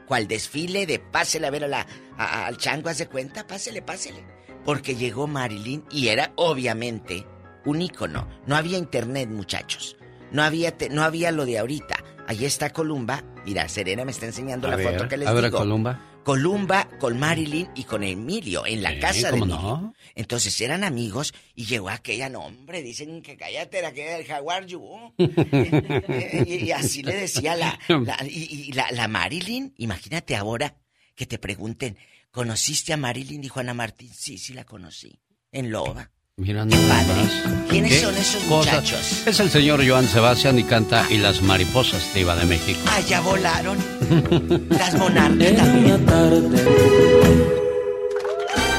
cual 0.06 0.26
desfile 0.28 0.86
de 0.86 0.98
pásele 0.98 1.46
a 1.46 1.50
ver 1.50 1.64
a 1.64 1.68
la, 1.68 1.86
al 2.18 2.56
chango, 2.58 2.88
¿haz 2.88 2.98
de 2.98 3.08
cuenta? 3.08 3.46
Pásele, 3.46 3.82
pásele. 3.82 4.24
Porque 4.66 4.94
llegó 4.96 5.26
Marilyn 5.26 5.84
y 5.90 6.08
era 6.08 6.32
obviamente 6.36 7.24
un 7.64 7.80
ícono. 7.80 8.28
No 8.46 8.54
había 8.56 8.76
internet, 8.76 9.28
muchachos. 9.30 9.96
No 10.32 10.42
había, 10.42 10.76
te- 10.76 10.90
no 10.90 11.02
había 11.04 11.30
lo 11.32 11.46
de 11.46 11.58
ahorita. 11.58 11.96
Allí 12.26 12.44
está 12.44 12.70
Columba. 12.70 13.22
Mira, 13.46 13.68
Serena 13.68 14.04
me 14.04 14.10
está 14.10 14.26
enseñando 14.26 14.66
A 14.66 14.70
la 14.72 14.76
ver, 14.76 14.92
foto 14.94 15.08
que 15.08 15.16
les 15.16 15.28
a 15.28 15.32
ver 15.32 15.44
digo. 15.44 15.58
Columba. 15.58 16.02
Columba 16.24 16.88
con 16.98 17.16
Marilyn 17.20 17.68
y 17.76 17.84
con 17.84 18.02
Emilio 18.02 18.66
en 18.66 18.82
la 18.82 18.98
casa 18.98 19.30
de 19.30 19.38
¿cómo 19.38 19.44
Emilio. 19.54 19.62
no? 19.62 19.94
Entonces 20.16 20.60
eran 20.60 20.82
amigos 20.82 21.32
y 21.54 21.66
llegó 21.66 21.88
aquella, 21.88 22.28
no 22.28 22.40
hombre, 22.40 22.82
dicen 22.82 23.22
que 23.22 23.36
cállate, 23.36 23.78
era 23.78 23.92
que 23.92 24.16
el 24.16 24.24
jaguar 24.26 24.66
you. 24.66 24.82
y, 25.18 26.64
y 26.64 26.72
así 26.72 27.04
le 27.04 27.14
decía 27.14 27.54
la, 27.54 27.78
la- 27.88 28.18
y, 28.28 28.66
y 28.68 28.72
la, 28.72 28.90
la 28.90 29.06
Marilyn, 29.06 29.72
imagínate 29.78 30.34
ahora 30.34 30.74
que 31.14 31.26
te 31.26 31.38
pregunten, 31.38 31.96
¿conociste 32.36 32.92
a 32.92 32.98
Marilyn? 32.98 33.40
Dijo 33.40 33.60
Ana 33.60 33.72
Martín, 33.72 34.10
sí, 34.14 34.36
sí 34.36 34.52
la 34.52 34.64
conocí, 34.64 35.18
en 35.52 35.70
Loba. 35.70 36.10
Mira 36.36 36.66
nada 36.66 36.82
más. 36.82 37.66
¿Quiénes 37.70 37.94
¿Qué 37.94 38.00
son 38.02 38.14
esos 38.14 38.42
cosas? 38.42 38.74
muchachos? 38.74 39.26
Es 39.26 39.40
el 39.40 39.48
señor 39.50 39.88
Joan 39.88 40.06
Sebastián 40.06 40.58
y 40.58 40.64
canta 40.64 41.06
Y 41.10 41.16
las 41.16 41.40
mariposas 41.40 42.12
de 42.12 42.20
Iba 42.20 42.36
de 42.36 42.44
México. 42.44 42.78
Ah, 42.88 43.00
ya 43.00 43.22
volaron. 43.22 43.78
Las 44.68 44.98
monarcas 44.98 45.56
también. 45.56 46.06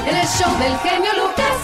En 0.06 0.16
el 0.16 0.28
show 0.28 0.60
del 0.60 0.78
genio 0.84 1.12
Lucas. 1.18 1.58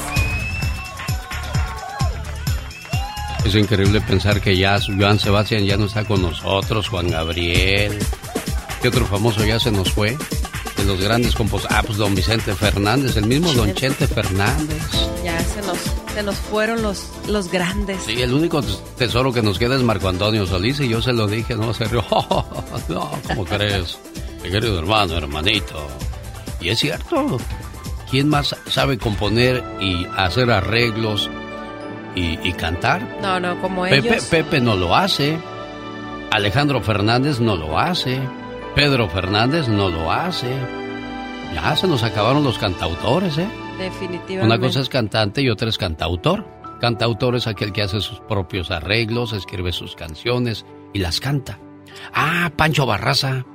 Es 3.45 3.53
increíble 3.53 4.01
pensar 4.01 4.41
que 4.41 4.57
ya 4.57 4.79
Joan 4.81 5.19
Sebastián 5.19 5.63
ya 5.63 5.77
no 5.77 5.85
está 5.85 6.05
con 6.05 6.23
nosotros, 6.23 6.87
Juan 6.87 7.11
Gabriel. 7.11 7.99
¿Qué 8.81 8.87
otro 8.87 9.05
famoso 9.05 9.45
ya 9.45 9.59
se 9.59 9.69
nos 9.71 9.91
fue? 9.91 10.17
De 10.77 10.85
los 10.85 10.99
grandes 10.99 11.35
compositores. 11.35 11.77
Ah, 11.77 11.83
pues 11.85 11.97
don 11.97 12.15
Vicente 12.15 12.53
Fernández, 12.55 13.15
el 13.17 13.27
mismo 13.27 13.53
don 13.53 13.73
Chente 13.73 14.07
Fernández. 14.07 14.81
Ya 15.23 15.39
se 15.43 15.61
nos, 15.61 15.77
se 16.13 16.23
nos 16.23 16.35
fueron 16.35 16.81
los, 16.81 17.05
los 17.27 17.49
grandes. 17.51 18.01
Sí, 18.05 18.21
el 18.21 18.33
único 18.33 18.61
tesoro 18.97 19.31
que 19.31 19.41
nos 19.41 19.59
queda 19.59 19.75
es 19.75 19.81
Marco 19.83 20.09
Antonio 20.09 20.45
Solís 20.45 20.79
y 20.79 20.89
yo 20.89 21.01
se 21.01 21.13
lo 21.13 21.27
dije, 21.27 21.55
no 21.55 21.73
se 21.73 21.85
rió. 21.85 22.03
no, 22.89 23.11
¿cómo 23.27 23.45
crees? 23.45 23.97
Mi 24.43 24.49
querido 24.49 24.77
hermano, 24.79 25.15
hermanito. 25.15 25.87
Y 26.59 26.69
es 26.69 26.79
cierto. 26.79 27.37
¿Quién 28.09 28.29
más 28.29 28.55
sabe 28.67 28.97
componer 28.97 29.63
y 29.79 30.05
hacer 30.17 30.51
arreglos 30.51 31.29
y, 32.15 32.37
y 32.47 32.53
cantar? 32.53 33.19
No, 33.21 33.39
no, 33.39 33.59
como 33.61 33.83
Pepe, 33.83 34.09
ellos. 34.09 34.25
Pepe 34.25 34.59
no 34.59 34.75
lo 34.75 34.95
hace. 34.95 35.37
Alejandro 36.31 36.81
Fernández 36.81 37.39
no 37.39 37.55
lo 37.55 37.79
hace. 37.79 38.19
Pedro 38.75 39.07
Fernández 39.07 39.67
no 39.67 39.89
lo 39.89 40.11
hace. 40.11 40.49
Ya 41.53 41.75
se 41.75 41.87
nos 41.87 42.01
acabaron 42.03 42.43
los 42.43 42.57
cantautores, 42.57 43.37
¿eh? 43.37 43.47
Definitivamente. 43.77 44.43
Una 44.45 44.59
cosa 44.59 44.79
es 44.79 44.89
cantante 44.89 45.41
y 45.41 45.49
otra 45.49 45.69
es 45.69 45.77
cantautor. 45.77 46.45
Cantautor 46.81 47.35
es 47.35 47.47
aquel 47.47 47.71
que 47.71 47.83
hace 47.83 48.01
sus 48.01 48.19
propios 48.21 48.71
arreglos, 48.71 49.31
escribe 49.33 49.71
sus 49.71 49.95
canciones 49.95 50.65
y 50.91 50.99
las 50.99 51.19
canta. 51.19 51.59
Ah, 52.13 52.51
Pancho 52.55 52.85
Barraza. 52.85 53.45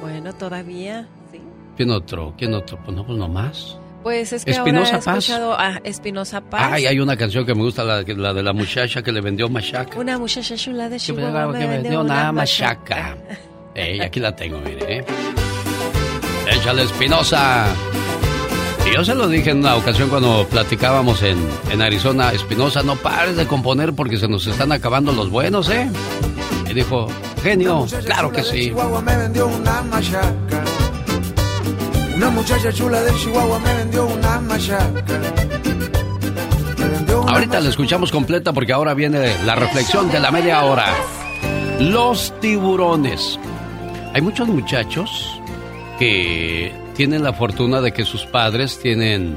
Bueno, 0.00 0.32
todavía, 0.32 1.06
sí. 1.30 1.40
¿Quién 1.76 1.90
otro? 1.90 2.34
¿Quién 2.38 2.54
otro? 2.54 2.78
Pues 2.84 2.96
no, 2.96 3.04
pues 3.04 3.18
nomás. 3.18 3.78
Pues 4.04 4.32
es 4.32 4.44
que 4.44 4.52
Espinosa 4.52 4.96
ahora 4.96 4.98
he 4.98 5.04
Paz. 5.04 5.18
escuchado 5.18 5.58
a 5.58 5.80
Espinosa 5.84 6.40
Paz. 6.40 6.68
Ay, 6.72 6.86
hay 6.86 6.98
una 6.98 7.16
canción 7.16 7.44
que 7.44 7.54
me 7.54 7.62
gusta, 7.62 7.84
la, 7.84 8.02
la 8.02 8.32
de 8.32 8.42
la 8.42 8.52
muchacha 8.52 9.02
que 9.02 9.12
le 9.12 9.20
vendió 9.20 9.48
machaca. 9.48 9.98
Una 9.98 10.18
muchacha 10.18 10.56
chula 10.56 10.88
de 10.88 10.96
Que 10.96 11.00
Chihuahua 11.00 11.46
me 11.48 11.52
me 11.58 11.66
vendió 11.66 11.82
vendió 11.82 12.00
una 12.00 12.14
una 12.14 12.32
machaca. 12.32 13.16
Ey, 13.74 14.00
aquí 14.00 14.20
la 14.20 14.34
tengo, 14.36 14.58
mire. 14.58 14.98
¿eh? 14.98 15.04
Échale, 16.50 16.82
Espinosa. 16.82 17.66
Y 18.86 18.94
yo 18.94 19.04
se 19.04 19.14
lo 19.14 19.28
dije 19.28 19.50
en 19.50 19.58
una 19.58 19.76
ocasión 19.76 20.08
cuando 20.08 20.46
platicábamos 20.50 21.22
en, 21.22 21.38
en 21.70 21.80
Arizona, 21.80 22.32
Espinosa, 22.32 22.82
no 22.82 22.96
pares 22.96 23.36
de 23.36 23.46
componer 23.46 23.92
porque 23.94 24.18
se 24.18 24.28
nos 24.28 24.46
están 24.46 24.72
acabando 24.72 25.12
los 25.12 25.30
buenos, 25.30 25.70
¿eh? 25.70 25.88
Y 26.68 26.74
dijo, 26.74 27.06
genio, 27.42 27.86
claro 28.04 28.32
que 28.32 28.42
sí. 28.42 28.64
Chihuahua 28.68 29.00
me 29.02 29.16
vendió 29.16 29.46
una 29.46 29.82
machaca. 29.82 30.64
Una 32.16 32.30
muchacha 32.30 32.72
chula 32.72 33.00
de 33.02 33.14
Chihuahua 33.14 33.58
me 33.60 33.74
vendió 33.74 34.06
una 34.06 34.40
machaca. 34.40 35.04
Ahorita 37.28 37.60
la 37.60 37.70
escuchamos 37.70 38.10
completa 38.12 38.52
porque 38.52 38.72
ahora 38.72 38.94
viene 38.94 39.34
la 39.46 39.54
reflexión 39.54 40.10
de 40.10 40.20
la 40.20 40.30
media 40.30 40.62
hora. 40.64 40.86
Los 41.78 42.38
tiburones. 42.40 43.38
Hay 44.14 44.20
muchos 44.20 44.46
muchachos 44.48 45.40
que 45.98 46.72
tienen 46.94 47.22
la 47.22 47.32
fortuna 47.32 47.80
de 47.80 47.92
que 47.92 48.04
sus 48.04 48.26
padres 48.26 48.78
tienen, 48.78 49.36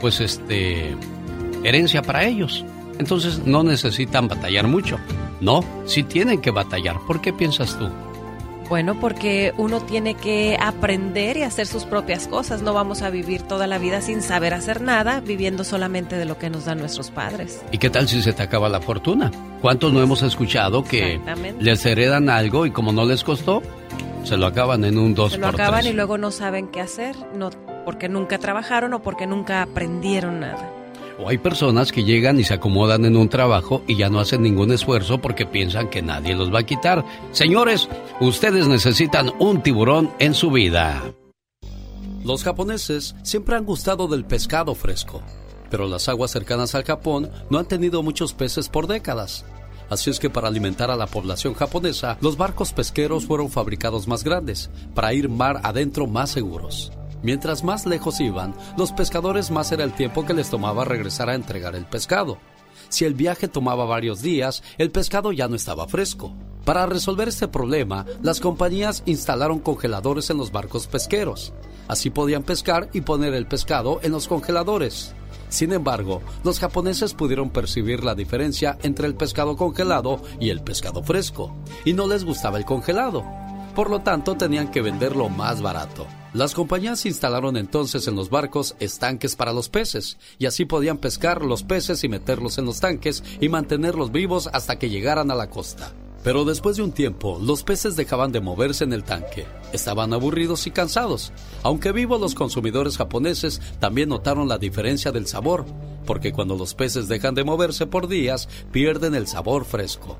pues, 0.00 0.20
este, 0.20 0.96
herencia 1.62 2.02
para 2.02 2.24
ellos. 2.24 2.64
Entonces 2.98 3.44
no 3.44 3.62
necesitan 3.62 4.26
batallar 4.26 4.66
mucho. 4.66 4.98
No, 5.40 5.62
sí 5.86 6.02
tienen 6.02 6.40
que 6.40 6.50
batallar. 6.50 6.98
¿Por 7.06 7.20
qué 7.20 7.32
piensas 7.32 7.78
tú? 7.78 7.88
Bueno, 8.68 9.00
porque 9.00 9.54
uno 9.56 9.80
tiene 9.80 10.14
que 10.14 10.58
aprender 10.60 11.38
y 11.38 11.42
hacer 11.42 11.66
sus 11.66 11.84
propias 11.86 12.28
cosas. 12.28 12.60
No 12.60 12.74
vamos 12.74 13.00
a 13.00 13.08
vivir 13.08 13.42
toda 13.42 13.66
la 13.66 13.78
vida 13.78 14.02
sin 14.02 14.20
saber 14.20 14.52
hacer 14.52 14.82
nada, 14.82 15.20
viviendo 15.20 15.64
solamente 15.64 16.16
de 16.16 16.26
lo 16.26 16.36
que 16.38 16.50
nos 16.50 16.66
dan 16.66 16.78
nuestros 16.78 17.10
padres. 17.10 17.62
¿Y 17.72 17.78
qué 17.78 17.88
tal 17.88 18.08
si 18.08 18.20
se 18.20 18.34
te 18.34 18.42
acaba 18.42 18.68
la 18.68 18.80
fortuna? 18.80 19.30
¿Cuántos 19.62 19.92
no 19.92 20.02
hemos 20.02 20.22
escuchado 20.22 20.84
que 20.84 21.18
les 21.58 21.84
heredan 21.86 22.28
algo 22.28 22.66
y 22.66 22.70
como 22.70 22.92
no 22.92 23.06
les 23.06 23.24
costó, 23.24 23.62
se 24.24 24.36
lo 24.36 24.46
acaban 24.46 24.84
en 24.84 24.98
un 24.98 25.14
2 25.14 25.32
Se 25.32 25.38
lo 25.38 25.46
por 25.46 25.54
acaban 25.54 25.80
tres? 25.80 25.92
y 25.92 25.96
luego 25.96 26.18
no 26.18 26.30
saben 26.30 26.68
qué 26.68 26.80
hacer, 26.82 27.16
no 27.34 27.50
porque 27.86 28.10
nunca 28.10 28.36
trabajaron 28.38 28.92
o 28.92 29.00
porque 29.00 29.26
nunca 29.26 29.62
aprendieron 29.62 30.40
nada. 30.40 30.70
O 31.18 31.28
hay 31.28 31.38
personas 31.38 31.90
que 31.90 32.04
llegan 32.04 32.38
y 32.38 32.44
se 32.44 32.54
acomodan 32.54 33.04
en 33.04 33.16
un 33.16 33.28
trabajo 33.28 33.82
y 33.88 33.96
ya 33.96 34.08
no 34.08 34.20
hacen 34.20 34.42
ningún 34.42 34.72
esfuerzo 34.72 35.20
porque 35.20 35.46
piensan 35.46 35.90
que 35.90 36.00
nadie 36.00 36.36
los 36.36 36.54
va 36.54 36.60
a 36.60 36.66
quitar. 36.66 37.04
Señores, 37.32 37.88
ustedes 38.20 38.68
necesitan 38.68 39.32
un 39.40 39.62
tiburón 39.62 40.12
en 40.20 40.34
su 40.34 40.50
vida. 40.50 41.02
Los 42.24 42.44
japoneses 42.44 43.16
siempre 43.22 43.56
han 43.56 43.64
gustado 43.64 44.06
del 44.06 44.24
pescado 44.24 44.74
fresco, 44.74 45.22
pero 45.70 45.88
las 45.88 46.08
aguas 46.08 46.30
cercanas 46.30 46.74
al 46.74 46.84
Japón 46.84 47.30
no 47.50 47.58
han 47.58 47.66
tenido 47.66 48.02
muchos 48.02 48.32
peces 48.32 48.68
por 48.68 48.86
décadas. 48.86 49.44
Así 49.90 50.10
es 50.10 50.20
que 50.20 50.30
para 50.30 50.48
alimentar 50.48 50.90
a 50.90 50.96
la 50.96 51.06
población 51.06 51.54
japonesa, 51.54 52.18
los 52.20 52.36
barcos 52.36 52.72
pesqueros 52.72 53.26
fueron 53.26 53.50
fabricados 53.50 54.06
más 54.06 54.22
grandes, 54.22 54.70
para 54.94 55.14
ir 55.14 55.28
mar 55.28 55.60
adentro 55.64 56.06
más 56.06 56.30
seguros. 56.30 56.92
Mientras 57.22 57.64
más 57.64 57.86
lejos 57.86 58.20
iban, 58.20 58.54
los 58.76 58.92
pescadores 58.92 59.50
más 59.50 59.72
era 59.72 59.84
el 59.84 59.92
tiempo 59.92 60.24
que 60.24 60.34
les 60.34 60.50
tomaba 60.50 60.84
regresar 60.84 61.28
a 61.28 61.34
entregar 61.34 61.74
el 61.74 61.86
pescado. 61.86 62.38
Si 62.88 63.04
el 63.04 63.14
viaje 63.14 63.48
tomaba 63.48 63.84
varios 63.84 64.22
días, 64.22 64.62
el 64.78 64.90
pescado 64.90 65.32
ya 65.32 65.48
no 65.48 65.56
estaba 65.56 65.88
fresco. 65.88 66.34
Para 66.64 66.86
resolver 66.86 67.28
este 67.28 67.48
problema, 67.48 68.06
las 68.22 68.40
compañías 68.40 69.02
instalaron 69.06 69.58
congeladores 69.58 70.30
en 70.30 70.38
los 70.38 70.52
barcos 70.52 70.86
pesqueros. 70.86 71.52
Así 71.88 72.10
podían 72.10 72.42
pescar 72.42 72.88
y 72.92 73.00
poner 73.00 73.34
el 73.34 73.46
pescado 73.46 74.00
en 74.02 74.12
los 74.12 74.28
congeladores. 74.28 75.14
Sin 75.48 75.72
embargo, 75.72 76.20
los 76.44 76.60
japoneses 76.60 77.14
pudieron 77.14 77.50
percibir 77.50 78.04
la 78.04 78.14
diferencia 78.14 78.78
entre 78.82 79.06
el 79.06 79.14
pescado 79.14 79.56
congelado 79.56 80.20
y 80.38 80.50
el 80.50 80.62
pescado 80.62 81.02
fresco, 81.02 81.56
y 81.84 81.94
no 81.94 82.06
les 82.06 82.24
gustaba 82.24 82.58
el 82.58 82.66
congelado. 82.66 83.24
Por 83.78 83.90
lo 83.90 84.00
tanto, 84.00 84.36
tenían 84.36 84.72
que 84.72 84.82
venderlo 84.82 85.28
más 85.28 85.62
barato. 85.62 86.04
Las 86.32 86.52
compañías 86.52 87.06
instalaron 87.06 87.56
entonces 87.56 88.08
en 88.08 88.16
los 88.16 88.28
barcos 88.28 88.74
estanques 88.80 89.36
para 89.36 89.52
los 89.52 89.68
peces, 89.68 90.18
y 90.36 90.46
así 90.46 90.64
podían 90.64 90.98
pescar 90.98 91.44
los 91.44 91.62
peces 91.62 92.02
y 92.02 92.08
meterlos 92.08 92.58
en 92.58 92.64
los 92.64 92.80
tanques 92.80 93.22
y 93.40 93.48
mantenerlos 93.48 94.10
vivos 94.10 94.50
hasta 94.52 94.80
que 94.80 94.90
llegaran 94.90 95.30
a 95.30 95.36
la 95.36 95.48
costa. 95.48 95.92
Pero 96.24 96.44
después 96.44 96.76
de 96.76 96.82
un 96.82 96.90
tiempo, 96.90 97.38
los 97.40 97.62
peces 97.62 97.94
dejaban 97.94 98.32
de 98.32 98.40
moverse 98.40 98.82
en 98.82 98.92
el 98.92 99.04
tanque. 99.04 99.46
Estaban 99.72 100.12
aburridos 100.12 100.66
y 100.66 100.72
cansados. 100.72 101.32
Aunque 101.62 101.92
vivos, 101.92 102.20
los 102.20 102.34
consumidores 102.34 102.96
japoneses 102.96 103.60
también 103.78 104.08
notaron 104.08 104.48
la 104.48 104.58
diferencia 104.58 105.12
del 105.12 105.28
sabor, 105.28 105.66
porque 106.04 106.32
cuando 106.32 106.56
los 106.56 106.74
peces 106.74 107.06
dejan 107.06 107.36
de 107.36 107.44
moverse 107.44 107.86
por 107.86 108.08
días, 108.08 108.48
pierden 108.72 109.14
el 109.14 109.28
sabor 109.28 109.64
fresco. 109.64 110.18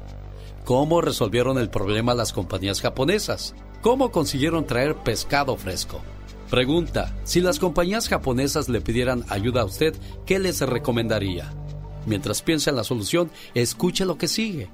¿Cómo 0.69 1.01
resolvieron 1.01 1.57
el 1.57 1.71
problema 1.71 2.13
las 2.13 2.35
compañías 2.35 2.83
japonesas? 2.83 3.55
¿Cómo 3.81 4.11
consiguieron 4.11 4.67
traer 4.67 4.97
pescado 4.97 5.57
fresco? 5.57 6.03
Pregunta, 6.51 7.17
si 7.25 7.41
las 7.41 7.59
compañías 7.59 8.07
japonesas 8.07 8.69
le 8.69 8.83
pidieran 8.83 9.25
ayuda 9.31 9.63
a 9.63 9.65
usted, 9.65 9.97
¿qué 10.27 10.39
les 10.39 10.61
recomendaría? 10.61 11.55
Mientras 12.05 12.43
piensa 12.43 12.69
en 12.69 12.77
la 12.77 12.85
solución, 12.85 13.31
escuche 13.55 14.05
lo 14.05 14.19
que 14.19 14.29
sigue. 14.29 14.71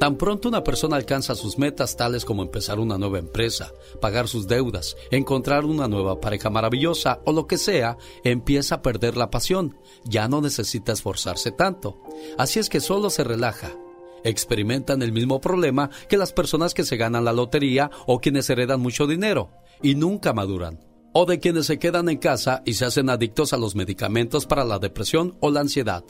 Tan 0.00 0.16
pronto 0.16 0.48
una 0.48 0.64
persona 0.64 0.96
alcanza 0.96 1.36
sus 1.36 1.58
metas 1.58 1.96
tales 1.96 2.24
como 2.24 2.42
empezar 2.42 2.80
una 2.80 2.98
nueva 2.98 3.20
empresa, 3.20 3.70
pagar 4.00 4.26
sus 4.26 4.48
deudas, 4.48 4.96
encontrar 5.12 5.64
una 5.64 5.86
nueva 5.86 6.20
pareja 6.20 6.50
maravillosa 6.50 7.20
o 7.24 7.30
lo 7.30 7.46
que 7.46 7.56
sea, 7.56 7.98
empieza 8.24 8.74
a 8.74 8.82
perder 8.82 9.16
la 9.16 9.30
pasión. 9.30 9.78
Ya 10.04 10.26
no 10.26 10.40
necesita 10.40 10.90
esforzarse 10.90 11.52
tanto. 11.52 12.02
Así 12.36 12.58
es 12.58 12.68
que 12.68 12.80
solo 12.80 13.10
se 13.10 13.22
relaja. 13.22 13.76
Experimentan 14.24 15.02
el 15.02 15.12
mismo 15.12 15.40
problema 15.40 15.90
que 16.08 16.16
las 16.16 16.32
personas 16.32 16.74
que 16.74 16.84
se 16.84 16.96
ganan 16.96 17.24
la 17.24 17.32
lotería 17.32 17.90
o 18.06 18.20
quienes 18.20 18.50
heredan 18.50 18.80
mucho 18.80 19.06
dinero 19.06 19.50
y 19.82 19.94
nunca 19.94 20.32
maduran. 20.32 20.80
O 21.12 21.24
de 21.26 21.38
quienes 21.38 21.66
se 21.66 21.78
quedan 21.78 22.08
en 22.08 22.18
casa 22.18 22.62
y 22.66 22.74
se 22.74 22.84
hacen 22.84 23.08
adictos 23.08 23.52
a 23.52 23.56
los 23.56 23.74
medicamentos 23.74 24.46
para 24.46 24.64
la 24.64 24.78
depresión 24.78 25.36
o 25.40 25.50
la 25.50 25.60
ansiedad. 25.60 26.04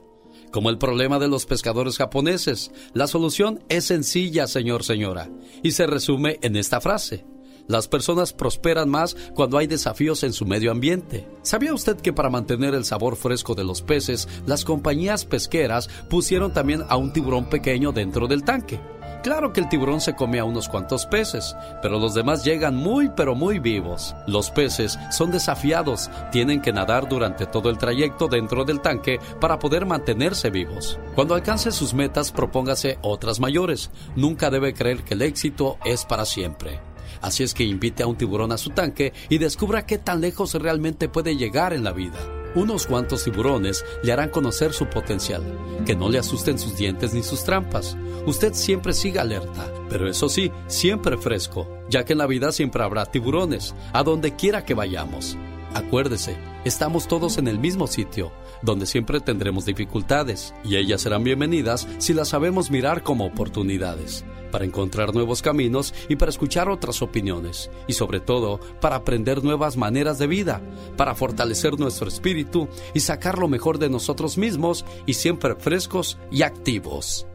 Como 0.50 0.70
el 0.70 0.78
problema 0.78 1.18
de 1.18 1.28
los 1.28 1.46
pescadores 1.46 1.98
japoneses, 1.98 2.72
la 2.92 3.06
solución 3.06 3.62
es 3.68 3.84
sencilla, 3.84 4.46
señor, 4.46 4.84
señora, 4.84 5.30
y 5.62 5.72
se 5.72 5.86
resume 5.86 6.38
en 6.42 6.56
esta 6.56 6.80
frase. 6.80 7.24
Las 7.68 7.88
personas 7.88 8.32
prosperan 8.32 8.88
más 8.88 9.16
cuando 9.34 9.58
hay 9.58 9.66
desafíos 9.66 10.22
en 10.22 10.32
su 10.32 10.46
medio 10.46 10.70
ambiente. 10.70 11.28
¿Sabía 11.42 11.74
usted 11.74 11.96
que 11.96 12.12
para 12.12 12.30
mantener 12.30 12.74
el 12.74 12.84
sabor 12.84 13.16
fresco 13.16 13.54
de 13.54 13.64
los 13.64 13.82
peces, 13.82 14.28
las 14.46 14.64
compañías 14.64 15.24
pesqueras 15.24 15.88
pusieron 16.08 16.52
también 16.52 16.84
a 16.88 16.96
un 16.96 17.12
tiburón 17.12 17.46
pequeño 17.46 17.92
dentro 17.92 18.28
del 18.28 18.44
tanque? 18.44 18.80
Claro 19.26 19.52
que 19.52 19.58
el 19.58 19.68
tiburón 19.68 20.00
se 20.00 20.14
come 20.14 20.38
a 20.38 20.44
unos 20.44 20.68
cuantos 20.68 21.04
peces, 21.06 21.56
pero 21.82 21.98
los 21.98 22.14
demás 22.14 22.44
llegan 22.44 22.76
muy 22.76 23.08
pero 23.08 23.34
muy 23.34 23.58
vivos. 23.58 24.14
Los 24.28 24.52
peces 24.52 24.96
son 25.10 25.32
desafiados, 25.32 26.08
tienen 26.30 26.62
que 26.62 26.72
nadar 26.72 27.08
durante 27.08 27.44
todo 27.46 27.68
el 27.68 27.76
trayecto 27.76 28.28
dentro 28.28 28.64
del 28.64 28.80
tanque 28.80 29.18
para 29.40 29.58
poder 29.58 29.84
mantenerse 29.84 30.50
vivos. 30.50 31.00
Cuando 31.16 31.34
alcance 31.34 31.72
sus 31.72 31.92
metas, 31.92 32.30
propóngase 32.30 32.98
otras 33.02 33.40
mayores. 33.40 33.90
Nunca 34.14 34.48
debe 34.48 34.74
creer 34.74 35.02
que 35.02 35.14
el 35.14 35.22
éxito 35.22 35.76
es 35.84 36.04
para 36.04 36.24
siempre. 36.24 36.78
Así 37.26 37.42
es 37.42 37.54
que 37.54 37.64
invite 37.64 38.04
a 38.04 38.06
un 38.06 38.14
tiburón 38.14 38.52
a 38.52 38.56
su 38.56 38.70
tanque 38.70 39.12
y 39.28 39.38
descubra 39.38 39.84
qué 39.84 39.98
tan 39.98 40.20
lejos 40.20 40.54
realmente 40.54 41.08
puede 41.08 41.36
llegar 41.36 41.72
en 41.72 41.82
la 41.82 41.90
vida. 41.90 42.16
Unos 42.54 42.86
cuantos 42.86 43.24
tiburones 43.24 43.84
le 44.04 44.12
harán 44.12 44.30
conocer 44.30 44.72
su 44.72 44.86
potencial, 44.86 45.42
que 45.84 45.96
no 45.96 46.08
le 46.08 46.20
asusten 46.20 46.56
sus 46.56 46.76
dientes 46.76 47.14
ni 47.14 47.24
sus 47.24 47.42
trampas. 47.42 47.96
Usted 48.26 48.54
siempre 48.54 48.92
siga 48.92 49.22
alerta, 49.22 49.68
pero 49.90 50.08
eso 50.08 50.28
sí, 50.28 50.52
siempre 50.68 51.18
fresco, 51.18 51.66
ya 51.90 52.04
que 52.04 52.12
en 52.12 52.18
la 52.18 52.28
vida 52.28 52.52
siempre 52.52 52.84
habrá 52.84 53.06
tiburones, 53.06 53.74
a 53.92 54.04
donde 54.04 54.36
quiera 54.36 54.64
que 54.64 54.74
vayamos. 54.74 55.36
Acuérdese, 55.74 56.36
estamos 56.64 57.08
todos 57.08 57.38
en 57.38 57.48
el 57.48 57.58
mismo 57.58 57.88
sitio, 57.88 58.30
donde 58.62 58.86
siempre 58.86 59.20
tendremos 59.20 59.64
dificultades, 59.64 60.54
y 60.64 60.76
ellas 60.76 61.02
serán 61.02 61.24
bienvenidas 61.24 61.86
si 61.98 62.14
las 62.14 62.28
sabemos 62.28 62.70
mirar 62.70 63.02
como 63.02 63.26
oportunidades, 63.26 64.24
para 64.50 64.64
encontrar 64.64 65.14
nuevos 65.14 65.42
caminos 65.42 65.94
y 66.08 66.16
para 66.16 66.30
escuchar 66.30 66.68
otras 66.68 67.02
opiniones, 67.02 67.70
y 67.86 67.92
sobre 67.92 68.20
todo 68.20 68.60
para 68.80 68.96
aprender 68.96 69.44
nuevas 69.44 69.76
maneras 69.76 70.18
de 70.18 70.26
vida, 70.26 70.62
para 70.96 71.14
fortalecer 71.14 71.78
nuestro 71.78 72.08
espíritu 72.08 72.68
y 72.94 73.00
sacar 73.00 73.38
lo 73.38 73.48
mejor 73.48 73.78
de 73.78 73.90
nosotros 73.90 74.38
mismos 74.38 74.84
y 75.06 75.14
siempre 75.14 75.56
frescos 75.56 76.18
y 76.30 76.42
activos. 76.42 77.26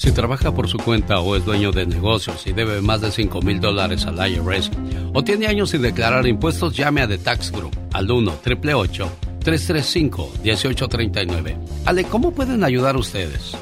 Si 0.00 0.12
trabaja 0.12 0.54
por 0.54 0.66
su 0.66 0.78
cuenta 0.78 1.20
o 1.20 1.36
es 1.36 1.44
dueño 1.44 1.72
de 1.72 1.84
negocios 1.84 2.46
y 2.46 2.54
debe 2.54 2.80
más 2.80 3.02
de 3.02 3.10
5 3.10 3.42
mil 3.42 3.60
dólares 3.60 4.06
al 4.06 4.16
IRS 4.30 4.70
o 5.12 5.22
tiene 5.22 5.46
años 5.46 5.68
sin 5.68 5.82
declarar 5.82 6.26
impuestos, 6.26 6.74
llame 6.74 7.02
a 7.02 7.06
The 7.06 7.18
Tax 7.18 7.52
Group 7.52 7.76
al 7.92 8.10
1 8.10 8.30
888 8.30 9.12
335 9.44 10.32
1839 10.42 11.58
Ale, 11.84 12.04
¿cómo 12.04 12.32
pueden 12.32 12.64
ayudar 12.64 12.96
ustedes? 12.96 13.54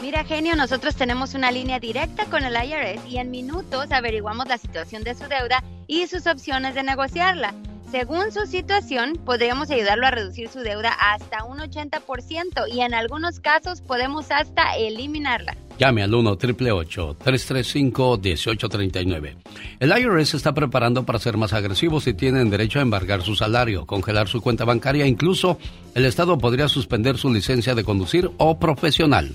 Mira, 0.00 0.24
genio, 0.24 0.56
nosotros 0.56 0.96
tenemos 0.96 1.34
una 1.34 1.50
línea 1.50 1.78
directa 1.78 2.24
con 2.30 2.44
el 2.44 2.54
IRS 2.54 3.06
y 3.06 3.18
en 3.18 3.30
minutos 3.30 3.92
averiguamos 3.92 4.48
la 4.48 4.56
situación 4.56 5.04
de 5.04 5.14
su 5.14 5.24
deuda 5.24 5.62
y 5.86 6.06
sus 6.06 6.26
opciones 6.26 6.76
de 6.76 6.82
negociarla. 6.82 7.52
Según 7.90 8.30
su 8.32 8.44
situación, 8.44 9.14
podríamos 9.24 9.70
ayudarlo 9.70 10.06
a 10.06 10.10
reducir 10.10 10.50
su 10.50 10.58
deuda 10.58 10.90
hasta 10.90 11.44
un 11.44 11.58
80% 11.58 12.68
y 12.70 12.82
en 12.82 12.92
algunos 12.92 13.40
casos 13.40 13.80
podemos 13.80 14.30
hasta 14.30 14.76
eliminarla. 14.76 15.56
Llame 15.78 16.02
al 16.02 16.12
1 16.12 16.36
335 16.36 18.18
1839 18.18 19.36
El 19.80 19.98
IRS 19.98 20.34
está 20.34 20.52
preparando 20.52 21.06
para 21.06 21.18
ser 21.18 21.38
más 21.38 21.54
agresivos 21.54 22.06
y 22.06 22.12
tienen 22.12 22.50
derecho 22.50 22.78
a 22.78 22.82
embargar 22.82 23.22
su 23.22 23.34
salario, 23.34 23.86
congelar 23.86 24.28
su 24.28 24.42
cuenta 24.42 24.66
bancaria, 24.66 25.06
incluso 25.06 25.58
el 25.94 26.04
Estado 26.04 26.36
podría 26.36 26.68
suspender 26.68 27.16
su 27.16 27.32
licencia 27.32 27.74
de 27.74 27.84
conducir 27.84 28.30
o 28.36 28.58
profesional. 28.58 29.34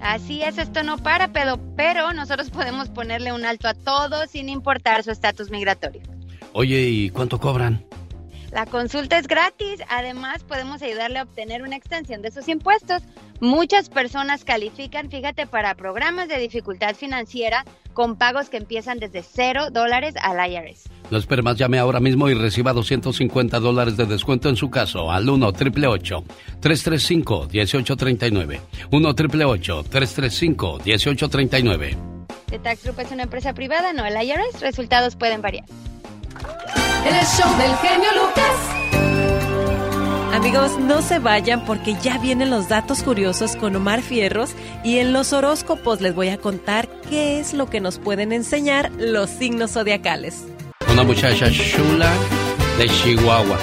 Así 0.00 0.42
es, 0.42 0.58
esto 0.58 0.82
no 0.82 0.98
para, 0.98 1.28
pero, 1.28 1.60
pero 1.76 2.12
nosotros 2.12 2.50
podemos 2.50 2.88
ponerle 2.88 3.32
un 3.32 3.44
alto 3.44 3.68
a 3.68 3.74
todo 3.74 4.26
sin 4.26 4.48
importar 4.48 5.04
su 5.04 5.12
estatus 5.12 5.52
migratorio. 5.52 6.11
Oye, 6.52 6.80
¿y 6.80 7.10
cuánto 7.10 7.40
cobran? 7.40 7.84
La 8.52 8.66
consulta 8.66 9.18
es 9.18 9.26
gratis, 9.28 9.80
además 9.88 10.44
podemos 10.44 10.82
ayudarle 10.82 11.18
a 11.18 11.22
obtener 11.22 11.62
una 11.62 11.76
extensión 11.76 12.20
de 12.20 12.30
sus 12.30 12.48
impuestos. 12.48 13.02
Muchas 13.40 13.88
personas 13.88 14.44
califican, 14.44 15.08
fíjate, 15.08 15.46
para 15.46 15.74
programas 15.74 16.28
de 16.28 16.38
dificultad 16.38 16.94
financiera 16.94 17.64
con 17.94 18.16
pagos 18.16 18.50
que 18.50 18.58
empiezan 18.58 18.98
desde 18.98 19.22
cero 19.22 19.70
dólares 19.70 20.14
al 20.20 20.52
IRS. 20.52 20.84
No 21.10 21.16
espere 21.16 21.40
más, 21.40 21.56
llame 21.56 21.78
ahora 21.78 21.98
mismo 21.98 22.28
y 22.28 22.34
reciba 22.34 22.74
250 22.74 23.58
dólares 23.58 23.96
de 23.96 24.04
descuento 24.04 24.50
en 24.50 24.56
su 24.56 24.70
caso 24.70 25.10
al 25.10 25.28
1 25.28 25.46
888 25.46 26.24
335 26.60 27.48
1839 27.50 28.60
1 28.90 29.08
888 29.08 29.84
335 29.90 30.80
1839 30.84 31.96
The 32.48 32.58
Tax 32.58 32.84
Group 32.84 33.00
es 33.00 33.10
una 33.10 33.22
empresa 33.22 33.54
privada, 33.54 33.94
no 33.94 34.04
el 34.04 34.14
IRS. 34.14 34.60
Resultados 34.60 35.16
pueden 35.16 35.40
variar. 35.40 35.64
El 37.06 37.26
show 37.26 37.56
del 37.58 37.74
genio 37.76 38.08
Lucas. 38.14 38.82
Amigos, 40.32 40.78
no 40.78 41.02
se 41.02 41.18
vayan 41.18 41.64
porque 41.66 41.94
ya 42.02 42.18
vienen 42.18 42.48
los 42.50 42.68
datos 42.68 43.02
curiosos 43.02 43.54
con 43.54 43.76
Omar 43.76 44.00
Fierros 44.00 44.50
y 44.82 44.98
en 44.98 45.12
los 45.12 45.32
horóscopos 45.32 46.00
les 46.00 46.14
voy 46.14 46.30
a 46.30 46.38
contar 46.38 46.88
qué 47.10 47.38
es 47.38 47.52
lo 47.52 47.68
que 47.68 47.80
nos 47.80 47.98
pueden 47.98 48.32
enseñar 48.32 48.90
los 48.98 49.28
signos 49.28 49.72
zodiacales. 49.72 50.44
Una 50.90 51.02
muchacha 51.02 51.50
chula 51.50 52.10
de 52.78 52.88
Chihuahua. 52.88 53.58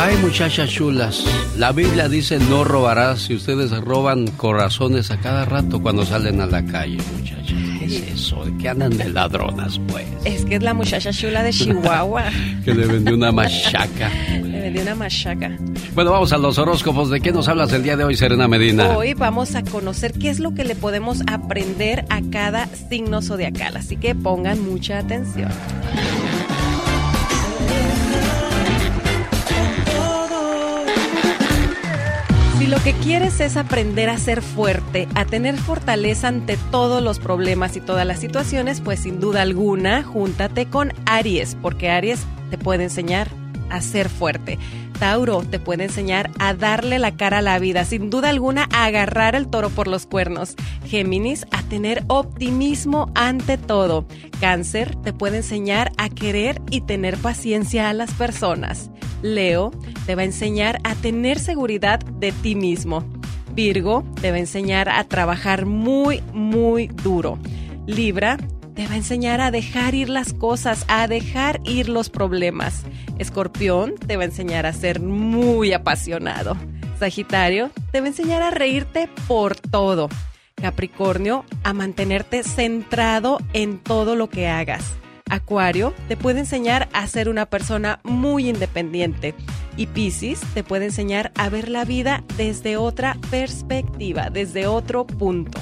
Ay, 0.00 0.16
muchachas 0.18 0.68
chulas. 0.68 1.24
La 1.56 1.72
Biblia 1.72 2.08
dice 2.08 2.38
no 2.38 2.64
robarás 2.64 3.22
si 3.22 3.34
ustedes 3.34 3.70
roban 3.70 4.26
corazones 4.32 5.10
a 5.10 5.18
cada 5.18 5.44
rato 5.44 5.80
cuando 5.80 6.04
salen 6.04 6.40
a 6.40 6.46
la 6.46 6.64
calle, 6.64 6.98
muchachas. 7.16 7.47
¿Qué 7.88 7.96
es 7.96 8.20
eso? 8.20 8.44
¿De 8.44 8.54
qué 8.58 8.68
andan 8.68 8.96
de 8.98 9.08
ladronas, 9.08 9.80
pues? 9.88 10.06
Es 10.24 10.44
que 10.44 10.56
es 10.56 10.62
la 10.62 10.74
muchacha 10.74 11.10
chula 11.10 11.42
de 11.42 11.50
Chihuahua. 11.50 12.24
que 12.64 12.74
le 12.74 12.86
vendió 12.86 13.14
una 13.14 13.32
machaca. 13.32 14.10
Le 14.42 14.60
vendió 14.60 14.82
una 14.82 14.94
machaca. 14.94 15.56
Bueno, 15.94 16.10
vamos 16.10 16.32
a 16.32 16.38
los 16.38 16.58
horóscopos. 16.58 17.08
¿De 17.08 17.20
qué 17.20 17.32
nos 17.32 17.48
hablas 17.48 17.72
el 17.72 17.82
día 17.82 17.96
de 17.96 18.04
hoy, 18.04 18.14
Serena 18.14 18.46
Medina? 18.46 18.96
Hoy 18.96 19.14
vamos 19.14 19.54
a 19.54 19.62
conocer 19.62 20.12
qué 20.12 20.28
es 20.28 20.38
lo 20.38 20.52
que 20.52 20.64
le 20.64 20.74
podemos 20.74 21.22
aprender 21.26 22.04
a 22.10 22.20
cada 22.30 22.66
signo 22.66 23.22
zodiacal. 23.22 23.76
Así 23.76 23.96
que 23.96 24.14
pongan 24.14 24.62
mucha 24.68 24.98
atención. 24.98 25.50
Lo 32.68 32.82
que 32.82 32.92
quieres 32.92 33.40
es 33.40 33.56
aprender 33.56 34.10
a 34.10 34.18
ser 34.18 34.42
fuerte, 34.42 35.08
a 35.14 35.24
tener 35.24 35.56
fortaleza 35.56 36.28
ante 36.28 36.58
todos 36.70 37.02
los 37.02 37.18
problemas 37.18 37.76
y 37.76 37.80
todas 37.80 38.06
las 38.06 38.20
situaciones, 38.20 38.82
pues 38.82 39.00
sin 39.00 39.20
duda 39.20 39.40
alguna, 39.40 40.02
júntate 40.02 40.66
con 40.66 40.92
Aries, 41.06 41.56
porque 41.62 41.88
Aries 41.88 42.26
te 42.50 42.58
puede 42.58 42.84
enseñar 42.84 43.30
a 43.70 43.80
ser 43.80 44.10
fuerte. 44.10 44.58
Tauro 44.98 45.44
te 45.44 45.58
puede 45.58 45.84
enseñar 45.84 46.30
a 46.38 46.52
darle 46.52 46.98
la 46.98 47.16
cara 47.16 47.38
a 47.38 47.42
la 47.42 47.58
vida, 47.58 47.86
sin 47.86 48.10
duda 48.10 48.28
alguna 48.28 48.68
a 48.70 48.84
agarrar 48.84 49.34
el 49.34 49.48
toro 49.48 49.70
por 49.70 49.88
los 49.88 50.04
cuernos. 50.04 50.54
Géminis 50.84 51.46
a 51.50 51.62
tener 51.62 52.04
optimismo 52.08 53.10
ante 53.14 53.56
todo. 53.56 54.06
Cáncer 54.40 54.94
te 54.96 55.14
puede 55.14 55.38
enseñar 55.38 55.92
a 55.96 56.10
querer 56.10 56.60
y 56.70 56.82
tener 56.82 57.16
paciencia 57.16 57.88
a 57.88 57.94
las 57.94 58.12
personas. 58.12 58.90
Leo 59.22 59.70
te 60.06 60.14
va 60.14 60.22
a 60.22 60.26
enseñar 60.26 60.80
a 60.84 60.94
tener 60.94 61.38
seguridad 61.38 62.00
de 62.00 62.32
ti 62.32 62.54
mismo. 62.54 63.04
Virgo 63.54 64.04
te 64.20 64.30
va 64.30 64.36
a 64.36 64.40
enseñar 64.40 64.88
a 64.88 65.02
trabajar 65.04 65.66
muy, 65.66 66.22
muy 66.32 66.88
duro. 66.88 67.38
Libra 67.86 68.38
te 68.74 68.86
va 68.86 68.94
a 68.94 68.98
enseñar 68.98 69.40
a 69.40 69.50
dejar 69.50 69.96
ir 69.96 70.08
las 70.08 70.32
cosas, 70.32 70.84
a 70.86 71.08
dejar 71.08 71.60
ir 71.64 71.88
los 71.88 72.10
problemas. 72.10 72.84
Escorpión 73.18 73.96
te 73.96 74.16
va 74.16 74.22
a 74.22 74.26
enseñar 74.26 74.66
a 74.66 74.72
ser 74.72 75.00
muy 75.00 75.72
apasionado. 75.72 76.56
Sagitario 76.98 77.70
te 77.90 78.00
va 78.00 78.06
a 78.06 78.10
enseñar 78.10 78.42
a 78.42 78.50
reírte 78.50 79.08
por 79.26 79.56
todo. 79.56 80.08
Capricornio 80.54 81.44
a 81.64 81.72
mantenerte 81.72 82.42
centrado 82.42 83.38
en 83.52 83.78
todo 83.78 84.14
lo 84.14 84.28
que 84.28 84.46
hagas. 84.46 84.84
Acuario 85.30 85.94
te 86.08 86.16
puede 86.16 86.40
enseñar 86.40 86.88
a 86.92 87.06
ser 87.06 87.28
una 87.28 87.46
persona 87.46 88.00
muy 88.04 88.48
independiente. 88.48 89.34
Y 89.76 89.86
Piscis 89.86 90.40
te 90.54 90.64
puede 90.64 90.86
enseñar 90.86 91.32
a 91.36 91.48
ver 91.48 91.68
la 91.68 91.84
vida 91.84 92.24
desde 92.36 92.76
otra 92.76 93.16
perspectiva, 93.30 94.30
desde 94.30 94.66
otro 94.66 95.06
punto. 95.06 95.58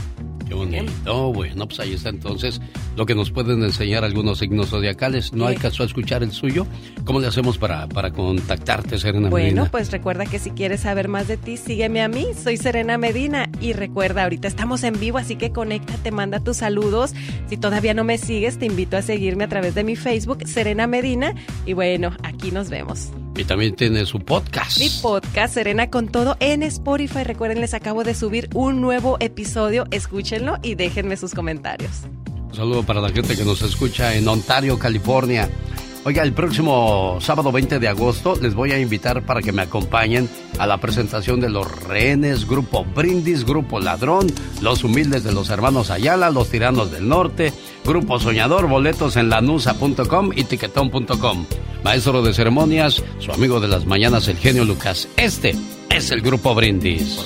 Qué 0.49 0.55
bonito. 0.55 1.33
Bueno, 1.33 1.67
pues 1.67 1.81
ahí 1.81 1.95
está 1.95 2.09
entonces 2.09 2.61
lo 2.97 3.05
que 3.05 3.15
nos 3.15 3.31
pueden 3.31 3.63
enseñar 3.65 4.05
algunos 4.05 4.39
signos 4.39 4.69
zodiacales. 4.71 5.33
¿No 5.33 5.47
hay 5.47 5.57
caso 5.57 5.83
a 5.83 5.87
escuchar 5.87 6.23
el 6.23 6.31
suyo? 6.33 6.67
¿Cómo 7.05 7.21
le 7.21 7.27
hacemos 7.27 7.59
para, 7.59 7.89
para 7.89 8.13
contactarte, 8.13 8.99
Serena 8.99 9.29
Bueno, 9.29 9.45
Medina? 9.47 9.71
pues 9.71 9.91
recuerda 9.91 10.25
que 10.25 10.39
si 10.39 10.51
quieres 10.51 10.81
saber 10.81 11.09
más 11.09 11.27
de 11.27 11.37
ti, 11.37 11.57
sígueme 11.57 12.01
a 12.03 12.09
mí. 12.09 12.27
Soy 12.41 12.57
Serena 12.57 12.97
Medina. 12.97 13.49
Y 13.61 13.73
recuerda, 13.73 14.23
ahorita 14.23 14.47
estamos 14.47 14.85
en 14.85 14.99
vivo, 15.01 15.19
así 15.19 15.37
que 15.37 15.51
conéctate, 15.51 16.11
manda 16.13 16.39
tus 16.41 16.59
saludos. 16.59 17.13
Si 17.49 17.57
todavía 17.57 17.93
no 17.95 18.05
me 18.05 18.17
sigues, 18.19 18.59
te 18.59 18.67
invito 18.67 18.97
a 18.97 19.03
seguirme 19.03 19.45
a 19.45 19.49
través 19.49 19.75
de 19.75 19.83
mi 19.85 19.97
Facebook, 19.97 20.47
Serena 20.47 20.87
Medina. 20.87 21.35
Y 21.67 21.73
bueno, 21.73 22.13
aquí 22.23 22.53
nos 22.53 22.71
vemos. 22.71 23.11
Y 23.37 23.45
también 23.45 23.77
tiene 23.77 24.07
su 24.07 24.21
podcast. 24.21 24.79
Mi 24.79 24.89
podcast, 25.03 25.55
Serena 25.55 25.91
con 25.91 26.09
todo, 26.09 26.37
en 26.41 26.63
Spotify. 26.63 27.25
Recuerden, 27.25 27.61
les 27.61 27.75
acabo 27.75 28.03
de 28.03 28.15
subir 28.15 28.49
un 28.55 28.81
nuevo 28.81 29.17
episodio. 29.21 29.87
Escúchenlo 29.91 30.59
y 30.63 30.75
déjenme 30.75 31.17
sus 31.17 31.35
comentarios. 31.35 31.91
Un 32.49 32.55
saludo 32.55 32.83
para 32.83 33.01
la 33.01 33.11
gente 33.11 33.37
que 33.37 33.45
nos 33.45 33.61
escucha 33.63 34.15
en 34.15 34.27
Ontario, 34.27 34.79
California. 34.79 35.51
Oiga, 36.07 36.23
el 36.23 36.33
próximo 36.33 37.19
sábado 37.21 37.51
20 37.51 37.81
de 37.81 37.89
agosto 37.89 38.37
les 38.41 38.55
voy 38.55 38.71
a 38.71 38.79
invitar 38.79 39.27
para 39.27 39.43
que 39.43 39.51
me 39.51 39.63
acompañen 39.63 40.31
a 40.57 40.65
la 40.65 40.79
presentación 40.79 41.41
de 41.41 41.51
los 41.51 41.69
rehenes, 41.83 42.47
Grupo 42.47 42.85
Brindis, 42.85 43.45
Grupo 43.45 43.81
Ladrón, 43.81 44.33
Los 44.61 44.85
Humildes 44.85 45.25
de 45.25 45.33
los 45.33 45.51
Hermanos 45.51 45.91
Ayala, 45.91 46.31
Los 46.31 46.49
Tiranos 46.49 46.93
del 46.93 47.09
Norte, 47.09 47.53
Grupo 47.85 48.21
Soñador, 48.21 48.69
boletos 48.69 49.17
en 49.17 49.31
lanusa.com 49.31 50.31
y 50.33 50.45
tiquetón.com. 50.45 51.45
Maestro 51.83 52.23
de 52.23 52.35
ceremonias, 52.35 53.03
su 53.19 53.33
amigo 53.33 53.59
de 53.59 53.67
las 53.67 53.85
mañanas, 53.85 54.29
el 54.29 54.37
genio 54.37 54.65
Lucas. 54.65 55.09
Este 55.17 55.57
es 55.91 56.13
el 56.13 56.21
Grupo 56.21 56.55
Brindis. 56.55 57.19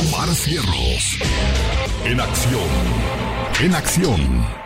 Omar 0.00 0.30
Cierros. 0.30 1.18
En 2.06 2.18
acción. 2.18 2.62
En 3.60 3.74
acción. 3.74 4.64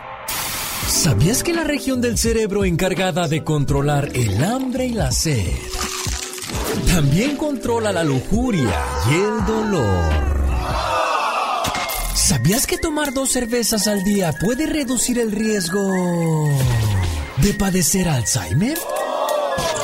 ¿Sabías 0.89 1.43
que 1.43 1.53
la 1.53 1.63
región 1.63 2.01
del 2.01 2.17
cerebro 2.17 2.65
encargada 2.65 3.27
de 3.27 3.43
controlar 3.43 4.09
el 4.15 4.43
hambre 4.43 4.87
y 4.87 4.93
la 4.93 5.11
sed 5.11 5.53
también 6.87 7.37
controla 7.37 7.91
la 7.91 8.03
lujuria 8.03 8.73
y 9.07 9.13
el 9.13 9.45
dolor? 9.45 10.39
¿Sabías 12.15 12.65
que 12.65 12.79
tomar 12.79 13.13
dos 13.13 13.31
cervezas 13.31 13.87
al 13.87 14.03
día 14.03 14.33
puede 14.33 14.65
reducir 14.65 15.19
el 15.19 15.31
riesgo 15.31 16.49
de 17.37 17.53
padecer 17.53 18.09
Alzheimer? 18.09 18.77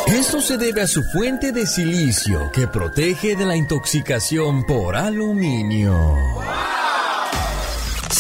Esto 0.08 0.42
se 0.42 0.58
debe 0.58 0.82
a 0.82 0.88
su 0.88 1.04
fuente 1.04 1.52
de 1.52 1.68
silicio 1.68 2.50
que 2.52 2.68
protege 2.68 3.36
de 3.36 3.46
la 3.46 3.56
intoxicación 3.56 4.66
por 4.66 4.96
aluminio. 4.96 6.18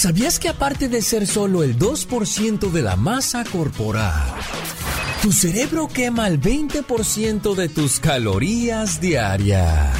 ¿Sabías 0.06 0.38
que 0.38 0.49
aparte 0.49 0.88
de 0.88 1.02
ser 1.02 1.26
solo 1.26 1.64
el 1.64 1.80
2% 1.80 2.69
de 2.69 2.84
la 2.84 2.95
masa 2.95 3.44
corporal, 3.44 4.36
tu 5.23 5.32
cerebro 5.32 5.88
quema 5.88 6.27
el 6.27 6.40
20% 6.40 7.56
de 7.56 7.69
tus 7.69 7.99
calorías 7.99 9.02
diarias? 9.02 9.98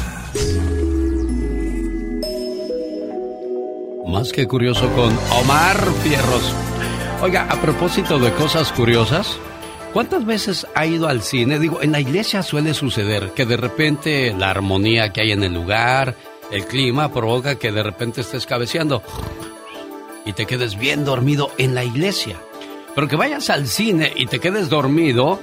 Más 4.06 4.30
que 4.30 4.46
curioso 4.46 4.88
con 4.92 5.12
Omar 5.40 5.76
Fierros. 6.04 6.54
Oiga, 7.20 7.48
a 7.50 7.60
propósito 7.60 8.20
de 8.20 8.30
cosas 8.34 8.70
curiosas, 8.70 9.36
¿cuántas 9.92 10.24
veces 10.24 10.68
ha 10.76 10.86
ido 10.86 11.08
al 11.08 11.20
cine? 11.20 11.58
Digo, 11.58 11.82
en 11.82 11.90
la 11.90 11.98
iglesia 11.98 12.44
suele 12.44 12.74
suceder 12.74 13.32
que 13.32 13.44
de 13.44 13.56
repente 13.56 14.32
la 14.38 14.50
armonía 14.50 15.12
que 15.12 15.22
hay 15.22 15.32
en 15.32 15.42
el 15.42 15.52
lugar, 15.52 16.14
el 16.52 16.64
clima 16.64 17.12
provoca 17.12 17.56
que 17.56 17.72
de 17.72 17.82
repente 17.82 18.20
estés 18.20 18.46
cabeceando 18.46 19.02
y 20.26 20.34
te 20.34 20.44
quedes 20.44 20.78
bien 20.78 21.06
dormido 21.06 21.50
en 21.56 21.74
la 21.74 21.84
iglesia. 21.84 22.36
Pero 22.94 23.08
que 23.08 23.16
vayas 23.16 23.48
al 23.48 23.66
cine 23.66 24.12
y 24.14 24.26
te 24.26 24.40
quedes 24.40 24.68
dormido, 24.68 25.40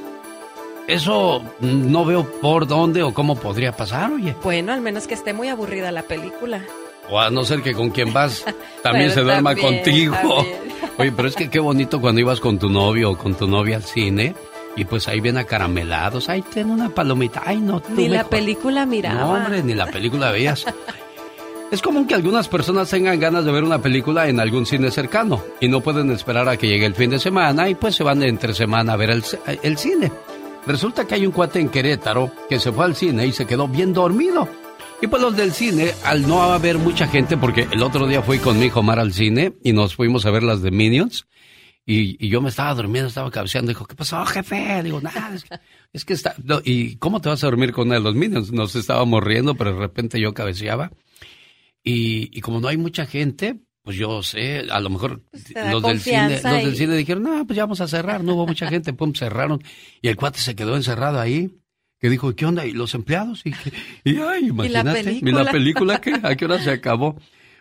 eso 0.88 1.42
no 1.62 2.06
veo 2.06 2.30
por 2.42 2.68
dónde 2.68 3.02
o 3.02 3.14
cómo 3.14 3.36
podría 3.36 3.72
pasar, 3.76 4.12
oye. 4.12 4.36
Bueno, 4.44 4.74
al 4.74 4.82
menos 4.82 5.08
que 5.08 5.14
esté 5.14 5.34
muy 5.34 5.48
aburrida 5.48 5.92
la 5.92 6.04
película. 6.04 6.64
O 7.10 7.20
a 7.20 7.30
no 7.30 7.44
ser 7.44 7.62
que 7.62 7.74
con 7.74 7.90
quien 7.90 8.14
vas 8.14 8.46
también 8.84 9.12
se 9.12 9.22
duerma 9.22 9.56
también, 9.56 9.84
contigo. 9.84 10.16
también. 10.16 10.64
Oye, 10.98 11.12
pero 11.12 11.28
es 11.28 11.36
que 11.36 11.50
qué 11.50 11.60
bonito 11.60 12.00
cuando 12.00 12.22
ibas 12.22 12.40
con 12.40 12.60
tu 12.60 12.70
novio 12.70 13.12
o 13.12 13.18
con 13.18 13.34
tu 13.34 13.48
novia 13.48 13.78
al 13.78 13.84
cine 13.84 14.36
y 14.76 14.86
pues 14.86 15.08
ahí 15.08 15.20
bien 15.22 15.38
acaramelados. 15.38 16.30
Ay, 16.30 16.44
ten 16.44 16.70
una 16.70 16.90
palomita. 16.90 17.42
Ay, 17.46 17.58
no, 17.58 17.80
tú 17.80 17.94
Ni 17.96 18.10
la 18.10 18.26
película 18.26 18.86
miraba. 18.86 19.22
No, 19.22 19.32
hombre, 19.34 19.64
ni 19.64 19.74
la 19.74 19.88
película 19.88 20.32
veías. 20.32 20.66
Es 21.74 21.82
común 21.82 22.06
que 22.06 22.14
algunas 22.14 22.48
personas 22.50 22.88
tengan 22.92 23.20
ganas 23.20 23.46
de 23.46 23.52
ver 23.52 23.64
una 23.64 23.82
película 23.82 24.30
en 24.30 24.40
algún 24.40 24.68
cine 24.68 24.92
cercano 24.92 25.44
y 25.60 25.68
no 25.68 25.82
pueden 25.82 26.12
esperar 26.12 26.48
a 26.48 26.56
que 26.56 26.68
llegue 26.68 26.86
el 26.86 26.94
fin 26.94 27.10
de 27.10 27.18
semana 27.18 27.68
y 27.68 27.74
pues 27.74 27.96
se 27.96 28.04
van 28.04 28.22
entre 28.22 28.54
semana 28.54 28.94
a 28.94 28.96
ver 28.96 29.10
el, 29.10 29.24
el 29.64 29.78
cine. 29.80 30.12
Resulta 30.68 31.08
que 31.08 31.16
hay 31.16 31.26
un 31.26 31.32
cuate 31.32 31.60
en 31.60 31.70
Querétaro 31.70 32.32
que 32.48 32.60
se 32.60 32.72
fue 32.72 32.86
al 32.86 32.96
cine 32.96 33.26
y 33.26 33.32
se 33.32 33.48
quedó 33.48 33.68
bien 33.68 33.92
dormido. 33.92 34.48
Y 35.02 35.08
pues 35.08 35.20
los 35.20 35.36
del 35.36 35.52
cine, 35.52 35.96
al 36.04 36.28
no 36.28 36.44
haber 36.44 36.78
mucha 36.78 37.08
gente, 37.08 37.38
porque 37.38 37.68
el 37.72 37.82
otro 37.82 38.06
día 38.06 38.22
fui 38.22 38.38
con 38.38 38.60
mi 38.60 38.68
hijo 38.68 38.82
Omar 38.82 39.00
al 39.00 39.12
cine 39.12 39.54
y 39.64 39.74
nos 39.74 39.96
fuimos 39.96 40.28
a 40.28 40.30
ver 40.30 40.44
las 40.44 40.62
de 40.62 40.70
Minions. 40.70 41.26
Y, 41.88 42.30
yo 42.30 42.40
me 42.40 42.50
estaba 42.50 42.76
durmiendo, 42.76 43.08
estaba 43.08 43.32
cabeceando. 43.32 43.70
Dijo, 43.70 43.88
¿qué 43.88 43.96
pasó, 43.96 44.24
jefe? 44.28 44.84
Digo, 44.84 45.02
nada, 45.02 45.32
es 45.34 45.44
que, 45.44 45.60
es 45.92 46.06
que 46.06 46.14
está... 46.14 46.36
¿Y 46.66 46.98
cómo 46.98 47.20
te 47.20 47.30
vas 47.30 47.44
a 47.44 47.48
dormir 47.48 47.72
con 47.72 47.88
uno 47.88 47.96
de 47.96 48.00
los 48.00 48.14
Minions? 48.14 48.52
Nos 48.52 48.76
estábamos 48.76 49.24
riendo, 49.24 49.56
pero 49.56 49.74
de 49.74 49.80
repente 49.80 50.22
yo 50.22 50.36
cabeceaba. 50.36 50.92
Y, 51.84 52.30
y 52.38 52.42
como 52.42 52.60
no 52.60 52.68
hay 52.68 52.78
mucha 52.78 53.06
gente, 53.06 53.60
pues 53.84 53.98
yo 53.98 54.24
sé, 54.24 54.66
a 54.72 54.80
lo 54.80 54.90
mejor 54.90 55.22
da 55.54 55.72
los 55.72 55.84
del, 55.84 56.00
cine, 56.00 56.40
los 56.42 56.44
del 56.44 56.76
cine 56.78 56.96
dijeron, 56.96 57.24
no, 57.24 57.46
pues 57.46 57.58
ya 57.58 57.64
vamos 57.64 57.82
a 57.82 57.88
cerrar. 57.88 58.24
No 58.24 58.36
hubo 58.36 58.48
mucha 58.48 58.68
gente, 58.68 58.94
pum, 58.94 59.14
cerraron. 59.14 59.62
Y 60.02 60.08
el 60.08 60.16
cuate 60.16 60.40
se 60.40 60.56
quedó 60.56 60.76
encerrado 60.78 61.20
ahí. 61.20 61.52
Que 62.00 62.10
dijo, 62.10 62.36
¿qué 62.36 62.46
onda? 62.46 62.66
¿Y 62.66 62.72
los 62.72 62.96
empleados? 62.96 63.44
Y, 63.46 63.54
y 64.04 64.18
ay, 64.18 64.48
imagínate. 64.50 65.00
¿Y 65.00 65.04
película? 65.04 65.44
la 65.44 65.52
película 65.52 66.02
qué? 66.02 66.14
¿A 66.24 66.36
qué 66.36 66.46
hora 66.46 66.60
se 66.60 66.72
acabó? 66.72 67.18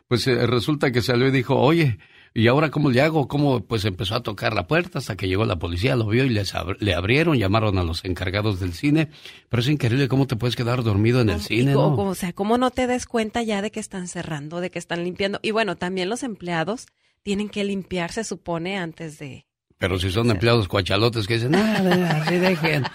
Pues 0.06 0.26
eh, 0.26 0.46
resulta 0.46 0.92
que 0.92 1.02
salió 1.02 1.28
y 1.28 1.30
dijo, 1.32 1.56
oye, 1.56 1.98
¿y 2.34 2.46
ahora 2.48 2.70
cómo 2.70 2.90
le 2.90 3.00
hago? 3.00 3.28
¿Cómo? 3.28 3.60
Pues 3.60 3.84
empezó 3.84 4.14
a 4.14 4.22
tocar 4.22 4.54
la 4.54 4.66
puerta 4.66 4.98
hasta 4.98 5.16
que 5.16 5.28
llegó 5.28 5.44
la 5.44 5.56
policía, 5.58 5.96
lo 5.96 6.06
vio 6.06 6.24
y 6.24 6.28
les 6.30 6.54
ab- 6.54 6.76
le 6.80 6.94
abrieron, 6.94 7.36
llamaron 7.38 7.78
a 7.78 7.82
los 7.84 8.04
encargados 8.04 8.60
del 8.60 8.72
cine. 8.72 9.08
Pero 9.48 9.60
es 9.62 9.68
increíble 9.68 10.08
cómo 10.08 10.26
te 10.26 10.36
puedes 10.36 10.56
quedar 10.56 10.82
dormido 10.82 11.20
en 11.20 11.30
el 11.30 11.40
cine, 11.40 11.74
O 11.76 12.14
sea, 12.14 12.32
¿cómo 12.32 12.58
no 12.58 12.70
te 12.70 12.86
des 12.86 13.06
cuenta 13.06 13.42
ya 13.42 13.62
de 13.62 13.70
que 13.70 13.80
están 13.80 14.08
cerrando, 14.08 14.60
de 14.60 14.70
que 14.70 14.78
están 14.78 15.04
limpiando? 15.04 15.38
Y 15.42 15.50
bueno, 15.50 15.76
también 15.76 16.08
los 16.08 16.22
empleados 16.22 16.86
tienen 17.22 17.48
que 17.48 17.64
limpiar, 17.64 18.10
se 18.12 18.24
supone, 18.24 18.78
antes 18.78 19.18
de... 19.18 19.46
Pero 19.78 19.98
si 19.98 20.10
son 20.12 20.30
empleados 20.30 20.68
cuachalotes 20.68 21.26
que 21.26 21.34
dicen, 21.34 21.54
ah, 21.56 22.22
así 22.22 22.36
dejen. 22.36 22.84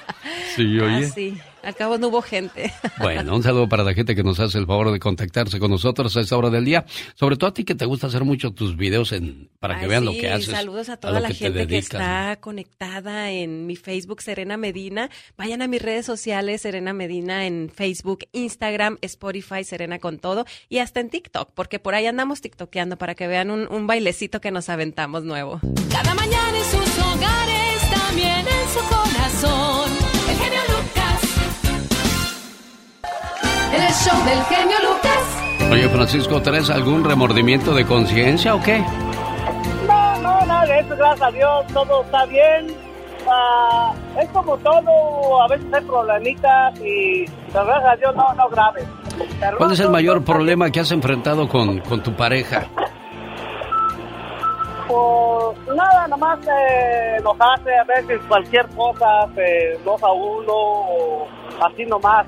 Sí, 0.55 0.80
oye. 0.80 1.05
Ah, 1.05 1.11
sí, 1.14 1.38
al 1.64 1.76
cabo 1.76 1.98
no 1.98 2.08
hubo 2.08 2.22
gente. 2.22 2.74
Bueno, 3.00 3.36
un 3.36 3.44
saludo 3.44 3.70
para 3.70 3.84
la 3.84 3.94
gente 3.94 4.16
que 4.16 4.24
nos 4.24 4.40
hace 4.40 4.58
el 4.58 4.66
favor 4.66 4.92
de 4.92 5.00
contactarse 5.00 5.60
con 5.60 5.70
nosotros 5.72 6.18
a 6.18 6.22
esta 6.22 6.36
hora 6.36 6.50
del 6.50 6.66
día. 6.66 6.86
Sobre 7.16 7.38
todo 7.38 7.50
a 7.50 7.54
ti 7.54 7.64
que 7.64 7.76
te 7.76 7.86
gusta 7.86 8.08
hacer 8.08 8.24
mucho 8.24 8.52
tus 8.52 8.76
videos 8.76 9.12
en, 9.12 9.50
para 9.60 9.80
que 9.80 9.88
vean 9.88 10.04
lo 10.04 10.12
que 10.12 10.30
haces. 10.30 10.48
Saludos 10.48 10.90
a 10.90 10.98
toda 10.98 11.20
la 11.20 11.30
que 11.30 11.36
gente 11.36 11.68
que 11.68 11.78
está 11.78 12.38
conectada 12.40 13.32
en 13.32 13.66
mi 13.66 13.76
Facebook 13.76 14.22
Serena 14.22 14.58
Medina. 14.58 15.10
Vayan 15.38 15.62
a 15.62 15.68
mis 15.68 15.82
redes 15.82 16.06
sociales 16.06 16.62
Serena 16.62 16.94
Medina 16.94 17.46
en 17.46 17.70
Facebook, 17.74 18.26
Instagram, 18.32 18.98
Spotify 19.02 19.64
Serena 19.64 20.00
con 20.00 20.20
todo 20.20 20.46
y 20.70 20.80
hasta 20.80 21.00
en 21.00 21.10
TikTok, 21.10 21.52
porque 21.54 21.80
por 21.80 21.96
ahí 21.96 22.06
andamos 22.08 22.42
tiktokeando 22.42 22.98
para 22.98 23.16
que 23.16 23.28
vean 23.28 23.52
un, 23.52 23.68
un 23.72 23.88
bailecito 23.88 24.42
que 24.42 24.52
nos 24.52 24.70
aventamos 24.70 25.24
nuevo. 25.24 25.60
Cada 25.92 26.14
mañana 26.16 26.58
en 26.58 26.66
sus 26.66 27.00
hogares, 27.00 27.90
también 27.90 28.46
en 28.48 28.70
su 28.74 28.80
corazón. 28.90 29.86
En 33.73 33.81
el 33.81 33.94
show 33.94 34.18
del 34.26 34.44
genio 34.45 34.77
Lucas. 34.81 35.72
Oye, 35.72 35.89
Francisco, 35.89 36.41
¿traes 36.41 36.69
algún 36.69 37.03
remordimiento 37.03 37.73
de 37.73 37.85
conciencia 37.85 38.56
o 38.56 38.61
qué? 38.61 38.80
No, 39.88 40.18
no, 40.22 40.45
nada 40.45 40.65
de 40.65 40.80
eso, 40.80 40.95
gracias 40.95 41.27
a 41.27 41.31
Dios, 41.31 41.68
todo 41.73 42.03
está 42.03 42.26
bien. 42.26 42.68
Ah, 43.30 43.94
es 44.22 44.30
como 44.30 44.57
todo, 44.57 45.41
a 45.41 45.48
veces 45.49 45.68
hay 45.73 45.81
problemitas 45.84 46.80
y 46.80 47.26
gracias 47.52 47.85
a 47.85 47.95
Dios 47.98 48.15
no, 48.15 48.34
no 48.35 48.49
graves. 48.49 48.85
Pero 49.39 49.57
¿Cuál 49.57 49.72
es 49.73 49.80
el 49.81 49.89
mayor 49.89 50.19
no, 50.19 50.26
problema 50.26 50.72
que 50.72 50.80
has 50.80 50.91
enfrentado 50.91 51.49
con, 51.49 51.80
con 51.81 52.02
tu 52.02 52.14
pareja? 52.14 52.65
Pues 54.88 55.76
nada, 55.76 56.07
nomás 56.07 56.39
eh, 56.48 57.18
nos 57.22 57.35
hace 57.38 57.76
a 57.77 57.84
veces 57.84 58.22
cualquier 58.30 58.65
cosa, 58.69 59.27
se 59.35 59.73
enoja 59.76 60.10
uno, 60.11 60.53
o 60.53 61.27
así 61.65 61.85
nomás. 61.85 62.26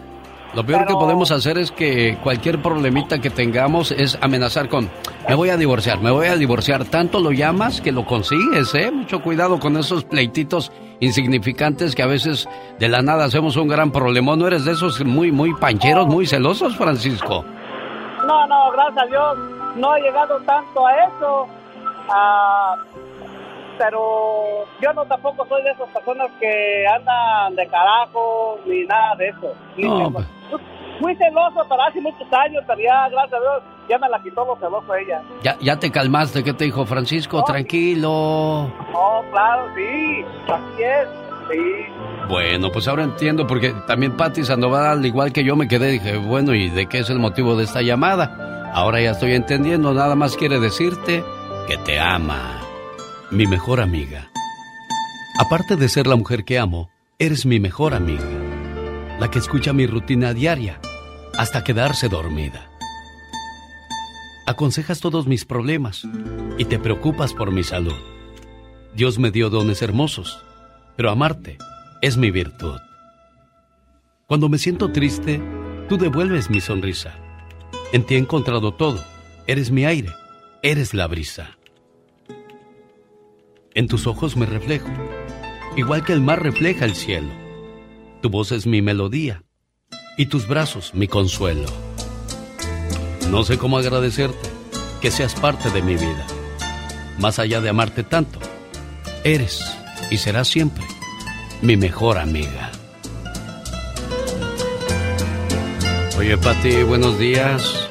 Lo 0.55 0.65
peor 0.65 0.87
que 0.87 0.93
podemos 0.93 1.31
hacer 1.31 1.59
es 1.59 1.71
que 1.71 2.17
cualquier 2.23 2.59
problemita 2.61 3.19
que 3.19 3.29
tengamos 3.29 3.91
es 3.91 4.17
amenazar 4.19 4.67
con, 4.67 4.89
me 5.27 5.35
voy 5.35 5.49
a 5.49 5.57
divorciar, 5.57 5.99
me 6.01 6.09
voy 6.09 6.25
a 6.27 6.35
divorciar. 6.35 6.85
Tanto 6.85 7.19
lo 7.19 7.31
llamas 7.31 7.81
que 7.81 7.91
lo 7.91 8.05
consigues, 8.05 8.73
¿eh? 8.73 8.89
Mucho 8.91 9.21
cuidado 9.21 9.59
con 9.59 9.77
esos 9.77 10.03
pleititos 10.05 10.71
insignificantes 10.99 11.93
que 11.93 12.01
a 12.01 12.07
veces 12.07 12.49
de 12.79 12.89
la 12.89 13.03
nada 13.03 13.25
hacemos 13.25 13.57
un 13.57 13.67
gran 13.67 13.91
problemón. 13.91 14.39
¿No 14.39 14.47
eres 14.47 14.65
de 14.65 14.71
esos 14.71 15.05
muy, 15.05 15.31
muy 15.31 15.53
pancheros, 15.53 16.07
muy 16.07 16.25
celosos, 16.25 16.75
Francisco? 16.75 17.45
No, 18.25 18.47
no, 18.47 18.71
gracias 18.71 19.03
a 19.03 19.05
Dios, 19.05 19.37
no 19.75 19.95
he 19.95 20.01
llegado 20.01 20.39
tanto 20.47 20.85
a 20.85 20.93
eso. 20.93 21.47
Ah, 22.09 22.75
pero 23.79 24.65
yo 24.81 24.93
no 24.93 25.05
tampoco 25.05 25.47
soy 25.47 25.63
de 25.63 25.71
esas 25.71 25.87
personas 25.89 26.29
que 26.39 26.85
andan 26.85 27.55
de 27.55 27.65
carajo 27.67 28.59
ni 28.65 28.83
nada 28.83 29.15
de 29.15 29.29
eso. 29.29 29.53
Ni 29.77 29.87
No, 29.87 30.13
Fui 30.99 31.15
celoso, 31.15 31.65
pero 31.69 31.81
hace 31.81 32.01
muchos 32.01 32.27
años, 32.33 32.61
pero 32.67 32.81
ya, 32.81 33.07
gracias 33.07 33.33
a 33.33 33.39
Dios, 33.39 33.63
ya 33.87 33.97
me 33.97 34.09
la 34.09 34.21
quitó 34.21 34.43
lo 34.43 34.57
celoso 34.57 34.93
ella. 34.95 35.21
Ya, 35.41 35.57
ya 35.61 35.79
te 35.79 35.89
calmaste, 35.89 36.43
¿qué 36.43 36.51
te 36.51 36.65
dijo 36.65 36.85
Francisco? 36.85 37.41
Tranquilo. 37.45 38.09
Oh, 38.93 39.23
claro, 39.31 39.69
sí, 39.75 40.25
así 40.45 40.83
es, 40.83 41.07
sí. 41.49 41.85
Bueno, 42.27 42.69
pues 42.69 42.85
ahora 42.89 43.03
entiendo, 43.03 43.47
porque 43.47 43.73
también 43.87 44.17
Patti 44.17 44.43
Sandoval, 44.43 44.85
al 44.87 45.05
igual 45.05 45.31
que 45.31 45.45
yo, 45.45 45.55
me 45.55 45.69
quedé, 45.69 45.89
dije, 45.91 46.17
bueno, 46.17 46.53
¿y 46.53 46.69
de 46.69 46.87
qué 46.87 46.99
es 46.99 47.09
el 47.09 47.19
motivo 47.19 47.55
de 47.55 47.63
esta 47.63 47.81
llamada? 47.81 48.71
Ahora 48.73 48.99
ya 48.99 49.11
estoy 49.11 49.35
entendiendo, 49.35 49.93
nada 49.93 50.15
más 50.15 50.35
quiere 50.35 50.59
decirte 50.59 51.23
que 51.65 51.77
te 51.77 51.97
ama, 51.97 52.58
mi 53.31 53.45
mejor 53.45 53.79
amiga. 53.79 54.31
Aparte 55.37 55.75
de 55.75 55.87
ser 55.87 56.07
la 56.07 56.15
mujer 56.15 56.43
que 56.45 56.57
amo, 56.57 56.89
eres 57.19 57.45
mi 57.45 57.59
mejor 57.59 57.93
amiga, 57.93 58.25
la 59.19 59.29
que 59.29 59.37
escucha 59.37 59.71
mi 59.71 59.85
rutina 59.85 60.33
diaria 60.33 60.79
hasta 61.37 61.63
quedarse 61.63 62.09
dormida. 62.09 62.69
Aconsejas 64.47 64.99
todos 64.99 65.27
mis 65.27 65.45
problemas 65.45 66.07
y 66.57 66.65
te 66.65 66.79
preocupas 66.79 67.33
por 67.33 67.51
mi 67.51 67.63
salud. 67.63 67.93
Dios 68.95 69.19
me 69.19 69.29
dio 69.29 69.51
dones 69.51 69.83
hermosos, 69.83 70.43
pero 70.97 71.11
amarte 71.11 71.59
es 72.01 72.17
mi 72.17 72.31
virtud. 72.31 72.79
Cuando 74.25 74.49
me 74.49 74.57
siento 74.57 74.91
triste, 74.91 75.39
tú 75.87 75.97
devuelves 75.97 76.49
mi 76.49 76.61
sonrisa. 76.61 77.13
En 77.93 78.03
ti 78.03 78.15
he 78.15 78.17
encontrado 78.17 78.73
todo. 78.73 79.03
Eres 79.45 79.69
mi 79.69 79.85
aire, 79.85 80.09
eres 80.63 80.95
la 80.95 81.05
brisa. 81.05 81.58
En 83.79 83.87
tus 83.87 84.07
ojos 84.07 84.35
me 84.35 84.45
reflejo, 84.45 84.89
igual 85.77 86.03
que 86.03 86.11
el 86.11 86.19
mar 86.19 86.43
refleja 86.43 86.83
el 86.83 86.95
cielo. 86.95 87.29
Tu 88.21 88.29
voz 88.29 88.51
es 88.51 88.67
mi 88.67 88.81
melodía 88.81 89.45
y 90.17 90.25
tus 90.25 90.49
brazos 90.49 90.93
mi 90.93 91.07
consuelo. 91.07 91.69
No 93.31 93.45
sé 93.45 93.57
cómo 93.57 93.77
agradecerte 93.77 94.49
que 94.99 95.11
seas 95.11 95.33
parte 95.33 95.69
de 95.69 95.81
mi 95.81 95.93
vida. 95.93 96.27
Más 97.19 97.39
allá 97.39 97.61
de 97.61 97.69
amarte 97.69 98.03
tanto, 98.03 98.41
eres 99.23 99.63
y 100.11 100.17
serás 100.17 100.49
siempre 100.49 100.83
mi 101.61 101.77
mejor 101.77 102.17
amiga. 102.17 102.73
Oye, 106.17 106.37
Pati, 106.37 106.83
buenos 106.83 107.17
días. 107.17 107.88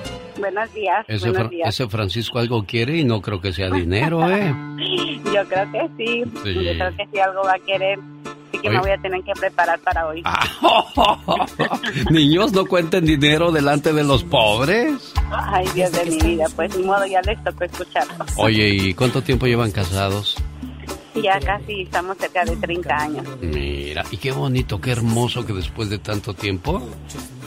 Buenos 0.59 0.75
días, 0.75 1.05
Ese, 1.07 1.31
buenos 1.31 1.51
días. 1.51 1.69
ese 1.69 1.89
Francisco 1.89 2.39
algo 2.41 2.65
quiere 2.65 2.97
y 2.97 3.05
no 3.05 3.23
creo 3.23 3.41
que 3.41 3.53
sea 3.53 3.71
dinero, 3.71 4.29
¿eh? 4.29 4.53
Yo 5.25 5.47
creo 5.49 5.71
que 5.71 5.89
sí. 5.97 6.25
Sí. 6.43 6.55
Yo 6.65 6.73
creo 6.73 6.97
que 6.97 7.07
sí 7.13 7.21
algo 7.21 7.43
va 7.45 7.53
a 7.55 7.59
querer. 7.61 8.01
Así 8.49 8.59
que 8.59 8.69
Oye. 8.69 8.77
me 8.77 8.81
voy 8.81 8.91
a 8.91 8.99
tener 8.99 9.23
que 9.23 9.33
preparar 9.39 9.79
para 9.79 10.09
hoy. 10.09 10.25
Niños, 12.11 12.53
no 12.53 12.65
cuenten 12.67 13.05
dinero 13.05 13.53
delante 13.53 13.93
de 13.93 14.03
los 14.03 14.25
pobres. 14.25 15.15
Ay, 15.31 15.69
Dios 15.77 15.93
de 15.93 16.07
mi 16.07 16.19
vida. 16.19 16.47
Pues 16.57 16.77
ni 16.77 16.83
modo, 16.83 17.07
ya 17.07 17.21
les 17.23 17.43
tocó 17.45 17.63
escucharlo. 17.63 18.25
Oye, 18.37 18.69
¿y 18.69 18.95
cuánto 18.95 19.23
tiempo 19.23 19.47
llevan 19.47 19.71
casados? 19.71 20.37
Ya 21.23 21.41
casi 21.41 21.83
estamos 21.83 22.17
cerca 22.19 22.45
de 22.45 22.57
30 22.57 22.97
años. 22.97 23.27
Mira, 23.41 24.05
y 24.11 24.17
qué 24.17 24.33
bonito, 24.33 24.81
qué 24.81 24.93
hermoso 24.93 25.45
que 25.47 25.53
después 25.53 25.91
de 25.91 25.99
tanto 25.99 26.35
tiempo 26.35 26.83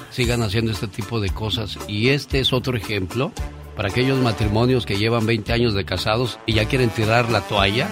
sigan 0.09 0.43
haciendo 0.43 0.71
este 0.71 0.87
tipo 0.87 1.19
de 1.19 1.29
cosas. 1.29 1.77
Y 1.87 2.09
este 2.09 2.39
es 2.39 2.51
otro 2.53 2.75
ejemplo 2.77 3.31
para 3.75 3.89
aquellos 3.89 4.19
matrimonios 4.19 4.85
que 4.85 4.97
llevan 4.97 5.25
20 5.25 5.53
años 5.53 5.73
de 5.73 5.85
casados 5.85 6.39
y 6.45 6.53
ya 6.53 6.65
quieren 6.65 6.89
tirar 6.89 7.29
la 7.29 7.41
toalla. 7.41 7.87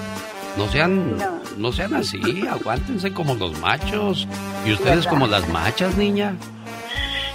No 0.58 0.68
sean, 0.70 1.18
No. 1.18 1.40
no 1.58 1.72
sean 1.72 1.94
así, 1.94 2.20
aguántense 2.50 3.14
como 3.14 3.36
los 3.36 3.58
machos. 3.60 4.28
Y 4.66 4.74
ustedes 4.74 5.08
como 5.08 5.28
las 5.28 5.48
machas, 5.50 5.96
niña. 5.96 6.36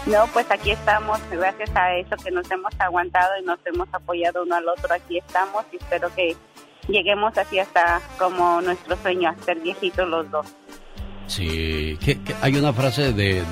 No, 0.06 0.26
pues 0.34 0.44
aquí 0.50 0.70
estamos, 0.70 1.18
gracias 1.30 1.70
a 1.74 1.94
eso 1.96 2.14
que 2.22 2.30
nos 2.30 2.50
hemos 2.50 2.72
aguantado 2.78 3.30
y 3.40 3.46
nos 3.46 3.58
hemos 3.64 3.88
apoyado 3.92 4.42
uno 4.42 4.54
al 4.56 4.68
otro, 4.68 4.92
aquí 4.92 5.16
estamos 5.16 5.64
y 5.72 5.76
espero 5.76 6.14
que 6.14 6.36
lleguemos 6.88 7.36
así 7.38 7.58
hasta 7.58 8.00
como 8.18 8.60
nuestro 8.60 8.96
sueño, 8.96 9.30
a 9.30 9.44
ser 9.44 9.58
viejitos 9.60 10.08
los 10.08 10.30
dos. 10.30 10.46
Sí, 11.26 11.98
hay 12.42 12.56
una 12.56 12.72
frase 12.72 13.12
de- 13.12 13.42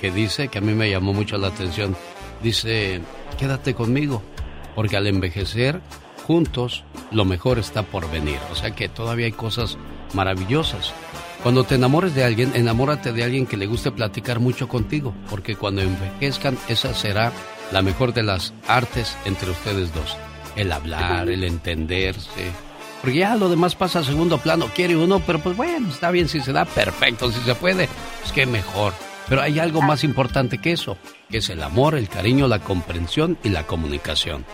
que 0.00 0.10
dice 0.10 0.48
que 0.48 0.58
a 0.58 0.60
mí 0.60 0.72
me 0.74 0.90
llamó 0.90 1.12
mucho 1.12 1.38
la 1.38 1.48
atención. 1.48 1.96
Dice, 2.42 3.00
quédate 3.38 3.74
conmigo, 3.74 4.22
porque 4.74 4.96
al 4.96 5.06
envejecer 5.06 5.80
juntos, 6.26 6.82
lo 7.12 7.24
mejor 7.24 7.58
está 7.58 7.82
por 7.84 8.10
venir. 8.10 8.38
O 8.50 8.56
sea 8.56 8.72
que 8.72 8.88
todavía 8.88 9.26
hay 9.26 9.32
cosas 9.32 9.78
maravillosas. 10.14 10.92
Cuando 11.42 11.64
te 11.64 11.74
enamores 11.76 12.14
de 12.14 12.24
alguien, 12.24 12.52
enamórate 12.54 13.12
de 13.12 13.24
alguien 13.24 13.46
que 13.46 13.56
le 13.56 13.66
guste 13.66 13.90
platicar 13.92 14.38
mucho 14.40 14.68
contigo, 14.68 15.12
porque 15.30 15.56
cuando 15.56 15.82
envejezcan, 15.82 16.56
esa 16.68 16.94
será 16.94 17.32
la 17.72 17.82
mejor 17.82 18.12
de 18.12 18.22
las 18.22 18.52
artes 18.68 19.16
entre 19.24 19.50
ustedes 19.50 19.92
dos. 19.94 20.16
El 20.56 20.70
hablar, 20.72 21.28
el 21.28 21.44
entenderse. 21.44 22.52
Porque 23.02 23.18
ya 23.18 23.34
lo 23.34 23.48
demás 23.48 23.74
pasa 23.74 23.98
a 23.98 24.04
segundo 24.04 24.38
plano. 24.38 24.68
Quiere 24.74 24.96
uno, 24.96 25.20
pero 25.26 25.40
pues 25.40 25.56
bueno, 25.56 25.88
está 25.88 26.10
bien 26.10 26.28
si 26.28 26.40
se 26.40 26.52
da, 26.52 26.64
perfecto. 26.64 27.30
Si 27.30 27.40
se 27.40 27.54
puede, 27.54 27.88
pues 28.20 28.32
qué 28.32 28.46
mejor. 28.46 28.94
Pero 29.28 29.42
hay 29.42 29.58
algo 29.58 29.82
más 29.82 30.04
importante 30.04 30.58
que 30.58 30.72
eso, 30.72 30.96
que 31.28 31.38
es 31.38 31.50
el 31.50 31.62
amor, 31.62 31.96
el 31.96 32.08
cariño, 32.08 32.46
la 32.46 32.60
comprensión 32.60 33.36
y 33.42 33.48
la 33.48 33.66
comunicación. 33.66 34.44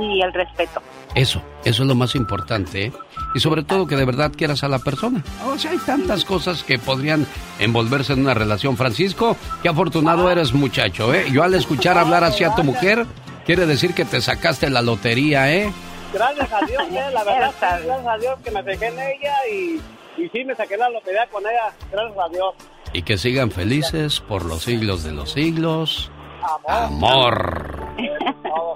Y 0.00 0.20
el 0.22 0.32
respeto. 0.32 0.82
Eso, 1.14 1.40
eso 1.64 1.82
es 1.82 1.88
lo 1.88 1.94
más 1.94 2.14
importante, 2.14 2.86
¿eh? 2.86 2.92
Y 3.34 3.40
sobre 3.40 3.62
todo 3.62 3.86
que 3.86 3.96
de 3.96 4.04
verdad 4.04 4.32
quieras 4.36 4.64
a 4.64 4.68
la 4.68 4.78
persona. 4.78 5.22
O 5.46 5.56
sea, 5.56 5.70
hay 5.70 5.78
tantas 5.78 6.24
cosas 6.24 6.62
que 6.62 6.78
podrían 6.78 7.26
envolverse 7.58 8.12
en 8.12 8.20
una 8.20 8.34
relación. 8.34 8.76
Francisco, 8.76 9.36
qué 9.62 9.68
afortunado 9.68 10.30
eres 10.30 10.52
muchacho, 10.52 11.14
¿eh? 11.14 11.26
Yo 11.32 11.42
al 11.42 11.54
escuchar 11.54 11.96
hablar 11.96 12.24
así 12.24 12.44
a 12.44 12.54
tu 12.54 12.64
mujer, 12.64 13.06
quiere 13.46 13.66
decir 13.66 13.94
que 13.94 14.04
te 14.04 14.20
sacaste 14.20 14.68
la 14.68 14.82
lotería, 14.82 15.54
¿eh? 15.54 15.72
Gracias 16.12 16.52
a 16.52 16.66
Dios, 16.66 16.82
eh, 16.90 17.10
la 17.12 17.24
verdad, 17.24 17.50
sí, 17.52 17.86
gracias 17.86 18.06
a 18.06 18.18
Dios 18.18 18.38
que 18.44 18.50
me 18.50 18.62
fijé 18.62 18.86
en 18.86 18.98
ella 18.98 19.34
y, 19.50 19.80
y 20.16 20.28
sí 20.28 20.44
me 20.44 20.54
saqué 20.54 20.76
la 20.76 20.88
lotería 20.88 21.26
con 21.30 21.42
ella, 21.42 21.72
gracias 21.90 22.18
a 22.18 22.28
Dios. 22.28 22.54
Y 22.92 23.02
que 23.02 23.18
sigan 23.18 23.50
felices 23.50 24.20
por 24.20 24.44
los 24.44 24.62
siglos 24.62 25.04
de 25.04 25.12
los 25.12 25.32
siglos. 25.32 26.10
Amor. 26.66 27.76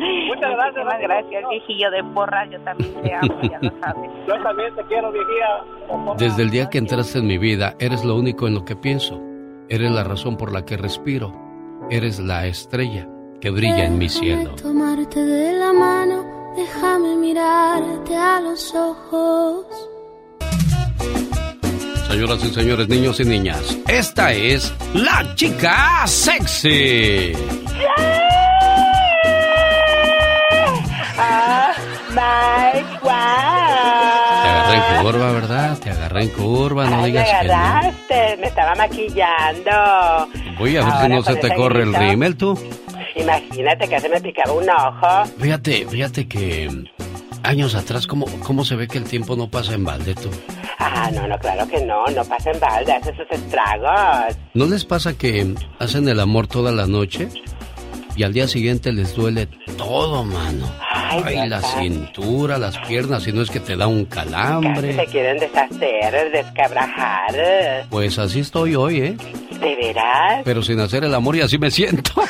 Muchas 0.00 0.50
gracias. 0.56 0.84
Muchas 0.84 1.00
gracias, 1.00 1.48
viejillo 1.50 1.90
de 1.90 2.04
porra, 2.14 2.46
yo 2.50 2.60
también 2.60 2.94
te 3.02 3.14
amo, 3.14 3.40
ya 3.42 3.58
lo 3.60 3.70
sabes. 3.80 4.10
Yo 4.26 4.42
también 4.42 4.74
te 4.74 4.82
quiero, 4.84 5.12
viejía. 5.12 6.16
Desde 6.16 6.42
el 6.42 6.50
día 6.50 6.68
que 6.68 6.78
entraste 6.78 7.18
en 7.18 7.26
mi 7.26 7.38
vida, 7.38 7.74
eres 7.78 8.04
lo 8.04 8.16
único 8.16 8.46
en 8.46 8.54
lo 8.54 8.64
que 8.64 8.76
pienso. 8.76 9.20
Eres 9.68 9.90
la 9.90 10.02
razón 10.02 10.36
por 10.36 10.52
la 10.52 10.64
que 10.64 10.76
respiro. 10.76 11.32
Eres 11.90 12.18
la 12.18 12.46
estrella 12.46 13.08
que 13.40 13.50
brilla 13.50 13.84
en 13.84 13.98
mi 13.98 14.08
cielo. 14.08 14.54
Tomarte 14.56 15.20
de 15.20 15.52
la 15.52 15.72
mano, 15.72 16.24
déjame 16.60 17.16
mirarte 17.16 18.16
a 18.16 18.40
los 18.40 18.74
ojos. 18.74 19.64
Señoras 22.08 22.44
y 22.44 22.52
señores, 22.52 22.88
niños 22.88 23.20
y 23.20 23.24
niñas, 23.24 23.78
esta 23.88 24.32
es 24.32 24.72
la 24.94 25.34
chica 25.36 26.06
sexy. 26.06 27.32
Ah, 31.16 31.72
my 32.10 32.82
Te 34.42 34.48
agarré 34.48 34.76
en 34.76 35.02
curva, 35.02 35.32
¿verdad? 35.32 35.78
Te 35.78 35.90
agarré 35.90 36.22
en 36.24 36.28
curva, 36.30 36.86
no 36.86 36.96
Ay, 36.96 37.00
me 37.00 37.06
digas 37.08 37.26
que 37.40 37.46
no. 37.46 37.54
agarraste, 37.54 38.36
me 38.38 38.46
estaba 38.48 38.74
maquillando. 38.74 39.70
Voy 40.58 40.76
a 40.76 40.84
ver 40.84 40.92
si 40.92 40.96
Ahora 40.96 41.08
no 41.08 41.22
se 41.22 41.36
te 41.36 41.54
corre 41.54 41.82
el 41.84 41.94
rímel, 41.94 42.36
tú. 42.36 42.58
Imagínate 43.16 43.88
que 43.88 44.00
se 44.00 44.08
me 44.08 44.20
picaba 44.20 44.52
un 44.52 44.68
ojo. 44.68 45.24
Fíjate, 45.38 45.86
fíjate 45.86 46.28
que 46.28 46.68
mm, 46.68 46.84
años 47.42 47.74
atrás, 47.74 48.06
¿cómo, 48.06 48.26
¿cómo 48.44 48.64
se 48.64 48.76
ve 48.76 48.88
que 48.88 48.98
el 48.98 49.04
tiempo 49.04 49.36
no 49.36 49.50
pasa 49.50 49.74
en 49.74 49.84
balde, 49.84 50.14
tú? 50.14 50.30
Ah, 50.78 51.10
no, 51.12 51.26
no, 51.26 51.38
claro 51.38 51.66
que 51.68 51.84
no, 51.84 52.04
no 52.06 52.24
pasa 52.24 52.50
en 52.50 52.60
balde, 52.60 52.92
hace 52.92 53.14
sus 53.14 53.30
estragos. 53.30 54.36
¿No 54.54 54.66
les 54.66 54.84
pasa 54.84 55.16
que 55.16 55.54
hacen 55.78 56.08
el 56.08 56.20
amor 56.20 56.46
toda 56.46 56.72
la 56.72 56.86
noche 56.86 57.28
y 58.16 58.22
al 58.22 58.32
día 58.32 58.48
siguiente 58.48 58.92
les 58.92 59.14
duele 59.14 59.46
todo, 59.76 60.24
mano? 60.24 60.70
Ay, 61.10 61.48
la 61.48 61.60
cintura, 61.60 62.56
las 62.58 62.78
piernas, 62.78 63.22
si 63.24 63.32
no 63.32 63.42
es 63.42 63.50
que 63.50 63.60
te 63.60 63.76
da 63.76 63.86
un 63.86 64.04
Casi 64.04 64.30
calambre. 64.30 64.94
se 64.94 65.06
quieren 65.06 65.38
deshacer, 65.38 66.30
descabrajar. 66.32 67.86
Pues 67.90 68.18
así 68.18 68.40
estoy 68.40 68.74
hoy, 68.76 69.00
¿eh? 69.00 69.16
¿De 69.60 69.76
veras? 69.76 70.42
Pero 70.44 70.62
sin 70.62 70.78
hacer 70.80 71.04
el 71.04 71.14
amor 71.14 71.36
y 71.36 71.40
así 71.42 71.58
me 71.58 71.70
siento. 71.70 72.12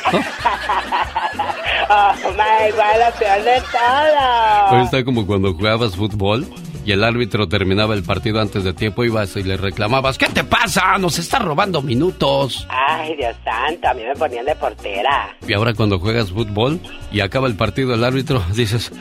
Oh, 1.93 2.13
my 2.31 2.71
God, 2.71 3.05
lo 3.05 3.19
peor 3.19 3.43
de 3.43 3.61
todo. 3.69 4.77
Hoy 4.77 4.83
está 4.85 5.03
como 5.03 5.25
cuando 5.27 5.53
jugabas 5.53 5.93
fútbol 5.95 6.45
y 6.85 6.91
el 6.91 7.03
árbitro 7.03 7.47
terminaba 7.47 7.93
el 7.93 8.03
partido 8.03 8.39
antes 8.41 8.63
de 8.63 8.73
tiempo, 8.73 9.03
ibas 9.03 9.35
y 9.35 9.43
le 9.43 9.57
reclamabas, 9.57 10.17
¿qué 10.17 10.27
te 10.27 10.43
pasa? 10.43 10.97
Nos 10.97 11.19
está 11.19 11.39
robando 11.39 11.81
minutos. 11.81 12.65
Ay, 12.69 13.15
Dios 13.15 13.35
santo, 13.43 13.87
a 13.87 13.93
mí 13.93 14.03
me 14.03 14.15
ponían 14.15 14.45
de 14.45 14.55
portera. 14.55 15.35
Y 15.47 15.53
ahora 15.53 15.73
cuando 15.73 15.99
juegas 15.99 16.31
fútbol 16.31 16.79
y 17.11 17.19
acaba 17.21 17.47
el 17.47 17.55
partido 17.55 17.93
el 17.93 18.03
árbitro, 18.03 18.41
dices, 18.55 18.91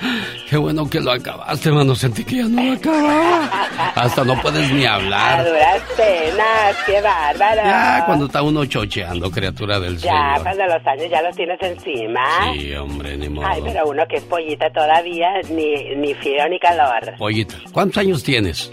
qué 0.48 0.56
bueno 0.56 0.88
que 0.90 1.00
lo 1.00 1.12
acabaste, 1.12 1.70
mano, 1.70 1.94
sentí 1.94 2.24
que 2.24 2.36
ya 2.36 2.44
no 2.48 2.62
lo 2.62 2.72
acababa. 2.72 3.50
Hasta 3.94 4.24
no 4.24 4.40
puedes 4.40 4.70
ni 4.72 4.84
A 4.84 4.94
hablar. 4.94 5.44
duras 5.46 5.82
penas, 5.96 6.76
qué 6.86 7.00
bárbaro. 7.00 7.62
Ya 7.64 8.02
cuando 8.06 8.26
está 8.26 8.42
uno 8.42 8.64
chocheando, 8.66 9.30
criatura 9.30 9.80
del 9.80 9.96
Ya, 9.98 10.10
Señor. 10.34 10.42
cuando 10.42 10.66
los 10.66 10.86
años 10.86 11.06
ya 11.10 11.22
los 11.22 11.36
tienes 11.36 11.58
encima. 11.62 12.20
Sí, 12.54 12.74
hombre, 12.74 13.16
ni 13.16 13.28
modo. 13.28 13.46
Ay, 13.48 13.60
pero 13.64 13.88
uno 13.88 14.02
que 14.08 14.16
es 14.16 14.24
pollita 14.24 14.70
todavía, 14.70 15.28
ni, 15.50 15.94
ni 15.96 16.14
frío 16.14 16.48
ni 16.48 16.58
calor. 16.58 17.16
Pollita, 17.18 17.56
¿cuántos 17.72 17.98
años 17.98 18.22
tienes? 18.22 18.70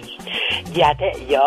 Ya 0.74 0.94
te, 0.96 1.12
yo 1.30 1.44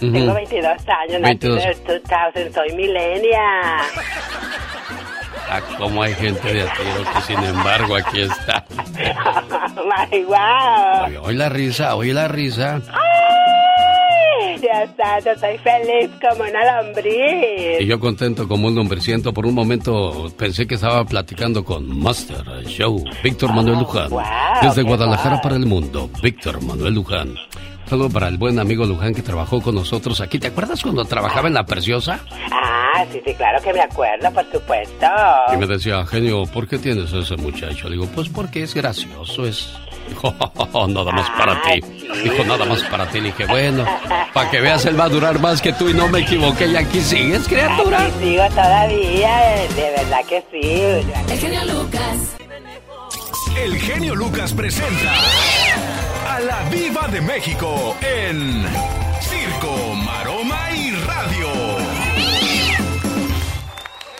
Ujú. 0.00 0.12
tengo 0.12 0.34
22 0.34 0.66
años, 0.88 1.20
nací 1.20 1.38
22. 1.48 1.62
en 1.62 1.68
el 1.68 2.02
2000, 2.02 2.54
soy 2.54 2.72
milenia. 2.72 3.40
Ah, 5.50 5.60
cómo 5.76 6.02
hay 6.02 6.14
gente 6.14 6.52
de 6.52 6.62
a 6.62 6.72
tiro 6.72 7.04
que 7.14 7.20
sin 7.26 7.42
embargo 7.44 7.96
aquí 7.96 8.22
está. 8.22 8.64
Oye, 11.06 11.18
Oye 11.18 11.36
la 11.36 11.48
risa, 11.48 11.94
oye 11.96 12.14
la 12.14 12.28
risa. 12.28 12.80
Ay, 14.40 14.58
Dios 14.58 14.90
santo, 14.96 15.40
soy 15.40 15.58
feliz 15.58 16.10
como 16.20 16.48
una 16.48 16.82
lombriz. 16.82 17.80
Y 17.80 17.86
yo 17.86 17.98
contento 18.00 18.48
como 18.48 18.68
un 18.68 18.78
hombreciento. 18.78 19.32
Por 19.32 19.46
un 19.46 19.54
momento 19.54 20.30
pensé 20.36 20.66
que 20.66 20.74
estaba 20.76 21.04
platicando 21.04 21.64
con 21.64 21.98
Master 22.00 22.44
Show, 22.66 23.02
Víctor 23.22 23.52
Manuel 23.54 23.78
Luján. 23.80 24.10
wow, 24.10 24.22
Desde 24.62 24.82
Guadalajara 24.82 25.40
para 25.40 25.56
el 25.56 25.66
mundo, 25.66 26.10
Víctor 26.22 26.62
Manuel 26.62 26.94
Luján. 26.94 27.34
Todo 27.88 28.08
para 28.08 28.28
el 28.28 28.38
buen 28.38 28.58
amigo 28.58 28.86
Luján 28.86 29.14
que 29.14 29.22
trabajó 29.22 29.60
con 29.60 29.74
nosotros 29.74 30.20
aquí. 30.20 30.38
¿Te 30.38 30.46
acuerdas 30.48 30.80
cuando 30.82 31.04
trabajaba 31.04 31.48
en 31.48 31.54
La 31.54 31.66
Preciosa? 31.66 32.20
Ah, 32.50 33.04
sí, 33.12 33.20
sí, 33.24 33.34
claro 33.34 33.60
que 33.62 33.72
me 33.72 33.80
acuerdo, 33.80 34.30
por 34.32 34.44
supuesto. 34.50 35.06
Y 35.52 35.56
me 35.58 35.66
decía, 35.66 36.04
genio, 36.06 36.44
¿por 36.46 36.66
qué 36.66 36.78
tienes 36.78 37.12
a 37.12 37.18
ese 37.18 37.36
muchacho? 37.36 37.88
Le 37.88 37.96
digo, 37.96 38.06
pues 38.14 38.28
porque 38.28 38.62
es 38.62 38.74
gracioso, 38.74 39.46
es... 39.46 39.74
Dijo, 40.12 40.34
"Oh, 40.72 40.86
nada 40.86 41.10
más 41.12 41.30
para 41.30 41.62
ti. 41.62 41.80
Dijo, 42.22 42.44
nada 42.44 42.64
más 42.66 42.82
para 42.84 43.08
ti. 43.08 43.20
Le 43.20 43.28
dije, 43.28 43.46
bueno, 43.46 43.84
para 44.34 44.50
que 44.50 44.60
veas, 44.60 44.84
él 44.84 44.98
va 45.00 45.04
a 45.04 45.08
durar 45.08 45.38
más 45.40 45.62
que 45.62 45.72
tú 45.72 45.88
y 45.88 45.94
no 45.94 46.06
me 46.08 46.20
equivoqué. 46.20 46.66
Y 46.66 46.76
aquí 46.76 47.00
sigues, 47.00 47.48
criatura. 47.48 48.04
Aquí 48.04 48.12
sigo 48.20 48.46
todavía, 48.48 49.38
de 49.74 49.90
verdad 49.96 50.20
que 50.28 50.44
sí. 50.50 50.80
El 51.32 51.38
genio 51.38 51.64
Lucas. 51.64 52.16
El 53.56 53.76
genio 53.78 54.14
Lucas 54.14 54.52
presenta 54.52 55.14
a 56.28 56.40
la 56.40 56.62
Viva 56.70 57.08
de 57.08 57.20
México 57.22 57.96
en 58.02 58.64
Circo, 59.20 59.94
Maroma 59.94 60.70
y 60.74 60.90
Radio. 60.92 61.48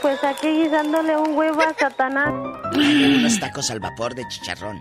Pues 0.00 0.22
aquí 0.24 0.48
guisándole 0.48 1.16
un 1.16 1.36
huevo 1.36 1.60
a 1.62 1.72
Satanás. 1.78 2.32
Unos 2.74 3.38
tacos 3.38 3.70
al 3.70 3.80
vapor 3.80 4.14
de 4.14 4.26
chicharrón. 4.28 4.80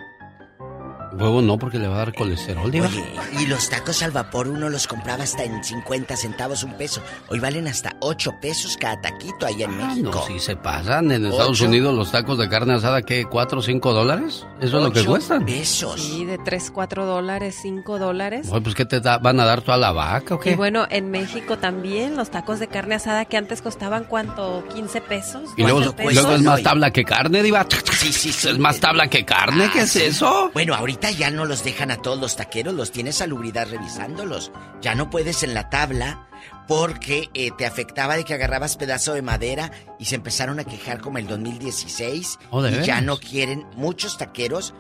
Huevo 1.14 1.42
no, 1.42 1.58
porque 1.58 1.78
le 1.80 1.88
va 1.88 1.96
a 1.96 1.98
dar 2.00 2.14
colesterol, 2.14 2.72
diva. 2.72 2.88
Oye, 2.88 3.04
y 3.42 3.46
los 3.48 3.70
tacos 3.70 4.02
al 4.04 4.12
vapor 4.12 4.48
uno 4.48 4.70
los 4.70 4.88
compraba 4.88 5.24
hasta 5.24 5.44
en 5.44 5.64
50 5.64 6.16
centavos 6.16 6.64
un 6.64 6.74
peso. 6.78 7.02
Hoy 7.30 7.40
valen 7.40 7.68
hasta 7.68 7.96
8 8.00 8.36
pesos 8.42 8.78
cada 8.78 9.02
taquito 9.02 9.46
allá 9.46 9.66
en 9.66 9.82
Ah, 9.82 9.88
México. 9.90 10.12
no, 10.14 10.26
si 10.26 10.40
se 10.40 10.56
pasan. 10.56 11.12
En 11.12 11.26
Estados 11.26 11.60
Ocho. 11.62 11.66
Unidos 11.70 11.94
los 11.96 12.12
tacos 12.12 12.38
de 12.38 12.48
carne 12.50 12.74
asada, 12.76 13.02
¿qué? 13.02 13.26
¿4 13.26 13.58
o 13.60 13.62
5 13.62 13.94
dólares? 13.94 14.46
¿Eso 14.62 14.78
es 14.78 14.84
lo 14.84 14.92
que 14.92 15.04
cuestan? 15.06 15.46
pesos. 15.46 16.00
Sí, 16.02 16.26
de 16.26 16.38
3, 16.38 16.72
4 16.72 17.06
dólares, 17.06 17.58
5 17.62 18.00
dólares. 18.00 18.48
Oye, 18.52 18.62
pues 18.62 18.76
¿qué 18.76 18.86
te 18.86 19.00
da- 19.02 19.18
van 19.18 19.40
a 19.40 19.46
dar 19.46 19.62
toda 19.62 19.78
la 19.78 19.92
vaca 19.92 20.36
o 20.36 20.40
Y 20.40 20.44
qué? 20.44 20.56
bueno, 20.56 20.86
en 20.90 21.12
México 21.12 21.58
también 21.58 22.16
los 22.16 22.30
tacos 22.32 22.60
de 22.60 22.68
carne 22.68 22.96
asada 22.96 23.26
que 23.26 23.38
antes 23.38 23.62
costaban 23.62 24.06
cuánto, 24.06 24.64
15 24.74 25.02
pesos. 25.02 25.50
Y 25.58 25.64
luego, 25.64 25.80
12 25.82 25.94
pesos. 25.94 26.14
luego 26.14 26.32
es 26.34 26.42
más 26.42 26.64
tabla 26.64 26.92
que 26.92 27.04
carne, 27.04 27.44
diva. 27.44 27.66
Sí, 28.02 28.12
sí, 28.14 28.32
sí. 28.32 28.50
Es 28.50 28.58
más 28.58 28.80
tabla 28.80 29.08
que 29.08 29.26
carne, 29.26 29.70
¿qué 29.72 29.82
es 29.82 29.96
eso? 29.96 30.50
Bueno, 30.54 30.74
ahorita 30.74 31.01
ahorita 31.02 31.20
ya 31.20 31.32
no 31.32 31.46
los 31.46 31.64
dejan 31.64 31.90
a 31.90 31.98
todos 31.98 32.20
los 32.20 32.36
taqueros, 32.36 32.76
los 32.76 32.92
tiene 32.92 33.12
salubridad 33.12 33.68
revisándolos. 33.68 34.52
Ya 34.82 34.94
no 34.94 35.10
puedes 35.10 35.42
en 35.42 35.54
la 35.56 35.70
tabla 35.70 36.28
porque 36.68 37.30
eh, 37.34 37.50
te 37.58 37.66
afectaba 37.66 38.16
de 38.18 38.24
que 38.24 38.36
agarrabas 38.36 38.78
pedazo 38.78 39.14
de 39.14 39.22
madera 39.24 39.72
y 40.00 40.06
se 40.06 40.16
empezaron 40.16 40.60
a 40.60 40.64
quejar 40.64 41.02
como 41.02 41.18
el 41.18 41.28
2016 41.28 42.40
Oh, 42.52 42.62
¿de 42.62 42.82
y 42.82 42.86
ya 42.86 43.02
no 43.02 43.18
quieren 43.18 43.66
muchos 43.76 44.18
taqueros 44.18 44.74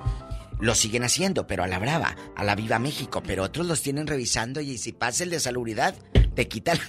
lo 0.61 0.75
siguen 0.75 1.03
haciendo, 1.03 1.47
pero 1.47 1.63
a 1.63 1.67
la 1.67 1.79
brava, 1.79 2.15
a 2.35 2.43
la 2.43 2.55
viva 2.55 2.79
México, 2.79 3.21
pero 3.25 3.43
otros 3.43 3.65
los 3.67 3.81
tienen 3.81 4.07
revisando 4.07 4.61
y 4.61 4.77
si 4.77 4.91
pasa 4.93 5.23
el 5.23 5.29
de 5.31 5.39
salubridad 5.39 5.95
te 6.35 6.47
quita 6.47 6.73
la, 6.75 6.81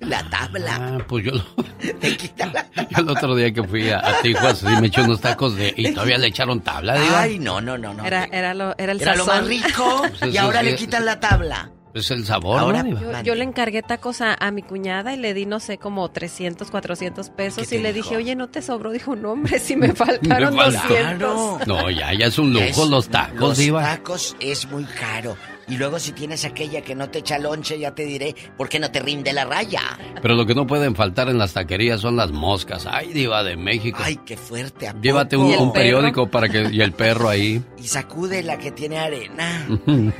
la 0.00 0.30
tabla. 0.30 0.76
Ah, 0.80 0.98
pues 1.06 1.24
yo, 1.24 1.32
lo- 1.32 1.44
yo 2.90 2.98
el 2.98 3.08
otro 3.08 3.36
día 3.36 3.52
que 3.52 3.62
fui 3.62 3.90
a, 3.90 3.98
a 4.00 4.20
Tijuas 4.22 4.58
sí 4.58 4.66
me 4.80 4.86
eché 4.88 5.02
unos 5.02 5.20
tacos 5.20 5.54
de 5.56 5.72
y 5.76 5.92
todavía 5.92 6.18
le 6.18 6.28
echaron 6.28 6.60
tabla, 6.62 6.94
diva. 6.98 7.20
Ay, 7.20 7.38
no, 7.38 7.60
no, 7.60 7.76
no, 7.78 7.92
no. 7.94 8.04
Era, 8.04 8.24
era, 8.32 8.54
lo, 8.54 8.74
era 8.78 8.92
el 8.92 9.00
Era 9.00 9.14
lo 9.14 9.26
más 9.26 9.46
rico 9.46 10.02
Pues 10.18 10.34
y 10.34 10.38
ahora 10.38 10.60
sí 10.60 10.66
le 10.66 10.74
quitan 10.76 11.04
la 11.04 11.20
tabla. 11.20 11.70
Es 11.94 12.10
el 12.10 12.24
sabor, 12.24 12.58
Ahora- 12.58 12.82
¿no? 12.82 12.98
Yo, 13.00 13.22
yo 13.22 13.34
le 13.34 13.44
encargué 13.44 13.82
tacos 13.82 14.20
a, 14.22 14.34
a 14.34 14.50
mi 14.50 14.62
cuñada 14.62 15.12
y 15.12 15.18
le 15.18 15.34
di, 15.34 15.44
no 15.44 15.60
sé, 15.60 15.76
como 15.76 16.10
300, 16.10 16.70
400 16.70 17.28
pesos. 17.30 17.68
¿Qué 17.68 17.76
Y 17.76 17.82
le 17.82 17.92
dijo? 17.92 18.08
dije, 18.10 18.16
oye, 18.16 18.34
¿no 18.34 18.48
te 18.48 18.62
sobró? 18.62 18.92
Dijo, 18.92 19.14
no, 19.14 19.32
hombre, 19.32 19.58
si 19.58 19.76
me 19.76 19.92
faltaron 19.94 20.54
Me 20.56 20.62
falta. 20.62 20.88
200. 20.88 21.66
No, 21.66 21.90
ya, 21.90 22.14
ya 22.14 22.26
es 22.26 22.38
un 22.38 22.52
lujo 22.52 22.64
Es- 22.64 22.88
los 22.88 23.08
tacos, 23.08 23.40
Los 23.40 23.58
diva. 23.58 23.82
tacos 23.82 24.36
es 24.40 24.66
muy 24.70 24.84
caro. 24.84 25.36
Y 25.68 25.76
luego 25.76 25.98
si 25.98 26.12
tienes 26.12 26.44
aquella 26.44 26.82
que 26.82 26.94
no 26.94 27.08
te 27.10 27.20
echa 27.20 27.38
lonche, 27.38 27.78
ya 27.78 27.94
te 27.94 28.04
diré 28.04 28.34
por 28.56 28.68
qué 28.68 28.78
no 28.80 28.90
te 28.90 29.00
rinde 29.00 29.32
la 29.32 29.44
raya. 29.44 29.80
Pero 30.20 30.34
lo 30.34 30.44
que 30.46 30.54
no 30.54 30.66
pueden 30.66 30.94
faltar 30.96 31.28
en 31.28 31.38
las 31.38 31.52
taquerías 31.52 32.00
son 32.00 32.16
las 32.16 32.30
moscas. 32.32 32.86
Ay, 32.90 33.12
diva 33.12 33.42
de 33.44 33.56
México. 33.56 33.98
Ay, 34.02 34.18
qué 34.26 34.36
fuerte. 34.36 34.88
¿a 34.88 34.94
Llévate 35.00 35.36
un, 35.36 35.52
un 35.54 35.72
periódico 35.72 36.30
para 36.30 36.48
que 36.48 36.68
y 36.72 36.80
el 36.80 36.92
perro 36.92 37.28
ahí. 37.28 37.62
Y 37.78 37.86
sacude 37.88 38.42
la 38.42 38.58
que 38.58 38.70
tiene 38.72 38.98
arena. 38.98 39.66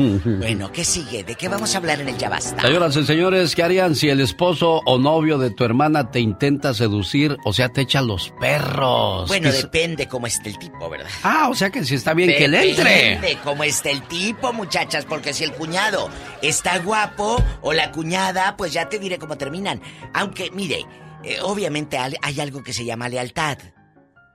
Bueno, 0.43 0.71
¿qué 0.73 0.85
sigue? 0.85 1.25
¿De 1.25 1.35
qué 1.35 1.49
vamos 1.49 1.75
a 1.75 1.79
hablar 1.79 2.01
en 2.01 2.09
el 2.09 2.17
Ya 2.19 2.29
Basta? 2.29 2.63
Señoras 2.63 2.97
y 2.97 3.05
señores, 3.05 3.55
¿qué 3.55 3.63
harían 3.63 3.95
si 3.95 4.09
el 4.09 4.21
esposo 4.21 4.81
o 4.85 4.99
novio 4.99 5.39
de 5.39 5.51
tu 5.51 5.65
hermana 5.65 6.11
te 6.11 6.21
intenta 6.21 6.75
seducir, 6.75 7.37
o 7.45 7.53
sea, 7.53 7.69
te 7.69 7.83
echa 7.83 8.01
los 8.03 8.33
perros? 8.41 9.29
Bueno, 9.29 9.51
¿Qué 9.51 9.57
es- 9.57 9.63
depende 9.63 10.09
cómo 10.09 10.27
esté 10.27 10.51
el 10.51 10.59
tipo, 10.59 10.89
¿verdad? 10.91 11.09
Ah, 11.23 11.49
o 11.51 11.55
sea 11.55 11.71
que 11.71 11.85
si 11.85 11.95
está 11.95 12.15
bien 12.15 12.31
que 12.37 12.49
le 12.49 12.71
entre. 12.71 12.85
Depende 12.85 13.39
cómo 13.45 13.65
esté 13.65 13.91
el 13.91 14.03
tipo, 14.03 14.53
muchachas, 14.53 15.05
porque 15.05 15.33
si 15.33 15.42
el 15.45 15.53
cuñado 15.53 16.09
está 16.41 16.79
guapo 16.79 17.43
o 17.61 17.73
la 17.73 17.93
cuñada, 17.93 18.57
pues 18.57 18.73
ya 18.73 18.89
te 18.89 18.99
diré 18.99 19.19
cómo 19.19 19.37
terminan. 19.37 19.81
Aunque, 20.15 20.51
mire, 20.51 20.85
eh, 21.25 21.39
obviamente 21.43 21.99
hay 21.99 22.15
hay 22.23 22.41
algo 22.41 22.63
que 22.63 22.73
se 22.73 22.85
llama 22.85 23.09
lealtad. 23.09 23.59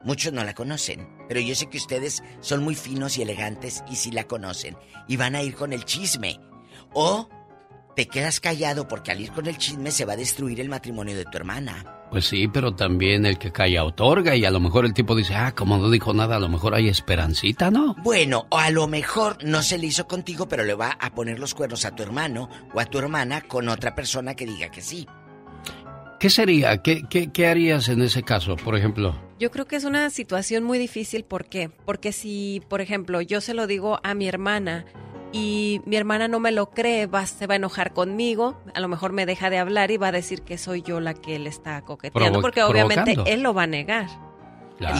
Muchos 0.03 0.31
no 0.31 0.43
la 0.43 0.53
conocen, 0.53 1.09
pero 1.27 1.39
yo 1.39 1.55
sé 1.55 1.67
que 1.67 1.77
ustedes 1.77 2.23
son 2.39 2.63
muy 2.63 2.75
finos 2.75 3.17
y 3.17 3.23
elegantes 3.23 3.84
y 3.89 3.95
sí 3.95 4.11
la 4.11 4.25
conocen. 4.25 4.77
Y 5.07 5.17
van 5.17 5.35
a 5.35 5.41
ir 5.41 5.55
con 5.55 5.73
el 5.73 5.85
chisme. 5.85 6.39
O 6.93 7.27
te 7.95 8.07
quedas 8.07 8.39
callado 8.39 8.88
porque 8.88 9.11
al 9.11 9.21
ir 9.21 9.31
con 9.31 9.47
el 9.47 9.57
chisme 9.57 9.91
se 9.91 10.05
va 10.05 10.13
a 10.13 10.17
destruir 10.17 10.61
el 10.61 10.69
matrimonio 10.69 11.17
de 11.17 11.25
tu 11.25 11.38
hermana. 11.38 11.97
Pues 12.11 12.25
sí, 12.25 12.47
pero 12.47 12.73
también 12.73 13.25
el 13.25 13.38
que 13.38 13.51
calla 13.51 13.84
otorga 13.84 14.35
y 14.35 14.45
a 14.45 14.51
lo 14.51 14.59
mejor 14.59 14.85
el 14.85 14.93
tipo 14.93 15.15
dice, 15.15 15.35
ah, 15.35 15.53
como 15.53 15.77
no 15.77 15.89
dijo 15.89 16.13
nada, 16.13 16.38
a 16.38 16.39
lo 16.39 16.47
mejor 16.47 16.73
hay 16.73 16.88
esperancita, 16.88 17.69
¿no? 17.69 17.95
Bueno, 18.01 18.47
o 18.49 18.57
a 18.57 18.71
lo 18.71 18.88
mejor 18.88 19.43
no 19.43 19.61
se 19.61 19.77
le 19.77 19.88
hizo 19.88 20.07
contigo, 20.07 20.47
pero 20.47 20.63
le 20.63 20.73
va 20.73 20.97
a 20.99 21.13
poner 21.13 21.38
los 21.38 21.53
cuernos 21.53 21.84
a 21.85 21.95
tu 21.95 22.03
hermano 22.03 22.49
o 22.73 22.79
a 22.79 22.85
tu 22.85 22.97
hermana 22.97 23.41
con 23.41 23.67
otra 23.67 23.93
persona 23.93 24.35
que 24.35 24.45
diga 24.45 24.69
que 24.69 24.81
sí. 24.81 25.05
¿Qué 26.19 26.29
sería? 26.29 26.81
¿Qué, 26.81 27.03
qué, 27.07 27.31
qué 27.31 27.47
harías 27.47 27.89
en 27.89 28.01
ese 28.01 28.23
caso, 28.23 28.55
por 28.55 28.75
ejemplo? 28.75 29.15
Yo 29.39 29.51
creo 29.51 29.65
que 29.65 29.75
es 29.75 29.84
una 29.84 30.09
situación 30.09 30.63
muy 30.63 30.79
difícil. 30.79 31.23
¿Por 31.23 31.45
qué? 31.45 31.69
Porque 31.85 32.11
si, 32.11 32.63
por 32.69 32.81
ejemplo, 32.81 33.21
yo 33.21 33.39
se 33.39 33.53
lo 33.53 33.67
digo 33.67 33.99
a 34.01 34.15
mi 34.15 34.27
hermana 34.27 34.85
y 35.31 35.81
mi 35.85 35.95
hermana 35.95 36.27
no 36.27 36.39
me 36.39 36.51
lo 36.51 36.69
cree, 36.71 37.05
va, 37.05 37.25
se 37.25 37.47
va 37.47 37.53
a 37.53 37.57
enojar 37.57 37.93
conmigo, 37.93 38.57
a 38.73 38.79
lo 38.79 38.87
mejor 38.87 39.11
me 39.13 39.25
deja 39.25 39.49
de 39.49 39.57
hablar 39.57 39.91
y 39.91 39.97
va 39.97 40.07
a 40.07 40.11
decir 40.11 40.41
que 40.41 40.57
soy 40.57 40.81
yo 40.81 40.99
la 40.99 41.13
que 41.13 41.37
le 41.39 41.49
está 41.49 41.81
coqueteando, 41.81 42.39
Provo- 42.39 42.41
porque 42.41 42.63
obviamente 42.63 43.13
provocando. 43.13 43.25
él 43.31 43.41
lo 43.43 43.53
va 43.53 43.63
a 43.63 43.67
negar. 43.67 44.07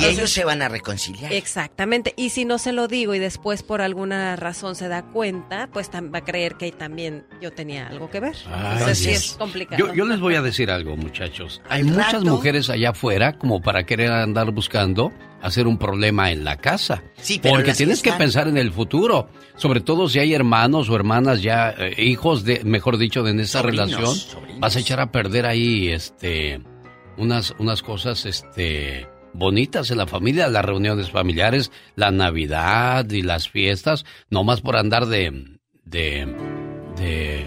Y 0.02 0.06
ellos 0.06 0.32
se 0.32 0.44
van 0.44 0.64
a 0.64 0.70
reconciliar. 0.70 1.32
Exactamente. 1.32 2.12
Y 2.18 2.32
si 2.32 2.46
no 2.46 2.58
se 2.58 2.72
lo 2.72 2.88
digo 2.88 3.14
y 3.14 3.20
después 3.20 3.62
por 3.62 3.80
alguna 3.84 4.36
razón 4.36 4.74
se 4.74 4.88
da 4.88 5.04
cuenta, 5.04 5.70
pues 5.72 5.92
va 5.94 6.18
a 6.18 6.24
creer 6.26 6.56
que 6.56 6.72
también 6.72 7.28
yo 7.44 7.52
tenía 7.54 7.86
algo 7.86 8.10
que 8.10 8.20
ver. 8.20 8.36
Ay, 8.48 8.72
Entonces 8.80 8.98
sí 8.98 9.10
es 9.12 9.32
complicado. 9.38 9.78
Yo, 9.78 9.94
yo 9.94 10.06
les 10.06 10.20
voy 10.20 10.34
a 10.34 10.42
decir 10.42 10.72
algo, 10.72 10.98
muchachos. 10.98 11.62
Hay 11.70 11.84
muchas 11.84 12.14
rato- 12.14 12.26
mujeres 12.26 12.72
allá 12.72 12.90
afuera 12.90 13.38
como 13.38 13.62
para 13.62 13.86
querer 13.86 14.12
andar 14.12 14.50
buscando 14.50 15.12
hacer 15.42 15.68
un 15.68 15.78
problema 15.78 16.32
en 16.32 16.44
la 16.44 16.58
casa. 16.58 17.04
Sí, 17.18 17.40
pero 17.42 17.56
Porque 17.56 17.74
tienes 17.74 18.02
que 18.02 18.12
pensar 18.14 18.48
en 18.48 18.58
el 18.58 18.72
futuro. 18.72 19.30
Sobre 19.56 19.82
todo 19.82 20.08
si 20.10 20.20
hay 20.20 20.34
hermanos 20.34 20.90
o 20.90 20.96
hermanas 20.96 21.42
ya, 21.42 21.72
eh, 21.72 21.96
hijos 22.04 22.44
de, 22.44 22.64
mejor 22.64 22.98
dicho, 22.98 23.24
de 23.24 23.32
en 23.32 23.40
esa 23.40 23.62
Sobrinos, 23.62 23.90
relación. 23.92 24.16
sobrinos. 24.16 24.60
Vas 24.60 24.76
a 24.76 24.80
echar 24.80 25.00
a 25.00 25.12
perder 25.12 25.46
ahí, 25.46 25.90
este, 25.90 26.62
unas, 27.18 27.54
unas 27.60 27.82
cosas, 27.82 28.26
este, 28.26 29.08
bonitas 29.34 29.92
en 29.92 29.98
la 29.98 30.08
familia, 30.08 30.48
las 30.48 30.66
reuniones 30.66 31.12
familiares, 31.12 31.72
la 31.96 32.12
Navidad 32.12 33.10
y 33.10 33.22
las 33.22 33.50
fiestas, 33.50 34.06
no 34.30 34.44
más 34.44 34.62
por 34.62 34.78
andar 34.78 35.06
de, 35.08 35.58
de, 35.86 36.28
de, 36.98 37.46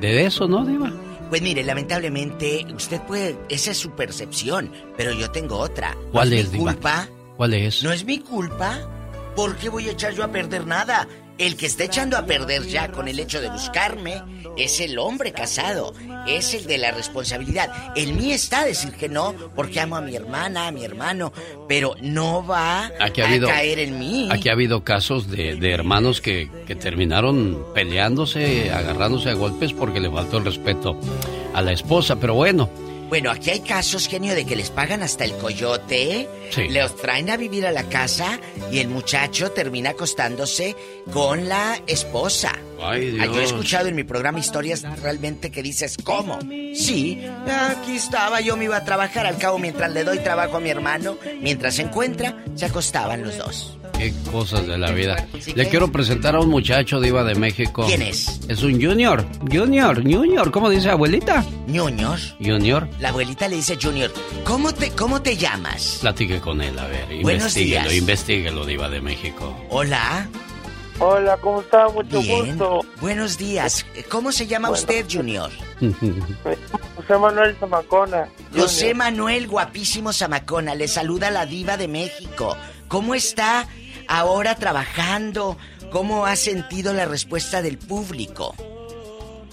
de 0.00 0.24
eso, 0.26 0.46
¿no, 0.48 0.64
Diva? 0.64 0.92
Pues 1.28 1.42
mire, 1.42 1.62
lamentablemente, 1.62 2.64
usted 2.74 3.00
puede, 3.02 3.38
esa 3.48 3.72
es 3.72 3.76
su 3.78 3.90
percepción, 3.90 4.72
pero 4.96 5.12
yo 5.12 5.30
tengo 5.30 5.58
otra. 5.58 5.94
No 5.94 6.10
¿Cuál 6.12 6.32
es 6.32 6.46
es, 6.46 6.52
mi 6.52 6.58
Diva? 6.58 6.72
culpa? 6.72 7.08
¿Cuál 7.36 7.54
es? 7.54 7.82
No 7.84 7.92
es 7.92 8.04
mi 8.04 8.18
culpa. 8.20 8.78
¿Por 9.36 9.56
qué 9.56 9.68
voy 9.68 9.88
a 9.88 9.92
echar 9.92 10.14
yo 10.14 10.24
a 10.24 10.28
perder 10.28 10.66
nada? 10.66 11.06
El 11.38 11.56
que 11.56 11.66
está 11.66 11.84
echando 11.84 12.16
a 12.16 12.26
perder 12.26 12.66
ya 12.66 12.90
con 12.90 13.06
el 13.06 13.20
hecho 13.20 13.40
de 13.40 13.48
buscarme 13.48 14.20
es 14.56 14.80
el 14.80 14.98
hombre 14.98 15.30
casado, 15.32 15.94
es 16.26 16.52
el 16.52 16.64
de 16.66 16.78
la 16.78 16.90
responsabilidad. 16.90 17.70
El 17.94 18.14
mío 18.14 18.34
está 18.34 18.64
decir 18.64 18.90
que 18.92 19.08
no, 19.08 19.34
porque 19.54 19.78
amo 19.78 19.94
a 19.96 20.00
mi 20.00 20.16
hermana, 20.16 20.66
a 20.66 20.72
mi 20.72 20.84
hermano, 20.84 21.32
pero 21.68 21.94
no 22.02 22.44
va 22.44 22.90
Aquí 23.00 23.20
ha 23.20 23.26
a 23.26 23.28
habido, 23.28 23.46
caer 23.48 23.78
en 23.78 23.98
mí. 24.00 24.28
aquí 24.32 24.48
ha 24.48 24.52
habido 24.52 24.82
casos 24.82 25.30
de, 25.30 25.54
de 25.54 25.70
hermanos 25.70 26.20
que, 26.20 26.50
que 26.66 26.74
terminaron 26.74 27.64
peleándose, 27.72 28.72
agarrándose 28.72 29.30
a 29.30 29.34
golpes 29.34 29.72
porque 29.72 30.00
le 30.00 30.10
faltó 30.10 30.38
el 30.38 30.44
respeto 30.44 30.98
a 31.54 31.62
la 31.62 31.70
esposa. 31.70 32.16
Pero 32.16 32.34
bueno, 32.34 32.68
Bueno, 33.08 33.30
aquí 33.30 33.50
hay 33.50 33.60
casos, 33.60 34.06
genio, 34.06 34.34
de 34.34 34.44
que 34.44 34.54
les 34.54 34.70
pagan 34.70 35.02
hasta 35.02 35.24
el 35.24 35.32
coyote, 35.36 36.28
Sí. 36.50 36.68
los 36.68 36.94
traen 36.96 37.30
a 37.30 37.36
vivir 37.38 37.66
a 37.66 37.72
la 37.72 37.84
casa 37.84 38.38
y 38.70 38.80
el 38.80 38.88
muchacho 38.88 39.50
termina 39.52 39.90
acostándose 39.90 40.76
con 41.10 41.48
la 41.48 41.80
esposa. 41.86 42.52
Ay, 42.82 43.16
Ah, 43.20 43.26
Yo 43.26 43.32
he 43.32 43.38
Dios. 43.38 43.50
escuchado 43.52 43.88
en 43.88 43.96
mi 43.96 44.04
programa 44.04 44.38
historias 44.38 44.82
realmente 45.02 45.50
que 45.50 45.62
dices, 45.62 45.96
¿cómo? 46.04 46.38
Sí, 46.74 47.20
aquí 47.70 47.96
estaba, 47.96 48.40
yo 48.40 48.56
me 48.56 48.64
iba 48.64 48.76
a 48.76 48.84
trabajar, 48.84 49.26
al 49.26 49.38
cabo 49.38 49.58
mientras 49.58 49.92
le 49.92 50.04
doy 50.04 50.18
trabajo 50.18 50.56
a 50.56 50.60
mi 50.60 50.70
hermano, 50.70 51.16
mientras 51.40 51.74
se 51.76 51.82
encuentra, 51.82 52.36
se 52.54 52.66
acostaban 52.66 53.22
los 53.22 53.36
dos. 53.38 53.74
qué 53.98 54.12
cosas 54.30 54.66
de 54.66 54.78
la 54.78 54.92
vida. 54.92 55.26
Le 55.54 55.68
quiero 55.68 55.90
presentar 55.90 56.36
a 56.36 56.40
un 56.40 56.48
muchacho 56.48 57.00
diva 57.00 57.24
de 57.24 57.34
México. 57.34 57.84
¿Quién 57.86 58.02
es? 58.02 58.40
Es 58.48 58.62
un 58.62 58.80
junior. 58.80 59.26
Junior, 59.50 60.02
junior. 60.02 60.50
¿Cómo 60.52 60.70
dice 60.70 60.90
abuelita? 60.90 61.44
Junior. 61.66 62.18
Junior. 62.38 62.88
La 63.00 63.08
abuelita 63.08 63.48
le 63.48 63.56
dice, 63.56 63.76
Junior, 63.80 64.12
¿cómo 64.44 64.72
te, 64.72 64.90
cómo 64.90 65.20
te 65.20 65.36
llamas? 65.36 65.98
Platique 66.00 66.40
con 66.40 66.60
él, 66.62 66.78
a 66.78 66.86
ver. 66.86 67.06
Buenos 67.22 67.42
Investíguelo, 67.56 67.82
días. 67.88 67.94
investíguelo, 67.96 68.66
diva 68.66 68.88
de 68.88 69.00
México. 69.00 69.56
Hola. 69.70 70.28
Hola, 71.00 71.36
¿cómo 71.40 71.60
está? 71.60 71.88
Mucho 71.88 72.20
Bien. 72.20 72.46
gusto. 72.58 72.80
Buenos 73.00 73.38
días. 73.38 73.86
¿Cómo 74.10 74.32
se 74.32 74.46
llama 74.46 74.68
Bueno. 74.68 74.80
usted, 74.80 75.06
Junior? 75.10 75.50
José 76.96 77.18
Manuel 77.18 77.56
Zamacona. 77.60 78.28
José. 78.56 78.94
Manuel 78.94 79.46
Guapísimo 79.46 80.12
Zamacona, 80.12 80.74
le 80.74 80.88
saluda 80.88 81.30
la 81.30 81.46
diva 81.46 81.76
de 81.76 81.86
México. 81.86 82.56
¿Cómo 82.88 83.14
está 83.14 83.66
ahora 84.08 84.56
trabajando? 84.56 85.56
¿Cómo 85.92 86.26
ha 86.26 86.34
sentido 86.34 86.92
la 86.92 87.04
respuesta 87.06 87.62
del 87.62 87.78
público? 87.78 88.54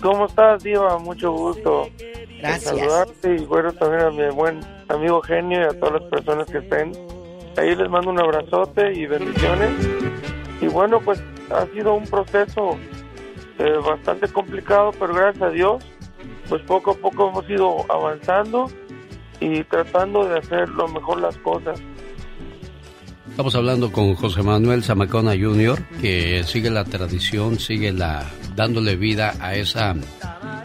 ¿Cómo 0.02 0.26
estás, 0.26 0.64
Diva? 0.64 0.98
Mucho 0.98 1.32
gusto. 1.32 1.90
Gracias. 2.40 2.64
Saludarte 2.76 3.36
y 3.36 3.46
bueno, 3.46 3.72
también 3.74 4.02
a 4.02 4.12
mi 4.12 4.30
buen 4.36 4.60
amigo 4.90 5.22
Genio 5.22 5.62
y 5.62 5.64
a 5.64 5.80
todas 5.80 6.02
las 6.02 6.10
personas 6.10 6.48
que 6.48 6.58
estén. 6.58 6.92
Ahí 7.58 7.76
les 7.76 7.90
mando 7.90 8.10
un 8.10 8.20
abrazote 8.20 8.94
y 8.94 9.06
bendiciones. 9.06 9.70
Y 10.62 10.68
bueno, 10.68 11.00
pues 11.00 11.22
ha 11.52 11.66
sido 11.68 11.94
un 11.94 12.06
proceso 12.06 12.78
eh, 13.60 13.78
bastante 13.86 14.28
complicado, 14.28 14.92
pero 15.00 15.14
gracias 15.14 15.44
a 15.44 15.50
Dios, 15.50 15.84
pues 16.50 16.62
poco 16.64 16.92
a 16.92 16.96
poco 16.96 17.30
hemos 17.30 17.50
ido 17.50 17.86
avanzando 17.90 18.70
y 19.40 19.64
tratando 19.64 20.26
de 20.26 20.40
hacer 20.40 20.70
lo 20.70 20.88
mejor 20.88 21.22
las 21.22 21.38
cosas. 21.38 21.80
Estamos 23.30 23.56
hablando 23.56 23.92
con 23.92 24.16
José 24.16 24.44
Manuel 24.44 24.84
Zamacona 24.84 25.32
Jr., 25.32 25.82
que 26.00 26.44
sigue 26.44 26.70
la 26.70 26.86
tradición, 26.86 27.60
sigue 27.60 27.92
la 27.92 28.26
dándole 28.56 28.96
vida 28.96 29.34
a 29.42 29.56
esa 29.56 29.96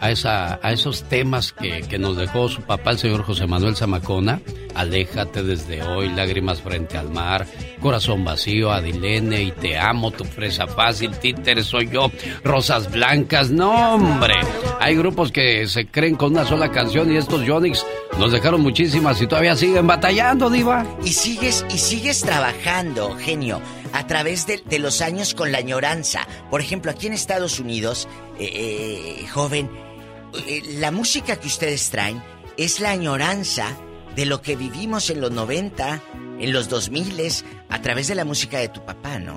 a, 0.01 0.09
esa, 0.09 0.59
a 0.63 0.71
esos 0.71 1.03
temas 1.03 1.53
que, 1.53 1.81
que 1.81 1.99
nos 1.99 2.17
dejó 2.17 2.49
su 2.49 2.61
papá, 2.63 2.91
el 2.91 2.97
señor 2.97 3.23
José 3.23 3.45
Manuel 3.45 3.75
Zamacona. 3.75 4.41
Aléjate 4.73 5.43
desde 5.43 5.83
hoy, 5.83 6.09
lágrimas 6.09 6.61
frente 6.61 6.97
al 6.97 7.09
mar, 7.09 7.45
corazón 7.81 8.23
vacío, 8.23 8.71
Adilene 8.71 9.41
y 9.41 9.51
te 9.51 9.77
amo, 9.77 10.11
tu 10.11 10.23
fresa 10.23 10.67
fácil, 10.67 11.11
títer 11.11 11.63
soy 11.63 11.89
yo, 11.89 12.09
rosas 12.43 12.89
blancas, 12.89 13.51
no 13.51 13.95
hombre. 13.95 14.35
Hay 14.79 14.95
grupos 14.95 15.31
que 15.31 15.67
se 15.67 15.87
creen 15.87 16.15
con 16.15 16.31
una 16.31 16.45
sola 16.45 16.71
canción 16.71 17.11
y 17.11 17.17
estos 17.17 17.45
Yonix 17.45 17.85
nos 18.17 18.31
dejaron 18.31 18.61
muchísimas 18.61 19.21
y 19.21 19.27
todavía 19.27 19.55
siguen 19.55 19.87
batallando, 19.87 20.49
diva. 20.49 20.85
Y 21.03 21.09
sigues, 21.09 21.65
y 21.73 21.77
sigues 21.77 22.21
trabajando, 22.21 23.15
genio, 23.17 23.61
a 23.93 24.07
través 24.07 24.47
de, 24.47 24.61
de 24.65 24.79
los 24.79 25.01
años 25.01 25.33
con 25.33 25.51
la 25.51 25.57
añoranza. 25.57 26.27
Por 26.49 26.61
ejemplo, 26.61 26.91
aquí 26.91 27.07
en 27.07 27.13
Estados 27.13 27.59
Unidos, 27.59 28.07
eh, 28.39 29.23
eh, 29.23 29.27
joven, 29.27 29.69
eh, 30.47 30.61
la 30.79 30.91
música 30.91 31.35
que 31.35 31.47
ustedes 31.47 31.89
traen 31.89 32.21
es 32.57 32.79
la 32.79 32.91
añoranza 32.91 33.77
de 34.15 34.25
lo 34.25 34.41
que 34.41 34.55
vivimos 34.55 35.09
en 35.09 35.21
los 35.21 35.31
90, 35.31 36.01
en 36.41 36.53
los 36.53 36.69
2000 36.69 37.45
a 37.69 37.81
través 37.81 38.07
de 38.07 38.15
la 38.15 38.25
música 38.25 38.57
de 38.57 38.69
tu 38.69 38.81
papá, 38.81 39.19
¿no? 39.19 39.35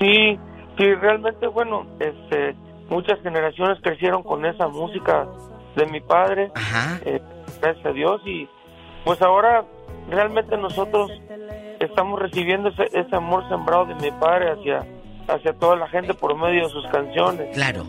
Sí, 0.00 0.38
sí, 0.76 0.94
realmente, 0.94 1.46
bueno, 1.46 1.86
este, 2.00 2.54
muchas 2.90 3.20
generaciones 3.22 3.78
crecieron 3.80 4.22
con 4.22 4.44
esa 4.44 4.66
música 4.68 5.26
de 5.76 5.86
mi 5.86 6.00
padre, 6.00 6.50
eh, 7.04 7.20
gracias 7.60 7.86
a 7.86 7.92
Dios, 7.92 8.20
y 8.26 8.48
pues 9.04 9.22
ahora 9.22 9.64
realmente 10.10 10.56
nosotros 10.56 11.10
estamos 11.80 12.20
recibiendo 12.20 12.70
ese, 12.70 12.84
ese 12.92 13.14
amor 13.16 13.48
sembrado 13.48 13.86
de 13.86 13.94
mi 13.94 14.10
padre 14.18 14.50
hacia, 14.50 14.84
hacia 15.28 15.52
toda 15.54 15.76
la 15.76 15.88
gente 15.88 16.12
por 16.14 16.36
medio 16.36 16.64
de 16.64 16.70
sus 16.70 16.86
canciones. 16.88 17.54
Claro. 17.54 17.84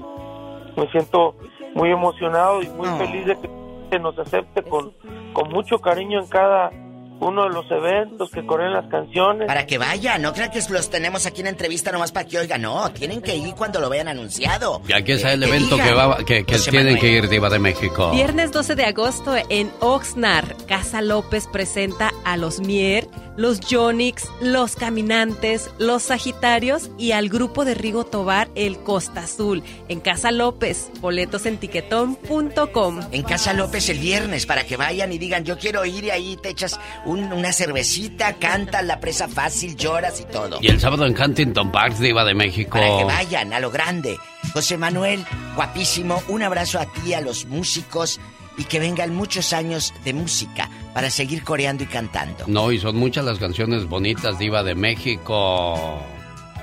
Me 0.76 0.88
siento 0.92 1.36
muy 1.74 1.90
emocionado 1.92 2.62
y 2.62 2.70
muy 2.70 2.88
feliz 3.00 3.26
de 3.26 3.36
que 3.36 3.50
se 3.90 4.00
nos 4.00 4.18
acepte 4.20 4.62
con, 4.64 4.94
con 5.34 5.50
mucho 5.50 5.80
cariño 5.80 6.20
en 6.20 6.28
cada 6.28 6.72
uno 7.20 7.44
de 7.44 7.50
los 7.50 7.66
eventos 7.72 8.30
que 8.32 8.46
corren 8.46 8.74
las 8.74 8.88
canciones. 8.90 9.48
Para 9.48 9.66
que 9.66 9.78
vayan, 9.78 10.22
no 10.22 10.34
crean 10.34 10.52
que 10.52 10.62
los 10.70 10.90
tenemos 10.90 11.26
aquí 11.26 11.42
en 11.42 11.48
entrevista 11.48 11.92
nomás 11.92 12.12
para 12.12 12.28
que 12.28 12.38
oigan, 12.40 12.62
no, 12.62 12.90
tienen 12.92 13.22
que 13.22 13.36
ir 13.36 13.54
cuando 13.56 13.80
lo 13.80 13.90
vean 13.90 14.08
anunciado. 14.08 14.82
Y 14.88 14.94
aquí 14.94 15.14
está 15.14 15.34
el 15.34 15.42
Que 15.42 15.48
evento 15.48 15.76
digan. 15.76 15.88
que, 15.88 15.94
va, 15.94 16.18
que, 16.18 16.44
tienen 16.44 16.94
Manuel. 16.94 17.00
que 17.00 17.12
ir, 17.12 17.30
diva 17.30 17.50
de 17.50 17.60
México. 17.60 18.12
Viernes 18.12 18.52
12 18.52 18.76
de 18.76 18.86
agosto 18.86 19.36
en 19.50 19.72
Oxnard, 19.80 20.54
Casa 20.68 21.02
López 21.02 21.48
presenta 21.52 22.12
a 22.26 22.38
los 22.38 22.60
Mier, 22.60 23.08
los 23.36 23.60
Yonix, 23.60 24.28
los 24.42 24.76
Caminantes, 24.76 25.70
los 25.78 26.04
Sagitarios 26.04 26.90
y 26.98 27.12
al 27.12 27.30
grupo 27.30 27.66
de 27.66 27.76
Rigo 27.76 28.04
Tobar, 28.06 28.50
el 28.56 28.78
Costa 28.80 29.22
Azul. 29.22 29.64
En 29.90 30.00
Casa 30.00 30.32
López, 30.32 30.90
boletos 31.02 31.46
en 31.46 31.58
tiquetón.com. 31.58 33.00
En 33.12 33.24
Casa 33.24 33.54
López 33.54 33.90
el 33.90 34.00
viernes 34.00 34.46
para 34.46 34.66
que 34.66 34.78
vayan 34.78 35.12
y 35.12 35.18
digan, 35.18 35.44
yo 35.44 35.58
quiero 35.58 35.86
ir 35.86 36.06
y 36.06 36.10
ahí 36.10 36.38
te 36.42 36.50
echas 36.50 36.80
un- 37.08 37.34
una 37.34 37.52
cervecita, 37.52 38.34
cantas 38.34 38.84
la 38.86 39.00
presa 39.00 39.28
fácil, 39.28 39.76
lloras 39.76 40.20
y 40.22 40.26
todo. 40.26 40.60
Y 40.62 40.68
el 40.68 40.80
sábado 40.80 41.06
en 41.06 41.20
Huntington 41.20 41.72
Park, 41.72 41.96
diva 41.98 42.24
de 42.24 42.34
México. 42.36 42.78
Para 42.78 42.98
que 42.98 43.04
vayan 43.06 43.54
a 43.54 43.60
lo 43.60 43.72
grande. 43.72 44.18
José 44.54 44.78
Manuel, 44.78 45.26
guapísimo, 45.56 46.22
un 46.28 46.44
abrazo 46.44 46.80
a 46.80 46.86
ti, 46.86 47.14
a 47.14 47.22
los 47.22 47.46
músicos 47.46 48.20
y 48.58 48.64
que 48.64 48.80
vengan 48.80 49.14
muchos 49.16 49.54
años 49.54 49.94
de 50.04 50.14
música 50.14 50.70
para 50.94 51.10
seguir 51.10 51.44
coreando 51.44 51.84
y 51.84 51.88
cantando. 51.88 52.46
No, 52.48 52.72
y 52.72 52.80
son 52.80 52.96
muchas 52.96 53.24
las 53.26 53.38
canciones 53.40 53.88
bonitas, 53.88 54.40
diva 54.40 54.64
de 54.64 54.74
México. 54.76 56.00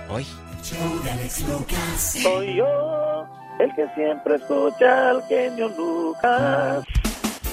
Hoy. 0.09 0.27
Soy 0.63 2.57
yo, 2.57 3.27
el 3.61 3.75
que 3.77 3.87
siempre 3.95 4.37
escucha 4.37 5.11
al 5.11 5.23
genio 5.29 5.69
Lucas. 5.69 6.85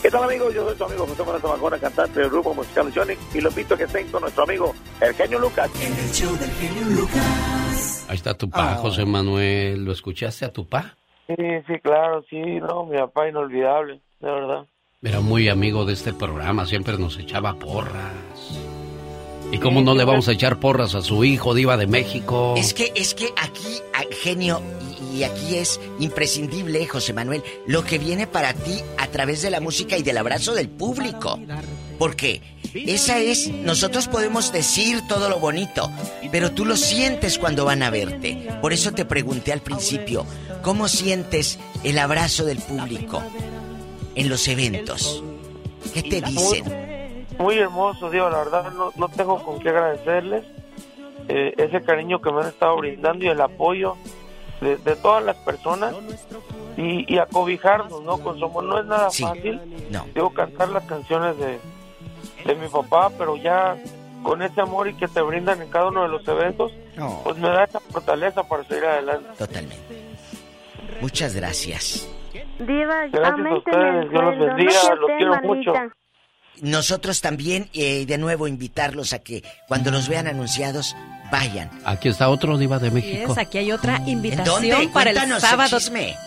¿Qué 0.01 0.09
tal 0.09 0.23
amigos? 0.23 0.51
Yo 0.55 0.67
soy 0.67 0.75
su 0.75 0.83
amigo 0.83 1.05
José 1.05 1.23
Manuel 1.23 1.41
Zamacona, 1.41 1.77
cantante 1.77 2.19
del 2.21 2.29
grupo 2.31 2.55
musical 2.55 2.91
Sonic 2.91 3.19
y 3.35 3.41
lo 3.41 3.49
invito 3.49 3.75
a 3.75 3.77
que 3.77 3.83
estén 3.83 4.07
con 4.07 4.21
nuestro 4.21 4.43
amigo 4.43 4.73
el 4.99 5.13
genio 5.13 5.37
Lucas. 5.37 5.69
En 5.79 5.93
el 5.93 6.11
show 6.11 6.35
del 6.37 6.49
genio 6.49 7.01
Lucas. 7.01 8.05
Ahí 8.09 8.15
está 8.15 8.33
tu 8.33 8.49
pa, 8.49 8.75
José 8.75 9.05
Manuel. 9.05 9.85
¿Lo 9.85 9.91
escuchaste 9.91 10.45
a 10.45 10.51
tu 10.51 10.67
pa? 10.67 10.97
Sí, 11.27 11.35
sí, 11.67 11.73
claro, 11.83 12.25
sí, 12.29 12.39
no, 12.39 12.85
mi 12.85 12.97
papá 12.97 13.29
inolvidable, 13.29 14.01
de 14.19 14.31
verdad. 14.31 14.65
Era 15.03 15.21
muy 15.21 15.49
amigo 15.49 15.85
de 15.85 15.93
este 15.93 16.13
programa, 16.13 16.65
siempre 16.65 16.97
nos 16.97 17.19
echaba 17.19 17.53
porras. 17.53 18.59
¿Y 19.51 19.59
cómo 19.59 19.81
no 19.81 19.93
le 19.93 20.03
vamos 20.03 20.27
a 20.29 20.31
echar 20.31 20.59
porras 20.59 20.95
a 20.95 21.01
su 21.01 21.23
hijo, 21.23 21.53
diva 21.53 21.77
de 21.77 21.85
México? 21.85 22.55
Es 22.57 22.73
que, 22.73 22.91
es 22.95 23.13
que 23.13 23.27
aquí, 23.37 23.81
genio, 24.23 24.61
y, 25.13 25.23
aquí 25.23 25.55
es 25.55 25.79
imprescindible, 25.99 26.85
José 26.87 27.13
Manuel, 27.13 27.43
lo 27.67 27.83
que 27.83 27.97
viene 27.97 28.27
para 28.27 28.53
ti 28.53 28.81
a 28.97 29.07
través 29.07 29.41
de 29.41 29.49
la 29.49 29.59
música 29.59 29.97
y 29.97 30.03
del 30.03 30.17
abrazo 30.17 30.53
del 30.53 30.69
público. 30.69 31.39
Porque 31.97 32.41
esa 32.73 33.19
es, 33.19 33.49
nosotros 33.49 34.07
podemos 34.07 34.51
decir 34.51 35.01
todo 35.07 35.29
lo 35.29 35.39
bonito, 35.39 35.91
pero 36.31 36.51
tú 36.51 36.65
lo 36.65 36.75
sientes 36.75 37.37
cuando 37.37 37.65
van 37.65 37.83
a 37.83 37.89
verte. 37.89 38.47
Por 38.61 38.73
eso 38.73 38.91
te 38.91 39.05
pregunté 39.05 39.53
al 39.53 39.61
principio, 39.61 40.25
¿cómo 40.61 40.87
sientes 40.87 41.59
el 41.83 41.99
abrazo 41.99 42.45
del 42.45 42.59
público 42.59 43.21
en 44.15 44.29
los 44.29 44.47
eventos? 44.47 45.23
¿Qué 45.93 46.03
te 46.03 46.21
dicen? 46.21 47.25
Muy 47.37 47.57
hermoso, 47.57 48.09
Dios, 48.09 48.31
la 48.31 48.39
verdad 48.39 48.71
no, 48.71 48.91
no 48.95 49.09
tengo 49.09 49.43
con 49.43 49.59
qué 49.59 49.69
agradecerles 49.69 50.43
eh, 51.27 51.53
ese 51.57 51.81
cariño 51.81 52.21
que 52.21 52.31
me 52.31 52.41
han 52.41 52.47
estado 52.47 52.77
brindando 52.77 53.25
y 53.25 53.29
el 53.29 53.41
apoyo 53.41 53.95
de, 54.61 54.77
de 54.77 54.95
todas 54.95 55.23
las 55.23 55.35
personas 55.37 55.93
y, 56.77 57.13
y 57.13 57.17
acobijarnos, 57.17 58.01
¿no? 58.03 58.17
Con 58.19 58.39
su 58.39 58.45
amor. 58.45 58.63
No 58.63 58.79
es 58.79 58.85
nada 58.85 59.09
fácil, 59.11 59.59
no. 59.89 60.05
digo, 60.15 60.29
cantar 60.31 60.69
las 60.69 60.83
canciones 60.85 61.37
de, 61.37 61.59
de 62.45 62.55
mi 62.55 62.67
papá, 62.67 63.11
pero 63.17 63.35
ya 63.37 63.75
con 64.23 64.41
ese 64.41 64.61
amor 64.61 64.87
y 64.87 64.93
que 64.93 65.07
te 65.07 65.21
brindan 65.21 65.61
en 65.61 65.69
cada 65.69 65.87
uno 65.89 66.03
de 66.03 66.07
los 66.09 66.27
eventos, 66.27 66.71
No. 66.95 67.21
pues 67.23 67.37
me 67.37 67.49
da 67.49 67.63
esa 67.63 67.79
fortaleza 67.79 68.43
para 68.43 68.63
seguir 68.65 68.85
adelante. 68.85 69.27
Totalmente. 69.37 70.01
Muchas 71.01 71.35
gracias. 71.35 72.07
Diva, 72.59 73.07
Gracias 73.07 73.47
a 73.47 73.55
ustedes, 73.55 74.09
Dios 74.11 74.23
los 74.23 74.37
bendiga, 74.39 74.95
los 74.95 75.09
quiero 75.17 75.41
mucho. 75.43 75.73
Nosotros 76.61 77.21
también, 77.21 77.69
eh, 77.73 78.05
de 78.05 78.17
nuevo, 78.19 78.47
invitarlos 78.47 79.13
a 79.13 79.19
que 79.19 79.43
cuando 79.67 79.89
los 79.89 80.07
vean 80.07 80.27
anunciados, 80.27 80.95
vayan. 81.31 81.71
Aquí 81.85 82.07
está 82.07 82.29
otro 82.29 82.57
diva 82.59 82.77
de 82.77 82.91
México. 82.91 83.31
es, 83.31 83.37
aquí 83.39 83.57
hay 83.57 83.71
otra 83.71 84.03
invitación 84.05 84.69
dónde? 84.69 84.89
para 84.93 85.09
el 85.09 85.41
sábado. 85.41 85.79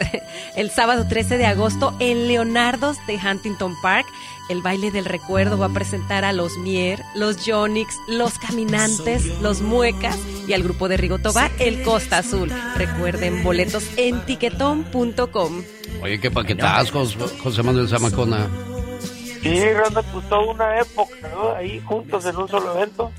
el 0.56 0.70
sábado 0.70 1.06
13 1.08 1.38
de 1.38 1.46
agosto 1.46 1.94
en 2.00 2.26
Leonardo's 2.26 2.96
de 3.06 3.14
Huntington 3.14 3.74
Park. 3.80 4.06
El 4.50 4.60
baile 4.60 4.90
del 4.90 5.04
recuerdo 5.04 5.56
va 5.56 5.66
a 5.66 5.72
presentar 5.72 6.24
a 6.24 6.32
los 6.32 6.58
Mier, 6.58 7.02
los 7.14 7.46
Yonix, 7.46 7.94
los 8.08 8.36
Caminantes, 8.38 9.24
los 9.40 9.62
Muecas 9.62 10.18
y 10.48 10.52
al 10.52 10.62
grupo 10.62 10.88
de 10.88 10.96
Rigo 10.96 11.18
Tobar, 11.18 11.50
el 11.60 11.82
Costa 11.82 12.18
Azul. 12.18 12.52
Recuerden, 12.76 13.42
boletos 13.42 13.84
en 13.96 14.20
tiquetón.com. 14.26 15.62
Oye, 16.02 16.20
qué 16.20 16.30
paquetazos, 16.30 17.16
José 17.40 17.62
Manuel 17.62 17.88
Zamacona. 17.88 18.73
Sí, 19.44 19.60
realmente 19.60 20.10
pues 20.12 20.28
toda 20.28 20.40
una 20.52 20.80
época, 20.80 21.14
¿no? 21.34 21.52
Ahí 21.54 21.80
juntos 21.84 22.24
en 22.26 22.36
un 22.36 22.48
solo 22.48 22.74
evento. 22.76 23.12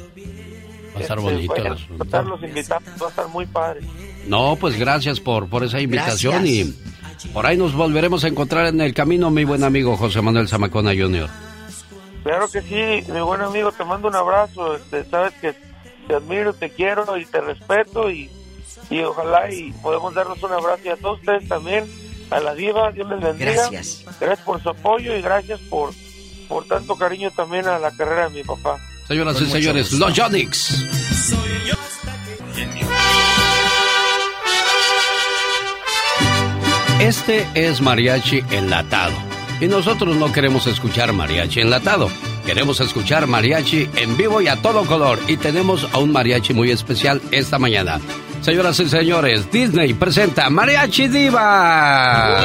Va 0.96 1.00
a 1.00 1.02
estar 1.02 1.18
Este, 1.18 1.32
bonito 1.32 1.54
bueno, 1.54 1.74
asunto. 1.76 2.04
estarlos 2.04 2.44
invitados, 2.44 2.84
va 3.02 3.06
a 3.06 3.10
estar 3.10 3.28
muy 3.30 3.46
padre. 3.46 3.82
No, 4.28 4.56
pues 4.56 4.78
gracias 4.78 5.20
por, 5.20 5.48
por 5.50 5.64
esa 5.64 5.80
invitación 5.80 6.34
Gracias. 6.44 7.26
y 7.26 7.28
por 7.30 7.46
ahí 7.46 7.58
nos 7.58 7.74
volveremos 7.74 8.24
a 8.24 8.28
encontrar 8.28 8.68
en 8.68 8.82
el 8.82 8.94
camino, 8.94 9.30
mi 9.30 9.44
buen 9.44 9.64
amigo 9.64 9.96
José 9.98 10.22
Manuel 10.22 10.48
Zamacona 10.48 10.92
Jr. 10.98 11.30
Claro 12.24 12.48
que 12.50 12.62
sí, 12.62 13.12
mi 13.12 13.20
buen 13.22 13.42
amigo, 13.42 13.72
te 13.72 13.84
mando 13.86 14.08
un 14.08 14.16
abrazo. 14.16 14.76
Este, 14.76 15.04
sabes 15.06 15.34
que 15.42 15.54
te 16.08 16.16
admiro, 16.16 16.54
te 16.54 16.70
quiero 16.72 17.18
y 17.18 17.26
te 17.26 17.40
respeto 17.42 18.10
y, 18.10 18.32
y 18.90 19.02
ojalá 19.02 19.52
y 19.52 19.72
podemos 19.84 20.14
darnos 20.16 20.42
un 20.42 20.52
abrazo 20.54 20.82
y 20.86 20.90
a 20.90 20.96
todos 20.98 21.20
ustedes 21.20 21.48
también, 21.48 21.86
a 22.32 22.40
la 22.40 22.56
diva, 22.56 22.92
Dios 22.92 23.08
les 23.10 23.22
bendiga. 23.22 23.52
Gracias. 23.70 24.06
Gracias 24.20 24.40
por 24.46 24.62
su 24.64 24.70
apoyo 24.70 25.16
y 25.16 25.22
gracias 25.22 25.60
por, 25.70 25.92
por 26.46 26.66
tanto 26.66 26.96
cariño 26.96 27.32
también 27.32 27.68
a 27.68 27.80
la 27.80 27.92
carrera 27.92 28.30
de 28.30 28.36
mi 28.36 28.44
papá. 28.44 28.78
Señoras 29.08 29.40
y 29.42 29.46
señores, 29.46 29.92
gusto. 29.92 30.06
los 30.06 30.16
Yonix. 30.16 30.86
Este 37.00 37.46
es 37.54 37.82
mariachi 37.82 38.44
enlatado. 38.52 39.14
Y 39.62 39.68
nosotros 39.68 40.16
no 40.16 40.32
queremos 40.32 40.66
escuchar 40.66 41.14
mariachi 41.14 41.62
enlatado. 41.62 42.10
Queremos 42.46 42.80
escuchar 42.80 43.28
mariachi 43.28 43.90
en 43.96 44.18
vivo 44.18 44.42
y 44.42 44.48
a 44.48 44.62
todo 44.62 44.86
color. 44.86 45.20
Y 45.28 45.38
tenemos 45.38 45.88
a 45.94 46.00
un 46.00 46.12
mariachi 46.12 46.54
muy 46.54 46.72
especial 46.72 47.22
esta 47.32 47.60
mañana. 47.60 48.00
Señoras 48.42 48.80
y 48.80 48.88
señores, 48.88 49.52
Disney 49.52 49.94
presenta 49.94 50.50
Mariachi 50.50 51.08
Diva. 51.08 52.42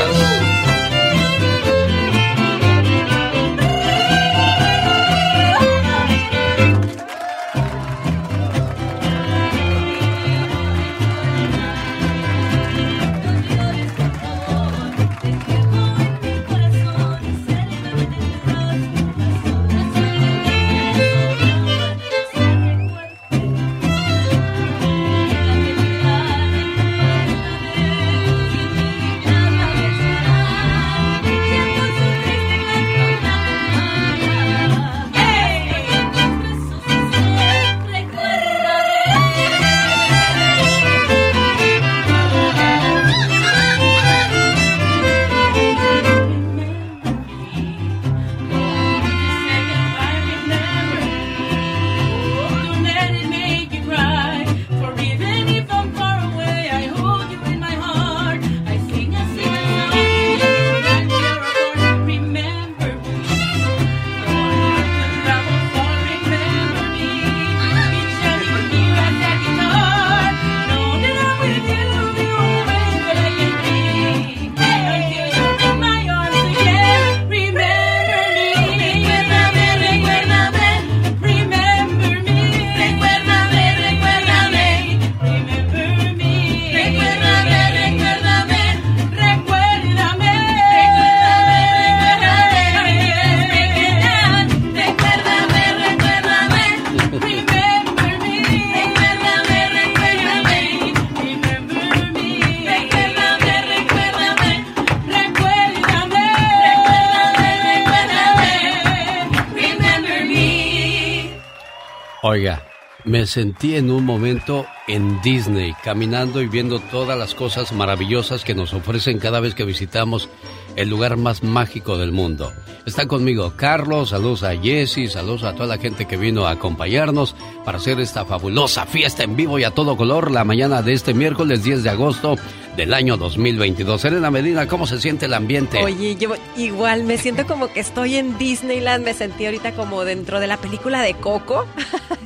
Me 113.20 113.26
sentí 113.26 113.76
en 113.76 113.90
un 113.90 114.06
momento 114.06 114.64
en 114.88 115.20
Disney, 115.20 115.74
caminando 115.84 116.40
y 116.40 116.46
viendo 116.46 116.80
todas 116.80 117.18
las 117.18 117.34
cosas 117.34 117.70
maravillosas 117.70 118.44
que 118.44 118.54
nos 118.54 118.72
ofrecen 118.72 119.18
cada 119.18 119.40
vez 119.40 119.54
que 119.54 119.66
visitamos 119.66 120.30
el 120.74 120.88
lugar 120.88 121.18
más 121.18 121.42
mágico 121.42 121.98
del 121.98 122.12
mundo. 122.12 122.50
Está 122.86 123.06
conmigo 123.06 123.52
Carlos, 123.56 124.08
saludos 124.08 124.42
a 124.42 124.56
Jesse, 124.56 125.12
saludos 125.12 125.44
a 125.44 125.52
toda 125.52 125.66
la 125.66 125.76
gente 125.76 126.06
que 126.06 126.16
vino 126.16 126.46
a 126.46 126.52
acompañarnos 126.52 127.36
para 127.62 127.76
hacer 127.76 128.00
esta 128.00 128.24
fabulosa 128.24 128.86
fiesta 128.86 129.22
en 129.22 129.36
vivo 129.36 129.58
y 129.58 129.64
a 129.64 129.72
todo 129.72 129.98
color 129.98 130.30
la 130.30 130.44
mañana 130.44 130.80
de 130.80 130.94
este 130.94 131.12
miércoles 131.12 131.62
10 131.62 131.82
de 131.82 131.90
agosto 131.90 132.36
del 132.74 132.94
año 132.94 133.18
2022. 133.18 134.02
Elena 134.06 134.30
Medina, 134.30 134.66
¿cómo 134.66 134.86
se 134.86 134.98
siente 134.98 135.26
el 135.26 135.34
ambiente? 135.34 135.84
Oye, 135.84 136.16
yo 136.16 136.32
igual 136.56 137.04
me 137.04 137.18
siento 137.18 137.46
como 137.46 137.70
que 137.70 137.80
estoy 137.80 138.16
en 138.16 138.38
Disneyland, 138.38 139.04
me 139.04 139.12
sentí 139.12 139.44
ahorita 139.44 139.72
como 139.72 140.04
dentro 140.04 140.40
de 140.40 140.46
la 140.46 140.56
película 140.56 141.02
de 141.02 141.12
Coco, 141.12 141.66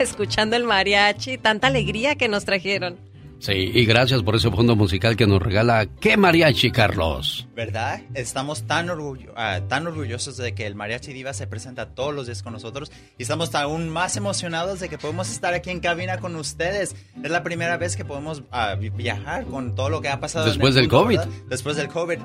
escuchando 0.04 0.54
el 0.56 0.64
mariachi, 0.64 1.38
tanta 1.38 1.66
alegría 1.66 2.14
que 2.14 2.28
nos 2.28 2.44
trajeron. 2.44 2.96
Sí, 3.44 3.52
y 3.52 3.84
gracias 3.84 4.22
por 4.22 4.36
ese 4.36 4.50
fondo 4.50 4.74
musical 4.74 5.16
que 5.16 5.26
nos 5.26 5.42
regala. 5.42 5.86
¿Qué 6.00 6.16
mariachi, 6.16 6.70
Carlos? 6.70 7.46
¿Verdad? 7.54 8.00
Estamos 8.14 8.62
tan, 8.62 8.88
orgullo, 8.88 9.34
ah, 9.36 9.60
tan 9.68 9.86
orgullosos 9.86 10.38
de 10.38 10.54
que 10.54 10.66
el 10.66 10.74
Mariachi 10.74 11.12
Diva 11.12 11.34
se 11.34 11.46
presenta 11.46 11.90
todos 11.90 12.14
los 12.14 12.24
días 12.24 12.42
con 12.42 12.54
nosotros 12.54 12.90
y 13.18 13.22
estamos 13.22 13.54
aún 13.54 13.90
más 13.90 14.16
emocionados 14.16 14.80
de 14.80 14.88
que 14.88 14.96
podemos 14.96 15.30
estar 15.30 15.52
aquí 15.52 15.68
en 15.68 15.80
cabina 15.80 16.18
con 16.20 16.36
ustedes. 16.36 16.96
Es 17.22 17.30
la 17.30 17.42
primera 17.42 17.76
vez 17.76 17.96
que 17.96 18.04
podemos 18.06 18.42
ah, 18.50 18.76
viajar 18.76 19.44
con 19.44 19.74
todo 19.74 19.90
lo 19.90 20.00
que 20.00 20.08
ha 20.08 20.20
pasado. 20.20 20.46
Después 20.46 20.74
del 20.74 20.88
COVID. 20.88 21.20
Después 21.48 21.76
del 21.76 21.88
COVID. 21.88 22.18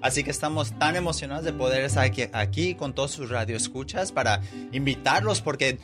Así 0.00 0.24
que 0.24 0.32
estamos 0.32 0.76
tan 0.78 0.96
emocionados 0.96 1.44
de 1.44 1.52
poder 1.52 1.84
estar 1.84 2.04
aquí, 2.04 2.24
aquí 2.32 2.74
con 2.74 2.94
todos 2.94 3.12
sus 3.12 3.30
radioescuchas 3.30 4.10
para 4.10 4.40
invitarlos 4.72 5.40
porque 5.40 5.78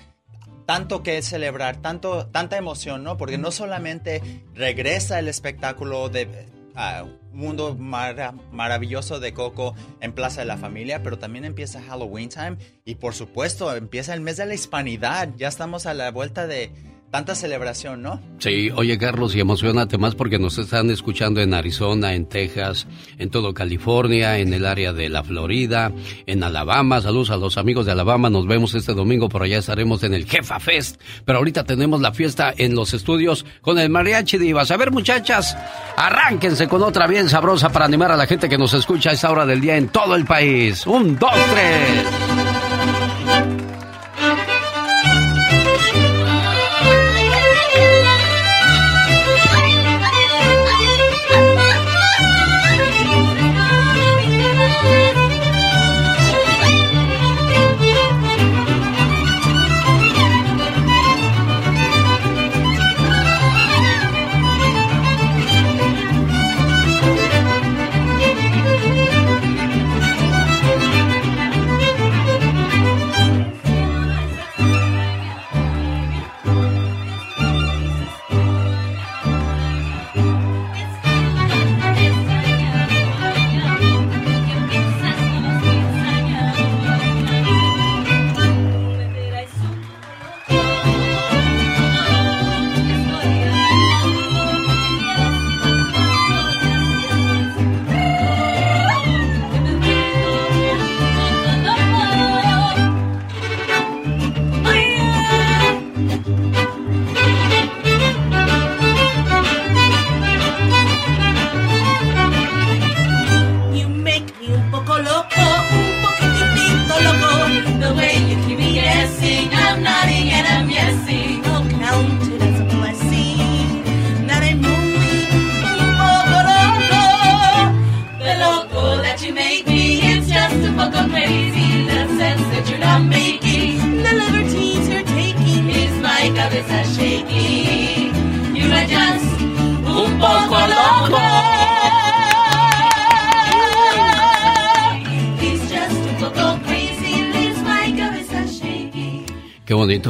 tanto 0.67 1.03
que 1.03 1.21
celebrar, 1.23 1.77
tanto, 1.77 2.27
tanta 2.27 2.57
emoción, 2.57 3.05
¿no? 3.05 3.17
Porque 3.17 3.39
no 3.39 3.51
solamente 3.51 4.23
regresa 4.55 5.19
el 5.19 5.29
espectáculo 5.29 6.09
de 6.09 6.47
uh, 6.75 7.07
mundo 7.35 7.77
maravilloso 7.77 9.21
de 9.21 9.35
Coco 9.35 9.75
en 10.01 10.13
Plaza 10.13 10.41
de 10.41 10.47
la 10.47 10.57
Familia, 10.57 11.03
pero 11.03 11.19
también 11.19 11.45
empieza 11.45 11.83
Halloween 11.83 12.29
Time 12.29 12.57
y 12.85 12.97
por 12.97 13.15
supuesto 13.15 13.75
empieza 13.75 14.15
el 14.15 14.21
mes 14.21 14.37
de 14.37 14.47
la 14.47 14.55
hispanidad. 14.55 15.31
Ya 15.37 15.49
estamos 15.49 15.87
a 15.87 15.95
la 15.95 16.11
vuelta 16.11 16.47
de 16.47 16.71
tanta 17.15 17.37
celebración, 17.37 18.03
¿no? 18.03 18.21
Sí, 18.41 18.73
oye 18.75 18.99
Carlos, 18.99 19.37
y 19.37 19.41
emocionate 19.41 19.99
más 19.99 20.17
porque 20.17 20.41
nos 20.41 20.59
están 20.59 20.91
escuchando 20.91 21.41
en 21.41 21.55
Arizona, 21.55 22.15
en 22.15 22.27
Texas, 22.27 22.89
en 23.19 23.31
todo 23.31 23.55
California, 23.55 24.41
en 24.41 24.53
el 24.53 24.67
área 24.67 24.93
de 24.93 25.09
la 25.09 25.23
Florida, 25.23 25.93
en 26.27 26.43
Alabama. 26.43 27.01
Saludos 27.01 27.31
a 27.31 27.37
los 27.37 27.57
amigos 27.57 27.87
de 27.87 27.93
Alabama, 27.93 28.31
nos 28.31 28.49
vemos 28.49 28.75
este 28.75 28.95
domingo, 28.95 29.29
por 29.29 29.45
allá 29.45 29.59
estaremos 29.59 30.03
en 30.03 30.13
el 30.13 30.27
Jefa 30.27 30.59
Fest. 30.59 31.01
Pero 31.25 31.39
ahorita 31.39 31.63
tenemos 31.63 32.01
la 32.01 32.11
fiesta 32.11 32.53
en 32.57 32.75
los 32.75 32.93
estudios 32.95 33.47
con 33.61 33.79
el 33.79 33.91
Mariachi 33.91 34.37
Divas. 34.37 34.73
A 34.73 34.77
ver 34.77 34.91
muchachas, 34.91 35.57
arránquense 35.97 36.67
con 36.67 36.83
otra 36.83 37.07
bien 37.07 37.29
sabrosa 37.29 37.71
para 37.71 37.85
animar 37.85 38.11
a 38.11 38.17
la 38.17 38.27
gente 38.27 38.49
que 38.49 38.59
nos 38.59 38.75
escucha 38.75 39.11
a 39.11 39.13
esta 39.13 39.31
hora 39.31 39.47
del 39.47 39.61
día 39.61 39.77
en 39.77 39.87
todo 39.87 40.17
el 40.17 40.25
país. 40.25 40.85
Un, 40.85 41.17
dos, 41.17 41.31
tres. 41.53 42.54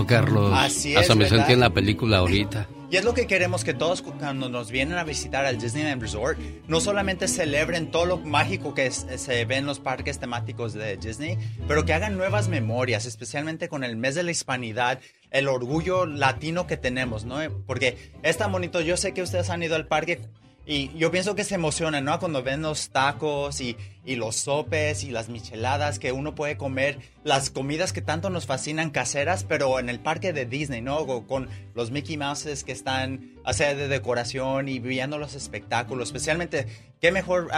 Carlos. 0.06 0.52
Así 0.54 0.96
Hasta 0.96 1.14
me 1.14 1.28
sentí 1.28 1.52
en 1.52 1.60
la 1.60 1.70
película 1.70 2.18
ahorita. 2.18 2.68
Y 2.90 2.96
es 2.96 3.04
lo 3.04 3.12
que 3.12 3.26
queremos 3.26 3.64
que 3.64 3.74
todos 3.74 4.02
cuando 4.02 4.48
nos 4.48 4.70
vienen 4.70 4.98
a 4.98 5.04
visitar 5.04 5.44
al 5.46 5.58
Disneyland 5.58 6.00
Resort, 6.00 6.38
no 6.68 6.80
solamente 6.80 7.26
celebren 7.26 7.90
todo 7.90 8.06
lo 8.06 8.18
mágico 8.18 8.72
que 8.72 8.88
se 8.92 9.44
ve 9.44 9.56
en 9.56 9.66
los 9.66 9.80
parques 9.80 10.20
temáticos 10.20 10.74
de 10.74 10.96
Disney, 10.96 11.36
pero 11.66 11.84
que 11.84 11.92
hagan 11.92 12.16
nuevas 12.16 12.48
memorias, 12.48 13.04
especialmente 13.04 13.68
con 13.68 13.82
el 13.82 13.96
mes 13.96 14.14
de 14.14 14.22
la 14.22 14.30
hispanidad, 14.30 15.00
el 15.34 15.48
orgullo 15.48 16.06
latino 16.06 16.66
que 16.66 16.76
tenemos, 16.76 17.24
¿no? 17.24 17.38
Porque 17.66 18.12
es 18.22 18.38
tan 18.38 18.52
bonito, 18.52 18.80
yo 18.80 18.96
sé 18.96 19.12
que 19.12 19.20
ustedes 19.20 19.50
han 19.50 19.64
ido 19.64 19.74
al 19.74 19.88
parque 19.88 20.20
y 20.64 20.96
yo 20.96 21.10
pienso 21.10 21.34
que 21.34 21.42
se 21.42 21.56
emocionan, 21.56 22.04
¿no? 22.04 22.18
Cuando 22.20 22.42
ven 22.42 22.62
los 22.62 22.90
tacos 22.90 23.60
y, 23.60 23.76
y, 24.06 24.14
los 24.14 24.36
sopes 24.36 25.02
y 25.02 25.10
las 25.10 25.28
micheladas 25.28 25.98
que 25.98 26.12
uno 26.12 26.36
puede 26.36 26.56
comer, 26.56 27.00
las 27.24 27.50
comidas 27.50 27.92
que 27.92 28.00
tanto 28.00 28.30
nos 28.30 28.46
fascinan 28.46 28.90
caseras, 28.90 29.44
pero 29.44 29.78
en 29.80 29.88
el 29.88 29.98
parque 29.98 30.32
de 30.32 30.46
Disney, 30.46 30.80
¿no? 30.80 31.04
Con 31.26 31.50
los 31.74 31.90
Mickey 31.90 32.16
Mouses 32.16 32.62
que 32.62 32.72
están 32.72 33.34
a 33.44 33.52
sea, 33.52 33.74
de 33.74 33.88
decoración 33.88 34.68
y 34.68 34.78
viendo 34.78 35.18
los 35.18 35.34
espectáculos, 35.34 36.08
especialmente 36.08 36.66
qué 37.04 37.12
mejor 37.12 37.50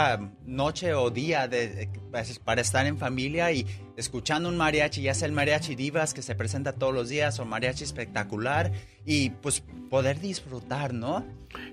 noche 0.44 0.93
o 0.94 1.09
día 1.10 1.47
de, 1.47 1.89
pues, 2.10 2.40
para 2.40 2.60
estar 2.60 2.85
en 2.85 2.98
familia 2.98 3.52
y 3.52 3.64
escuchando 3.97 4.48
un 4.48 4.56
mariachi, 4.56 5.02
ya 5.02 5.14
sea 5.14 5.27
el 5.27 5.32
mariachi 5.32 5.77
divas 5.77 6.14
que 6.14 6.20
se 6.20 6.35
presenta 6.35 6.73
todos 6.73 6.93
los 6.93 7.09
días 7.09 7.39
o 7.39 7.44
mariachi 7.44 7.85
espectacular 7.85 8.73
y 9.05 9.31
pues 9.31 9.62
poder 9.89 10.18
disfrutar, 10.20 10.93
¿no? 10.93 11.24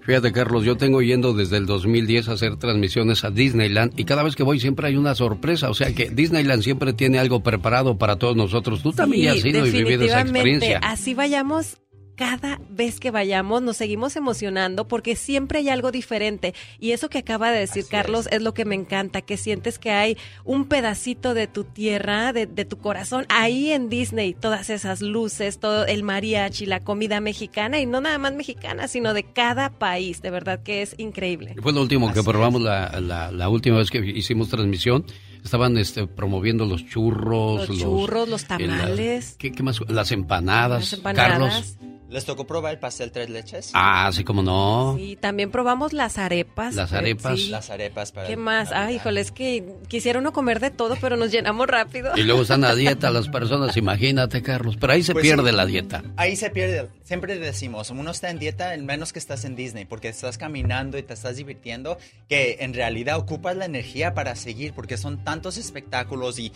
Fíjate, 0.04 0.32
Carlos, 0.32 0.64
yo 0.66 0.78
tengo 0.78 1.02
yendo 1.02 1.34
desde 1.34 1.58
el 1.58 1.66
2010 1.66 2.30
a 2.30 2.34
hacer 2.34 2.58
transmisiones 2.58 3.24
a 3.24 3.32
Disneyland 3.32 4.00
y 4.00 4.06
cada 4.06 4.22
vez 4.22 4.36
que 4.36 4.44
voy 4.44 4.60
siempre 4.60 4.90
hay 4.90 4.96
una 4.96 5.16
sorpresa. 5.16 5.72
O 5.72 5.74
sea 5.74 5.96
que 5.96 6.12
Disneyland 6.12 6.62
siempre 6.62 6.94
tiene 6.94 7.18
algo 7.18 7.42
preparado 7.42 7.98
para 7.98 8.18
todos 8.18 8.36
nosotros. 8.36 8.84
Tú 8.84 8.94
también 8.94 9.32
has 9.32 9.44
ido 9.44 9.66
y 9.66 9.72
vivido 9.72 10.06
esa 10.06 10.22
experiencia. 10.22 10.78
Así 10.84 11.16
vayamos 11.16 11.80
cada 12.16 12.60
vez 12.70 13.00
que 13.00 13.12
vayamos 13.12 13.62
nos 13.62 13.78
seguimos 13.78 14.16
emocionando 14.16 14.88
porque 14.88 15.16
siempre 15.16 15.60
hay 15.60 15.70
algo 15.70 15.92
diferente. 15.92 16.54
Y 16.80 16.92
eso 16.92 17.10
que 17.10 17.20
acaba 17.20 17.52
de 17.52 17.60
decir 17.60 17.86
Carlos 17.90 18.28
es. 18.32 18.42
lo 18.42 18.54
que 18.54 18.66
me 18.66 18.76
encanta, 18.76 19.22
que 19.22 19.38
sientes 19.38 19.80
que 19.80 19.92
hay 19.92 20.18
un 20.44 20.66
pedacito 20.66 21.34
de 21.34 21.48
tu 21.48 21.64
tierra, 21.64 22.34
de, 22.34 22.48
tu 22.66 22.78
corazón, 22.78 23.26
ahí 23.30 23.72
en 23.72 23.90
Disney, 23.90 24.34
todas 24.34 24.70
esas 24.70 25.02
luces, 25.02 25.60
todo 25.60 25.86
el 25.86 26.04
mariachi, 26.04 26.66
la 26.66 26.82
comida 26.82 27.20
mexicana, 27.20 27.80
y 27.80 27.86
no 27.86 28.02
nada 28.02 28.18
más 28.18 28.34
mexicana, 28.34 28.88
sino 28.88 29.14
de 29.14 29.24
cada 29.24 29.70
país. 29.70 30.22
De 30.22 30.30
verdad 30.30 30.62
que 30.62 30.82
es 30.82 30.96
increíble. 30.98 31.56
Fue 31.62 31.74
lo 31.74 31.82
último 31.82 32.14
que 32.14 32.24
probamos 32.24 32.62
la, 32.62 33.00
la, 33.00 33.32
la 33.32 33.50
última 33.50 33.78
vez 33.78 33.90
que 33.90 34.00
hicimos 34.00 34.50
transmisión 34.50 35.06
estaban 35.44 35.78
este, 35.78 36.08
promoviendo 36.08 36.66
los 36.66 36.86
churros, 36.86 37.68
Los 37.68 37.78
churros, 37.78 38.30
los 38.30 38.44
eh, 38.44 38.48
tamales. 38.48 39.36
¿qué, 39.38 39.52
qué 39.52 39.64
más? 39.64 39.80
Las 39.90 40.12
empanadas. 40.12 40.82
Las 40.82 40.94
empanadas. 40.94 41.30
Carlos. 41.30 41.93
¿Les 42.14 42.26
tocó 42.26 42.46
probar 42.46 42.74
el 42.74 42.80
pastel 42.80 43.12
tres 43.12 43.28
leches? 43.32 43.72
Ah, 43.74 44.12
sí, 44.14 44.24
como 44.24 44.44
no. 44.44 44.96
Y 45.00 45.16
también 45.16 45.50
probamos 45.50 45.94
las 45.94 46.20
arepas. 46.20 46.76
Las 46.76 46.94
arepas. 46.94 47.40
sí. 47.40 47.50
Las 47.50 47.72
arepas 47.72 48.12
para... 48.12 48.28
¿Qué 48.28 48.38
más? 48.38 48.72
Ay, 48.72 48.98
híjole, 48.98 49.20
es 49.20 49.32
que 49.32 49.66
quisiera 49.88 50.20
uno 50.20 50.32
comer 50.32 50.60
de 50.60 50.70
todo, 50.70 50.96
pero 51.02 51.18
nos 51.18 51.32
llenamos 51.32 51.66
rápido. 51.66 52.12
Y 52.16 52.22
luego 52.22 52.44
están 52.44 52.64
a 52.66 52.76
dieta 52.76 53.10
las 53.10 53.30
personas, 53.30 53.76
imagínate, 53.78 54.44
Carlos. 54.44 54.78
Pero 54.80 54.94
ahí 54.94 55.02
se 55.02 55.14
Pues 55.14 55.24
pierde 55.24 55.50
sí. 55.50 55.56
la 55.56 55.66
dieta. 55.66 56.04
Ahí 56.16 56.36
se 56.36 56.52
pierde. 56.52 56.88
Siempre 57.04 57.40
decimos, 57.40 57.90
uno 57.90 58.12
está 58.12 58.30
en 58.30 58.38
dieta, 58.38 58.76
el 58.76 58.84
menos 58.84 59.12
que 59.12 59.18
estás 59.18 59.44
en 59.44 59.56
Disney, 59.56 59.86
porque 59.86 60.10
estás 60.10 60.38
caminando 60.38 61.00
y 61.00 61.04
te 61.04 61.16
estás 61.16 61.38
divirtiendo, 61.38 61.98
que 62.30 62.58
en 62.60 62.76
realidad 62.76 63.18
ocupas 63.18 63.58
la 63.58 63.66
energía 63.66 64.14
para 64.14 64.36
seguir, 64.36 64.74
porque 64.74 64.98
son 64.98 65.24
tantos 65.24 65.58
espectáculos 65.58 66.38
y 66.38 66.54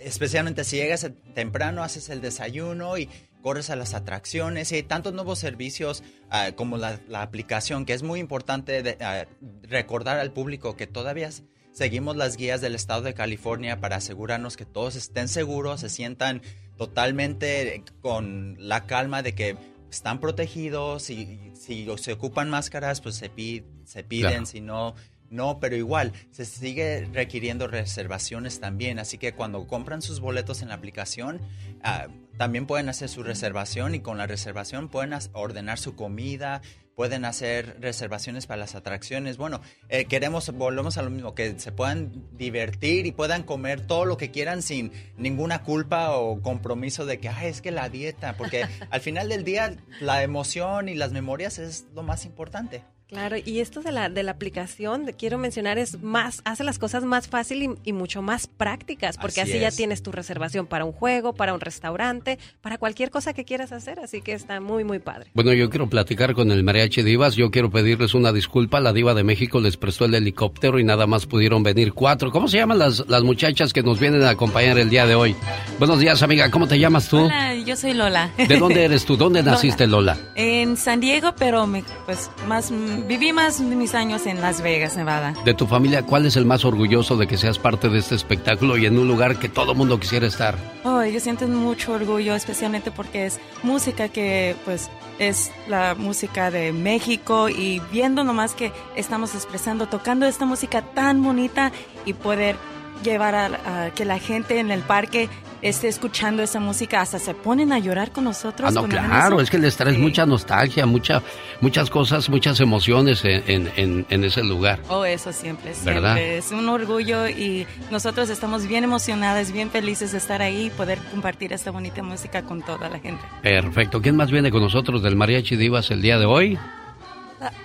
especialmente 0.00 0.62
si 0.64 0.76
llegas 0.76 1.10
temprano, 1.34 1.82
haces 1.82 2.10
el 2.10 2.20
desayuno 2.20 2.96
y 2.98 3.08
corres 3.44 3.68
a 3.68 3.76
las 3.76 3.92
atracciones 3.92 4.72
y 4.72 4.76
hay 4.76 4.82
tantos 4.84 5.12
nuevos 5.12 5.38
servicios 5.38 6.02
ah, 6.30 6.52
como 6.56 6.78
la, 6.78 6.98
la 7.08 7.20
aplicación, 7.20 7.84
que 7.84 7.92
es 7.92 8.02
muy 8.02 8.18
importante 8.18 8.82
de- 8.82 8.96
ah, 9.04 9.26
recordar 9.62 10.18
al 10.18 10.32
público 10.32 10.76
que 10.76 10.86
todavía 10.86 11.28
seguimos 11.70 12.16
las 12.16 12.38
guías 12.38 12.62
del 12.62 12.74
estado 12.74 13.02
de 13.02 13.12
California 13.12 13.80
para 13.80 13.96
asegurarnos 13.96 14.56
que 14.56 14.64
todos 14.64 14.96
estén 14.96 15.28
seguros, 15.28 15.80
se 15.82 15.90
sientan 15.90 16.40
totalmente 16.78 17.82
con 18.00 18.56
la 18.58 18.86
calma 18.86 19.22
de 19.22 19.34
que 19.34 19.56
están 19.90 20.20
protegidos 20.20 21.10
y 21.10 21.52
si 21.54 21.86
se 21.98 22.12
ocupan 22.14 22.48
máscaras, 22.48 23.00
pues 23.00 23.16
se, 23.16 23.28
pi- 23.28 23.64
se 23.84 24.04
piden, 24.04 24.30
Claro. 24.30 24.46
si 24.46 24.60
no, 24.62 24.94
no, 25.30 25.60
pero 25.60 25.76
igual 25.76 26.12
se 26.30 26.44
sigue 26.46 27.06
requiriendo 27.12 27.66
reservaciones 27.66 28.58
también, 28.60 28.98
así 28.98 29.18
que 29.18 29.34
cuando 29.34 29.66
compran 29.66 30.00
sus 30.00 30.20
boletos 30.20 30.62
en 30.62 30.68
la 30.68 30.74
aplicación, 30.76 31.40
ah, 31.82 32.06
también 32.36 32.66
pueden 32.66 32.88
hacer 32.88 33.08
su 33.08 33.22
reservación 33.22 33.94
y 33.94 34.00
con 34.00 34.18
la 34.18 34.26
reservación 34.26 34.88
pueden 34.88 35.14
ordenar 35.32 35.78
su 35.78 35.94
comida, 35.94 36.62
pueden 36.94 37.24
hacer 37.24 37.76
reservaciones 37.80 38.46
para 38.46 38.60
las 38.60 38.74
atracciones. 38.74 39.36
Bueno, 39.36 39.60
eh, 39.88 40.04
queremos, 40.06 40.50
volvemos 40.52 40.96
a 40.96 41.02
lo 41.02 41.10
mismo, 41.10 41.34
que 41.34 41.58
se 41.58 41.72
puedan 41.72 42.28
divertir 42.36 43.06
y 43.06 43.12
puedan 43.12 43.42
comer 43.42 43.80
todo 43.80 44.04
lo 44.04 44.16
que 44.16 44.30
quieran 44.30 44.62
sin 44.62 44.92
ninguna 45.16 45.62
culpa 45.62 46.16
o 46.16 46.40
compromiso 46.40 47.06
de 47.06 47.18
que, 47.18 47.28
ay, 47.28 47.48
es 47.48 47.60
que 47.60 47.70
la 47.70 47.88
dieta, 47.88 48.36
porque 48.36 48.66
al 48.90 49.00
final 49.00 49.28
del 49.28 49.44
día 49.44 49.76
la 50.00 50.22
emoción 50.22 50.88
y 50.88 50.94
las 50.94 51.12
memorias 51.12 51.58
es 51.58 51.86
lo 51.94 52.02
más 52.02 52.24
importante. 52.24 52.82
Claro, 53.08 53.36
y 53.44 53.60
esto 53.60 53.80
de 53.82 53.92
la, 53.92 54.08
de 54.08 54.22
la 54.22 54.32
aplicación, 54.32 55.10
quiero 55.18 55.36
mencionar, 55.38 55.78
es 55.78 56.02
más, 56.02 56.40
hace 56.44 56.64
las 56.64 56.78
cosas 56.78 57.04
más 57.04 57.28
fácil 57.28 57.62
y, 57.62 57.70
y 57.84 57.92
mucho 57.92 58.22
más 58.22 58.46
prácticas, 58.46 59.18
porque 59.18 59.40
Así 59.42 59.52
así, 59.52 59.60
ya 59.60 59.68
es. 59.68 59.76
tienes 59.76 60.02
tu 60.02 60.10
reservación 60.10 60.66
para 60.66 60.84
un 60.84 60.92
juego, 60.92 61.34
para 61.34 61.52
un 61.54 61.60
restaurante, 61.60 62.38
para 62.62 62.78
cualquier 62.78 63.10
cosa 63.10 63.32
que 63.34 63.44
quieras 63.44 63.72
hacer, 63.72 64.00
así 64.00 64.22
que 64.22 64.32
está 64.32 64.58
muy, 64.60 64.84
muy 64.84 64.98
padre. 65.00 65.30
Bueno, 65.34 65.52
yo 65.52 65.68
quiero 65.70 65.88
platicar 65.88 66.34
con 66.34 66.50
el 66.50 66.62
Mariachi 66.64 67.02
Divas. 67.02 67.36
Yo 67.36 67.50
quiero 67.50 67.70
pedirles 67.70 68.14
una 68.14 68.32
disculpa. 68.32 68.80
La 68.80 68.92
Diva 68.92 69.12
de 69.14 69.22
México 69.22 69.60
les 69.60 69.76
prestó 69.76 70.06
el 70.06 70.14
helicóptero 70.14 70.78
y 70.78 70.84
nada 70.84 71.06
más 71.06 71.26
pudieron 71.26 71.62
venir 71.62 71.92
cuatro. 71.92 72.30
¿Cómo 72.32 72.48
se 72.48 72.56
llaman 72.56 72.78
las, 72.78 73.06
las 73.08 73.22
muchachas 73.22 73.72
que 73.72 73.82
nos 73.82 74.00
vienen 74.00 74.22
a 74.22 74.30
acompañar 74.30 74.78
el 74.78 74.88
día 74.90 75.06
de 75.06 75.14
hoy? 75.14 75.36
Buenos 75.78 75.98
días, 76.00 76.22
amiga. 76.22 76.50
¿Cómo 76.50 76.66
te 76.66 76.78
llamas 76.78 77.08
tú? 77.08 77.18
Hola, 77.18 77.54
yo 77.54 77.76
soy 77.76 77.92
Lola. 77.94 78.30
¿De 78.38 78.58
dónde 78.58 78.84
eres 78.84 79.04
tú? 79.04 79.16
¿Dónde 79.16 79.42
naciste, 79.44 79.86
Lola? 79.86 80.16
En 80.34 80.76
San 80.76 81.00
Diego, 81.00 81.34
pero 81.38 81.66
me, 81.66 81.84
pues 82.06 82.30
más 82.48 82.72
viví 83.06 83.32
más 83.32 83.58
de 83.58 83.76
mis 83.76 83.94
años 83.94 84.26
en 84.26 84.40
Las 84.40 84.60
Vegas, 84.62 84.96
Nevada. 84.96 85.34
De 85.44 85.54
tu 85.54 85.66
familia, 85.66 86.02
¿cuál 86.02 86.26
es 86.26 86.36
el 86.36 86.44
más 86.44 86.64
orgulloso 86.64 87.16
de 87.16 87.26
que 87.26 87.36
seas 87.36 87.58
parte 87.58 87.88
de 87.88 87.98
este 87.98 88.14
espectáculo 88.14 88.76
y 88.76 88.86
en 88.86 88.98
un 88.98 89.08
lugar 89.08 89.38
que 89.38 89.48
todo 89.48 89.74
mundo 89.74 89.98
quisiera 90.00 90.26
estar? 90.26 90.56
Oh, 90.84 91.02
yo 91.04 91.20
siento 91.20 91.46
mucho 91.48 91.92
orgullo, 91.92 92.34
especialmente 92.34 92.90
porque 92.90 93.26
es 93.26 93.40
música 93.62 94.08
que 94.08 94.56
pues 94.64 94.90
es 95.18 95.52
la 95.68 95.94
música 95.94 96.50
de 96.50 96.72
México 96.72 97.48
y 97.48 97.80
viendo 97.92 98.24
nomás 98.24 98.54
que 98.54 98.72
estamos 98.96 99.34
expresando, 99.34 99.86
tocando 99.86 100.26
esta 100.26 100.44
música 100.46 100.82
tan 100.82 101.22
bonita 101.22 101.72
y 102.04 102.14
poder 102.14 102.56
llevar 103.02 103.34
a, 103.34 103.84
a 103.86 103.90
que 103.90 104.04
la 104.04 104.18
gente 104.18 104.58
en 104.58 104.70
el 104.70 104.80
parque 104.80 105.28
esté 105.64 105.88
escuchando 105.88 106.42
esa 106.42 106.60
música, 106.60 107.00
hasta 107.00 107.18
se 107.18 107.34
ponen 107.34 107.72
a 107.72 107.78
llorar 107.78 108.12
con 108.12 108.24
nosotros. 108.24 108.68
Ah, 108.68 108.72
no, 108.80 108.86
claro, 108.88 109.40
es 109.40 109.50
que 109.50 109.58
les 109.58 109.76
traes 109.76 109.98
mucha 109.98 110.26
nostalgia, 110.26 110.86
mucha, 110.86 111.22
muchas 111.60 111.88
cosas, 111.90 112.28
muchas 112.28 112.60
emociones 112.60 113.24
en, 113.24 113.42
en- 113.46 113.72
en- 113.76 114.06
en 114.10 114.24
ese 114.24 114.42
lugar. 114.44 114.78
Oh, 114.88 115.04
eso 115.04 115.32
siempre, 115.32 115.72
siempre. 115.74 115.94
¿Verdad? 115.94 116.18
Es 116.18 116.52
un 116.52 116.68
orgullo 116.68 117.28
y 117.28 117.66
nosotros 117.90 118.28
estamos 118.30 118.66
bien 118.66 118.84
emocionadas, 118.84 119.52
bien 119.52 119.70
felices 119.70 120.12
de 120.12 120.18
estar 120.18 120.42
ahí 120.42 120.66
y 120.66 120.70
poder 120.70 120.98
compartir 121.10 121.52
esta 121.52 121.70
bonita 121.70 122.02
música 122.02 122.42
con 122.42 122.62
toda 122.62 122.88
la 122.90 122.98
gente. 122.98 123.22
Perfecto. 123.42 124.02
¿Quién 124.02 124.16
más 124.16 124.30
viene 124.30 124.50
con 124.50 124.62
nosotros 124.62 125.02
del 125.02 125.16
Mariachi 125.16 125.56
Divas 125.56 125.90
el 125.90 126.02
día 126.02 126.18
de 126.18 126.26
hoy? 126.26 126.58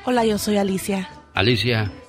Hola, 0.05 0.25
yo 0.25 0.37
soy 0.37 0.57
Alicia. 0.57 1.09
Alicia, 1.33 1.83
¿cuántos 1.83 1.91
años- 1.91 2.08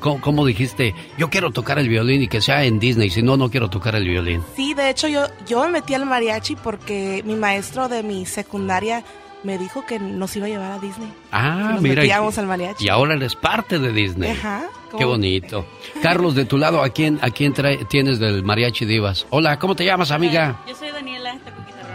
¿cómo, 0.00 0.20
cómo 0.20 0.44
dijiste? 0.46 0.94
Yo 1.18 1.30
quiero 1.30 1.50
tocar 1.50 1.78
el 1.78 1.88
violín 1.88 2.22
y 2.22 2.28
que 2.28 2.40
sea 2.40 2.64
en 2.64 2.78
Disney, 2.78 3.10
si 3.10 3.22
no, 3.22 3.36
no 3.36 3.50
quiero 3.50 3.68
tocar 3.70 3.96
el 3.96 4.06
violín. 4.08 4.42
Sí, 4.54 4.74
de 4.74 4.90
hecho 4.90 5.08
yo, 5.08 5.26
yo 5.46 5.62
me 5.64 5.70
metí 5.70 5.94
al 5.94 6.06
mariachi 6.06 6.56
porque 6.56 7.22
mi 7.24 7.34
maestro 7.36 7.88
de 7.88 8.02
mi 8.02 8.26
secundaria 8.26 9.02
me 9.42 9.58
dijo 9.58 9.84
que 9.84 9.98
nos 9.98 10.34
iba 10.36 10.46
a 10.46 10.48
llevar 10.48 10.72
a 10.72 10.78
Disney. 10.78 11.12
Ah, 11.32 11.70
nos 11.74 11.82
mira. 11.82 11.94
y- 11.94 12.06
metíamos 12.08 12.38
al 12.38 12.46
mariachi. 12.46 12.84
Y 12.84 12.88
ahora 12.88 13.14
eres 13.14 13.34
parte 13.36 13.78
de 13.78 13.92
Disney. 13.92 14.30
Ajá. 14.30 14.64
Qué 14.96 15.04
bonito. 15.04 15.66
Carlos, 16.02 16.34
de 16.34 16.44
tu 16.44 16.56
lado, 16.56 16.82
¿a 16.82 16.88
quién, 16.90 17.18
a 17.20 17.30
quién 17.30 17.52
trae- 17.52 17.84
tienes 17.88 18.18
del 18.20 18.42
Mariachi 18.44 18.84
Divas? 18.86 19.26
Hola, 19.30 19.58
¿cómo 19.58 19.74
te 19.74 19.84
llamas, 19.84 20.10
amiga? 20.12 20.60
Yo 20.68 20.74
soy 20.76 20.90
Daniela. 20.92 21.36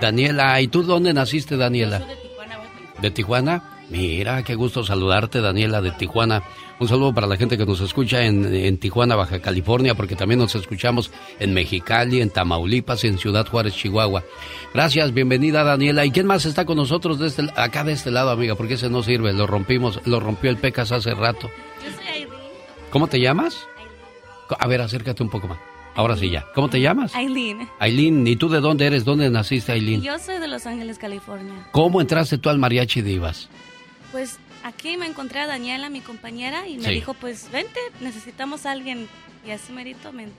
Daniela, 0.02 0.60
¿y 0.62 0.68
tú 0.68 0.84
dónde 0.84 1.14
naciste, 1.14 1.58
Daniela? 1.58 2.02
¿De 3.02 3.12
Tijuana? 3.12 3.64
Mira, 3.90 4.44
qué 4.44 4.56
gusto 4.56 4.84
saludarte, 4.84 5.41
Daniela, 5.41 5.82
de 5.82 5.91
Tijuana. 5.91 6.44
Un 6.80 6.88
saludo 6.88 7.14
para 7.14 7.28
la 7.28 7.36
gente 7.36 7.58
que 7.58 7.66
nos 7.66 7.82
escucha 7.82 8.24
en, 8.24 8.46
en 8.56 8.78
Tijuana, 8.78 9.18
Baja 9.18 9.42
California, 9.42 9.96
porque 9.96 10.16
también 10.16 10.40
nos 10.40 10.56
escuchamos 10.56 11.12
en 11.38 11.54
Mexicali, 11.54 12.22
en 12.22 12.30
Tamaulipas, 12.30 13.04
en 13.04 13.18
Ciudad 13.18 13.46
Juárez, 13.46 13.76
Chihuahua. 13.76 14.24
Gracias, 14.74 15.14
bienvenida, 15.14 15.66
Daniela. 15.66 16.06
¿Y 16.06 16.12
quién 16.12 16.26
más 16.26 16.46
está 16.46 16.66
con 16.66 16.78
nosotros 16.78 17.20
de 17.20 17.28
este, 17.28 17.50
acá 17.58 17.84
de 17.84 17.92
este 17.92 18.12
lado, 18.12 18.30
amiga? 18.30 18.56
Porque 18.56 18.76
ese 18.76 18.90
no 18.90 19.04
sirve, 19.04 19.34
lo 19.34 19.46
rompimos, 19.46 20.00
lo 20.06 20.22
rompió 20.22 20.50
el 20.50 20.58
Pecas 20.58 20.94
hace 20.94 21.14
rato. 21.14 21.50
¿Cómo 22.92 23.08
te 23.08 23.20
llamas? 23.20 23.68
A 24.58 24.68
ver, 24.68 24.82
acércate 24.82 25.22
un 25.22 25.30
poco 25.30 25.50
más. 25.50 25.60
Ahora 25.96 26.16
sí 26.16 26.30
ya. 26.30 26.46
¿Cómo 26.56 26.70
te 26.70 26.80
llamas? 26.80 27.14
Aileen. 27.14 27.68
Aileen, 27.80 28.26
¿y 28.26 28.38
tú 28.38 28.48
de 28.48 28.62
dónde 28.62 28.86
eres? 28.86 29.04
¿Dónde 29.04 29.30
naciste, 29.30 29.74
Aileen? 29.74 30.02
Yo 30.02 30.18
soy 30.18 30.40
de 30.40 30.48
Los 30.48 30.66
Ángeles, 30.66 30.98
California. 30.98 31.68
¿Cómo 31.74 32.00
entraste 32.00 32.38
tú 32.38 32.50
al 32.50 32.58
Mariachi 32.58 33.02
Divas? 33.02 33.50
Pues 34.14 34.40
aquí 34.70 34.98
me 34.98 35.06
encontré 35.06 35.41
a 35.41 35.48
Daniela, 35.48 35.90
mi 35.90 36.02
compañera, 36.02 36.68
y 36.68 36.78
me 36.78 36.86
Sí. 36.86 36.91
dijo, 36.91 37.14
pues 37.14 37.52
vente, 37.52 37.80
necesitamos 38.02 38.66
a 38.66 38.72
alguien. 38.72 39.08
Y 39.48 39.52
así 39.52 39.72
merito 39.72 40.12
me, 40.12 40.24
me 40.26 40.32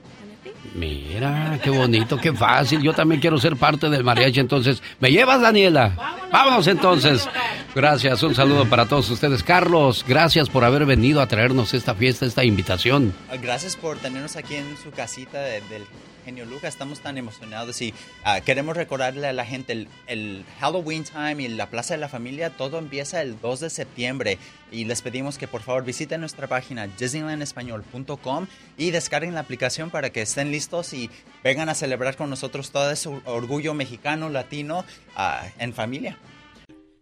metí. 0.45 0.51
Mira, 0.75 1.59
qué 1.65 1.71
bonito, 1.71 2.19
qué 2.19 2.33
fácil. 2.35 2.83
Yo 2.83 2.93
también 2.93 3.19
quiero 3.21 3.39
ser 3.39 3.57
parte 3.57 3.89
del 3.89 4.05
mariachi, 4.05 4.41
entonces. 4.41 4.83
¿Me 5.01 5.11
llevas, 5.11 5.41
Daniela? 5.41 5.95
Vámonos 6.31 6.67
entonces. 6.67 7.27
Gracias, 7.75 8.23
un 8.23 8.35
saludo 8.35 8.69
para 8.69 8.87
todos 8.87 9.09
ustedes. 9.11 9.43
Carlos, 9.43 10.05
gracias 10.07 10.51
por 10.51 10.65
haber 10.65 10.85
venido 10.85 11.23
a 11.23 11.27
traernos 11.29 11.73
esta 11.73 11.95
fiesta, 11.95 12.27
esta 12.27 12.45
invitación. 12.45 13.15
Gracias 13.41 13.75
por 13.77 13.97
tenernos 13.97 14.37
aquí 14.37 14.57
en 14.57 14.77
su 14.77 14.91
casita 14.91 15.41
de- 15.41 15.63
del 15.63 15.85
genio 16.21 16.45
Lucas. 16.45 16.75
Estamos 16.75 17.01
tan 17.01 17.19
emocionados 17.19 17.81
y 17.83 17.95
ah, 18.25 18.41
queremos 18.41 18.77
recordarle 18.77 19.27
a 19.27 19.33
la 19.33 19.45
gente 19.45 19.73
el, 19.73 19.89
el 20.07 20.45
Halloween 20.61 21.05
Time 21.05 21.43
y 21.43 21.49
la 21.49 21.71
Plaza 21.71 21.95
de 21.95 22.01
la 22.01 22.09
Familia. 22.09 22.51
Todo 22.51 22.79
empieza 22.79 23.23
el 23.23 23.41
2 23.41 23.61
de 23.61 23.71
septiembre 23.71 24.39
y 24.71 24.85
les 24.85 25.03
pedimos 25.03 25.39
que 25.39 25.49
por 25.49 25.63
favor 25.63 25.85
visiten 25.85 26.21
nuestra 26.21 26.47
página 26.47 26.87
disneylandespañol.com 26.87 28.47
y 28.77 28.91
descarguen 28.91 29.35
la 29.35 29.41
aplicación 29.41 29.91
para 29.91 30.11
que 30.11 30.23
estén 30.23 30.51
listos 30.51 30.93
y 30.93 31.11
vengan 31.43 31.69
a 31.69 31.75
celebrar 31.75 32.17
con 32.17 32.31
nosotros 32.31 32.71
todo 32.71 32.91
ese 32.91 33.09
orgullo 33.25 33.75
mexicano, 33.75 34.29
latino 34.29 34.85
ah, 35.17 35.47
en 35.59 35.73
familia. 35.73 36.19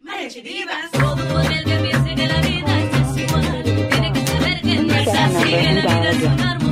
Mariachi 0.03 0.41
Divas, 0.41 0.91
todo 0.93 1.41
el 1.41 1.65
que 1.65 1.77
piense 1.77 2.15
que 2.15 2.29
la 2.29 2.41
vida 2.41 2.81
es 2.81 3.17
igual. 3.19 3.63
Tiene 3.65 4.13
que 4.13 4.27
saber 4.27 4.61
que 4.63 4.75
no 4.77 4.95
es 4.95 5.09
así, 5.09 5.51
que 5.51 5.73
la 5.75 6.01
vida 6.01 6.11
es 6.11 6.23
una 6.23 6.53
hermosura. 6.53 6.68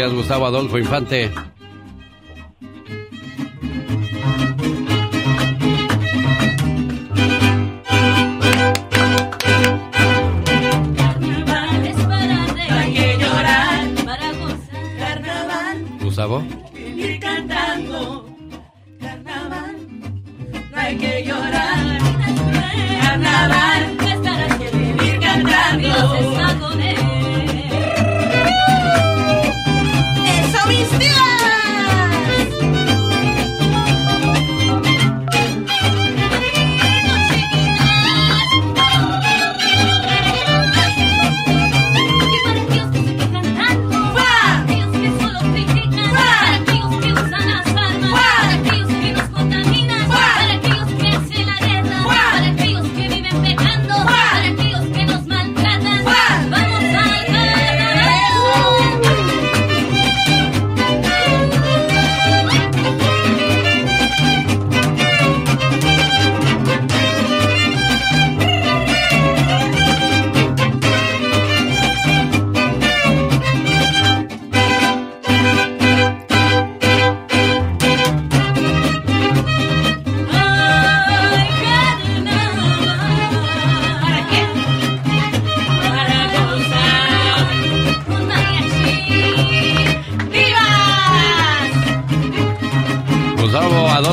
Días, 0.00 0.14
Gustavo 0.14 0.46
Adolfo 0.46 0.78
Infante. 0.78 1.30
Carnaval 10.96 11.86
es 11.86 11.96
para 11.96 12.46
reír, 12.46 12.70
no 12.70 12.78
hay 12.78 12.94
que 12.94 13.18
llorar, 13.18 13.88
para 14.06 14.32
gozar. 14.32 14.96
Carnaval, 14.98 15.84
Gustavo. 16.00 16.42
vivir 16.72 17.20
cantando. 17.20 18.26
Carnaval, 19.00 19.76
no 20.70 20.78
hay 20.80 20.96
que 20.96 21.24
llorar. 21.26 21.98
Carnaval, 23.02 23.96
estar 24.14 24.40
aquí, 24.50 24.64
vivir 24.78 25.20
cantando. 25.20 27.19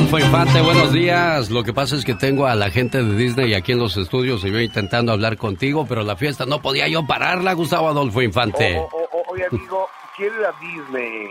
Adolfo 0.08 0.26
Infante, 0.26 0.62
buenos 0.62 0.94
días. 0.94 1.50
Lo 1.50 1.64
que 1.66 1.74
pasa 1.74 1.98
es 1.98 2.06
que 2.06 2.14
tengo 2.14 2.48
a 2.48 2.56
la 2.56 2.70
gente 2.70 3.04
de 3.04 3.14
Disney 3.18 3.54
aquí 3.54 3.74
en 3.74 3.80
los 3.80 3.98
estudios 3.98 4.42
y 4.46 4.52
yo 4.52 4.60
intentando 4.62 5.12
hablar 5.12 5.36
contigo, 5.36 5.86
pero 5.86 6.02
la 6.04 6.16
fiesta 6.16 6.46
no 6.46 6.62
podía 6.62 6.88
yo 6.88 7.06
pararla, 7.06 7.52
Gustavo 7.52 7.90
Adolfo 7.90 8.22
Infante. 8.22 8.78
O- 8.78 8.84
o- 8.84 9.10
o- 9.12 9.24
oye, 9.34 9.44
amigo, 9.52 9.90
quiero 10.16 10.40
ir 10.40 10.46
a 10.46 10.54
Disney. 10.62 11.28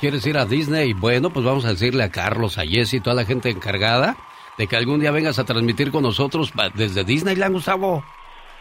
¿Quieres 0.00 0.26
ir 0.26 0.38
a 0.38 0.46
Disney? 0.46 0.94
Bueno, 0.94 1.28
pues 1.28 1.44
vamos 1.44 1.66
a 1.66 1.68
decirle 1.68 2.02
a 2.02 2.10
Carlos, 2.10 2.56
a 2.56 2.62
Jessy 2.62 2.96
y 2.96 3.00
toda 3.00 3.14
la 3.14 3.26
gente 3.26 3.50
encargada 3.50 4.16
de 4.56 4.66
que 4.68 4.76
algún 4.76 5.00
día 5.00 5.10
vengas 5.10 5.38
a 5.38 5.44
transmitir 5.44 5.90
con 5.90 6.02
nosotros 6.02 6.50
desde 6.72 7.04
Disneyland, 7.04 7.52
Gustavo. 7.52 8.02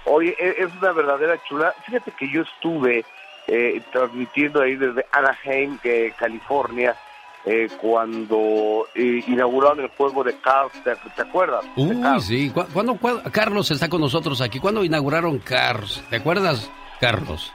Oye, 0.03 0.35
e- 0.41 0.55
es 0.61 0.73
una 0.81 0.91
verdadera 0.91 1.41
chula. 1.47 1.73
Fíjate 1.85 2.11
que 2.19 2.29
yo 2.29 2.41
estuve 2.41 3.05
eh, 3.47 3.81
transmitiendo 3.93 4.61
ahí 4.61 4.75
desde 4.75 5.05
Anaheim, 5.13 5.77
que, 5.77 6.13
California, 6.19 6.97
eh, 7.45 7.67
cuando 7.81 8.87
eh, 8.95 9.23
inauguraron 9.27 9.81
el 9.81 9.89
juego 9.89 10.23
de 10.23 10.37
Cars, 10.39 10.71
¿te, 10.83 10.95
te 11.15 11.21
acuerdas? 11.21 11.63
Uy, 11.75 12.01
Cars. 12.01 12.25
sí. 12.25 12.49
¿Cu- 12.49 12.65
¿Cuándo, 12.73 12.95
cuándo- 12.95 13.23
Carlos 13.31 13.69
está 13.71 13.89
con 13.89 14.01
nosotros 14.01 14.39
aquí? 14.41 14.59
¿Cuándo 14.59 14.83
inauguraron 14.83 15.39
Cars? 15.39 16.03
¿Te 16.09 16.17
acuerdas, 16.17 16.69
Carlos? 16.99 17.51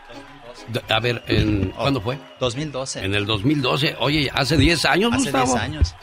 A 0.91 1.01
ver, 1.01 1.23
en, 1.29 1.71
¿cuándo 1.71 2.01
fue? 2.01 2.19
2012. 2.41 3.05
En 3.05 3.15
el 3.15 3.25
2012. 3.27 3.97
Oye, 4.01 4.31
hace 4.35 4.57
10 4.57 4.85
años, 4.85 5.13
Hace 5.15 5.23
Gustavo. 5.31 5.47
10 5.53 5.57
años. 5.63 5.95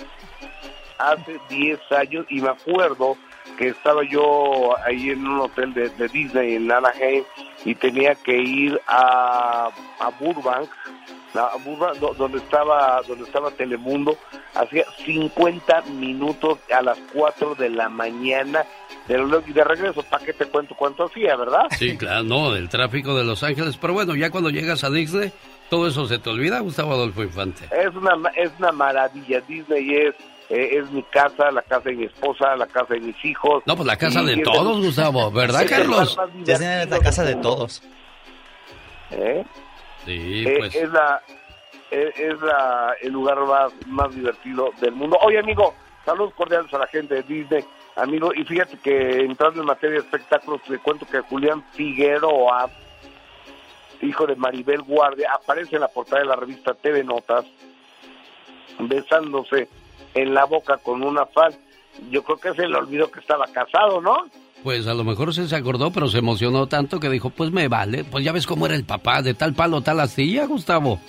Hace 0.97 1.39
10 1.49 1.79
años 1.91 2.25
y 2.29 2.41
me 2.41 2.49
acuerdo 2.49 3.17
que 3.57 3.67
estaba 3.67 4.01
yo 4.09 4.75
ahí 4.85 5.09
en 5.11 5.27
un 5.27 5.41
hotel 5.41 5.73
de, 5.73 5.89
de 5.89 6.07
Disney 6.07 6.55
en 6.55 6.71
Anaheim 6.71 7.23
y 7.65 7.75
tenía 7.75 8.15
que 8.15 8.35
ir 8.37 8.79
a, 8.87 9.69
a 9.99 10.09
Burbank, 10.19 10.69
donde 12.17 12.37
estaba 12.37 13.01
donde 13.07 13.23
estaba 13.25 13.51
Telemundo, 13.51 14.17
hacía 14.53 14.85
50 15.05 15.81
minutos 15.91 16.59
a 16.75 16.81
las 16.81 16.97
4 17.13 17.55
de 17.55 17.69
la 17.69 17.89
mañana 17.89 18.65
de, 19.07 19.17
de 19.17 19.63
regreso, 19.63 20.01
¿para 20.03 20.25
qué 20.25 20.33
te 20.33 20.45
cuento 20.45 20.73
cuánto 20.75 21.05
hacía, 21.05 21.35
verdad? 21.35 21.65
Sí, 21.77 21.95
claro, 21.97 22.23
no, 22.23 22.51
del 22.51 22.69
tráfico 22.69 23.15
de 23.15 23.23
Los 23.23 23.43
Ángeles. 23.43 23.77
Pero 23.77 23.93
bueno, 23.93 24.15
ya 24.15 24.31
cuando 24.31 24.49
llegas 24.49 24.83
a 24.83 24.89
Disney, 24.89 25.31
todo 25.69 25.87
eso 25.87 26.07
se 26.07 26.17
te 26.17 26.29
olvida, 26.29 26.59
Gustavo 26.61 26.93
Adolfo 26.93 27.21
Infante. 27.21 27.65
Es 27.71 27.93
una, 27.95 28.15
ma- 28.15 28.31
es 28.35 28.51
una 28.57 28.71
maravilla, 28.71 29.41
Disney 29.41 29.93
es, 29.95 30.15
eh, 30.49 30.77
es 30.79 30.89
mi 30.91 31.03
casa, 31.03 31.51
la 31.51 31.61
casa 31.61 31.89
de 31.89 31.95
mi 31.95 32.05
esposa, 32.05 32.55
la 32.55 32.65
casa 32.67 32.95
de 32.95 33.01
mis 33.01 33.25
hijos. 33.25 33.61
No, 33.67 33.75
pues 33.75 33.85
la 33.85 33.97
casa 33.97 34.23
de 34.23 34.37
todos, 34.37 34.83
Gustavo, 34.83 35.29
¿verdad, 35.31 35.61
el 35.63 35.69
Carlos? 35.69 36.17
es 36.47 36.59
la 36.89 36.99
casa 36.99 37.23
de 37.23 37.35
todos. 37.35 37.83
¿Eh? 39.11 39.43
Sí, 40.05 40.43
Eh, 40.47 40.55
pues. 40.59 40.75
es 40.75 40.89
la 40.91 41.21
es, 41.91 42.19
es 42.19 42.41
la 42.41 42.95
el 43.01 43.13
lugar 43.13 43.39
más, 43.41 43.71
más 43.87 44.13
divertido 44.13 44.71
del 44.81 44.91
mundo. 44.93 45.17
Oye, 45.21 45.39
amigo, 45.39 45.73
saludos 46.03 46.33
cordiales 46.33 46.73
a 46.73 46.79
la 46.79 46.87
gente 46.87 47.15
de 47.15 47.23
Disney, 47.23 47.63
amigo, 47.95 48.33
y 48.33 48.43
fíjate 48.43 48.77
que 48.79 49.21
entrando 49.21 49.61
en 49.61 49.67
materia 49.67 49.95
de 49.99 50.01
espectáculos, 50.05 50.61
te 50.63 50.77
cuento 50.79 51.05
que 51.05 51.19
Julián 51.21 51.63
Figueroa, 51.73 52.69
hijo 54.01 54.25
de 54.27 54.35
Maribel 54.35 54.81
Guardia, 54.81 55.31
aparece 55.33 55.75
en 55.75 55.81
la 55.81 55.87
portada 55.87 56.21
de 56.21 56.27
la 56.27 56.35
revista 56.35 56.73
TV 56.73 57.03
Notas, 57.03 57.45
besándose 58.79 59.69
en 60.13 60.33
la 60.33 60.45
boca 60.45 60.77
con 60.77 61.03
una 61.03 61.25
fan. 61.27 61.53
Yo 62.09 62.23
creo 62.23 62.37
que 62.37 62.53
se 62.53 62.67
le 62.67 62.75
olvidó 62.77 63.09
que 63.11 63.19
estaba 63.21 63.47
casado, 63.47 64.01
¿no? 64.01 64.25
Pues 64.65 64.87
a 64.87 64.95
lo 64.95 65.03
mejor 65.03 65.31
se 65.31 65.55
acordó, 65.55 65.91
pero 65.91 66.07
se 66.07 66.17
emocionó 66.17 66.65
tanto 66.65 66.99
que 66.99 67.07
dijo, 67.07 67.29
pues 67.29 67.51
me 67.51 67.67
vale. 67.67 68.03
Pues 68.03 68.25
ya 68.25 68.31
ves 68.31 68.47
cómo 68.47 68.65
era 68.65 68.73
el 68.73 68.83
papá, 68.83 69.21
de 69.21 69.35
tal 69.35 69.53
palo, 69.53 69.81
tal 69.81 69.99
astilla, 69.99 70.47
Gustavo. 70.47 70.99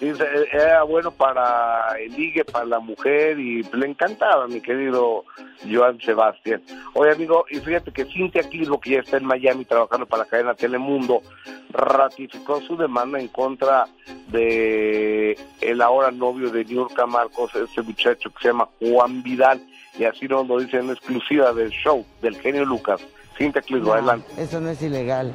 Era 0.00 0.84
bueno 0.84 1.10
para 1.10 1.98
el 1.98 2.12
ligue, 2.12 2.44
para 2.44 2.64
la 2.64 2.78
mujer 2.78 3.40
y 3.40 3.64
le 3.64 3.86
encantaba 3.86 4.46
mi 4.46 4.60
querido 4.60 5.24
Joan 5.68 5.98
Sebastián. 6.00 6.62
Oye 6.94 7.10
amigo, 7.10 7.44
y 7.50 7.56
fíjate 7.56 7.90
que 7.90 8.04
Cintia 8.04 8.44
Clisbo, 8.44 8.78
que 8.78 8.90
ya 8.90 9.00
está 9.00 9.16
en 9.16 9.24
Miami 9.24 9.64
trabajando 9.64 10.06
para 10.06 10.22
la 10.22 10.28
cadena 10.28 10.54
Telemundo, 10.54 11.22
ratificó 11.70 12.60
su 12.60 12.76
demanda 12.76 13.18
en 13.18 13.26
contra 13.28 13.88
de 14.28 15.36
el 15.60 15.82
ahora 15.82 16.12
novio 16.12 16.50
de 16.50 16.64
Niurka 16.64 17.04
Marcos, 17.04 17.50
este 17.56 17.82
muchacho 17.82 18.30
que 18.30 18.42
se 18.42 18.48
llama 18.48 18.68
Juan 18.78 19.24
Vidal, 19.24 19.60
y 19.98 20.04
así 20.04 20.26
nos 20.26 20.46
lo 20.46 20.58
dice 20.58 20.78
en 20.78 20.90
exclusiva 20.90 21.52
del 21.52 21.70
show 21.70 22.04
del 22.22 22.36
genio 22.36 22.64
Lucas. 22.64 23.00
Cintia 23.36 23.62
Clisbo, 23.62 23.92
adelante. 23.92 24.26
Eso 24.38 24.60
no 24.60 24.70
es 24.70 24.80
ilegal. 24.82 25.32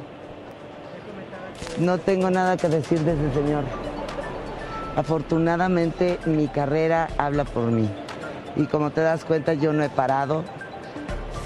No 1.78 1.98
tengo 1.98 2.30
nada 2.30 2.56
que 2.56 2.68
decir 2.68 2.98
de 3.00 3.12
ese 3.12 3.34
señor. 3.34 3.64
Afortunadamente 4.96 6.18
mi 6.26 6.48
carrera 6.48 7.08
habla 7.16 7.44
por 7.44 7.70
mí. 7.70 7.88
Y 8.56 8.66
como 8.66 8.90
te 8.90 9.00
das 9.00 9.24
cuenta, 9.24 9.54
yo 9.54 9.72
no 9.72 9.82
he 9.82 9.88
parado. 9.88 10.44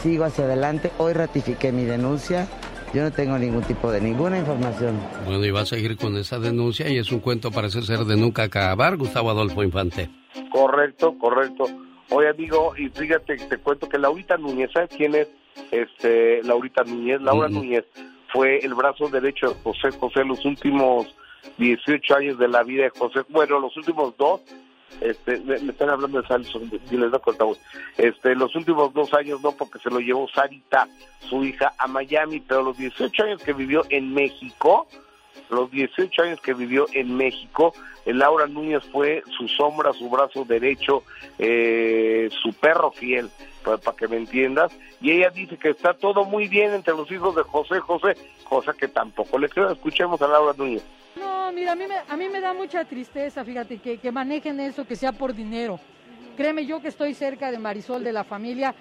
Sigo 0.03 0.25
hacia 0.25 0.45
adelante. 0.45 0.91
Hoy 0.99 1.13
ratifiqué 1.13 1.73
mi 1.73 1.85
denuncia. 1.85 2.49
Yo 2.93 3.03
no 3.03 3.13
tengo 3.13 3.39
ningún 3.39 3.63
tipo 3.63 3.91
de 3.93 4.01
ninguna 4.01 4.39
información. 4.39 4.99
Bueno, 5.27 5.45
y 5.45 5.51
va 5.51 5.61
a 5.61 5.67
seguir 5.67 5.97
con 5.97 6.17
esa 6.17 6.39
denuncia 6.39 6.89
y 6.89 6.99
es 6.99 7.13
un 7.13 7.21
cuento 7.21 7.51
parece 7.51 7.83
ser 7.83 8.01
de 8.01 8.17
nunca 8.17 8.45
acabar, 8.45 8.97
Gustavo 8.97 9.31
Adolfo 9.31 9.63
Infante. 9.63 10.09
Correcto, 10.51 11.17
correcto. 11.19 11.67
Oye, 12.11 12.29
amigo, 12.29 12.75
y 12.77 12.89
fíjate, 12.89 13.37
te 13.37 13.59
cuento 13.59 13.89
que 13.89 13.99
Laurita 13.99 14.37
Núñez, 14.37 14.71
¿sabes 14.73 14.91
quién 14.97 15.15
es? 15.15 15.29
Este, 15.71 16.43
Laurita 16.45 16.85
Núñez, 16.85 17.21
Laura 17.21 17.49
Núñez 17.49 17.85
fue 18.33 18.59
el 18.59 18.75
brazo 18.75 19.09
derecho 19.09 19.49
de 19.49 19.55
José 19.63 19.91
José 19.99 20.25
los 20.25 20.45
últimos 20.45 21.07
18 21.59 22.17
años 22.17 22.39
de 22.39 22.49
la 22.49 22.63
vida 22.63 22.85
de 22.85 22.91
José, 22.91 23.21
bueno, 23.29 23.59
los 23.59 23.77
últimos 23.77 24.17
dos, 24.17 24.43
este, 25.01 25.39
me, 25.41 25.59
me 25.59 25.73
están 25.73 25.91
hablando 25.91 26.21
de 26.21 26.29
Salson, 26.29 26.71
y 26.91 26.97
les 26.97 27.11
doy 27.11 27.21
cortavoz. 27.21 27.59
este, 27.97 28.35
los 28.35 28.55
últimos 28.55 28.93
dos 28.95 29.13
años 29.15 29.41
no, 29.43 29.53
porque 29.53 29.79
se 29.79 29.91
lo 29.91 29.99
llevó 29.99 30.29
Sarita, 30.29 30.89
su 31.21 31.45
hija, 31.45 31.73
a 31.79 31.87
Miami, 31.87 32.41
pero 32.41 32.63
los 32.63 32.79
18 32.79 33.25
años 33.25 33.43
que 33.43 33.53
vivió 33.53 33.85
en 33.91 34.13
México, 34.13 34.87
los 35.51 35.71
18 35.71 36.23
años 36.23 36.41
que 36.41 36.55
vivió 36.55 36.87
en 36.93 37.17
México. 37.17 37.73
El 38.05 38.19
Laura 38.19 38.47
Núñez 38.47 38.85
fue 38.93 39.23
su 39.37 39.49
sombra, 39.49 39.93
su 39.93 40.09
brazo 40.09 40.45
derecho, 40.45 41.03
eh, 41.39 42.29
su 42.43 42.53
perro 42.53 42.91
fiel, 42.93 43.29
para, 43.65 43.79
para 43.79 43.97
que 43.97 44.09
me 44.09 44.17
entiendas. 44.17 44.73
Y 45.01 45.11
ella 45.13 45.31
dice 45.31 45.57
que 45.57 45.71
está 45.71 45.95
todo 45.95 46.25
muy 46.25 46.49
bien 46.49 46.73
entre 46.73 46.95
los 46.95 47.11
hijos 47.11 47.35
de 47.35 47.43
José 47.43 47.81
José, 47.81 48.17
cosa 48.49 48.73
que 48.73 48.89
tampoco 48.89 49.39
le 49.39 49.49
creo. 49.49 49.71
Escuchemos 49.71 50.21
a 50.23 50.29
Laura 50.29 50.55
Núñez. 50.57 50.85
No, 51.17 51.51
mira, 51.53 51.73
a 51.73 51.75
mí, 51.75 51.85
me, 51.87 51.97
a 51.97 52.17
mí 52.17 52.29
me 52.29 52.41
da 52.41 52.53
mucha 52.53 52.85
tristeza, 52.85 53.45
fíjate, 53.45 53.79
que, 53.79 53.99
que 53.99 54.13
manejen 54.13 54.61
eso, 54.61 54.87
que 54.87 54.97
sea 54.97 55.13
por 55.13 55.35
dinero. 55.35 55.81
Créeme, 56.37 56.67
yo 56.67 56.81
que 56.83 56.89
estoy 56.89 57.15
cerca 57.15 57.51
de 57.51 57.59
Marisol, 57.59 58.05
de 58.05 58.13
la 58.13 58.25
familia, 58.25 58.75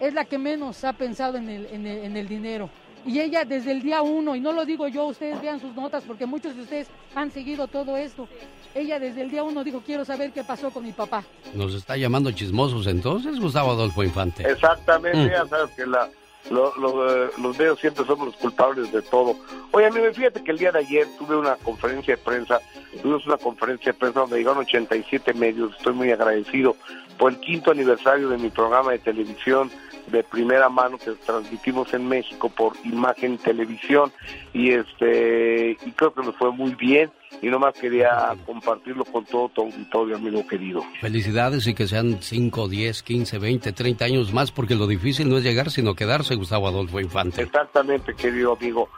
es 0.00 0.14
la 0.14 0.24
que 0.24 0.38
menos 0.38 0.82
ha 0.84 0.94
pensado 0.94 1.36
en 1.36 1.48
el, 1.50 1.66
en 1.66 1.86
el, 1.86 1.98
en 2.04 2.16
el 2.16 2.26
dinero. 2.26 2.70
Y 3.06 3.18
ella 3.20 3.44
desde 3.44 3.72
el 3.72 3.82
día 3.82 4.02
uno, 4.02 4.36
y 4.36 4.40
no 4.40 4.52
lo 4.52 4.64
digo 4.66 4.86
yo, 4.88 5.04
ustedes 5.06 5.40
vean 5.40 5.60
sus 5.60 5.74
notas, 5.74 6.04
porque 6.04 6.26
muchos 6.26 6.54
de 6.54 6.62
ustedes 6.62 6.88
han 7.14 7.30
seguido 7.30 7.66
todo 7.66 7.96
esto. 7.96 8.28
Ella 8.74 8.98
desde 9.00 9.22
el 9.22 9.30
día 9.30 9.42
uno 9.42 9.64
dijo, 9.64 9.82
quiero 9.84 10.04
saber 10.04 10.32
qué 10.32 10.44
pasó 10.44 10.70
con 10.70 10.84
mi 10.84 10.92
papá. 10.92 11.24
¿Nos 11.54 11.74
está 11.74 11.96
llamando 11.96 12.30
chismosos 12.30 12.86
entonces, 12.86 13.40
Gustavo 13.40 13.70
Adolfo 13.72 14.04
Infante? 14.04 14.48
Exactamente, 14.48 15.18
Mm. 15.18 15.30
ya 15.30 15.46
sabes 15.46 15.70
que 15.74 15.86
la, 15.86 16.08
lo- 16.50 16.74
lo, 16.76 17.24
eh, 17.26 17.30
los 17.42 17.58
medios 17.58 17.80
siempre 17.80 18.04
somos 18.04 18.26
los 18.26 18.36
culpables 18.36 18.92
de 18.92 19.02
todo. 19.02 19.34
Oye, 19.72 19.86
a 19.86 19.90
mí 19.90 20.00
me 20.00 20.12
fíjate 20.12 20.44
que 20.44 20.52
el 20.52 20.58
día 20.58 20.70
de 20.70 20.78
ayer 20.80 21.06
tuve 21.18 21.36
una 21.36 21.56
conferencia 21.56 22.14
de 22.16 22.22
prensa, 22.22 22.60
tuvimos 23.02 23.26
una 23.26 23.38
conferencia 23.38 23.92
de 23.92 23.98
prensa 23.98 24.20
donde 24.20 24.38
llegaron 24.38 24.58
87 24.60 25.34
medios, 25.34 25.74
estoy 25.76 25.94
muy 25.94 26.10
agradecido 26.12 26.76
por 27.18 27.32
el 27.32 27.40
quinto 27.40 27.70
aniversario 27.72 28.28
de 28.28 28.38
mi 28.38 28.50
programa 28.50 28.92
de 28.92 28.98
televisión 29.00 29.70
de 30.10 30.22
primera 30.22 30.68
mano 30.68 30.98
que 30.98 31.12
transmitimos 31.12 31.92
en 31.94 32.08
México 32.08 32.48
por 32.48 32.74
Imagen 32.84 33.38
Televisión 33.38 34.12
y 34.52 34.70
este 34.70 35.76
y 35.84 35.92
creo 35.92 36.12
que 36.12 36.22
nos 36.22 36.36
fue 36.36 36.50
muy 36.52 36.74
bien 36.74 37.10
y 37.42 37.48
nomás 37.48 37.74
quería 37.74 38.36
compartirlo 38.44 39.04
con 39.04 39.24
todo 39.24 39.48
tu 39.48 39.62
auditorio, 39.62 40.16
amigo 40.16 40.46
querido. 40.46 40.82
Felicidades 41.00 41.66
y 41.66 41.74
que 41.74 41.86
sean 41.86 42.18
5, 42.20 42.68
10, 42.68 43.02
15, 43.02 43.38
20, 43.38 43.72
30 43.72 44.04
años 44.04 44.32
más, 44.32 44.50
porque 44.50 44.74
lo 44.74 44.86
difícil 44.86 45.28
no 45.28 45.38
es 45.38 45.44
llegar, 45.44 45.70
sino 45.70 45.94
quedarse, 45.94 46.34
Gustavo 46.34 46.68
Adolfo 46.68 47.00
Infante. 47.00 47.42
Exactamente, 47.42 48.14
querido 48.14 48.56
amigo. 48.58 48.88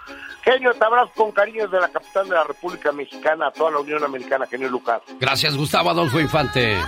Genio, 0.43 0.73
te 0.75 0.85
abrazo 0.85 1.13
con 1.15 1.31
cariño 1.31 1.65
desde 1.65 1.81
la 1.81 1.89
capital 1.89 2.29
de 2.29 2.35
la 2.35 2.45
República 2.45 2.91
Mexicana 2.91 3.49
a 3.49 3.53
toda 3.53 3.71
la 3.71 3.79
Unión 3.79 4.03
Americana, 4.03 4.47
Genio 4.47 4.69
Lucas. 4.69 5.03
Gracias, 5.21 5.57
Gustavo 5.57 5.91
Adolfo 5.91 6.19
Infante. 6.19 6.79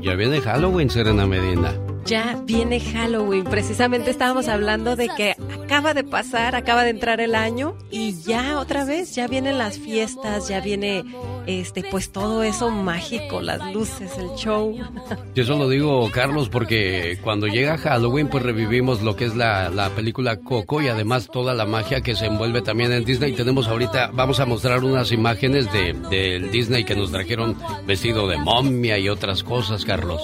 Ya 0.00 0.14
viene 0.14 0.40
Halloween, 0.40 0.90
Serena 0.90 1.26
Medina. 1.26 1.72
Ya 2.06 2.40
viene 2.44 2.78
Halloween. 2.78 3.42
Precisamente 3.42 4.10
estábamos 4.10 4.46
hablando 4.46 4.94
de 4.94 5.08
que 5.08 5.34
acaba 5.64 5.92
de 5.92 6.04
pasar, 6.04 6.54
acaba 6.54 6.84
de 6.84 6.90
entrar 6.90 7.20
el 7.20 7.34
año 7.34 7.76
y 7.90 8.14
ya 8.22 8.60
otra 8.60 8.84
vez 8.84 9.14
ya 9.16 9.26
vienen 9.26 9.58
las 9.58 9.80
fiestas, 9.80 10.46
ya 10.48 10.60
viene 10.60 11.04
este 11.48 11.82
pues 11.90 12.12
todo 12.12 12.44
eso 12.44 12.70
mágico, 12.70 13.42
las 13.42 13.74
luces, 13.74 14.16
el 14.18 14.28
show. 14.36 14.76
Yo 15.34 15.42
eso 15.42 15.58
lo 15.58 15.68
digo, 15.68 16.08
Carlos, 16.12 16.48
porque 16.48 17.18
cuando 17.24 17.48
llega 17.48 17.76
Halloween, 17.76 18.28
pues 18.28 18.44
revivimos 18.44 19.02
lo 19.02 19.16
que 19.16 19.24
es 19.24 19.34
la, 19.34 19.68
la 19.68 19.90
película 19.90 20.36
Coco 20.36 20.80
y 20.80 20.86
además 20.86 21.28
toda 21.32 21.54
la 21.54 21.66
magia 21.66 22.02
que 22.02 22.14
se 22.14 22.26
envuelve 22.26 22.62
también 22.62 22.92
en 22.92 23.04
Disney. 23.04 23.32
Tenemos 23.32 23.66
ahorita, 23.66 24.10
vamos 24.12 24.38
a 24.38 24.46
mostrar 24.46 24.84
unas 24.84 25.10
imágenes 25.10 25.72
de, 25.72 25.92
del 26.08 26.52
Disney 26.52 26.84
que 26.84 26.94
nos 26.94 27.10
trajeron 27.10 27.56
vestido 27.84 28.28
de 28.28 28.36
momia 28.36 28.96
y 28.96 29.08
otras 29.08 29.42
cosas, 29.42 29.84
Carlos. 29.84 30.22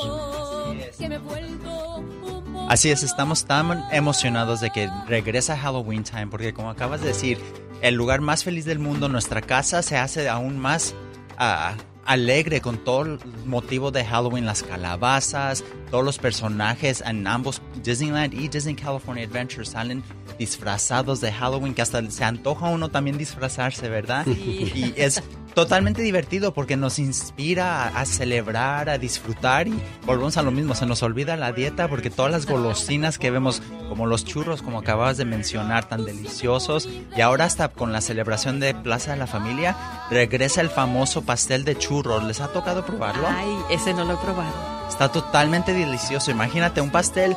Así 2.69 2.91
es, 2.91 3.03
estamos 3.03 3.45
tan 3.45 3.85
emocionados 3.93 4.61
de 4.61 4.71
que 4.71 4.89
regresa 5.07 5.59
Halloween 5.59 6.05
Time, 6.05 6.29
porque 6.29 6.55
como 6.55 6.71
acabas 6.71 7.01
de 7.01 7.09
decir, 7.09 7.39
el 7.83 7.95
lugar 7.95 8.21
más 8.21 8.45
feliz 8.45 8.65
del 8.65 8.79
mundo, 8.79 9.09
nuestra 9.09 9.43
casa 9.43 9.83
se 9.83 9.97
hace 9.97 10.29
aún 10.29 10.59
más 10.59 10.95
ah, 11.37 11.75
alegre 12.05 12.61
con 12.61 12.79
todo 12.79 13.03
el 13.03 13.19
motivo 13.45 13.91
de 13.91 14.05
Halloween, 14.05 14.47
las 14.47 14.63
calabazas, 14.63 15.65
todos 15.91 16.05
los 16.05 16.19
personajes 16.19 17.03
en 17.05 17.27
ambos 17.27 17.61
Disneyland 17.83 18.35
y 18.35 18.49
Disney 18.49 18.75
California 18.75 19.25
Adventure 19.25 19.65
salen 19.65 20.03
disfrazados 20.39 21.21
de 21.21 21.33
Halloween, 21.33 21.75
que 21.75 21.83
hasta 21.83 22.09
se 22.11 22.25
antoja 22.25 22.67
uno 22.69 22.91
también 22.91 23.19
disfrazarse, 23.19 23.89
¿verdad? 23.89 24.27
Y 24.27 24.95
es 24.97 25.23
totalmente 25.55 26.03
divertido 26.03 26.55
porque 26.55 26.77
nos 26.77 26.99
inspira 26.99 27.85
a, 27.85 28.01
a 28.01 28.05
celebrar, 28.07 28.89
a 28.89 28.99
disfrutar 28.99 29.69
y 29.69 29.75
volvemos 30.07 30.37
a 30.37 30.43
lo 30.43 30.51
mismo, 30.51 30.75
se 30.75 30.87
nos 30.87 31.03
olvida 31.03 31.37
la 31.37 31.53
dieta 31.53 31.89
porque 31.89 32.11
todas 32.11 32.33
las 32.33 32.47
golosinas 32.47 33.19
que 33.19 33.31
vemos, 33.31 33.63
como 33.89 34.07
los 34.07 34.25
churros, 34.25 34.63
como 34.63 34.79
acababas 34.79 35.17
de 35.17 35.25
mencionar, 35.25 35.89
tan 35.89 36.05
deliciosos, 36.05 36.89
y 37.17 37.21
ahora 37.21 37.45
hasta 37.45 37.69
con 37.69 37.93
la 37.93 38.01
celebración 38.01 38.61
de 38.61 38.75
Plaza 38.75 39.13
de 39.13 39.19
la 39.19 39.27
Familia, 39.27 39.77
regresa 40.11 40.61
el 40.61 40.71
famoso 40.71 41.23
pastel 41.23 41.65
de 41.65 41.77
churros. 41.77 42.25
¿Les 42.25 42.41
ha 42.41 42.49
tocado 42.49 42.85
probarlo? 42.85 43.27
Ay, 43.29 43.57
ese 43.71 43.95
no 43.95 44.05
lo 44.05 44.15
he 44.15 44.17
probado. 44.17 44.53
Está 44.89 45.11
totalmente 45.11 45.73
delicioso. 45.73 46.31
Imagínate 46.31 46.81
un 46.81 46.91
pastel 46.91 47.37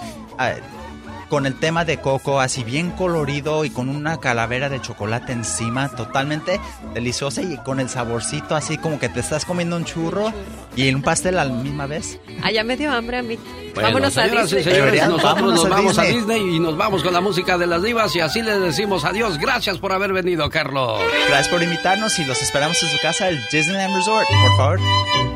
con 1.30 1.46
el 1.46 1.56
tema 1.56 1.86
de 1.86 2.00
coco, 2.00 2.40
así 2.40 2.64
bien 2.64 2.92
colorido 2.92 3.66
y 3.66 3.70
con 3.70 3.90
una 3.90 4.18
calavera 4.20 4.70
de 4.70 4.82
chocolate 4.82 5.32
encima, 5.34 5.90
totalmente 5.90 6.60
deliciosa 6.94 7.42
y 7.42 7.58
con 7.58 7.80
el 7.80 7.90
saborcito 7.90 8.56
así 8.56 8.78
como 8.78 9.00
que 9.00 9.10
te 9.10 9.20
estás 9.20 9.46
comiendo 9.46 9.76
un 9.76 9.86
churro 9.86 10.32
y 10.76 10.94
un 10.94 11.02
pastel 11.02 11.38
a 11.40 11.46
la 11.46 11.54
misma 11.54 11.88
vez. 11.88 12.20
Allá 12.44 12.64
me 12.64 12.78
dio 12.78 12.92
hambre 12.92 13.18
a 13.18 13.22
mí. 13.24 13.38
Bueno, 13.74 13.90
Vámonos 13.90 14.18
a 14.18 14.24
señoras 14.24 14.52
y 14.52 14.56
Disney. 14.58 14.64
señores, 14.64 14.86
Deberían, 14.86 15.10
nosotros 15.10 15.34
vámonos 15.36 15.56
nos 15.56 15.66
a 15.66 15.70
vamos 15.70 15.98
a 16.00 16.02
Disney. 16.04 16.20
Disney 16.40 16.56
y 16.56 16.60
nos 16.60 16.78
vamos 16.78 17.04
con 17.04 17.14
la 17.14 17.22
música 17.22 17.58
de 17.58 17.68
las 17.68 17.84
divas 17.84 18.16
y 18.16 18.20
así 18.22 18.42
les 18.42 18.62
decimos 18.62 19.04
adiós. 19.04 19.38
Gracias 19.38 19.78
por 19.80 19.92
haber 19.92 20.14
venido, 20.14 20.50
Carlos. 20.50 21.00
Gracias 21.28 21.50
por 21.50 21.62
invitarnos 21.62 22.18
y 22.20 22.26
los 22.26 22.42
esperamos 22.42 22.82
en 22.84 22.90
su 22.90 22.98
casa, 23.02 23.28
el 23.28 23.40
Disneyland 23.52 23.96
Resort, 23.96 24.28
por 24.30 24.58
favor. 24.58 25.35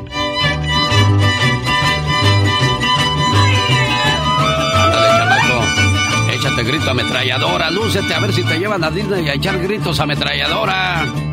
Échate 6.40 6.64
grito 6.64 6.90
ametralladora, 6.90 7.70
lúcete 7.70 8.14
a 8.14 8.18
ver 8.18 8.32
si 8.32 8.42
te 8.42 8.58
llevan 8.58 8.82
a 8.82 8.90
Disney 8.90 9.28
a 9.28 9.34
echar 9.34 9.58
gritos 9.58 10.00
ametralladora. 10.00 11.29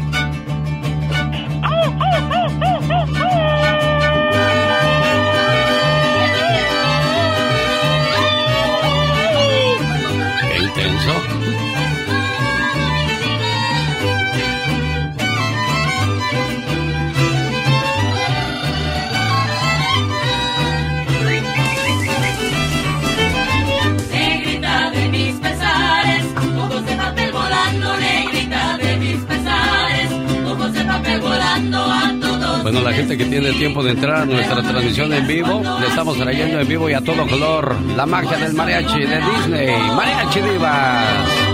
Bueno, 32.70 32.82
la 32.82 32.92
gente 32.92 33.18
que 33.18 33.24
tiene 33.24 33.54
tiempo 33.54 33.82
de 33.82 33.92
entrar 33.92 34.24
a 34.24 34.26
nuestra 34.26 34.62
transmisión 34.62 35.14
en 35.14 35.26
vivo, 35.26 35.64
le 35.80 35.88
estamos 35.88 36.18
trayendo 36.18 36.60
en 36.60 36.68
vivo 36.68 36.90
y 36.90 36.94
a 36.94 37.00
todo 37.00 37.26
color 37.26 37.78
la 37.96 38.06
magia 38.06 38.36
del 38.36 38.54
mariachi 38.56 39.06
de 39.06 39.22
Disney. 39.22 39.74
Mariachi 39.96 40.42
Divas. 40.42 41.47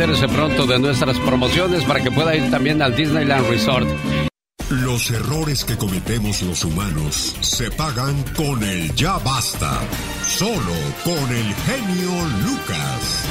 Entérese 0.00 0.28
pronto 0.28 0.66
de 0.66 0.78
nuestras 0.78 1.18
promociones 1.18 1.84
para 1.84 2.00
que 2.02 2.10
pueda 2.10 2.34
ir 2.34 2.50
también 2.50 2.80
al 2.80 2.96
Disneyland 2.96 3.46
Resort. 3.50 3.86
Los 4.70 5.10
errores 5.10 5.62
que 5.62 5.76
cometemos 5.76 6.40
los 6.40 6.64
humanos 6.64 7.36
se 7.42 7.70
pagan 7.72 8.24
con 8.34 8.62
el 8.62 8.94
ya 8.94 9.18
basta. 9.18 9.78
Solo 10.22 10.72
con 11.04 11.28
el 11.36 11.52
genio 11.52 12.12
Lucas. 12.46 13.28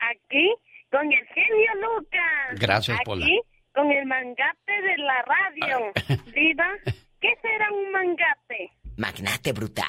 Aquí 0.00 0.52
con 0.90 1.10
el 1.10 1.26
genio 1.28 1.72
Lucas. 1.80 2.60
Gracias, 2.60 2.98
Aquí 2.98 3.04
Pola. 3.06 3.26
con 3.72 3.90
el 3.90 4.04
mangate 4.04 4.82
de 4.82 4.98
la 4.98 5.22
radio. 5.22 5.92
Diva, 6.34 6.68
¿qué 7.22 7.30
será 7.40 7.72
un 7.72 7.90
mangate? 7.90 8.70
Magnate 8.98 9.52
bruta. 9.52 9.86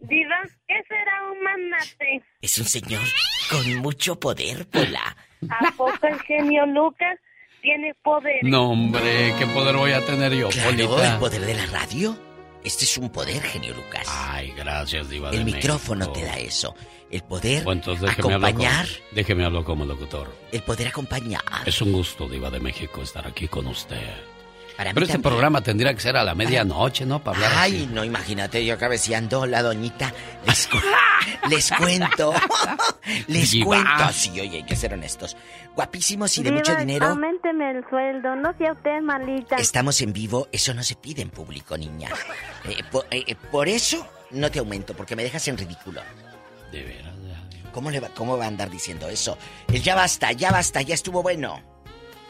Diva, 0.00 0.36
¿qué 0.66 0.74
será 0.88 1.30
un 1.30 1.42
manate? 1.42 2.22
Es 2.40 2.58
un 2.58 2.64
señor 2.64 3.02
con 3.50 3.76
mucho 3.76 4.18
poder, 4.18 4.66
Pola. 4.68 5.16
¿A 5.48 5.70
poco 5.76 6.06
el 6.06 6.18
genio 6.22 6.64
Lucas 6.66 7.18
tiene 7.62 7.94
poder. 8.02 8.38
No, 8.42 8.70
hombre, 8.70 9.34
¿qué 9.38 9.46
poder 9.48 9.76
voy 9.76 9.92
a 9.92 10.04
tener 10.06 10.32
yo, 10.32 10.48
Claro, 10.48 10.70
Polita? 10.70 11.12
el 11.14 11.18
poder 11.18 11.40
de 11.42 11.54
la 11.54 11.66
radio. 11.66 12.16
Este 12.64 12.84
es 12.84 12.98
un 12.98 13.10
poder, 13.10 13.42
genio 13.42 13.74
Lucas. 13.74 14.06
Ay, 14.08 14.52
gracias, 14.56 15.08
Diva 15.08 15.30
El 15.30 15.38
de 15.38 15.44
micrófono 15.44 16.06
México. 16.08 16.12
te 16.18 16.24
da 16.24 16.38
eso. 16.38 16.74
El 17.10 17.22
poder 17.22 17.64
Bueno, 17.64 17.80
entonces 17.80 18.02
déjeme 18.16 18.34
hablar, 18.34 18.50
acompañar, 18.50 18.86
como, 18.86 19.08
déjeme 19.12 19.44
hablar 19.44 19.64
como 19.64 19.84
locutor. 19.84 20.34
el 20.52 20.62
poder 20.62 20.88
acompañar. 20.88 21.42
Es 21.66 21.80
un 21.82 21.92
gusto, 21.92 22.28
Diva 22.28 22.50
de 22.50 22.60
México, 22.60 23.02
estar 23.02 23.26
aquí 23.26 23.48
con 23.48 23.66
usted. 23.66 24.14
Para 24.80 24.92
mí 24.92 24.94
Pero 24.94 25.04
este 25.04 25.12
también. 25.18 25.30
programa 25.32 25.60
tendría 25.60 25.92
que 25.92 26.00
ser 26.00 26.16
a 26.16 26.24
la 26.24 26.34
medianoche, 26.34 27.04
¿no? 27.04 27.22
Para 27.22 27.36
hablar 27.36 27.52
Ay, 27.54 27.76
así. 27.84 27.86
no, 27.92 28.02
imagínate 28.02 28.64
yo 28.64 28.78
cabeceando 28.78 29.44
la 29.44 29.62
doñita. 29.62 30.10
Les, 30.46 30.66
cu- 30.68 30.78
les 31.50 31.70
cuento. 31.72 32.32
les 33.26 33.50
Diva. 33.50 33.66
cuento. 33.66 34.08
Sí, 34.14 34.30
oye, 34.40 34.56
hay 34.56 34.62
que 34.62 34.76
ser 34.76 34.94
honestos. 34.94 35.36
Guapísimos 35.76 36.38
y 36.38 36.42
de 36.44 36.52
mucho 36.52 36.74
dinero. 36.76 37.08
Auménteme 37.08 37.72
el 37.72 37.84
sueldo, 37.90 38.34
no 38.36 38.54
sea 38.56 38.72
usted 38.72 39.02
malita. 39.02 39.56
Estamos 39.56 40.00
en 40.00 40.14
vivo, 40.14 40.48
eso 40.50 40.72
no 40.72 40.82
se 40.82 40.94
pide 40.94 41.20
en 41.20 41.28
público, 41.28 41.76
niña. 41.76 42.08
Eh, 42.64 42.78
po- 42.90 43.04
eh, 43.10 43.22
eh, 43.26 43.34
por 43.50 43.68
eso 43.68 44.06
no 44.30 44.50
te 44.50 44.60
aumento, 44.60 44.94
porque 44.94 45.14
me 45.14 45.22
dejas 45.24 45.46
en 45.48 45.58
ridículo. 45.58 46.00
De 46.72 46.82
veras. 46.84 47.10
¿Cómo, 47.72 47.90
le 47.90 48.00
va, 48.00 48.08
¿Cómo 48.08 48.38
va 48.38 48.46
a 48.46 48.48
andar 48.48 48.70
diciendo 48.70 49.08
eso? 49.10 49.36
El 49.68 49.82
ya 49.82 49.94
basta, 49.94 50.32
ya 50.32 50.50
basta, 50.50 50.80
ya 50.80 50.94
estuvo 50.94 51.22
bueno. 51.22 51.62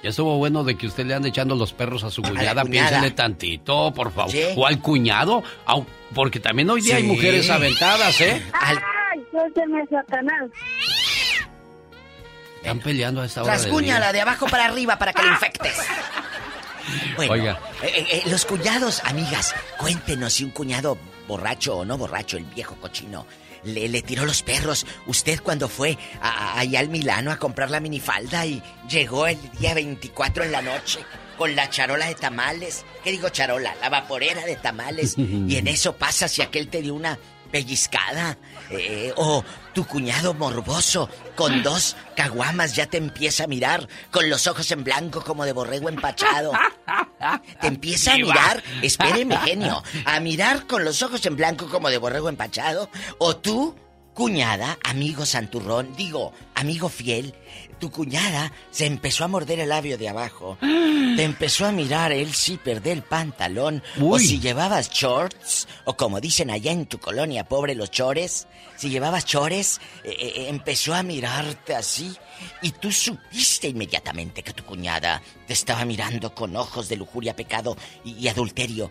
Ya 0.02 0.10
estuvo 0.10 0.38
bueno 0.38 0.64
de 0.64 0.76
que 0.76 0.86
usted 0.86 1.04
le 1.06 1.14
ande 1.14 1.28
echando 1.28 1.54
los 1.56 1.72
perros 1.72 2.04
a 2.04 2.10
su 2.10 2.22
cuñada. 2.22 2.64
Piénsele 2.64 3.10
tantito, 3.10 3.92
por 3.92 4.12
favor. 4.12 4.34
O 4.56 4.66
al 4.66 4.80
cuñado. 4.80 5.42
porque 6.14 6.40
también 6.40 6.70
hoy 6.70 6.80
día 6.80 6.96
hay 6.96 7.02
mujeres 7.04 7.50
aventadas, 7.50 8.20
¿eh? 8.20 8.42
¡Ay! 8.52 8.76
Suélteme 9.30 9.84
Satanás. 9.90 10.50
Están 12.56 12.78
peleando 12.80 13.22
a 13.22 13.26
esta 13.26 13.42
hora 13.42 13.52
Rasguñala 13.54 14.06
día. 14.06 14.12
de 14.12 14.20
abajo 14.22 14.46
para 14.46 14.66
arriba 14.66 14.98
para 14.98 15.12
que 15.12 15.22
le 15.22 15.28
infectes. 15.32 15.78
Bueno, 17.16 17.32
Oiga. 17.32 17.58
eh, 17.82 17.92
eh, 17.94 18.06
eh, 18.10 18.22
los 18.26 18.44
cuñados, 18.44 19.02
amigas, 19.04 19.54
cuéntenos 19.78 20.32
si 20.32 20.44
un 20.44 20.50
cuñado 20.50 20.98
borracho 21.28 21.78
o 21.78 21.84
no 21.84 21.96
borracho, 21.96 22.36
el 22.36 22.44
viejo 22.44 22.74
cochino, 22.76 23.26
le, 23.64 23.88
le 23.88 24.02
tiró 24.02 24.24
los 24.24 24.42
perros. 24.42 24.86
Usted 25.06 25.40
cuando 25.42 25.68
fue 25.68 25.98
a- 26.20 26.28
a- 26.28 26.60
allá 26.60 26.80
al 26.80 26.88
Milano 26.88 27.30
a 27.30 27.36
comprar 27.38 27.70
la 27.70 27.80
minifalda 27.80 28.46
y 28.46 28.62
llegó 28.88 29.26
el 29.26 29.38
día 29.58 29.74
24 29.74 30.44
en 30.44 30.52
la 30.52 30.62
noche 30.62 31.00
con 31.38 31.54
la 31.56 31.70
charola 31.70 32.06
de 32.06 32.14
tamales. 32.14 32.84
¿Qué 33.02 33.10
digo 33.12 33.28
charola? 33.30 33.74
La 33.80 33.88
vaporera 33.88 34.44
de 34.44 34.56
tamales. 34.56 35.14
y 35.18 35.56
en 35.56 35.68
eso 35.68 35.96
pasa 35.96 36.28
si 36.28 36.42
aquel 36.42 36.68
te 36.68 36.82
dio 36.82 36.94
una 36.94 37.18
pellizcada. 37.50 38.38
eh, 38.70 39.12
o 39.16 39.44
tu 39.72 39.86
cuñado 39.86 40.34
morboso 40.34 41.08
con 41.36 41.62
dos 41.62 41.96
caguamas 42.16 42.74
ya 42.74 42.86
te 42.86 42.96
empieza 42.96 43.44
a 43.44 43.46
mirar 43.46 43.88
con 44.10 44.28
los 44.28 44.46
ojos 44.46 44.70
en 44.70 44.84
blanco 44.84 45.22
como 45.22 45.44
de 45.44 45.52
borrego 45.52 45.88
empachado. 45.88 46.52
Te 47.60 47.66
empieza 47.66 48.14
a 48.14 48.16
mirar, 48.16 48.62
espéreme 48.82 49.36
genio, 49.38 49.82
a 50.04 50.20
mirar 50.20 50.66
con 50.66 50.84
los 50.84 51.02
ojos 51.02 51.24
en 51.26 51.36
blanco 51.36 51.68
como 51.68 51.90
de 51.90 51.98
borrego 51.98 52.28
empachado. 52.28 52.90
O 53.18 53.36
tú, 53.36 53.76
cuñada, 54.14 54.78
amigo 54.84 55.24
santurrón, 55.26 55.94
digo, 55.96 56.32
amigo 56.54 56.88
fiel, 56.88 57.34
tu 57.80 57.90
cuñada 57.90 58.52
se 58.70 58.86
empezó 58.86 59.24
a 59.24 59.28
morder 59.28 59.58
el 59.58 59.70
labio 59.70 59.98
de 59.98 60.08
abajo. 60.08 60.56
Te 61.16 61.24
empezó 61.24 61.66
a 61.66 61.72
mirar 61.72 62.12
el 62.12 62.32
zipper 62.32 62.80
del 62.80 63.02
pantalón. 63.02 63.82
O 64.00 64.18
si 64.18 64.38
llevabas 64.38 64.90
shorts, 64.90 65.66
o 65.84 65.96
como 65.96 66.20
dicen 66.20 66.50
allá 66.50 66.70
en 66.70 66.86
tu 66.86 66.98
colonia, 67.00 67.48
pobre 67.48 67.74
los 67.74 67.90
chores. 67.90 68.46
Si 68.76 68.90
llevabas 68.90 69.24
chores, 69.24 69.80
eh, 70.04 70.14
eh, 70.18 70.46
empezó 70.48 70.94
a 70.94 71.02
mirarte 71.02 71.74
así. 71.74 72.16
Y 72.62 72.70
tú 72.70 72.92
supiste 72.92 73.68
inmediatamente 73.68 74.42
que 74.42 74.52
tu 74.52 74.64
cuñada 74.64 75.20
te 75.46 75.52
estaba 75.52 75.84
mirando 75.84 76.32
con 76.34 76.56
ojos 76.56 76.88
de 76.88 76.96
lujuria, 76.96 77.34
pecado 77.34 77.76
y, 78.04 78.12
y 78.12 78.28
adulterio. 78.28 78.90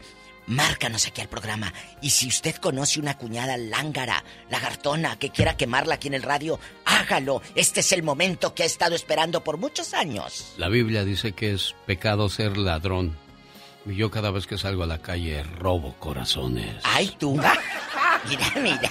Márcanos 0.50 1.08
aquí 1.08 1.22
al 1.22 1.30
programa. 1.30 1.72
Y 2.02 2.10
si 2.10 2.28
usted 2.28 2.56
conoce 2.56 3.00
una 3.00 3.18
cuñada 3.18 3.56
lángara, 3.56 4.24
lagartona, 4.50 5.18
que 5.18 5.30
quiera 5.30 5.56
quemarla 5.56 5.96
aquí 5.96 6.08
en 6.08 6.16
el 6.16 6.24
radio, 6.24 6.60
hágalo. 6.86 7.42
Este 7.56 7.80
es 7.80 7.92
el 7.92 8.04
momento 8.04 8.54
que 8.56 8.64
ha 8.64 8.66
estado 8.66 8.96
esperando 8.96 9.44
por 9.44 9.58
muchos 9.58 9.94
años. 9.94 10.56
La 10.58 10.68
Biblia 10.68 11.06
dice 11.06 11.34
que 11.34 11.54
es 11.54 11.76
pecado 11.86 12.30
ser 12.30 12.58
ladrón. 12.58 13.16
Y 13.86 13.96
yo 13.96 14.12
cada 14.12 14.32
vez 14.32 14.46
que 14.46 14.58
salgo 14.58 14.84
a 14.84 14.88
la 14.88 15.00
calle 15.00 15.44
robo 15.44 15.96
corazones. 16.00 16.76
Ay, 16.84 17.14
tú. 17.18 17.40
Mira, 18.28 18.52
mira. 18.62 18.90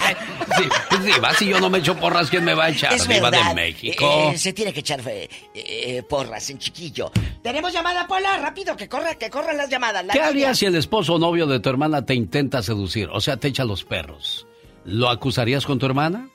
Sí, 0.56 0.64
pues, 0.88 1.04
Diva, 1.04 1.34
si 1.34 1.46
yo 1.46 1.60
no 1.60 1.68
me 1.68 1.78
echo 1.78 1.94
porras, 1.96 2.30
¿quién 2.30 2.44
me 2.44 2.54
va 2.54 2.64
a 2.64 2.68
echar? 2.70 2.94
Es 2.94 3.06
Diva 3.06 3.30
de 3.30 3.54
México. 3.54 4.30
Eh, 4.32 4.38
se 4.38 4.54
tiene 4.54 4.72
que 4.72 4.80
echar 4.80 5.00
eh, 5.06 5.28
eh, 5.52 6.02
porras 6.08 6.48
en 6.48 6.58
chiquillo. 6.58 7.12
Tenemos 7.42 7.72
llamada, 7.72 8.06
Pola. 8.06 8.38
Rápido, 8.38 8.74
que 8.74 8.88
corra, 8.88 9.16
que 9.16 9.28
corran 9.28 9.58
las 9.58 9.68
llamadas. 9.68 10.04
la 10.06 10.14
¿Qué 10.14 10.18
línea. 10.20 10.30
harías 10.30 10.58
si 10.58 10.64
el 10.64 10.76
esposo 10.76 11.14
o 11.16 11.18
novio 11.18 11.46
de 11.46 11.60
tu 11.60 11.68
hermana 11.68 12.06
te 12.06 12.14
intenta 12.14 12.62
seducir? 12.62 13.10
O 13.12 13.20
sea, 13.20 13.36
te 13.36 13.48
echa 13.48 13.64
los 13.64 13.84
perros. 13.84 14.46
¿Lo 14.84 15.10
acusarías 15.10 15.66
con 15.66 15.78
tu 15.78 15.84
hermana? 15.84 16.30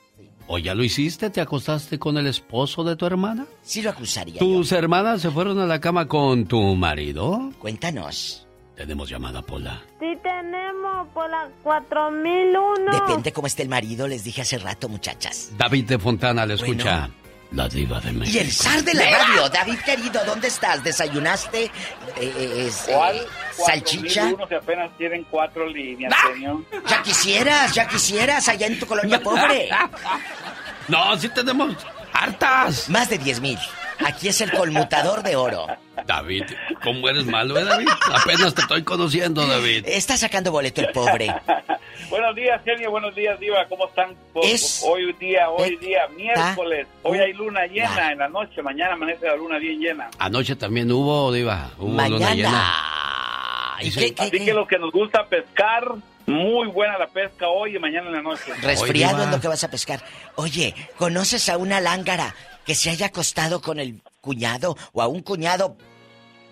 ¿O 0.46 0.58
ya 0.58 0.74
lo 0.74 0.84
hiciste? 0.84 1.30
¿Te 1.30 1.40
acostaste 1.40 1.98
con 1.98 2.18
el 2.18 2.26
esposo 2.26 2.84
de 2.84 2.96
tu 2.96 3.06
hermana? 3.06 3.46
Sí 3.62 3.80
lo 3.82 3.90
acusaría. 3.90 4.38
¿Tus 4.38 4.72
hermanas 4.72 5.22
se 5.22 5.30
fueron 5.30 5.58
a 5.58 5.66
la 5.66 5.80
cama 5.80 6.06
con 6.06 6.46
tu 6.46 6.60
marido? 6.76 7.50
Cuéntanos. 7.58 8.46
Tenemos 8.76 9.08
llamada, 9.08 9.40
Pola. 9.40 9.82
Sí 10.00 10.18
tenemos 10.22 11.08
por 11.14 11.30
la 11.30 11.48
4001. 11.62 12.92
Depende 12.92 13.32
cómo 13.32 13.46
esté 13.46 13.62
el 13.62 13.68
marido, 13.68 14.06
les 14.08 14.24
dije 14.24 14.42
hace 14.42 14.58
rato, 14.58 14.88
muchachas. 14.88 15.52
David 15.56 15.86
de 15.86 15.98
Fontana 15.98 16.44
le 16.44 16.54
escucha. 16.54 17.08
La 17.52 17.68
diva 17.68 18.00
de 18.00 18.12
México. 18.12 18.36
Y 18.36 18.40
el 18.40 18.50
zar 18.50 18.82
de 18.82 18.94
la 18.94 19.04
radio, 19.10 19.48
David 19.48 19.78
querido, 19.84 20.24
¿dónde 20.24 20.48
estás? 20.48 20.82
¿Desayunaste? 20.82 21.70
Eh, 22.16 22.64
es, 22.66 22.88
eh, 22.88 22.92
¿Cuál? 22.94 23.26
¿Salchicha? 23.64 24.22
4001 24.32 24.48
si 24.48 24.54
apenas 24.54 24.96
tienen 24.98 25.24
cuatro 25.30 25.68
líneas, 25.68 26.12
señor. 26.32 26.64
Ya 26.88 27.02
quisieras, 27.02 27.72
ya 27.72 27.86
quisieras, 27.86 28.48
allá 28.48 28.66
en 28.66 28.78
tu 28.78 28.86
colonia 28.86 29.20
pobre. 29.22 29.68
No, 30.88 31.16
sí 31.16 31.28
tenemos 31.28 31.76
hartas. 32.14 32.88
Más 32.88 33.10
de 33.10 33.18
10 33.18 33.40
mil. 33.40 33.58
Aquí 34.04 34.28
es 34.28 34.40
el 34.40 34.50
conmutador 34.52 35.22
de 35.22 35.36
oro. 35.36 35.66
David, 36.06 36.42
¿cómo 36.82 37.08
eres 37.08 37.24
malo, 37.26 37.56
eh, 37.58 37.64
David? 37.64 37.88
Apenas 38.12 38.52
te 38.54 38.62
estoy 38.62 38.82
conociendo, 38.82 39.46
David. 39.46 39.84
Está 39.86 40.16
sacando 40.16 40.50
boleto 40.50 40.80
el 40.80 40.90
pobre. 40.90 41.32
Buenos 42.10 42.34
días, 42.34 42.60
genio. 42.64 42.90
Buenos 42.90 43.14
días, 43.14 43.38
Diva. 43.38 43.64
¿Cómo 43.68 43.86
están? 43.88 44.14
Po- 44.32 44.42
Es- 44.42 44.84
Hoy 44.86 45.12
día, 45.14 45.48
hoy 45.48 45.76
día, 45.76 46.00
miércoles. 46.16 46.86
Hoy 47.02 47.18
hay 47.18 47.32
luna 47.32 47.66
llena 47.66 48.12
en 48.12 48.18
la 48.18 48.28
noche. 48.28 48.60
Mañana 48.62 48.94
amanece 48.94 49.26
la 49.26 49.36
luna 49.36 49.58
bien 49.58 49.78
llena. 49.80 50.10
Anoche 50.18 50.56
también 50.56 50.90
hubo, 50.90 51.32
Diva. 51.32 51.70
Hubo 51.78 51.88
luna 51.88 52.08
Mañana. 52.08 52.34
llena. 52.34 52.74
¿Y 53.80 53.90
Sí. 53.90 54.00
qué, 54.00 54.14
qué, 54.14 54.22
Así 54.22 54.30
qué? 54.38 54.44
que 54.46 54.52
los 54.54 54.66
que 54.68 54.78
nos 54.78 54.92
gusta 54.92 55.26
pescar, 55.26 55.84
muy 56.26 56.68
buena 56.68 56.96
la 56.98 57.08
pesca 57.08 57.48
hoy 57.48 57.76
y 57.76 57.78
mañana 57.78 58.08
en 58.08 58.14
la 58.14 58.22
noche. 58.22 58.52
Resfriado 58.62 59.16
Diva. 59.18 59.24
es 59.28 59.30
lo 59.36 59.40
que 59.40 59.48
vas 59.48 59.64
a 59.64 59.70
pescar. 59.70 60.02
Oye, 60.36 60.74
¿conoces 60.96 61.48
a 61.48 61.56
una 61.58 61.80
lángara 61.80 62.34
que 62.64 62.74
se 62.74 62.90
haya 62.90 63.06
acostado 63.06 63.60
con 63.60 63.78
el 63.78 64.00
cuñado 64.20 64.76
o 64.92 65.02
a 65.02 65.06
un 65.06 65.20
cuñado 65.22 65.76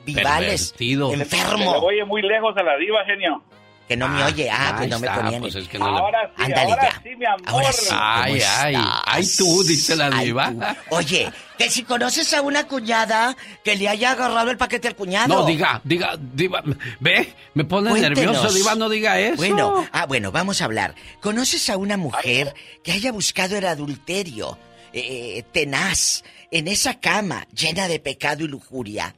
vivales 0.05 0.73
Pervertido. 0.73 1.11
Se 1.11 1.16
me 1.16 1.23
enfermo? 1.23 1.70
oye 1.78 2.05
muy 2.05 2.23
lejos 2.23 2.55
a 2.57 2.62
la 2.62 2.77
Diva, 2.77 3.05
genio. 3.07 3.43
Que 3.88 3.96
no 3.96 4.09
me 4.09 4.22
Ah, 4.22 4.26
oye. 4.26 4.48
Ah, 4.50 4.68
pues 4.70 4.80
ahí 4.82 4.88
no 4.90 4.98
me 5.00 5.06
está, 5.06 5.20
ponía 5.20 5.38
ni- 5.38 5.40
pues 5.40 5.54
es 5.56 5.68
que 5.68 5.78
no 5.78 5.90
le- 5.90 5.98
Ahora 5.98 6.18
sí, 6.36 6.42
Ándale 6.44 6.70
ahora 6.72 6.82
ya. 6.90 7.02
sí, 7.02 7.16
mi 7.16 7.26
amor. 7.26 7.40
Ahora 7.46 7.72
sí. 7.72 7.86
¿cómo 7.88 8.00
Ay, 8.02 8.40
ay, 8.59 8.74
ay, 9.06 9.30
tú, 9.36 9.64
dice 9.64 9.96
la 9.96 10.10
diva. 10.10 10.52
Oye, 10.90 11.30
que 11.59 11.68
si 11.70 11.82
conoces 11.82 12.32
a 12.32 12.42
una 12.42 12.66
cuñada 12.68 13.36
que 13.64 13.76
le 13.76 13.88
haya 13.88 14.12
agarrado 14.12 14.50
el 14.50 14.56
paquete 14.56 14.88
al 14.88 14.96
cuñado. 14.96 15.28
No, 15.28 15.44
diga, 15.46 15.80
diga, 15.84 16.16
diva. 16.18 16.62
Ve, 17.00 17.34
me 17.54 17.64
pone 17.64 17.90
Cuéntenos. 17.90 18.18
nervioso, 18.18 18.52
diva, 18.54 18.74
no 18.76 18.88
diga 18.88 19.18
eso. 19.18 19.36
Bueno, 19.36 19.86
ah, 19.92 20.06
bueno, 20.06 20.30
vamos 20.32 20.62
a 20.62 20.64
hablar. 20.66 20.94
¿Conoces 21.20 21.68
a 21.68 21.76
una 21.76 21.96
mujer 21.96 22.54
que 22.82 22.92
haya 22.92 23.12
buscado 23.12 23.56
el 23.59 23.66
adulterio 23.66 24.59
eh, 24.94 25.42
tenaz 25.52 26.22
en 26.50 26.68
esa 26.68 27.00
cama 27.00 27.46
llena 27.54 27.88
de 27.88 27.98
pecado 27.98 28.44
y 28.44 28.48
lujuria? 28.48 29.14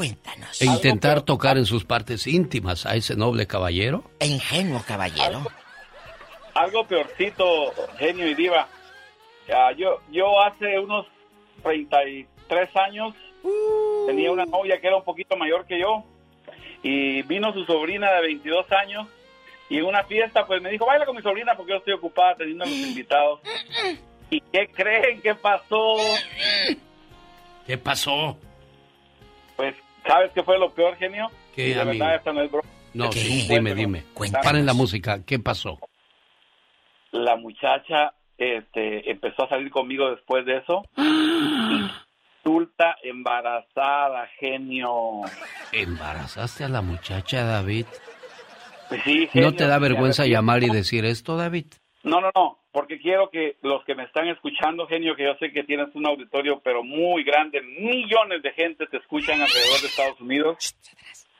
Cuéntanos. 0.00 0.62
E 0.62 0.64
intentar 0.64 1.20
tocar 1.20 1.58
en 1.58 1.66
sus 1.66 1.84
partes 1.84 2.26
íntimas 2.26 2.86
a 2.86 2.96
ese 2.96 3.16
noble 3.16 3.46
caballero. 3.46 4.02
E 4.18 4.28
ingenuo 4.28 4.82
caballero. 4.88 5.42
Algo 6.54 6.86
peorcito, 6.86 7.44
genio 7.98 8.26
y 8.26 8.32
diva. 8.32 8.66
Yo, 9.76 10.00
yo 10.10 10.40
hace 10.40 10.78
unos 10.78 11.06
33 11.62 12.76
años 12.76 13.14
tenía 14.06 14.32
una 14.32 14.46
novia 14.46 14.80
que 14.80 14.86
era 14.86 14.96
un 14.96 15.04
poquito 15.04 15.36
mayor 15.36 15.66
que 15.66 15.78
yo 15.78 16.02
y 16.82 17.20
vino 17.24 17.52
su 17.52 17.66
sobrina 17.66 18.10
de 18.10 18.22
22 18.22 18.72
años 18.72 19.06
y 19.68 19.76
en 19.76 19.84
una 19.84 20.04
fiesta 20.04 20.46
pues 20.46 20.62
me 20.62 20.70
dijo, 20.70 20.86
baila 20.86 21.04
con 21.04 21.14
mi 21.14 21.20
sobrina 21.20 21.54
porque 21.58 21.72
yo 21.72 21.76
estoy 21.76 21.92
ocupada 21.92 22.36
teniendo 22.36 22.64
a 22.64 22.68
los 22.68 22.74
invitados. 22.74 23.40
¿Y 24.30 24.40
qué 24.40 24.66
creen 24.68 25.20
que 25.20 25.34
pasó? 25.34 25.96
¿Qué 27.66 27.76
pasó? 27.76 28.38
Pues, 29.56 29.74
¿sabes 30.06 30.30
qué 30.32 30.42
fue 30.42 30.58
lo 30.58 30.70
peor, 30.70 30.96
genio? 30.96 31.30
¿Qué, 31.54 31.74
de 31.74 31.80
amigo? 31.80 32.04
verdad, 32.04 32.16
esta 32.16 32.32
no 32.32 32.42
es 32.42 32.50
broma. 32.50 32.68
No, 32.92 33.10
¿Qué? 33.10 33.20
sí, 33.20 33.46
dime, 33.48 33.74
dime. 33.74 34.04
Cuéntanos. 34.14 34.46
Paren 34.46 34.66
la 34.66 34.74
música, 34.74 35.24
¿qué 35.24 35.38
pasó? 35.38 35.78
La 37.12 37.36
muchacha 37.36 38.14
este, 38.38 39.10
empezó 39.10 39.44
a 39.44 39.48
salir 39.48 39.70
conmigo 39.70 40.10
después 40.10 40.44
de 40.46 40.58
eso 40.58 40.82
resulta 42.42 42.96
embarazada, 43.02 44.26
genio. 44.38 45.22
¿Embarazaste 45.72 46.64
a 46.64 46.68
la 46.68 46.82
muchacha, 46.82 47.44
David? 47.44 47.86
Pues 48.88 49.02
sí, 49.04 49.26
¿No 49.26 49.30
genio, 49.30 49.54
te 49.54 49.66
da 49.66 49.78
vergüenza 49.78 50.26
llamar 50.26 50.62
y 50.62 50.70
decir 50.70 51.04
esto, 51.04 51.36
David? 51.36 51.66
No, 52.02 52.20
no, 52.20 52.30
no, 52.34 52.59
porque 52.72 53.00
quiero 53.00 53.30
que 53.30 53.56
los 53.62 53.84
que 53.84 53.94
me 53.94 54.04
están 54.04 54.28
escuchando, 54.28 54.86
genio, 54.86 55.16
que 55.16 55.24
yo 55.24 55.34
sé 55.36 55.52
que 55.52 55.64
tienes 55.64 55.88
un 55.94 56.06
auditorio, 56.06 56.60
pero 56.60 56.84
muy 56.84 57.24
grande, 57.24 57.60
millones 57.62 58.42
de 58.42 58.52
gente 58.52 58.86
te 58.86 58.98
escuchan 58.98 59.40
alrededor 59.40 59.80
de 59.80 59.86
Estados 59.88 60.20
Unidos 60.20 60.76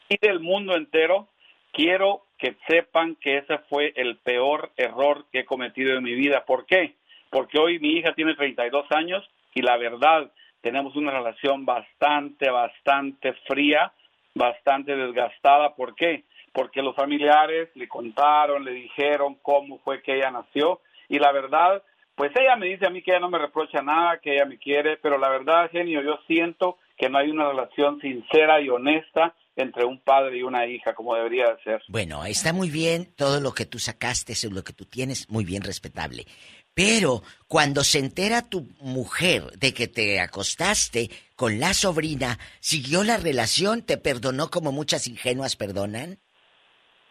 y 0.09 0.19
del 0.19 0.41
mundo 0.41 0.77
entero, 0.77 1.29
quiero 1.73 2.25
que 2.37 2.57
sepan 2.67 3.15
que 3.17 3.39
ese 3.39 3.59
fue 3.69 3.93
el 3.95 4.17
peor 4.17 4.73
error 4.77 5.27
que 5.31 5.41
he 5.41 5.45
cometido 5.45 5.97
en 5.97 6.03
mi 6.03 6.15
vida. 6.15 6.45
¿Por 6.45 6.67
qué? 6.67 6.95
Porque 7.31 7.59
hoy 7.59 7.79
mi 7.79 7.93
hija 7.93 8.13
tiene 8.15 8.35
32 8.35 8.87
años 8.91 9.29
y 9.55 9.63
la 9.63 9.77
verdad, 9.77 10.33
tenemos 10.63 10.97
una 10.97 11.13
relación 11.13 11.65
bastante, 11.65 12.51
bastante 12.51 13.35
fría, 13.47 13.93
bastante 14.35 14.97
desgastada. 14.97 15.75
¿Por 15.77 15.95
qué? 15.95 16.25
Porque 16.53 16.83
los 16.83 16.97
familiares 16.97 17.69
le 17.77 17.87
contaron, 17.87 18.65
le 18.65 18.73
dijeron 18.73 19.37
cómo 19.43 19.79
fue 19.79 20.03
que 20.03 20.17
ella 20.17 20.31
nació 20.33 20.81
y 21.11 21.19
la 21.19 21.33
verdad, 21.33 21.83
pues 22.15 22.31
ella 22.37 22.57
me 22.57 22.67
dice 22.67 22.87
a 22.87 22.91
mí 22.91 23.03
que 23.03 23.11
ella 23.11 23.21
no 23.21 23.29
me 23.29 23.39
reprocha 23.39 23.83
nada, 23.83 24.19
que 24.21 24.35
ella 24.35 24.47
me 24.47 24.59
quiere, 24.59 24.97
pero 24.97 25.19
la 25.19 25.29
verdad, 25.29 25.69
genio, 25.71 26.01
yo 26.03 26.19
siento 26.27 26.79
que 26.97 27.11
no 27.11 27.19
hay 27.19 27.31
una 27.31 27.49
relación 27.49 28.01
sincera 28.01 28.61
y 28.61 28.71
honesta 28.71 29.35
entre 29.57 29.85
un 29.85 30.01
padre 30.01 30.39
y 30.39 30.43
una 30.43 30.67
hija 30.67 30.95
como 30.95 31.15
debería 31.15 31.49
de 31.49 31.63
ser. 31.63 31.83
Bueno, 31.89 32.25
está 32.25 32.53
muy 32.53 32.71
bien 32.71 33.13
todo 33.17 33.41
lo 33.41 33.53
que 33.53 33.67
tú 33.67 33.79
sacaste, 33.79 34.35
lo 34.51 34.63
que 34.63 34.73
tú 34.73 34.85
tienes, 34.85 35.29
muy 35.29 35.45
bien 35.45 35.63
respetable. 35.63 36.27
Pero 36.73 37.23
cuando 37.49 37.83
se 37.83 37.99
entera 37.99 38.49
tu 38.49 38.69
mujer 38.81 39.43
de 39.59 39.75
que 39.75 39.89
te 39.89 40.21
acostaste 40.21 41.11
con 41.35 41.59
la 41.59 41.75
sobrina, 41.75 42.39
¿siguió 42.61 43.03
la 43.03 43.17
relación? 43.17 43.83
¿Te 43.83 43.97
perdonó 43.97 44.49
como 44.49 44.71
muchas 44.71 45.09
ingenuas 45.09 45.57
perdonan? 45.57 46.21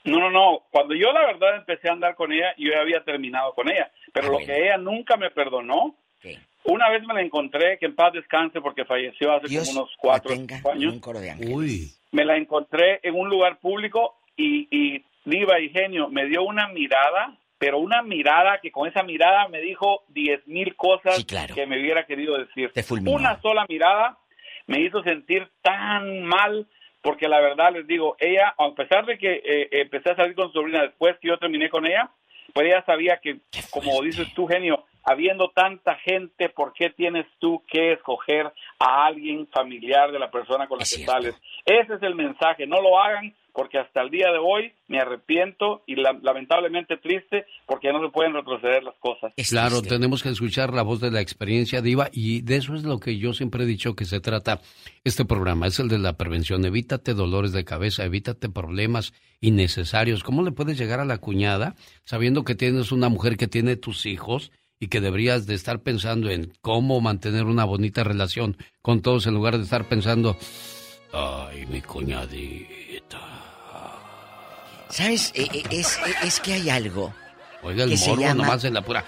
No, 0.06 0.20
no, 0.20 0.30
no. 0.32 0.64
Cuando 0.72 0.96
yo 0.96 1.12
la 1.12 1.26
verdad 1.26 1.58
empecé 1.58 1.90
a 1.90 1.94
andar 1.94 2.16
con 2.16 2.32
ella, 2.32 2.54
yo 2.58 2.72
ya 2.72 2.82
había 2.82 3.04
terminado 3.04 3.54
con 3.54 3.70
ella. 3.70 3.92
Pero 4.14 4.28
Ah, 4.28 4.30
lo 4.30 4.34
bueno. 4.36 4.48
que 4.48 4.64
ella 4.64 4.78
nunca 4.78 5.18
me 5.18 5.30
perdonó, 5.32 5.96
una 6.66 6.90
vez 6.90 7.04
me 7.06 7.14
la 7.14 7.22
encontré, 7.22 7.78
que 7.80 7.86
en 7.88 7.96
paz 7.96 8.14
descanse 8.14 8.62
porque 8.62 8.86
falleció 8.86 9.34
hace 9.34 9.48
Dios 9.48 9.68
como 9.70 9.82
unos 9.82 9.96
cuatro 9.98 10.32
años. 10.34 10.50
en 10.76 10.90
un 10.90 11.00
coro 11.00 11.20
de. 11.20 11.34
Uy. 11.48 11.88
Me 12.12 12.26
la 12.26 12.38
encontré 12.38 13.00
en 13.04 13.16
un 13.16 13.30
lugar 13.30 13.60
público 13.60 14.16
y, 14.36 14.68
y 14.72 15.04
Diva 15.26 15.60
y 15.60 15.70
Genio 15.70 16.10
me 16.10 16.26
dio 16.26 16.44
una 16.44 16.68
mirada, 16.70 17.38
pero 17.58 17.78
una 17.80 18.02
mirada 18.02 18.60
que 18.62 18.72
con 18.72 18.88
esa 18.88 19.04
mirada 19.04 19.48
me 19.48 19.62
dijo 19.62 20.04
diez 20.10 20.46
mil 20.48 20.76
cosas 20.76 21.24
que 21.54 21.66
me 21.66 21.80
hubiera 21.80 22.06
querido 22.06 22.38
decir. 22.38 22.72
Una 23.06 23.40
sola 23.42 23.66
mirada 23.70 24.18
me 24.68 24.82
hizo 24.82 25.02
sentir 25.04 25.48
tan 25.62 26.24
mal 26.24 26.68
porque 27.02 27.28
la 27.28 27.40
verdad 27.40 27.74
les 27.74 27.88
digo, 27.88 28.16
ella, 28.20 28.54
a 28.58 28.74
pesar 28.74 29.06
de 29.06 29.18
que 29.18 29.42
eh, 29.44 29.70
empecé 29.72 30.12
a 30.12 30.16
salir 30.16 30.36
con 30.36 30.48
su 30.48 30.60
sobrina 30.60 30.82
después 30.82 31.18
que 31.20 31.30
yo 31.30 31.38
terminé 31.38 31.70
con 31.70 31.86
ella, 31.86 32.10
pues 32.54 32.68
ella 32.68 32.84
sabía 32.86 33.18
que, 33.18 33.40
como 33.70 34.02
dices 34.02 34.28
tú, 34.34 34.48
genio, 34.48 34.86
habiendo 35.04 35.50
tanta 35.56 35.96
gente, 35.96 36.50
¿por 36.50 36.74
qué 36.74 36.90
tienes 36.90 37.26
tú 37.40 37.64
que 37.72 37.94
escoger 37.94 38.52
a 38.80 39.06
alguien 39.06 39.48
familiar 39.48 40.12
de 40.12 40.20
la 40.20 40.30
persona 40.32 40.68
con 40.68 40.78
la 40.80 40.84
que 40.86 41.06
sales? 41.06 41.36
Ese 41.66 41.96
es 41.96 42.04
el 42.04 42.16
mensaje, 42.16 42.68
no 42.68 42.82
lo 42.82 43.00
hagan 43.00 43.34
porque 43.52 43.80
hasta 43.80 44.02
el 44.02 44.10
día 44.12 44.32
de 44.32 44.38
hoy 44.38 44.72
me 44.88 45.00
arrepiento 45.00 45.82
y 45.88 45.96
la- 45.96 46.18
lamentablemente 46.22 46.96
triste 46.98 47.46
porque 47.66 47.92
no 47.92 48.00
se 48.02 48.10
pueden 48.12 48.34
retroceder 48.34 48.84
las 48.84 48.96
cosas. 49.00 49.34
Claro, 49.50 49.82
tenemos 49.82 50.22
que 50.24 50.30
escuchar 50.30 50.74
la 50.74 50.84
voz 50.84 51.02
de 51.02 51.12
la 51.12 51.20
experiencia 51.20 51.82
diva 51.82 52.10
y 52.14 52.42
de 52.42 52.58
eso 52.58 52.76
es 52.76 52.84
lo 52.84 53.00
que 53.00 53.18
yo 53.18 53.34
siempre 53.34 53.64
he 53.64 53.68
dicho 53.68 53.96
que 53.96 54.06
se 54.06 54.22
trata 54.22 54.62
este 55.04 55.26
programa, 55.26 55.68
es 55.68 55.80
el 55.80 55.90
de 55.90 55.98
la 55.98 56.14
prevención. 56.14 56.64
Evítate 56.64 57.14
dolores 57.16 57.52
de 57.52 57.66
cabeza, 57.66 58.06
evítate 58.06 58.50
problemas 58.50 59.14
innecesarios. 59.42 60.24
¿Cómo 60.24 60.44
le 60.44 60.52
puedes 60.52 60.78
llegar 60.78 61.00
a 61.00 61.06
la 61.06 61.18
cuñada 61.18 61.76
sabiendo 62.06 62.44
que 62.44 62.56
tienes 62.56 62.92
una 62.92 63.10
mujer 63.10 63.36
que 63.36 63.48
tiene 63.48 63.76
tus 63.76 64.06
hijos 64.06 64.52
y 64.80 64.88
que 64.88 65.02
deberías 65.02 65.46
de 65.46 65.56
estar 65.56 65.82
pensando 65.82 66.30
en 66.30 66.54
cómo 66.62 67.02
mantener 67.02 67.44
una 67.46 67.66
bonita 67.66 68.04
relación 68.04 68.58
con 68.82 69.02
todos 69.02 69.28
en 69.28 69.34
lugar 69.34 69.58
de 69.58 69.64
estar 69.64 69.88
pensando, 69.90 70.38
ay, 71.14 71.66
mi 71.68 71.82
cuñadita. 71.82 73.20
¿Sabes? 74.90 75.32
Eh, 75.36 75.48
eh, 75.54 75.64
es, 75.72 75.98
eh, 75.98 76.14
es 76.24 76.40
que 76.40 76.54
hay 76.54 76.70
algo. 76.70 77.14
Oiga, 77.62 77.84
el 77.84 77.98
morbo 78.00 78.22
llama- 78.22 78.44
nomás 78.46 78.64
en 78.64 78.74
la 78.74 78.82
pura... 78.82 79.04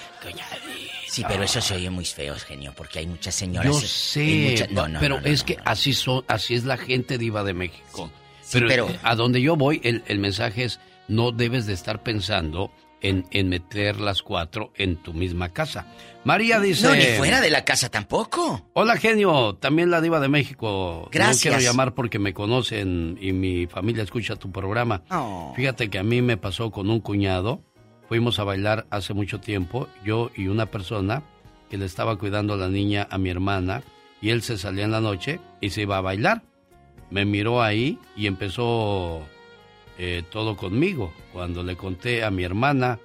Sí, 1.07 1.23
pero 1.27 1.43
eso 1.43 1.59
se 1.59 1.75
oye 1.75 1.89
muy 1.89 2.05
feo, 2.05 2.35
genio, 2.39 2.73
porque 2.75 2.99
hay 2.99 3.07
muchas 3.07 3.35
señoras. 3.35 3.73
Yo 3.81 3.87
sé, 3.87 4.67
no, 4.71 4.87
no, 4.87 4.99
pero 5.01 5.19
no, 5.19 5.27
es 5.27 5.43
que 5.43 5.57
así 5.65 5.93
son, 5.93 6.23
así 6.29 6.53
es 6.55 6.63
la 6.63 6.77
gente 6.77 7.17
diva 7.17 7.43
de 7.43 7.53
México. 7.53 8.09
Sí, 8.41 8.59
pero, 8.59 8.67
pero- 8.67 8.89
eh, 8.89 8.99
a 9.03 9.15
donde 9.15 9.41
yo 9.41 9.57
voy, 9.57 9.81
el, 9.83 10.03
el 10.07 10.19
mensaje 10.19 10.63
es 10.65 10.79
no 11.09 11.33
debes 11.33 11.65
de 11.65 11.73
estar 11.73 12.01
pensando 12.01 12.71
en, 13.01 13.25
en 13.31 13.49
meter 13.49 13.99
las 13.99 14.21
cuatro 14.21 14.71
en 14.75 14.97
tu 14.97 15.13
misma 15.13 15.49
casa. 15.49 15.87
María 16.23 16.59
dice. 16.59 16.87
No, 16.87 16.95
ni 16.95 17.05
fuera 17.17 17.41
de 17.41 17.49
la 17.49 17.65
casa 17.65 17.89
tampoco. 17.89 18.69
Hola 18.73 18.97
genio, 18.97 19.55
también 19.55 19.89
la 19.89 20.01
diva 20.01 20.19
de 20.19 20.27
México. 20.27 21.09
Gracias. 21.11 21.45
No 21.51 21.57
quiero 21.57 21.71
llamar 21.71 21.93
porque 21.93 22.19
me 22.19 22.33
conocen 22.33 23.17
y 23.19 23.33
mi 23.33 23.67
familia 23.67 24.03
escucha 24.03 24.35
tu 24.35 24.51
programa. 24.51 25.03
Oh. 25.09 25.53
Fíjate 25.55 25.89
que 25.89 25.99
a 25.99 26.03
mí 26.03 26.21
me 26.21 26.37
pasó 26.37 26.71
con 26.71 26.89
un 26.89 26.99
cuñado. 26.99 27.61
Fuimos 28.07 28.39
a 28.39 28.43
bailar 28.43 28.87
hace 28.89 29.13
mucho 29.13 29.39
tiempo, 29.39 29.87
yo 30.05 30.31
y 30.35 30.47
una 30.47 30.65
persona 30.65 31.23
que 31.69 31.77
le 31.77 31.85
estaba 31.85 32.17
cuidando 32.17 32.53
a 32.53 32.57
la 32.57 32.67
niña 32.67 33.07
a 33.09 33.17
mi 33.17 33.29
hermana 33.29 33.83
y 34.21 34.31
él 34.31 34.41
se 34.41 34.57
salía 34.57 34.83
en 34.83 34.91
la 34.91 34.99
noche 34.99 35.39
y 35.61 35.69
se 35.69 35.83
iba 35.83 35.97
a 35.97 36.01
bailar. 36.01 36.43
Me 37.09 37.25
miró 37.25 37.63
ahí 37.63 37.97
y 38.15 38.27
empezó 38.27 39.21
eh, 39.97 40.23
todo 40.29 40.57
conmigo. 40.57 41.13
Cuando 41.33 41.63
le 41.63 41.75
conté 41.75 42.23
a 42.23 42.31
mi 42.31 42.43
hermana, 42.43 42.99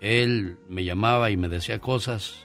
él 0.00 0.56
me 0.68 0.84
llamaba 0.84 1.30
y 1.30 1.36
me 1.36 1.48
decía 1.48 1.78
cosas 1.78 2.44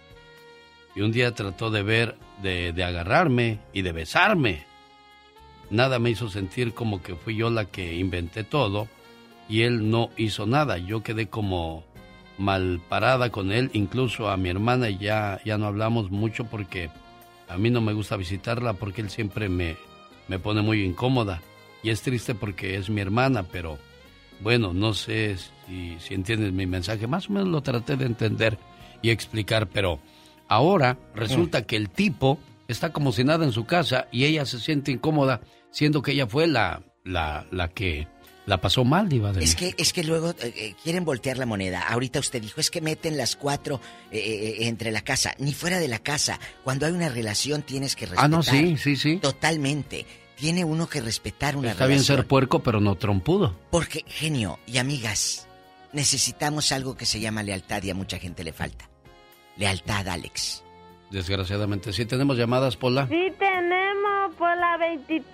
y 0.95 1.01
un 1.01 1.11
día 1.11 1.33
trató 1.33 1.71
de 1.71 1.83
ver, 1.83 2.15
de, 2.41 2.71
de 2.71 2.83
agarrarme 2.83 3.59
y 3.73 3.81
de 3.81 3.91
besarme. 3.91 4.65
Nada 5.69 5.99
me 5.99 6.11
hizo 6.11 6.29
sentir 6.29 6.73
como 6.73 7.01
que 7.01 7.15
fui 7.15 7.35
yo 7.35 7.49
la 7.49 7.65
que 7.65 7.95
inventé 7.95 8.43
todo 8.43 8.87
y 9.49 9.61
él 9.61 9.89
no 9.89 10.09
hizo 10.17 10.45
nada. 10.45 10.77
Yo 10.77 11.01
quedé 11.03 11.27
como 11.27 11.83
mal 12.37 12.81
parada 12.89 13.31
con 13.31 13.51
él, 13.51 13.69
incluso 13.73 14.29
a 14.29 14.37
mi 14.37 14.49
hermana 14.49 14.89
ya, 14.89 15.39
ya 15.45 15.57
no 15.57 15.67
hablamos 15.67 16.11
mucho 16.11 16.45
porque 16.45 16.89
a 17.47 17.57
mí 17.57 17.69
no 17.69 17.81
me 17.81 17.93
gusta 17.93 18.17
visitarla 18.17 18.73
porque 18.73 19.01
él 19.01 19.09
siempre 19.09 19.49
me, 19.49 19.77
me 20.27 20.39
pone 20.39 20.61
muy 20.61 20.83
incómoda. 20.83 21.41
Y 21.83 21.89
es 21.89 22.01
triste 22.01 22.33
porque 22.33 22.77
es 22.77 22.89
mi 22.89 23.01
hermana, 23.01 23.43
pero 23.43 23.77
bueno, 24.39 24.73
no 24.73 24.93
sé 24.93 25.37
si, 25.67 25.97
si 25.99 26.13
entiendes 26.13 26.51
mi 26.53 26.65
mensaje. 26.65 27.05
Más 27.07 27.29
o 27.29 27.33
menos 27.33 27.49
lo 27.49 27.61
traté 27.61 27.97
de 27.97 28.05
entender 28.05 28.57
y 29.01 29.09
explicar, 29.09 29.67
pero 29.67 29.99
ahora 30.47 30.97
resulta 31.13 31.65
que 31.65 31.75
el 31.75 31.89
tipo 31.89 32.39
está 32.67 32.93
como 32.93 33.11
si 33.11 33.23
nada 33.23 33.45
en 33.45 33.51
su 33.51 33.65
casa 33.65 34.07
y 34.11 34.25
ella 34.25 34.45
se 34.45 34.59
siente 34.59 34.91
incómoda, 34.91 35.41
siendo 35.71 36.01
que 36.01 36.13
ella 36.13 36.25
fue 36.25 36.47
la, 36.47 36.81
la, 37.03 37.45
la 37.51 37.67
que 37.67 38.07
la 38.45 38.59
pasó 38.59 38.83
mal, 38.83 39.07
Diva 39.07 39.31
de 39.31 39.43
Es 39.43 39.55
que, 39.55 39.73
es 39.77 39.93
que 39.93 40.03
luego 40.03 40.31
eh, 40.31 40.53
eh, 40.55 40.75
quieren 40.83 41.05
voltear 41.05 41.37
la 41.37 41.45
moneda. 41.45 41.81
Ahorita 41.87 42.19
usted 42.19 42.41
dijo, 42.41 42.59
es 42.59 42.69
que 42.69 42.81
meten 42.81 43.15
las 43.17 43.35
cuatro 43.35 43.79
eh, 44.11 44.17
eh, 44.19 44.67
entre 44.67 44.91
la 44.91 45.01
casa. 45.01 45.33
Ni 45.39 45.53
fuera 45.53 45.79
de 45.79 45.87
la 45.87 45.99
casa. 45.99 46.39
Cuando 46.63 46.85
hay 46.85 46.91
una 46.91 47.09
relación 47.09 47.61
tienes 47.61 47.95
que 47.95 48.05
respetar. 48.05 48.25
Ah, 48.25 48.27
no, 48.27 48.43
sí, 48.43 48.75
sí, 48.77 48.95
sí. 48.95 49.17
Totalmente. 49.17 50.05
Tiene 50.43 50.65
uno 50.65 50.87
que 50.89 50.99
respetar 50.99 51.55
una 51.55 51.71
Está 51.71 51.85
bien 51.85 51.99
relación. 51.99 52.17
ser 52.17 52.27
puerco, 52.27 52.59
pero 52.59 52.81
no 52.81 52.95
trompudo. 52.95 53.55
Porque, 53.69 54.03
genio 54.05 54.59
y 54.67 54.77
amigas, 54.77 55.47
necesitamos 55.93 56.73
algo 56.73 56.97
que 56.97 57.05
se 57.05 57.21
llama 57.21 57.43
lealtad 57.43 57.81
y 57.81 57.91
a 57.91 57.95
mucha 57.95 58.19
gente 58.19 58.43
le 58.43 58.51
falta. 58.51 58.89
Lealtad, 59.55 60.05
Alex. 60.09 60.61
Desgraciadamente. 61.11 61.93
Sí, 61.93 62.05
tenemos 62.05 62.35
llamadas, 62.35 62.75
Pola. 62.75 63.07
Sí 63.07 63.31
tenemos 63.39 64.35
por 64.37 64.57
la 64.57 64.75
23. 64.79 65.33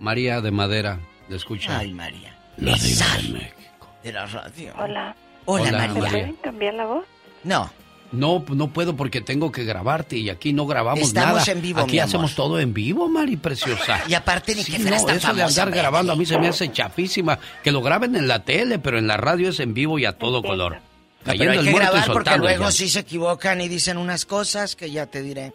María 0.00 0.40
de 0.40 0.50
Madera, 0.50 0.98
le 1.28 1.36
escucha. 1.36 1.76
Ay, 1.78 1.92
María. 1.92 2.34
La 2.56 2.72
Diva 2.72 3.16
de 3.20 3.28
México. 3.34 3.88
De 4.02 4.12
la 4.14 4.24
radio. 4.24 4.72
Hola. 4.78 5.14
Hola, 5.44 5.62
Hola, 5.62 5.72
María. 5.72 5.88
María. 5.88 6.10
¿Pueden 6.10 6.36
cambiar 6.36 6.72
la 6.72 6.86
voz? 6.86 7.04
No. 7.44 7.70
No, 8.16 8.44
no 8.48 8.72
puedo 8.72 8.96
porque 8.96 9.20
tengo 9.20 9.52
que 9.52 9.64
grabarte 9.64 10.16
y 10.16 10.30
aquí 10.30 10.52
no 10.52 10.66
grabamos 10.66 11.00
Estamos 11.08 11.36
nada. 11.36 11.52
en 11.52 11.62
vivo, 11.62 11.80
Aquí 11.80 11.92
mi 11.92 11.98
hacemos 12.00 12.34
todo 12.34 12.58
en 12.58 12.72
vivo, 12.74 13.08
Mari 13.08 13.36
preciosa. 13.36 14.00
Y 14.08 14.14
aparte 14.14 14.54
ni 14.54 14.62
Sí, 14.62 14.72
que 14.72 14.78
no, 14.78 15.04
tan 15.04 15.16
eso 15.16 15.34
de 15.34 15.42
andar 15.42 15.70
grabando 15.70 16.12
a 16.12 16.16
mí 16.16 16.24
se 16.26 16.38
me 16.38 16.48
hace 16.48 16.70
chafísima. 16.72 17.38
Que 17.62 17.70
lo 17.70 17.82
graben 17.82 18.16
en 18.16 18.26
la 18.28 18.44
tele, 18.44 18.78
pero 18.78 18.98
en 18.98 19.06
la 19.06 19.16
radio 19.16 19.50
es 19.50 19.60
en 19.60 19.74
vivo 19.74 19.98
y 19.98 20.04
a 20.04 20.12
todo 20.12 20.42
color. 20.42 20.78
Cayendo 21.24 21.50
pero 21.50 21.50
hay 21.52 21.58
el 21.58 21.72
que 21.74 21.78
grabar 21.78 22.12
porque 22.12 22.38
luego 22.38 22.64
ya. 22.64 22.70
sí 22.70 22.88
se 22.88 23.00
equivocan 23.00 23.60
y 23.60 23.68
dicen 23.68 23.96
unas 23.98 24.24
cosas 24.26 24.76
que 24.76 24.90
ya 24.90 25.06
te 25.06 25.22
diré. 25.22 25.52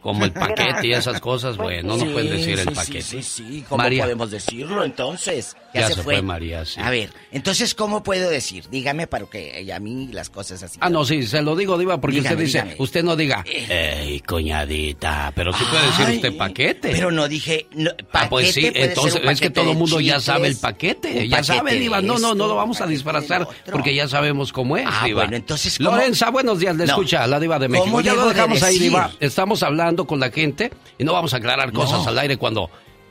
Como 0.00 0.24
el 0.24 0.32
paquete 0.32 0.86
y 0.86 0.92
esas 0.92 1.20
cosas, 1.20 1.56
bueno, 1.56 1.96
no 1.96 2.04
Sí, 2.04 2.10
pueden 2.12 2.30
decir 2.30 2.58
el 2.58 2.68
sí, 2.68 2.74
paquete. 2.74 3.02
Sí, 3.02 3.22
sí, 3.22 3.44
sí. 3.50 3.64
¿Cómo 3.68 3.82
María. 3.82 4.04
podemos 4.04 4.30
decirlo 4.30 4.84
entonces? 4.84 5.56
Ya 5.74 5.88
se 5.88 6.02
fue 6.02 6.20
María, 6.22 6.64
sí. 6.64 6.80
A 6.80 6.90
ver, 6.90 7.10
entonces, 7.30 7.74
¿cómo 7.74 8.02
puedo 8.02 8.28
decir? 8.30 8.64
Dígame 8.70 9.06
para 9.06 9.26
que 9.26 9.72
a 9.72 9.78
mí 9.80 10.08
las 10.12 10.28
cosas 10.30 10.62
así. 10.62 10.78
Ah, 10.82 10.90
no, 10.90 11.04
sí, 11.04 11.26
se 11.26 11.40
lo 11.42 11.56
digo, 11.56 11.78
Diva, 11.78 12.00
porque 12.00 12.16
Dígame, 12.18 12.34
usted 12.36 12.44
dice, 12.44 12.58
dígame. 12.58 12.74
usted 12.78 13.02
no 13.04 13.16
diga, 13.16 13.44
¡Ey, 13.46 14.20
coñadita! 14.20 15.32
Pero 15.34 15.52
sí 15.52 15.64
puede 15.70 15.86
decir 15.86 16.04
Ay, 16.06 16.16
usted 16.16 16.36
paquete. 16.36 16.90
Pero 16.90 17.10
no 17.10 17.28
dije. 17.28 17.66
no, 17.74 17.90
Ah, 18.12 18.26
pues 18.28 18.52
sí, 18.52 18.60
paquete 18.60 18.72
puede 18.72 18.84
entonces 18.88 19.12
ser 19.14 19.22
un 19.24 19.28
es 19.30 19.40
que 19.40 19.50
todo 19.50 19.70
el 19.72 19.78
mundo 19.78 20.00
ya 20.00 20.20
sabe 20.20 20.48
el 20.48 20.56
paquete. 20.56 21.26
Ya 21.28 21.42
sabe, 21.42 21.74
Diva. 21.76 22.00
No, 22.02 22.18
no, 22.18 22.34
no 22.34 22.46
lo 22.46 22.54
vamos 22.56 22.80
a 22.80 22.86
disfrazar 22.86 23.46
porque 23.70 23.94
ya 23.94 24.08
sabemos 24.08 24.52
cómo 24.52 24.76
es, 24.76 24.86
Ah, 24.86 25.02
Diva. 25.06 25.22
bueno, 25.22 25.36
entonces, 25.36 25.78
¿cómo? 25.78 25.90
Lorenza, 25.92 26.30
buenos 26.30 26.58
días, 26.58 26.76
le 26.76 26.84
No. 26.86 26.92
escucha 26.92 27.26
la 27.26 27.40
Diva 27.40 27.58
de 27.58 27.68
¿Cómo 27.68 27.80
México. 27.84 28.00
Ya 28.02 28.14
lo 28.14 28.28
dejamos 28.28 28.62
ahí? 28.62 28.78
Diva. 28.78 29.10
Estamos 29.20 29.62
hablando 29.62 29.81
con 30.06 30.20
la 30.20 30.30
gente 30.30 30.70
y 30.98 31.04
no 31.04 31.12
vamos 31.12 31.34
a 31.34 31.38
aclarar 31.38 31.72
No. 31.72 31.80
cosas 31.80 32.06
al 32.06 32.18
aire 32.18 32.36
cuando 32.36 32.70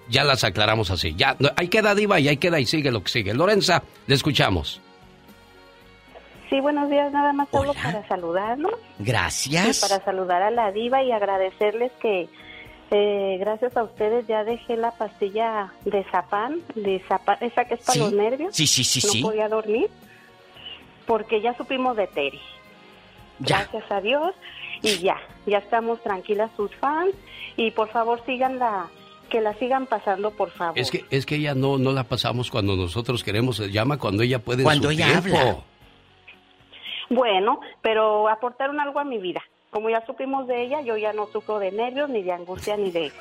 ya 0.10 0.24
las 0.24 0.44
aclaramos 0.44 0.90
así. 0.92 1.14
Ya, 1.16 1.36
no, 1.40 1.50
ahí 1.56 1.68
queda 1.68 1.94
Diva 1.96 2.20
y 2.20 2.28
ahí 2.28 2.38
queda 2.38 2.60
y 2.60 2.66
sigue 2.66 2.92
lo 2.92 3.04
que 3.04 3.10
sigue. 3.10 3.34
Lorenza, 3.34 3.84
le 4.08 4.16
escuchamos. 4.16 4.82
Sí, 6.50 6.60
buenos 6.60 6.90
días, 6.90 7.12
nada 7.14 7.32
más 7.32 7.48
hablo 7.54 7.74
para 7.74 8.06
saludarlos. 8.10 8.74
Gracias. 9.00 9.78
Y 9.78 9.82
para 9.90 10.04
saludar 10.04 10.42
a 10.42 10.52
la 10.52 10.72
diva 10.74 11.02
y 11.02 11.12
agradecerles 11.14 11.92
que 12.02 12.28
eh, 12.92 13.38
gracias 13.40 13.78
a 13.78 13.84
ustedes 13.84 14.28
ya 14.28 14.44
dejé 14.44 14.76
la 14.76 14.92
pastilla 14.92 15.72
de 15.86 16.04
Zapan, 16.12 16.60
de 16.76 17.00
Zapan, 17.08 17.38
esa 17.40 17.64
que 17.64 17.76
es 17.76 17.80
para 17.82 17.94
Sí. 17.94 18.00
los 18.00 18.12
nervios. 18.12 18.54
Sí, 18.54 18.68
sí, 18.68 18.84
sí, 18.84 19.00
no 19.06 19.14
sí. 19.14 19.22
podía 19.22 19.48
dormir 19.48 19.90
porque 21.06 21.40
ya 21.42 21.56
supimos 21.56 21.96
de 21.96 22.08
Terry. 22.08 22.42
Gracias 23.40 23.84
a 23.90 24.02
Dios 24.02 24.34
y 24.82 24.98
ya, 25.00 25.18
ya 25.46 25.60
estamos 25.60 26.02
tranquilas 26.04 26.52
sus 26.56 26.74
fans 26.76 27.14
y 27.58 27.72
por 27.72 27.90
favor 27.90 28.22
sigan 28.26 28.60
la, 28.60 28.88
que 29.30 29.42
la 29.42 29.54
sigan 29.56 29.86
pasando 29.88 30.32
por 30.32 30.52
favor. 30.52 30.78
Es 30.78 30.92
que, 30.92 31.06
es 31.10 31.26
que 31.26 31.36
ella 31.36 31.56
no, 31.56 31.78
no 31.78 31.92
la 31.92 32.04
pasamos 32.04 32.50
cuando 32.52 32.76
nosotros 32.76 33.24
queremos, 33.24 33.58
se 33.58 33.72
llama 33.72 33.98
cuando 33.98 34.24
ella 34.24 34.40
puede 34.40 34.64
Cuando 34.64 34.90
su 34.90 34.92
ella 34.92 35.22
tiempo. 35.22 35.38
habla. 35.38 35.58
Bueno, 37.10 37.60
pero 37.82 38.30
aportaron 38.30 38.80
algo 38.80 39.00
a 39.00 39.04
mi 39.04 39.18
vida. 39.18 39.42
Como 39.70 39.90
ya 39.90 40.06
supimos 40.06 40.48
de 40.48 40.64
ella, 40.64 40.82
yo 40.82 40.98
ya 40.98 41.14
no 41.14 41.28
sufro 41.28 41.60
de 41.60 41.72
nervios, 41.72 42.10
ni 42.10 42.24
de 42.24 42.32
angustia, 42.32 42.78
ni 42.78 42.92
de, 42.92 43.12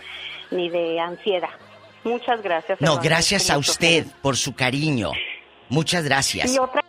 ni 0.51 0.69
de 0.69 0.99
ansiedad. 0.99 1.51
Muchas 2.05 2.43
gracias. 2.43 2.81
No, 2.81 2.99
gracias 2.99 3.51
a 3.51 3.59
usted 3.59 4.07
por 4.23 4.37
su 4.37 4.55
cariño. 4.55 5.13
Muchas 5.69 6.05
gracias. 6.05 6.53
Y 6.53 6.59
otra 6.59 6.83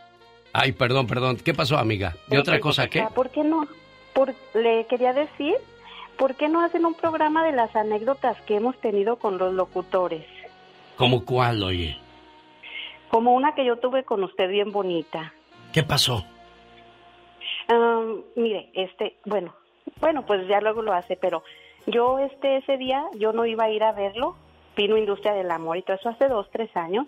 Ay, 0.53 0.73
perdón, 0.73 1.07
perdón. 1.07 1.37
¿Qué 1.37 1.53
pasó, 1.53 1.77
amiga? 1.77 2.15
¿De 2.27 2.37
otra 2.37 2.59
cosa 2.59 2.87
qué? 2.87 3.05
¿por 3.13 3.29
qué 3.29 3.43
no? 3.43 3.67
Por, 4.13 4.33
le 4.53 4.85
quería 4.87 5.13
decir, 5.13 5.55
¿por 6.17 6.35
qué 6.35 6.49
no 6.49 6.61
hacen 6.61 6.85
un 6.85 6.93
programa 6.93 7.45
de 7.45 7.51
las 7.51 7.75
anécdotas 7.75 8.39
que 8.41 8.55
hemos 8.55 8.77
tenido 8.79 9.17
con 9.17 9.37
los 9.37 9.53
locutores? 9.53 10.25
¿Cómo 10.97 11.25
cuál, 11.25 11.63
oye? 11.63 11.97
Como 13.09 13.33
una 13.33 13.55
que 13.55 13.65
yo 13.65 13.77
tuve 13.77 14.03
con 14.03 14.23
usted 14.23 14.49
bien 14.49 14.71
bonita. 14.71 15.33
¿Qué 15.73 15.83
pasó? 15.83 16.23
Am, 17.67 18.23
mire, 18.35 18.69
este, 18.73 19.17
bueno, 19.25 19.55
bueno, 19.99 20.25
pues 20.25 20.47
ya 20.47 20.59
luego 20.61 20.81
lo 20.81 20.93
hace, 20.93 21.15
pero 21.15 21.43
yo 21.87 22.19
este 22.19 22.57
ese 22.57 22.77
día 22.77 23.05
yo 23.15 23.33
no 23.33 23.45
iba 23.45 23.65
a 23.65 23.69
ir 23.69 23.83
a 23.83 23.91
verlo, 23.91 24.35
vino 24.75 24.97
Industria 24.97 25.33
del 25.33 25.51
Amor 25.51 25.77
y 25.77 25.81
todo 25.81 25.97
eso 25.97 26.09
hace 26.09 26.27
dos, 26.27 26.49
tres 26.51 26.75
años, 26.75 27.07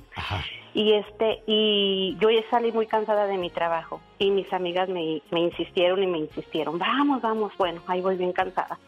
y 0.74 0.94
este, 0.94 1.44
y 1.48 2.18
yo 2.20 2.30
ya 2.30 2.42
salí 2.50 2.72
muy 2.72 2.88
cansada 2.88 3.28
de 3.28 3.38
mi 3.38 3.50
trabajo 3.50 4.02
y 4.20 4.32
mis 4.32 4.52
amigas 4.52 4.90
me, 4.90 5.22
me 5.32 5.42
insistieron 5.42 6.02
y 6.04 6.08
me 6.08 6.20
insistieron, 6.20 6.78
vamos, 6.78 7.22
vamos, 7.22 7.54
bueno, 7.58 7.82
ahí 7.88 8.02
voy 8.02 8.18
bien 8.18 8.34
cansada. 8.34 8.80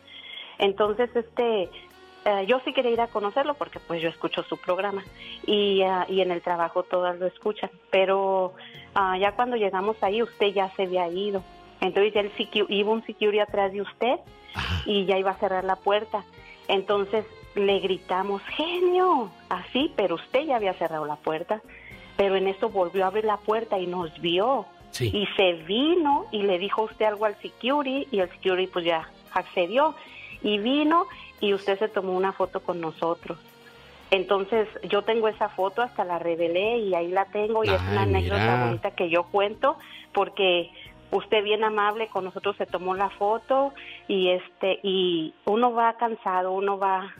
Entonces, 0.57 1.13
este, 1.15 1.69
eh, 2.25 2.45
yo 2.47 2.59
sí 2.65 2.73
quería 2.73 2.91
ir 2.91 3.01
a 3.01 3.07
conocerlo 3.07 3.53
porque 3.53 3.79
pues 3.79 4.01
yo 4.01 4.09
escucho 4.09 4.41
su 4.43 4.57
programa 4.57 5.03
y, 5.45 5.83
ah, 5.83 6.07
y 6.09 6.21
en 6.21 6.31
el 6.31 6.41
trabajo 6.41 6.81
todas 6.81 7.19
lo 7.19 7.27
escuchan, 7.27 7.69
pero 7.91 8.53
ah, 8.95 9.15
ya 9.19 9.33
cuando 9.33 9.57
llegamos 9.57 10.01
ahí 10.01 10.23
usted 10.23 10.47
ya 10.47 10.69
se 10.71 10.83
había 10.83 11.07
ido. 11.07 11.43
Entonces 11.81 12.13
ya 12.13 12.21
el 12.21 12.31
iba 12.69 12.91
un 12.91 13.05
security 13.05 13.39
atrás 13.39 13.73
de 13.73 13.81
usted 13.81 14.19
y 14.87 15.05
ya 15.05 15.19
iba 15.19 15.31
a 15.31 15.37
cerrar 15.37 15.65
la 15.65 15.75
puerta. 15.75 16.23
Entonces 16.67 17.25
le 17.55 17.79
gritamos, 17.79 18.41
genio, 18.43 19.31
así, 19.49 19.91
pero 19.95 20.15
usted 20.15 20.45
ya 20.45 20.57
había 20.57 20.73
cerrado 20.73 21.05
la 21.05 21.15
puerta. 21.15 21.61
Pero 22.17 22.35
en 22.35 22.47
eso 22.47 22.69
volvió 22.69 23.03
a 23.03 23.07
abrir 23.07 23.25
la 23.25 23.37
puerta 23.37 23.79
y 23.79 23.87
nos 23.87 24.19
vio. 24.21 24.65
Sí. 24.91 25.11
Y 25.13 25.27
se 25.35 25.53
vino 25.63 26.25
y 26.31 26.43
le 26.43 26.57
dijo 26.57 26.83
usted 26.83 27.05
algo 27.05 27.25
al 27.25 27.35
security 27.41 28.07
y 28.11 28.19
el 28.19 28.29
security 28.29 28.67
pues 28.67 28.85
ya 28.85 29.09
accedió. 29.33 29.95
Y 30.41 30.59
vino 30.59 31.07
y 31.41 31.53
usted 31.53 31.77
se 31.79 31.89
tomó 31.89 32.13
una 32.13 32.31
foto 32.31 32.61
con 32.61 32.79
nosotros. 32.79 33.37
Entonces 34.11 34.67
yo 34.87 35.01
tengo 35.01 35.27
esa 35.27 35.49
foto, 35.49 35.81
hasta 35.81 36.05
la 36.05 36.19
revelé 36.19 36.77
y 36.77 36.93
ahí 36.93 37.09
la 37.09 37.25
tengo 37.25 37.63
y 37.63 37.69
es 37.69 37.81
una 37.91 38.03
anécdota 38.03 38.39
mira. 38.39 38.65
bonita 38.65 38.91
que 38.91 39.09
yo 39.09 39.23
cuento 39.23 39.77
porque 40.13 40.71
usted 41.11 41.43
bien 41.43 41.63
amable 41.63 42.07
con 42.07 42.23
nosotros 42.23 42.55
se 42.57 42.65
tomó 42.65 42.95
la 42.95 43.09
foto 43.09 43.73
y 44.07 44.29
este 44.29 44.79
y 44.83 45.33
uno 45.45 45.73
va 45.73 45.93
cansado, 45.97 46.51
uno 46.51 46.77
va 46.77 47.13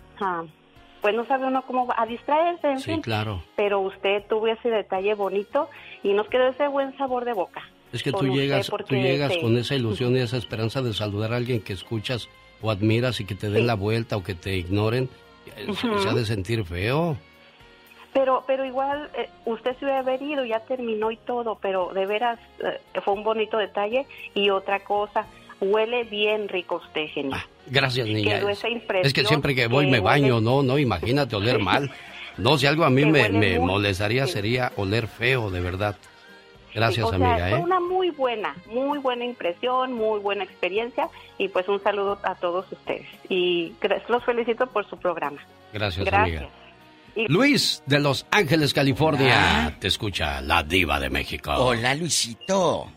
pues 1.01 1.13
no 1.15 1.25
sabe 1.25 1.45
uno 1.45 1.61
cómo 1.67 1.85
va 1.85 1.95
a 1.97 2.05
distraerse, 2.05 2.67
en 2.67 2.79
Sí, 2.79 2.91
fin. 2.93 3.01
claro. 3.01 3.43
Pero 3.55 3.79
usted 3.81 4.23
tuvo 4.27 4.47
ese 4.47 4.69
detalle 4.69 5.13
bonito 5.13 5.69
y 6.03 6.13
nos 6.13 6.27
quedó 6.27 6.47
ese 6.47 6.67
buen 6.67 6.95
sabor 6.97 7.25
de 7.25 7.33
boca. 7.33 7.61
Es 7.93 8.01
que 8.03 8.11
tú 8.11 8.25
llegas, 8.27 8.69
tú 8.87 8.95
llegas 8.95 9.31
este, 9.31 9.41
con 9.43 9.55
esa 9.57 9.75
ilusión 9.75 10.15
y 10.17 10.19
esa 10.19 10.37
esperanza 10.37 10.81
de 10.81 10.93
saludar 10.93 11.31
a 11.33 11.37
alguien 11.37 11.61
que 11.61 11.73
escuchas 11.73 12.27
o 12.61 12.71
admiras 12.71 13.19
y 13.21 13.25
que 13.25 13.35
te 13.35 13.49
den 13.49 13.61
Sí. 13.61 13.67
la 13.67 13.75
vuelta 13.75 14.17
o 14.17 14.23
que 14.23 14.33
te 14.35 14.55
ignoren. 14.57 15.09
eh, 15.55 15.67
se- 15.75 16.09
ha 16.09 16.13
de 16.13 16.25
sentir 16.25 16.65
feo. 16.65 17.15
Pero, 18.13 18.43
pero 18.47 18.65
igual 18.65 19.09
eh, 19.15 19.29
usted 19.45 19.77
se 19.77 19.85
hubiera 19.85 19.99
haber 19.99 20.21
ido, 20.21 20.43
ya 20.43 20.61
terminó 20.61 21.11
y 21.11 21.17
todo, 21.17 21.55
pero 21.61 21.91
de 21.93 22.05
veras 22.07 22.39
eh, 22.63 22.79
fue 23.03 23.13
un 23.13 23.23
bonito 23.23 23.57
detalle. 23.57 24.07
Y 24.33 24.49
otra 24.49 24.79
cosa, 24.79 25.27
huele 25.61 26.03
bien 26.05 26.47
rico 26.49 26.81
usted, 26.85 27.07
genio. 27.13 27.37
Gracias, 27.67 28.07
niña. 28.07 28.39
Quedó 28.39 28.49
esa 28.49 28.69
impresión 28.69 29.05
Es 29.07 29.13
que 29.13 29.25
siempre 29.25 29.55
que 29.55 29.67
voy 29.67 29.85
que 29.85 29.91
me 29.91 29.99
huele- 29.99 30.03
baño, 30.03 30.41
no, 30.41 30.61
no, 30.63 30.77
imagínate 30.77 31.35
oler 31.35 31.59
mal. 31.59 31.91
No, 32.37 32.57
si 32.57 32.67
algo 32.67 32.83
a 32.85 32.89
mí 32.89 33.05
me, 33.05 33.21
huele 33.23 33.37
me 33.39 33.59
muy- 33.59 33.67
molestaría 33.67 34.27
sería 34.27 34.71
oler 34.75 35.07
feo, 35.07 35.49
de 35.49 35.61
verdad. 35.61 35.95
Gracias, 36.73 37.05
o 37.05 37.09
sea, 37.09 37.15
amiga, 37.15 37.47
fue 37.49 37.57
¿eh? 37.57 37.61
una 37.61 37.79
muy 37.79 38.09
buena, 38.09 38.53
muy 38.67 38.99
buena 38.99 39.23
impresión, 39.23 39.93
muy 39.93 40.19
buena 40.19 40.43
experiencia 40.43 41.07
y 41.37 41.47
pues 41.47 41.67
un 41.69 41.81
saludo 41.81 42.19
a 42.23 42.35
todos 42.35 42.65
ustedes. 42.69 43.07
Y 43.29 43.71
los 44.09 44.23
felicito 44.25 44.67
por 44.67 44.85
su 44.89 44.97
programa. 44.97 45.41
Gracias, 45.71 46.05
Gracias. 46.05 46.41
amiga. 46.43 47.29
Luis 47.29 47.81
de 47.85 47.99
Los 48.01 48.25
Ángeles, 48.29 48.73
California. 48.73 49.73
Te 49.79 49.87
escucha 49.87 50.41
la 50.41 50.63
diva 50.63 50.99
de 50.99 51.09
México. 51.09 51.53
Hola, 51.55 51.95
Luisito. 51.95 52.91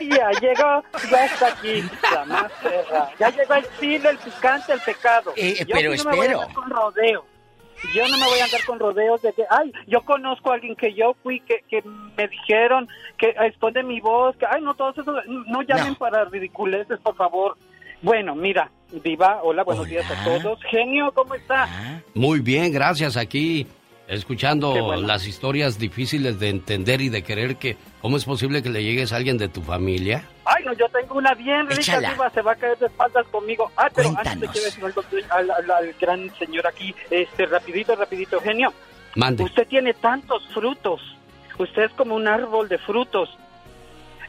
Ya 0.00 0.30
llegó, 0.40 0.84
ya 1.10 1.24
está 1.26 1.48
aquí, 1.48 1.82
la 2.12 2.24
más 2.24 2.52
perra. 2.62 3.10
Ya 3.18 3.30
llegó 3.30 3.54
el 3.54 3.66
chile, 3.80 4.08
el 4.10 4.18
picante, 4.18 4.72
el 4.72 4.80
pecado. 4.80 5.32
Eh, 5.36 5.56
Yo 5.66 5.74
pero 5.74 5.94
no 5.94 6.04
me 6.04 6.10
voy 6.16 6.18
a 6.20 6.22
espero. 6.22 6.40
andar 6.42 6.54
con 6.54 6.70
rodeos. 6.70 7.24
Yo 7.94 8.08
no 8.08 8.18
me 8.18 8.24
voy 8.24 8.38
a 8.40 8.44
andar 8.44 8.64
con 8.64 8.78
rodeos 8.80 9.22
de 9.22 9.32
que, 9.32 9.44
ay, 9.50 9.72
yo 9.86 10.00
conozco 10.02 10.50
a 10.50 10.54
alguien 10.54 10.74
que 10.74 10.94
yo 10.94 11.14
fui, 11.22 11.40
que, 11.40 11.62
que 11.68 11.82
me 12.16 12.26
dijeron 12.26 12.88
que 13.16 13.34
esconde 13.46 13.82
mi 13.84 14.00
voz, 14.00 14.36
que, 14.36 14.46
ay, 14.46 14.60
no, 14.62 14.74
todos 14.74 14.98
esos, 14.98 15.14
no 15.26 15.62
llamen 15.62 15.94
para 15.94 16.24
ridiculeces, 16.24 16.98
por 17.00 17.14
favor. 17.14 17.56
Bueno, 18.02 18.34
mira, 18.34 18.70
Diva, 18.90 19.40
hola, 19.42 19.64
buenos 19.64 19.86
días 19.86 20.06
a 20.10 20.24
todos. 20.24 20.58
Genio, 20.70 21.12
¿cómo 21.12 21.34
está? 21.34 21.68
Muy 22.14 22.40
bien, 22.40 22.72
gracias. 22.72 23.16
Aquí 23.16 23.66
escuchando 24.08 24.70
bueno. 24.84 25.06
las 25.06 25.26
historias 25.26 25.78
difíciles 25.78 26.38
de 26.40 26.48
entender 26.48 27.00
y 27.00 27.08
de 27.08 27.22
querer 27.22 27.56
que 27.56 27.76
cómo 28.00 28.16
es 28.16 28.24
posible 28.24 28.62
que 28.62 28.70
le 28.70 28.82
llegues 28.82 29.12
a 29.12 29.16
alguien 29.16 29.38
de 29.38 29.48
tu 29.48 29.62
familia. 29.62 30.24
Ay, 30.44 30.64
no, 30.64 30.72
yo 30.72 30.88
tengo 30.88 31.14
una 31.16 31.34
bien 31.34 31.68
rica. 31.68 32.00
Diva, 32.00 32.30
se 32.30 32.42
va 32.42 32.52
a 32.52 32.56
caer 32.56 32.78
de 32.78 32.86
espaldas 32.86 33.26
conmigo. 33.28 33.70
Ah, 33.76 33.88
pero 33.94 34.08
antes 34.16 34.40
de 34.40 34.48
que 34.48 35.24
al- 35.30 35.50
al 35.50 35.94
gran 36.00 36.34
señor 36.38 36.66
aquí, 36.66 36.94
este, 37.10 37.46
rapidito, 37.46 37.94
rapidito, 37.96 38.40
genio. 38.40 38.72
Mande. 39.14 39.42
Usted 39.44 39.66
tiene 39.68 39.94
tantos 39.94 40.42
frutos. 40.54 41.00
Usted 41.58 41.82
es 41.84 41.92
como 41.92 42.14
un 42.14 42.28
árbol 42.28 42.68
de 42.68 42.78
frutos. 42.78 43.28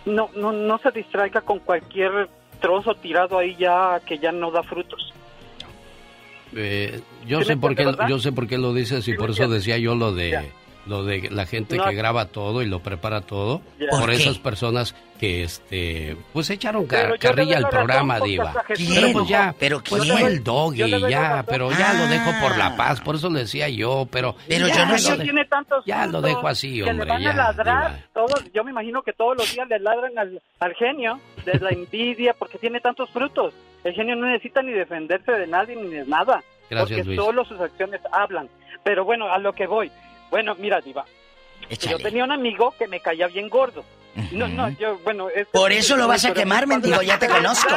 No, 0.06 0.30
no, 0.36 0.52
no 0.52 0.78
se 0.80 0.92
distraiga 0.92 1.42
con 1.42 1.60
cualquier 1.60 2.28
trozo 2.60 2.96
tirado 2.96 3.38
ahí 3.38 3.56
ya 3.58 4.00
que 4.06 4.18
ya 4.18 4.32
no 4.32 4.52
da 4.52 4.64
frutos. 4.64 5.14
Eh, 6.56 7.00
yo 7.28 7.40
¿Sí 7.40 7.46
sé 7.46 7.58
por 7.58 7.76
qué 7.76 7.86
yo 8.08 8.20
sé 8.20 8.32
por 8.32 8.48
qué 8.48 8.58
lo 8.58 8.74
dices 8.74 9.08
y 9.08 9.14
por 9.14 9.32
eso 9.32 9.48
decía 9.48 9.78
yo 9.78 9.96
lo 9.96 10.14
de 10.14 10.52
lo 10.90 11.04
de 11.06 11.30
la 11.30 11.46
gente 11.46 11.78
No. 11.78 11.86
que 11.86 11.94
graba 11.96 12.26
todo 12.26 12.62
y 12.62 12.66
lo 12.66 12.80
prepara 12.82 13.22
todo, 13.22 13.62
Ya. 13.80 13.88
por 13.92 14.02
¿Por 14.02 14.12
esas 14.12 14.38
personas 14.40 14.96
que 15.20 15.44
este 15.44 16.18
pues 16.34 16.50
echaron 16.50 16.86
ca- 16.88 16.96
Pero 16.98 17.08
yo 17.10 17.14
le 17.14 17.20
carrilla 17.20 17.58
al 17.58 17.70
programa, 17.70 18.20
diva. 18.22 18.54
Pero 18.68 19.12
pues 19.14 19.28
ya, 19.28 19.54
¿Pero 19.60 19.82
pues 19.84 20.02
quién? 20.04 20.18
fue 20.18 20.28
el 20.30 20.44
doggy, 20.44 21.10
ya, 21.10 21.30
razón. 21.30 21.46
pero 21.50 21.72
ya 21.72 21.94
lo 21.94 22.08
dejo 22.08 22.32
por 22.42 22.54
Ah. 22.54 22.58
la 22.58 22.78
paz, 22.78 23.02
por 23.02 23.16
eso 23.16 23.30
le 23.30 23.40
decía 23.42 23.68
yo, 23.70 24.08
pero 24.10 24.36
Pero 24.48 24.68
ya 24.68 24.76
yo 24.78 24.86
no 24.86 24.92
lo 24.94 24.98
sé- 24.98 25.18
tiene 25.18 25.46
tantos 25.46 25.84
ya 25.86 26.08
lo 26.08 26.22
dejo 26.22 26.48
así, 26.48 26.80
que 26.80 26.86
le 26.86 26.92
hombre, 26.92 27.10
van 27.10 27.22
ya, 27.22 27.32
a 27.32 27.36
ladrar 27.36 28.06
todos 28.14 28.52
yo 28.54 28.64
me 28.64 28.72
imagino 28.72 29.02
que 29.04 29.14
todos 29.14 29.38
los 29.38 29.54
días 29.54 29.68
le 29.70 29.80
ladran 29.80 30.18
al, 30.18 30.42
al 30.60 30.74
genio 30.76 31.20
de 31.46 31.60
la 31.60 31.70
envidia 31.70 32.34
porque 32.34 32.58
tiene 32.58 32.80
tantos 32.80 33.10
frutos 33.12 33.54
el 33.84 33.94
genio 33.94 34.16
no 34.16 34.26
necesita 34.28 34.62
ni 34.62 34.72
defenderse 34.72 35.32
de 35.32 35.48
nadie 35.48 35.76
ni 35.76 35.90
de 35.90 36.06
nada 36.06 36.42
Gracias, 36.70 37.00
porque 37.00 37.04
Luis. 37.04 37.20
solo 37.20 37.44
sus 37.46 37.60
acciones 37.60 38.00
hablan 38.12 38.48
pero 38.84 39.04
bueno 39.04 39.30
a 39.32 39.38
lo 39.38 39.54
que 39.54 39.68
voy 39.68 39.92
bueno 40.30 40.56
mira 40.56 40.82
diva 40.82 41.06
yo 41.70 41.98
tenía 41.98 42.24
un 42.24 42.32
amigo 42.32 42.74
que 42.78 42.88
me 42.88 43.00
caía 43.00 43.28
bien 43.28 43.50
gordo 43.50 43.84
no 44.32 44.48
no 44.48 44.70
yo 44.70 44.98
bueno 45.00 45.30
es 45.30 45.48
Por 45.48 45.72
eso 45.72 45.96
lo 45.96 46.08
vas 46.08 46.26
a 46.26 46.34
quemar, 46.34 46.68
mendigo, 46.68 47.02
ya 47.02 47.18
te 47.20 47.28
conozco. 47.38 47.74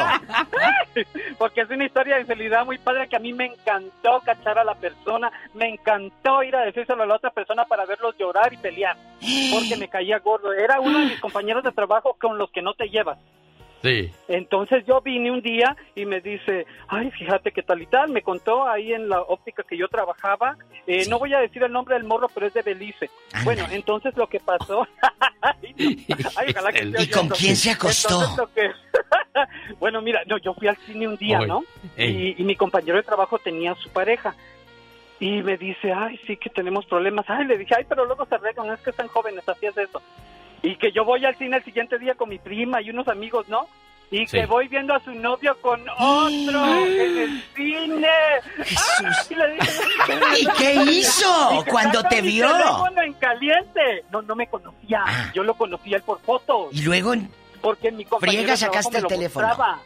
Porque 1.37 1.61
es 1.61 1.69
una 1.69 1.85
historia 1.85 2.17
de 2.17 2.25
felicidad 2.25 2.65
muy 2.65 2.77
padre 2.79 3.07
que 3.07 3.15
a 3.15 3.19
mí 3.19 3.33
me 3.33 3.45
encantó 3.45 4.19
cachar 4.25 4.57
a 4.59 4.63
la 4.63 4.75
persona, 4.75 5.31
me 5.53 5.69
encantó 5.69 6.43
ir 6.43 6.55
a 6.55 6.65
decírselo 6.65 7.03
a 7.03 7.05
la 7.05 7.15
otra 7.15 7.29
persona 7.29 7.65
para 7.65 7.85
verlos 7.85 8.15
llorar 8.17 8.51
y 8.53 8.57
pelear, 8.57 8.97
porque 9.51 9.77
me 9.77 9.87
caía 9.87 10.19
gordo. 10.19 10.53
Era 10.53 10.79
uno 10.79 10.99
de 10.99 11.05
mis 11.05 11.19
compañeros 11.19 11.63
de 11.63 11.71
trabajo 11.71 12.17
con 12.19 12.37
los 12.37 12.49
que 12.51 12.61
no 12.61 12.73
te 12.73 12.89
llevas. 12.89 13.17
Sí. 13.83 14.09
Entonces 14.29 14.85
yo 14.87 15.01
vine 15.01 15.29
un 15.29 15.41
día 15.41 15.75
y 15.93 16.05
me 16.05 16.21
dice, 16.21 16.65
ay, 16.87 17.11
fíjate 17.11 17.51
qué 17.51 17.61
tal 17.63 17.81
y 17.81 17.85
tal, 17.85 18.11
me 18.11 18.21
contó 18.21 18.65
ahí 18.67 18.93
en 18.93 19.09
la 19.09 19.19
óptica 19.21 19.61
que 19.63 19.77
yo 19.77 19.89
trabajaba, 19.89 20.55
eh, 20.87 21.05
no 21.09 21.19
voy 21.19 21.33
a 21.33 21.39
decir 21.39 21.61
el 21.63 21.71
nombre 21.71 21.95
del 21.95 22.05
morro, 22.05 22.29
pero 22.33 22.47
es 22.47 22.53
de 22.53 22.61
Belice. 22.61 23.09
Bueno, 23.43 23.65
entonces 23.71 24.15
lo 24.15 24.27
que 24.27 24.39
pasó, 24.39 24.87
ay, 25.41 26.47
ojalá 26.49 26.71
que 26.71 26.83
¿Y 26.97 27.09
con 27.09 27.27
quién 27.29 27.55
se 27.57 27.71
acostó? 27.71 28.49
Que- 28.55 28.71
bueno, 29.79 30.01
mira, 30.01 30.21
no, 30.27 30.37
yo 30.37 30.53
fui 30.53 30.67
al 30.69 30.77
cine 30.77 31.07
un 31.07 31.17
día, 31.17 31.39
¿no? 31.47 31.63
Y, 31.97 32.41
y 32.41 32.43
mi 32.45 32.55
compañero 32.55 32.95
de 32.95 33.03
trabajo 33.03 33.37
tenía 33.39 33.73
a 33.73 33.75
su 33.75 33.89
pareja. 33.89 34.33
Y 35.19 35.41
me 35.41 35.57
dice, 35.57 35.91
ay, 35.93 36.19
sí 36.27 36.35
que 36.37 36.49
tenemos 36.49 36.85
problemas. 36.85 37.25
Ay, 37.29 37.45
le 37.45 37.57
dije, 37.57 37.73
ay, 37.77 37.85
pero 37.87 38.05
luego 38.05 38.25
se 38.25 38.35
arreglan, 38.35 38.71
es 38.73 38.79
que 38.81 38.89
están 38.89 39.07
jóvenes, 39.07 39.47
así 39.47 39.65
es 39.67 39.77
eso. 39.77 40.01
Y 40.63 40.75
que 40.77 40.91
yo 40.91 41.03
voy 41.05 41.23
al 41.25 41.35
cine 41.35 41.57
el 41.57 41.63
siguiente 41.63 41.99
día 41.99 42.15
con 42.15 42.29
mi 42.29 42.39
prima 42.39 42.81
y 42.81 42.89
unos 42.89 43.07
amigos, 43.07 43.47
¿no? 43.49 43.67
Y 44.11 44.25
Sí. 44.27 44.37
que 44.37 44.45
voy 44.45 44.67
viendo 44.67 44.93
a 44.93 44.99
su 44.99 45.11
novio 45.13 45.57
con 45.61 45.81
otro 45.89 46.65
en 46.85 47.17
el 47.19 47.43
cine. 47.55 48.07
Ay, 48.59 49.35
le 49.35 49.53
dije, 49.55 50.39
¿Y 50.39 50.45
qué 50.57 50.75
hizo 50.91 51.49
Y 51.59 51.69
cuando 51.69 52.01
te 52.03 52.21
mi 52.21 52.27
vio? 52.29 52.47
Ah. 52.47 52.57
teléfono 52.57 53.01
en 53.01 53.13
caliente. 53.13 54.05
No, 54.11 54.21
no 54.21 54.35
me 54.35 54.47
conocía. 54.47 55.03
Yo 55.33 55.43
lo 55.43 55.53
conocía 55.55 55.97
él 55.97 56.03
por 56.03 56.19
fotos. 56.21 56.67
Y 56.71 56.81
luego 56.83 57.13
Porque 57.61 57.91
mi 57.91 58.05
compañero 58.05 58.41
friega 58.43 58.57
sacaste 58.57 58.91
me 58.91 58.97
el 58.99 59.07
teléfono. 59.07 59.47
mostraba. 59.47 59.79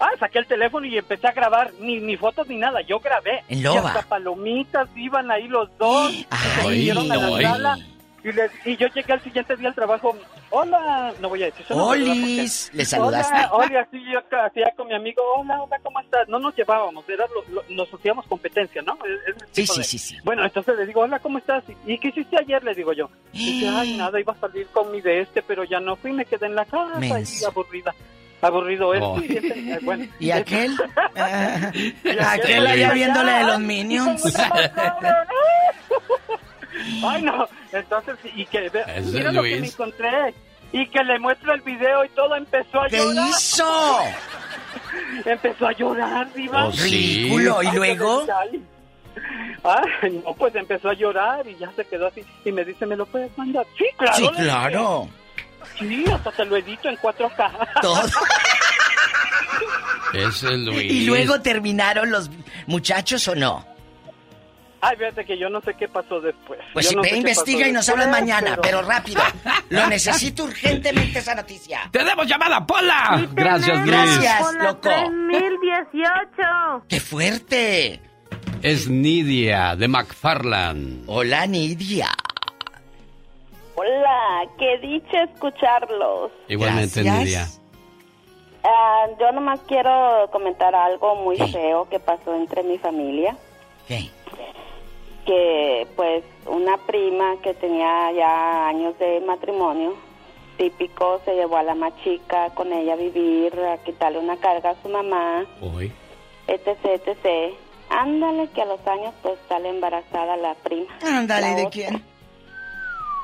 Ah, 0.00 0.10
saqué 0.18 0.38
el 0.40 0.46
teléfono 0.46 0.86
y 0.86 0.98
empecé 0.98 1.28
a 1.28 1.32
grabar. 1.32 1.70
Ni, 1.78 2.00
ni 2.00 2.16
fotos 2.16 2.48
ni 2.48 2.56
nada, 2.56 2.80
yo 2.80 2.98
grabé. 3.00 3.44
En 3.48 3.58
Y 3.58 3.62
loba. 3.62 3.88
hasta 3.90 4.02
palomitas 4.02 4.88
iban 4.96 5.30
ahí 5.30 5.46
los 5.46 5.68
dos. 5.78 6.10
y 6.12 6.22
se 6.22 6.66
Ay, 6.66 6.90
a 6.90 6.94
la 6.94 7.14
ay. 7.36 7.42
sala. 7.44 7.78
Y, 8.24 8.30
les- 8.32 8.52
y 8.64 8.76
yo 8.76 8.86
llegué 8.88 9.12
al 9.14 9.20
siguiente 9.22 9.56
día 9.56 9.68
al 9.70 9.74
trabajo. 9.74 10.16
Hola, 10.50 11.12
no 11.20 11.28
voy 11.28 11.42
a 11.42 11.46
decir 11.46 11.66
¿verdad? 11.68 11.84
Olis, 11.86 12.64
Porque- 12.66 12.76
le 12.78 12.84
saludaste. 12.84 13.34
Hola, 13.34 13.50
hola, 13.52 13.80
así 13.80 13.98
yo 14.12 14.20
hacía 14.38 14.72
con 14.76 14.86
mi 14.86 14.94
amigo. 14.94 15.20
Hola, 15.38 15.60
hola, 15.62 15.78
¿cómo 15.82 15.98
estás? 16.00 16.28
No 16.28 16.38
nos 16.38 16.54
llevábamos, 16.54 17.08
era 17.08 17.24
lo- 17.34 17.54
lo- 17.54 17.64
nos 17.70 17.92
hacíamos 17.92 18.26
competencia, 18.26 18.80
¿no? 18.82 18.96
Es- 19.04 19.34
es 19.36 19.42
el 19.42 19.48
Sí, 19.50 19.66
sí, 19.66 19.78
de- 19.78 19.84
sí, 19.84 19.98
sí. 19.98 20.16
Bueno, 20.24 20.44
entonces 20.44 20.76
le 20.76 20.86
digo, 20.86 21.00
hola, 21.00 21.18
¿cómo 21.18 21.38
estás? 21.38 21.64
¿Y 21.86 21.98
qué 21.98 22.08
hiciste 22.08 22.36
ayer? 22.38 22.62
Le 22.62 22.74
digo 22.74 22.92
yo. 22.92 23.10
Dice, 23.32 23.68
ay, 23.68 23.96
nada, 23.96 24.20
iba 24.20 24.32
a 24.32 24.36
salir 24.36 24.66
con 24.68 24.92
mi 24.92 25.00
de 25.00 25.22
este, 25.22 25.42
pero 25.42 25.64
ya 25.64 25.80
no 25.80 25.96
fui, 25.96 26.12
me 26.12 26.24
quedé 26.24 26.46
en 26.46 26.54
la 26.54 26.64
casa 26.64 27.00
y 27.00 27.44
aburrida. 27.44 27.92
Aburrido 28.40 28.92
es. 28.94 29.00
Oh. 29.02 29.18
sí, 29.20 29.36
ese- 29.36 29.48
eh, 29.72 29.78
bueno. 29.82 30.04
¿Y 30.20 30.30
aquel? 30.32 30.76
Y 32.04 32.18
aquel 32.20 32.66
allá 32.66 32.88
Ya. 32.88 32.92
viéndole 32.92 33.32
de 33.32 33.44
los 33.44 33.58
Minions. 33.60 34.22
Ay, 37.04 37.22
no. 37.22 37.48
Entonces, 37.72 38.16
y 38.34 38.46
que 38.46 38.70
mira 39.12 39.32
lo 39.32 39.42
que 39.42 39.60
me 39.60 39.66
encontré. 39.66 40.34
Y 40.72 40.86
que 40.88 41.04
le 41.04 41.18
muestro 41.18 41.52
el 41.52 41.60
video 41.60 42.02
y 42.04 42.08
todo 42.10 42.34
empezó 42.34 42.80
a 42.82 42.88
¿Qué 42.88 42.96
llorar. 42.96 43.28
hizo? 43.28 43.98
Empezó 45.26 45.66
a 45.66 45.72
llorar, 45.72 46.32
Diva. 46.32 46.66
Oh, 46.66 46.72
sí. 46.72 46.82
Ridículo, 47.28 47.62
¿y 47.62 47.70
luego? 47.72 48.26
ay. 48.40 48.62
Ay, 49.64 50.22
no, 50.24 50.32
pues 50.34 50.54
empezó 50.54 50.88
a 50.88 50.94
llorar 50.94 51.46
y 51.46 51.56
ya 51.56 51.70
se 51.76 51.84
quedó 51.84 52.06
así. 52.06 52.24
Y 52.44 52.52
me 52.52 52.64
dice, 52.64 52.86
¿me 52.86 52.96
lo 52.96 53.04
puedes 53.06 53.36
mandar? 53.36 53.66
Sí, 53.76 53.84
claro. 53.98 54.16
Sí, 54.16 54.28
claro. 54.36 55.08
Sí, 55.78 56.04
hasta 56.12 56.32
te 56.32 56.44
lo 56.46 56.56
edito 56.56 56.88
en 56.88 56.96
4K. 56.96 57.80
Todo. 57.82 58.02
Es 60.14 60.42
el 60.42 60.64
Luis. 60.64 60.90
¿Y 60.92 61.06
luego 61.06 61.40
terminaron 61.40 62.10
los 62.10 62.30
muchachos 62.66 63.26
o 63.28 63.34
no? 63.34 63.64
Ay, 64.84 64.96
fíjate 64.96 65.24
que 65.24 65.38
yo 65.38 65.48
no 65.48 65.60
sé 65.60 65.74
qué 65.74 65.86
pasó 65.86 66.20
después. 66.20 66.58
Pues 66.72 66.90
Yo 66.90 66.96
no 66.96 67.02
ve, 67.02 67.16
investiga 67.16 67.68
y 67.68 67.72
nos 67.72 67.88
hablas 67.88 68.08
mañana, 68.08 68.58
pero 68.60 68.82
rápido. 68.82 69.22
Lo 69.68 69.86
necesito 69.86 70.42
urgentemente 70.42 71.20
esa 71.20 71.36
noticia. 71.36 71.88
¡Tenemos 71.92 72.26
llamada, 72.26 72.66
Pola! 72.66 73.24
Gracias, 73.32 73.78
Luis. 73.78 73.90
Gracias, 73.92 74.54
loco. 74.54 74.90
3018. 74.90 76.84
¡Qué 76.88 76.98
fuerte! 76.98 78.00
Es 78.60 78.88
Nidia 78.88 79.76
de 79.76 79.86
McFarland. 79.86 81.04
Hola, 81.06 81.46
Nidia. 81.46 82.08
Hola, 83.76 84.50
qué 84.58 84.78
dicha 84.78 85.22
escucharlos. 85.32 86.32
Igualmente, 86.48 87.04
Gracias. 87.04 87.24
Nidia. 87.24 87.46
Ah, 88.64 89.06
yo 89.20 89.30
nomás 89.30 89.60
quiero 89.68 90.28
comentar 90.32 90.74
algo 90.74 91.14
muy 91.22 91.36
feo 91.52 91.88
que 91.88 92.00
pasó 92.00 92.34
entre 92.34 92.64
mi 92.64 92.78
familia. 92.78 93.36
¿Qué? 93.86 94.10
Que 95.26 95.86
pues 95.94 96.24
una 96.46 96.76
prima 96.78 97.36
que 97.42 97.54
tenía 97.54 98.10
ya 98.12 98.68
años 98.68 98.98
de 98.98 99.20
matrimonio, 99.20 99.94
típico, 100.56 101.20
se 101.24 101.34
llevó 101.34 101.56
a 101.56 101.62
la 101.62 101.74
más 101.74 101.92
chica 102.02 102.50
con 102.54 102.72
ella 102.72 102.94
a 102.94 102.96
vivir, 102.96 103.58
a 103.60 103.78
quitarle 103.78 104.18
una 104.18 104.36
carga 104.36 104.70
a 104.70 104.82
su 104.82 104.88
mamá, 104.88 105.44
Hoy. 105.60 105.92
etc, 106.48 106.78
etc. 106.84 107.54
Ándale 107.90 108.48
que 108.48 108.62
a 108.62 108.66
los 108.66 108.84
años 108.86 109.14
pues 109.22 109.38
sale 109.48 109.68
embarazada 109.68 110.36
la 110.36 110.54
prima. 110.54 110.92
Ándale, 111.04 111.48
¿de 111.54 111.66
otra, 111.66 111.70
quién? 111.70 112.02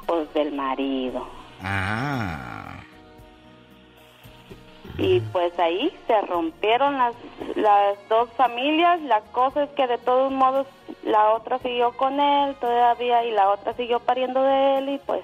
Pues 0.07 0.33
del 0.35 0.52
marido. 0.52 1.27
Ah. 1.62 2.68
Y 4.99 5.20
pues 5.20 5.57
ahí 5.60 5.93
se 6.09 6.20
rompieron 6.23 6.99
las, 6.99 7.15
las 7.55 7.97
dos 8.09 8.28
familias. 8.36 9.01
La 9.02 9.20
cosa 9.33 9.62
es 9.65 9.70
que 9.70 9.86
de 9.86 9.97
todos 9.99 10.33
modos 10.33 10.67
la 11.05 11.35
otra 11.35 11.59
siguió 11.60 11.93
con 11.97 12.18
él 12.18 12.57
todavía 12.60 13.25
y 13.25 13.31
la 13.31 13.51
otra 13.51 13.75
siguió 13.75 14.01
pariendo 14.01 14.43
de 14.43 14.78
él 14.78 14.89
y 14.89 14.99
pues 14.99 15.23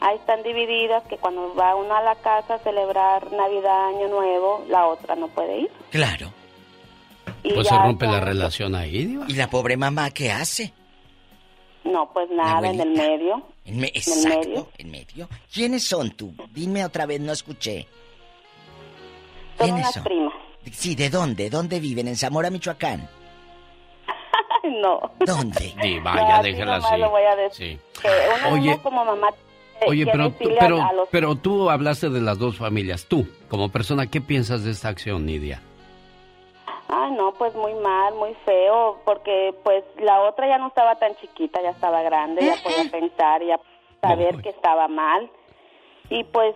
ahí 0.00 0.16
están 0.16 0.42
divididas 0.42 1.04
que 1.04 1.18
cuando 1.18 1.54
va 1.54 1.76
uno 1.76 1.94
a 1.94 2.02
la 2.02 2.16
casa 2.16 2.54
a 2.54 2.58
celebrar 2.58 3.30
Navidad, 3.32 3.88
Año 3.90 4.08
Nuevo, 4.08 4.64
la 4.68 4.86
otra 4.88 5.14
no 5.14 5.28
puede 5.28 5.58
ir. 5.60 5.70
Claro. 5.90 6.32
Y 7.44 7.52
Pues 7.54 7.68
se 7.68 7.74
ya 7.74 7.82
rompe 7.82 8.06
la 8.06 8.20
relación 8.20 8.74
ahí, 8.74 9.04
Diva. 9.06 9.24
¿Y 9.28 9.34
la 9.34 9.48
pobre 9.48 9.76
mamá 9.76 10.10
qué 10.10 10.32
hace? 10.32 10.72
No, 11.84 12.10
pues 12.12 12.28
nada, 12.30 12.68
en 12.68 12.80
el 12.80 12.90
medio. 12.90 13.42
En 13.64 13.78
me- 13.78 13.86
En 13.86 13.92
el 13.94 13.96
exacto, 13.96 14.38
medio. 14.48 14.68
en 14.78 14.90
medio. 14.90 15.28
¿Quiénes 15.52 15.84
son 15.86 16.10
tú? 16.10 16.34
Dime 16.52 16.84
otra 16.84 17.06
vez, 17.06 17.20
no 17.20 17.32
escuché. 17.32 17.86
Son 19.60 19.66
¿Quiénes 19.68 19.82
unas 19.82 19.94
son? 19.94 20.04
primas. 20.04 20.34
Sí, 20.72 20.94
¿de 20.94 21.10
dónde? 21.10 21.50
¿Dónde 21.50 21.80
viven? 21.80 22.08
¿En 22.08 22.16
Zamora, 22.16 22.50
Michoacán? 22.50 23.08
no. 24.82 25.00
¿Dónde? 25.20 25.74
Diva, 25.82 26.14
No, 26.14 26.20
ya 26.28 26.36
así 26.38 26.50
déjela 26.50 26.74
nomás 26.76 26.92
así. 26.92 27.00
lo 27.00 27.10
voy 27.10 27.22
a 27.22 27.36
decir. 27.36 27.78
Sí. 28.02 28.08
Uno, 28.48 28.54
Oye. 28.56 28.78
como 28.82 29.04
mamá 29.04 29.28
eh, 29.80 29.84
Oye, 29.88 30.06
pero, 30.06 30.30
tú- 30.30 30.50
pero, 30.58 30.76
los 30.94 31.08
pero 31.10 31.34
tú 31.36 31.70
hablaste 31.70 32.10
de 32.10 32.20
las 32.20 32.38
dos 32.38 32.56
familias. 32.58 33.06
Tú, 33.06 33.26
como 33.48 33.70
persona, 33.70 34.06
¿qué 34.06 34.20
piensas 34.20 34.64
de 34.64 34.70
esta 34.72 34.88
acción, 34.88 35.24
Nidia? 35.24 35.62
Ay, 36.88 37.12
no, 37.12 37.32
pues 37.34 37.54
muy 37.54 37.72
mal, 37.74 38.14
muy 38.16 38.34
feo, 38.44 38.98
porque 39.04 39.54
pues 39.62 39.84
la 39.98 40.20
otra 40.22 40.48
ya 40.48 40.58
no 40.58 40.68
estaba 40.68 40.96
tan 40.96 41.14
chiquita, 41.16 41.62
ya 41.62 41.70
estaba 41.70 42.02
grande, 42.02 42.44
ya 42.44 42.56
podía 42.62 42.90
pensar, 42.90 43.42
ya 43.42 43.58
saber 44.02 44.42
que 44.42 44.50
estaba 44.50 44.88
mal. 44.88 45.30
Y 46.10 46.24
pues, 46.24 46.54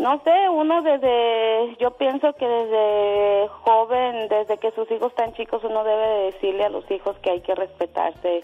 no 0.00 0.20
sé, 0.24 0.48
uno 0.48 0.82
desde, 0.82 1.76
yo 1.78 1.90
pienso 1.92 2.32
que 2.34 2.46
desde 2.46 3.48
joven, 3.62 4.28
desde 4.28 4.58
que 4.58 4.70
sus 4.72 4.90
hijos 4.90 5.10
están 5.10 5.34
chicos, 5.34 5.62
uno 5.62 5.84
debe 5.84 6.06
de 6.06 6.32
decirle 6.32 6.64
a 6.64 6.70
los 6.70 6.90
hijos 6.90 7.16
que 7.22 7.30
hay 7.30 7.40
que 7.42 7.54
respetarse 7.54 8.42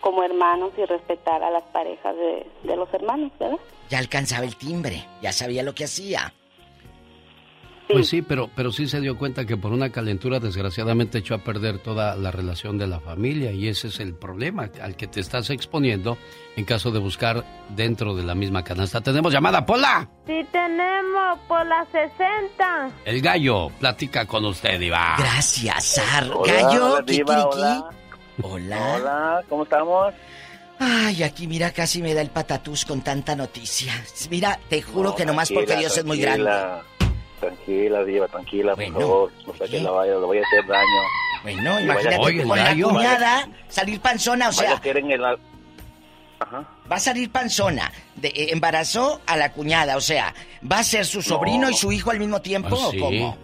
como 0.00 0.22
hermanos 0.22 0.72
y 0.76 0.84
respetar 0.84 1.42
a 1.42 1.50
las 1.50 1.62
parejas 1.64 2.14
de, 2.16 2.46
de 2.64 2.76
los 2.76 2.92
hermanos, 2.92 3.32
¿verdad? 3.38 3.58
Ya 3.88 3.98
alcanzaba 3.98 4.44
el 4.44 4.56
timbre, 4.56 5.04
ya 5.22 5.32
sabía 5.32 5.62
lo 5.62 5.74
que 5.74 5.84
hacía. 5.84 6.32
Pues 7.88 8.08
sí, 8.08 8.20
pero, 8.22 8.50
pero 8.54 8.72
sí 8.72 8.88
se 8.88 9.00
dio 9.00 9.16
cuenta 9.16 9.44
que 9.44 9.56
por 9.56 9.72
una 9.72 9.90
calentura 9.90 10.40
desgraciadamente 10.40 11.18
echó 11.18 11.34
a 11.34 11.38
perder 11.38 11.78
toda 11.78 12.16
la 12.16 12.30
relación 12.32 12.78
de 12.78 12.86
la 12.88 12.98
familia 13.00 13.52
y 13.52 13.68
ese 13.68 13.88
es 13.88 14.00
el 14.00 14.14
problema 14.14 14.68
al 14.82 14.96
que 14.96 15.06
te 15.06 15.20
estás 15.20 15.50
exponiendo 15.50 16.18
en 16.56 16.64
caso 16.64 16.90
de 16.90 16.98
buscar 16.98 17.44
dentro 17.68 18.14
de 18.16 18.24
la 18.24 18.34
misma 18.34 18.64
canasta. 18.64 19.00
Tenemos 19.00 19.32
llamada, 19.32 19.64
Pola. 19.64 20.08
Sí 20.26 20.44
tenemos 20.50 21.38
por 21.46 21.64
las 21.66 21.86
60. 21.88 22.90
El 23.04 23.20
gallo 23.20 23.68
platica 23.78 24.26
con 24.26 24.44
usted, 24.46 24.80
Iba. 24.80 25.14
Gracias, 25.18 25.84
Sar. 25.84 26.28
Hola, 26.34 26.52
Gallo, 26.52 26.86
hola, 26.94 27.02
Diva, 27.06 27.46
hola. 27.46 27.90
Hola. 28.42 28.94
Hola, 28.96 29.44
¿cómo 29.48 29.62
estamos? 29.62 30.12
Ay, 30.78 31.22
aquí 31.22 31.46
mira, 31.46 31.70
casi 31.70 32.02
me 32.02 32.12
da 32.12 32.20
el 32.20 32.30
patatús 32.30 32.84
con 32.84 33.00
tanta 33.00 33.34
noticia. 33.36 33.94
Mira, 34.30 34.58
te 34.68 34.82
juro 34.82 35.10
No, 35.10 35.14
que 35.16 35.24
nomás 35.24 35.50
porque 35.50 35.76
Dios 35.76 35.96
es 35.96 36.04
muy 36.04 36.18
grande. 36.18 36.50
Tranquila. 37.40 38.04
Diva, 38.04 38.28
tranquila, 38.28 38.74
Bueno, 38.74 38.94
por 38.94 39.02
favor. 39.02 39.32
No 39.46 39.54
sé 39.54 39.70
que 39.70 39.80
la 39.80 39.90
vaya, 39.90 40.12
le 40.14 40.18
voy 40.26 40.38
a 40.38 40.42
hacer 40.42 40.66
daño. 40.66 40.86
Bueno, 41.42 41.80
Y 41.80 41.82
imagínate 41.84 42.18
vaya- 42.18 42.44
con 42.44 42.58
la 42.58 42.74
cuñada 42.74 43.48
salir 43.68 44.00
panzona, 44.00 44.48
o 44.48 44.52
sea, 44.52 44.80
el... 44.82 45.24
Ajá. 46.38 46.68
va 46.90 46.96
a 46.96 47.00
salir 47.00 47.30
panzona. 47.30 47.90
De, 48.14 48.28
eh, 48.28 48.48
embarazó 48.52 49.20
a 49.26 49.36
la 49.36 49.52
cuñada, 49.52 49.96
o 49.96 50.00
sea, 50.00 50.34
¿va 50.70 50.78
a 50.80 50.84
ser 50.84 51.06
su 51.06 51.22
sobrino 51.22 51.62
No. 51.66 51.70
y 51.70 51.74
su 51.74 51.92
hijo 51.92 52.10
al 52.10 52.18
mismo 52.18 52.40
tiempo 52.42 52.76
Ah, 52.78 52.88
o 52.88 52.90
sí. 52.90 52.98
cómo? 52.98 53.38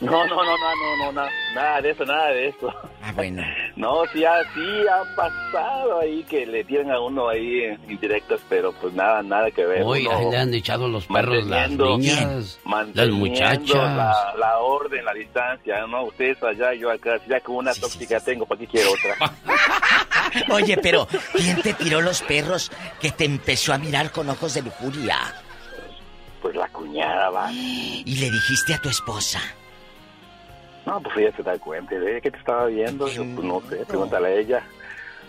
No, 0.00 0.26
no, 0.26 0.34
no, 0.36 0.44
no, 0.44 0.56
no, 0.56 0.96
no, 0.96 1.12
na- 1.12 1.30
nada 1.54 1.82
de 1.82 1.90
eso, 1.90 2.04
nada 2.06 2.28
de 2.28 2.48
eso. 2.48 2.72
Ah, 3.02 3.12
bueno. 3.14 3.42
No, 3.76 4.02
sí, 4.12 4.22
ha, 4.26 4.42
sí 4.52 4.84
ha 4.92 5.16
pasado 5.16 6.00
ahí 6.00 6.22
que 6.24 6.44
le 6.44 6.64
tiran 6.64 6.90
a 6.90 7.00
uno 7.00 7.28
ahí 7.30 7.62
en 7.62 7.80
indirectas, 7.90 8.40
pero 8.46 8.72
pues 8.72 8.92
nada, 8.92 9.22
nada 9.22 9.50
que 9.50 9.64
ver. 9.64 9.82
Hoy 9.84 10.06
le 10.30 10.36
han 10.36 10.52
echado 10.52 10.86
los 10.86 11.06
perros 11.06 11.46
las 11.46 11.70
niñas, 11.70 12.58
las 12.92 13.08
muchachas. 13.08 13.96
La, 13.96 14.34
la 14.38 14.58
orden, 14.58 15.02
la 15.04 15.14
distancia, 15.14 15.86
¿no? 15.86 16.04
Ustedes 16.04 16.42
allá, 16.42 16.74
yo 16.74 16.90
acá, 16.90 17.18
si 17.24 17.30
ya 17.30 17.40
con 17.40 17.56
una 17.56 17.72
tóxica 17.72 18.20
tengo, 18.20 18.44
¿para 18.44 18.58
qué 18.60 18.66
quiero 18.66 18.90
otra? 18.92 19.32
Oye, 20.54 20.76
pero 20.76 21.08
¿quién 21.32 21.62
te 21.62 21.72
tiró 21.72 22.02
los 22.02 22.20
perros 22.22 22.70
que 23.00 23.10
te 23.12 23.24
empezó 23.24 23.72
a 23.72 23.78
mirar 23.78 24.10
con 24.12 24.28
ojos 24.28 24.52
de 24.54 24.62
lujuria? 24.62 25.16
Pues 26.42 26.54
la 26.54 26.68
cuñada, 26.68 27.30
va. 27.30 27.50
Y 27.52 28.16
le 28.16 28.30
dijiste 28.30 28.74
a 28.74 28.78
tu 28.78 28.90
esposa. 28.90 29.40
No, 30.86 31.00
pues 31.00 31.16
ella 31.18 31.32
se 31.36 31.42
da 31.42 31.58
cuenta 31.58 31.94
de 31.98 32.20
que 32.20 32.30
te 32.30 32.38
estaba 32.38 32.66
viendo, 32.66 33.06
yo, 33.08 33.22
pues 33.34 33.46
no 33.46 33.60
sé, 33.68 33.84
pregúntale 33.86 34.28
a 34.28 34.34
ella. 34.34 34.62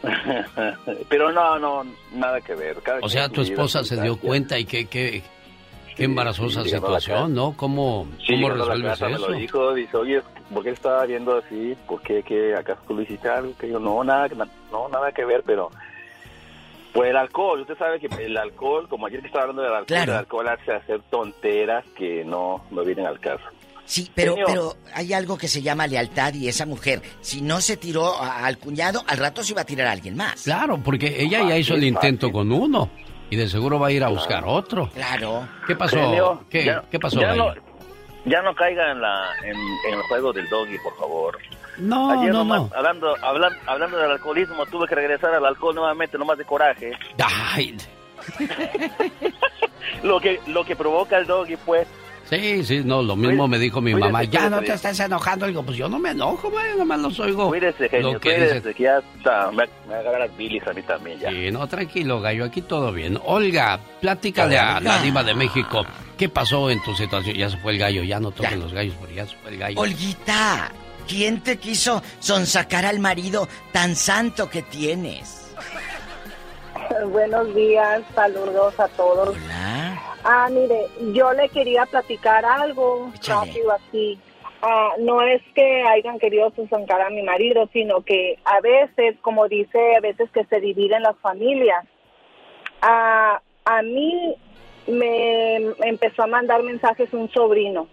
Pero 1.10 1.32
no, 1.32 1.60
no, 1.60 1.84
nada 2.14 2.42
que 2.42 2.56
ver. 2.56 2.78
Cada 2.82 3.00
O 3.02 3.10
sea, 3.10 3.30
tu 3.30 3.42
esposa 3.42 3.84
se 3.84 4.02
dio 4.02 4.18
cuenta 4.18 4.58
y 4.58 4.66
qué, 4.66 4.86
qué, 4.88 5.22
qué 5.96 6.04
embarazosa 6.06 6.64
sí, 6.64 6.70
situación, 6.70 7.34
¿no? 7.36 7.54
¿Cómo, 7.56 8.08
Sí, 8.26 8.34
cómo 8.34 8.50
resuelves 8.50 8.92
casa 8.92 9.08
me 9.10 9.16
eso? 9.16 9.28
lo 9.30 9.34
dijo, 9.38 9.74
dice, 9.74 9.98
oye, 9.98 10.22
¿por 10.54 10.64
qué 10.64 10.72
estaba 10.72 11.06
viendo 11.06 11.38
así? 11.38 11.76
¿Por 11.88 12.02
qué, 12.02 12.24
qué 12.24 12.56
acaso 12.56 12.82
tú 12.88 13.06
algo? 13.30 13.54
Que 13.58 13.70
yo, 13.70 13.80
no, 13.80 14.04
nada, 14.04 14.28
que- 14.30 14.36
no, 14.36 14.90
nada 14.90 15.12
que 15.12 15.26
ver, 15.26 15.44
pero... 15.46 15.70
Pues 16.94 17.10
el 17.10 17.16
alcohol, 17.16 17.62
usted 17.62 17.78
sabe 17.78 18.02
que 18.02 18.08
el 18.22 18.36
alcohol, 18.36 18.90
como 18.90 19.06
ayer 19.08 19.22
que 19.22 19.28
estaba 19.28 19.44
hablando 19.44 19.62
del 19.62 19.72
alcohol, 19.72 19.86
Claro. 19.88 20.12
el 20.12 20.18
alcohol 20.18 20.48
hace 20.50 20.74
hacer 20.74 21.00
tonteras 21.10 21.86
que 21.96 22.26
no, 22.26 22.66
no 22.70 22.84
vienen 22.84 23.06
al 23.06 23.18
caso. 23.20 23.46
Sí, 23.92 24.10
pero, 24.16 24.34
Señor. 24.36 24.48
pero 24.48 24.78
hay 24.94 25.12
algo 25.12 25.38
que 25.38 25.50
se 25.50 25.62
llama 25.62 25.86
lealtad 25.86 26.34
y 26.34 26.48
esa 26.48 26.66
mujer, 26.66 27.02
si 27.20 27.42
no 27.42 27.60
se 27.60 27.76
tiró 27.76 28.16
a- 28.22 28.46
al 28.46 28.58
cuñado, 28.58 29.04
al 29.06 29.18
rato 29.18 29.44
se 29.44 29.52
iba 29.52 29.64
a 29.64 29.66
tirar 29.66 29.88
a 29.88 29.92
alguien 29.92 30.16
más. 30.16 30.44
Claro, 30.44 30.78
porque 30.82 31.22
ella 31.22 31.42
ya 31.46 31.58
hizo 31.58 31.74
el 31.74 31.84
intento 31.84 32.32
con 32.32 32.54
uno 32.54 32.90
y 33.30 33.36
de 33.36 33.50
seguro 33.50 33.80
va 33.82 33.88
a 33.88 33.92
ir 33.92 34.02
a 34.06 34.08
buscar 34.08 34.44
otro. 34.46 34.90
Claro. 34.94 35.46
¿Qué 35.68 35.76
pasó? 35.76 35.98
Genio, 35.98 36.46
¿Qué, 36.50 36.64
ya- 36.64 36.84
qué 36.90 37.00
pasó, 37.02 37.20
ya 37.20 37.36
no, 37.36 37.54
ya 38.24 38.42
no 38.42 38.56
caiga 38.56 38.92
en, 38.94 39.02
la, 39.02 39.26
en, 39.44 39.58
en 39.58 39.94
el 39.96 40.02
juego 40.04 40.32
del 40.32 40.48
doggy, 40.48 40.78
por 40.82 40.96
favor. 40.96 41.38
No, 41.78 42.12
Ayer 42.22 42.32
no, 42.32 42.46
nomás, 42.46 42.62
no. 42.62 42.70
Hablando, 42.74 43.16
hablando, 43.22 43.60
hablando 43.66 43.98
del 43.98 44.12
alcoholismo, 44.12 44.66
tuve 44.68 44.88
que 44.88 44.96
regresar 44.96 45.34
al 45.36 45.46
alcohol 45.46 45.76
nuevamente, 45.76 46.18
nomás 46.18 46.38
de 46.38 46.46
coraje. 46.46 46.94
Ay, 47.22 47.76
Lo 50.04 50.20
que, 50.20 50.40
lo 50.48 50.64
que 50.64 50.76
provoca 50.76 51.18
el 51.18 51.26
doggy, 51.28 51.58
pues. 51.58 51.88
Sí, 52.30 52.64
sí, 52.64 52.82
no, 52.84 53.02
lo 53.02 53.16
mismo 53.16 53.48
me 53.48 53.58
dijo 53.60 53.82
mi 53.82 53.94
mamá. 53.94 54.24
Ya 54.24 54.50
no 54.50 54.62
te 54.62 54.74
estás 54.74 55.00
enojando. 55.00 55.48
Digo, 55.48 55.64
pues 55.64 55.78
yo 55.78 55.90
no 55.90 56.00
me 56.00 56.12
enojo, 56.12 56.50
güey, 56.50 56.78
nomás 56.78 57.00
los 57.00 57.20
oigo. 57.20 57.50
Cuídese, 57.50 57.90
genio, 57.90 58.14
Lo 58.14 58.20
que 58.20 58.32
cuídese, 58.34 58.56
dice- 58.56 58.74
que 58.74 58.84
ya 58.84 58.98
está, 59.18 59.52
me, 59.52 59.64
me 59.88 59.96
agarra 59.96 60.20
las 60.20 60.38
bilis 60.38 60.66
a 60.68 60.74
mí 60.74 60.82
también 60.84 61.20
ya. 61.20 61.30
Sí, 61.30 61.52
no, 61.52 61.68
tranquilo, 61.68 62.22
gallo, 62.22 62.46
aquí 62.46 62.62
todo 62.62 62.92
bien. 62.92 63.20
Olga, 63.26 63.80
pláticale 64.00 64.58
a 64.58 64.80
la 64.80 65.02
diva 65.02 65.24
de 65.24 65.34
México. 65.34 65.86
¿Qué 66.18 66.30
pasó 66.30 66.70
en 66.70 66.82
tu 66.84 66.94
situación? 66.96 67.36
Ya 67.36 67.50
se 67.50 67.58
fue 67.58 67.74
el 67.74 67.80
gallo, 67.80 68.04
ya 68.04 68.20
no 68.20 68.32
toquen 68.32 68.60
los 68.60 68.72
gallos, 68.74 68.96
porque 69.00 69.16
ya 69.16 69.26
se 69.26 69.36
fue 69.38 69.52
el 69.52 69.58
gallo. 69.58 69.80
Olguita, 69.80 70.72
¿quién 71.08 71.42
te 71.42 71.58
quiso 71.58 72.04
sonsacar 72.20 72.86
al 72.86 73.00
marido 73.00 73.48
tan 73.72 73.96
santo 73.96 74.50
que 74.50 74.62
tienes? 74.62 75.52
Buenos 77.12 77.54
días, 77.56 78.02
saludos 78.14 78.80
a 78.80 78.88
todos. 78.90 79.36
Ah, 80.24 80.50
mire, 80.52 80.88
yo 81.14 81.34
le 81.34 81.50
quería 81.50 81.86
platicar 81.86 82.46
algo 82.46 83.12
rápido 83.28 83.72
así. 83.72 84.20
Ah, 84.62 84.92
no 85.00 85.22
es 85.24 85.42
que 85.56 85.84
hayan 85.84 86.20
querido 86.20 86.52
susancar 86.56 87.02
a 87.02 87.10
mi 87.10 87.24
marido, 87.24 87.68
sino 87.74 88.02
que 88.02 88.38
a 88.46 88.60
veces, 88.62 89.16
como 89.22 89.48
dice, 89.48 89.96
a 89.96 90.00
veces 90.02 90.30
que 90.32 90.46
se 90.46 90.60
dividen 90.60 91.02
las 91.02 91.18
familias. 91.18 91.86
Ah, 92.82 93.42
a 93.66 93.82
mí 93.82 94.36
me 94.88 95.56
empezó 95.88 96.24
a 96.24 96.28
mandar 96.28 96.62
mensajes 96.64 97.12
un 97.14 97.32
sobrino. 97.32 97.88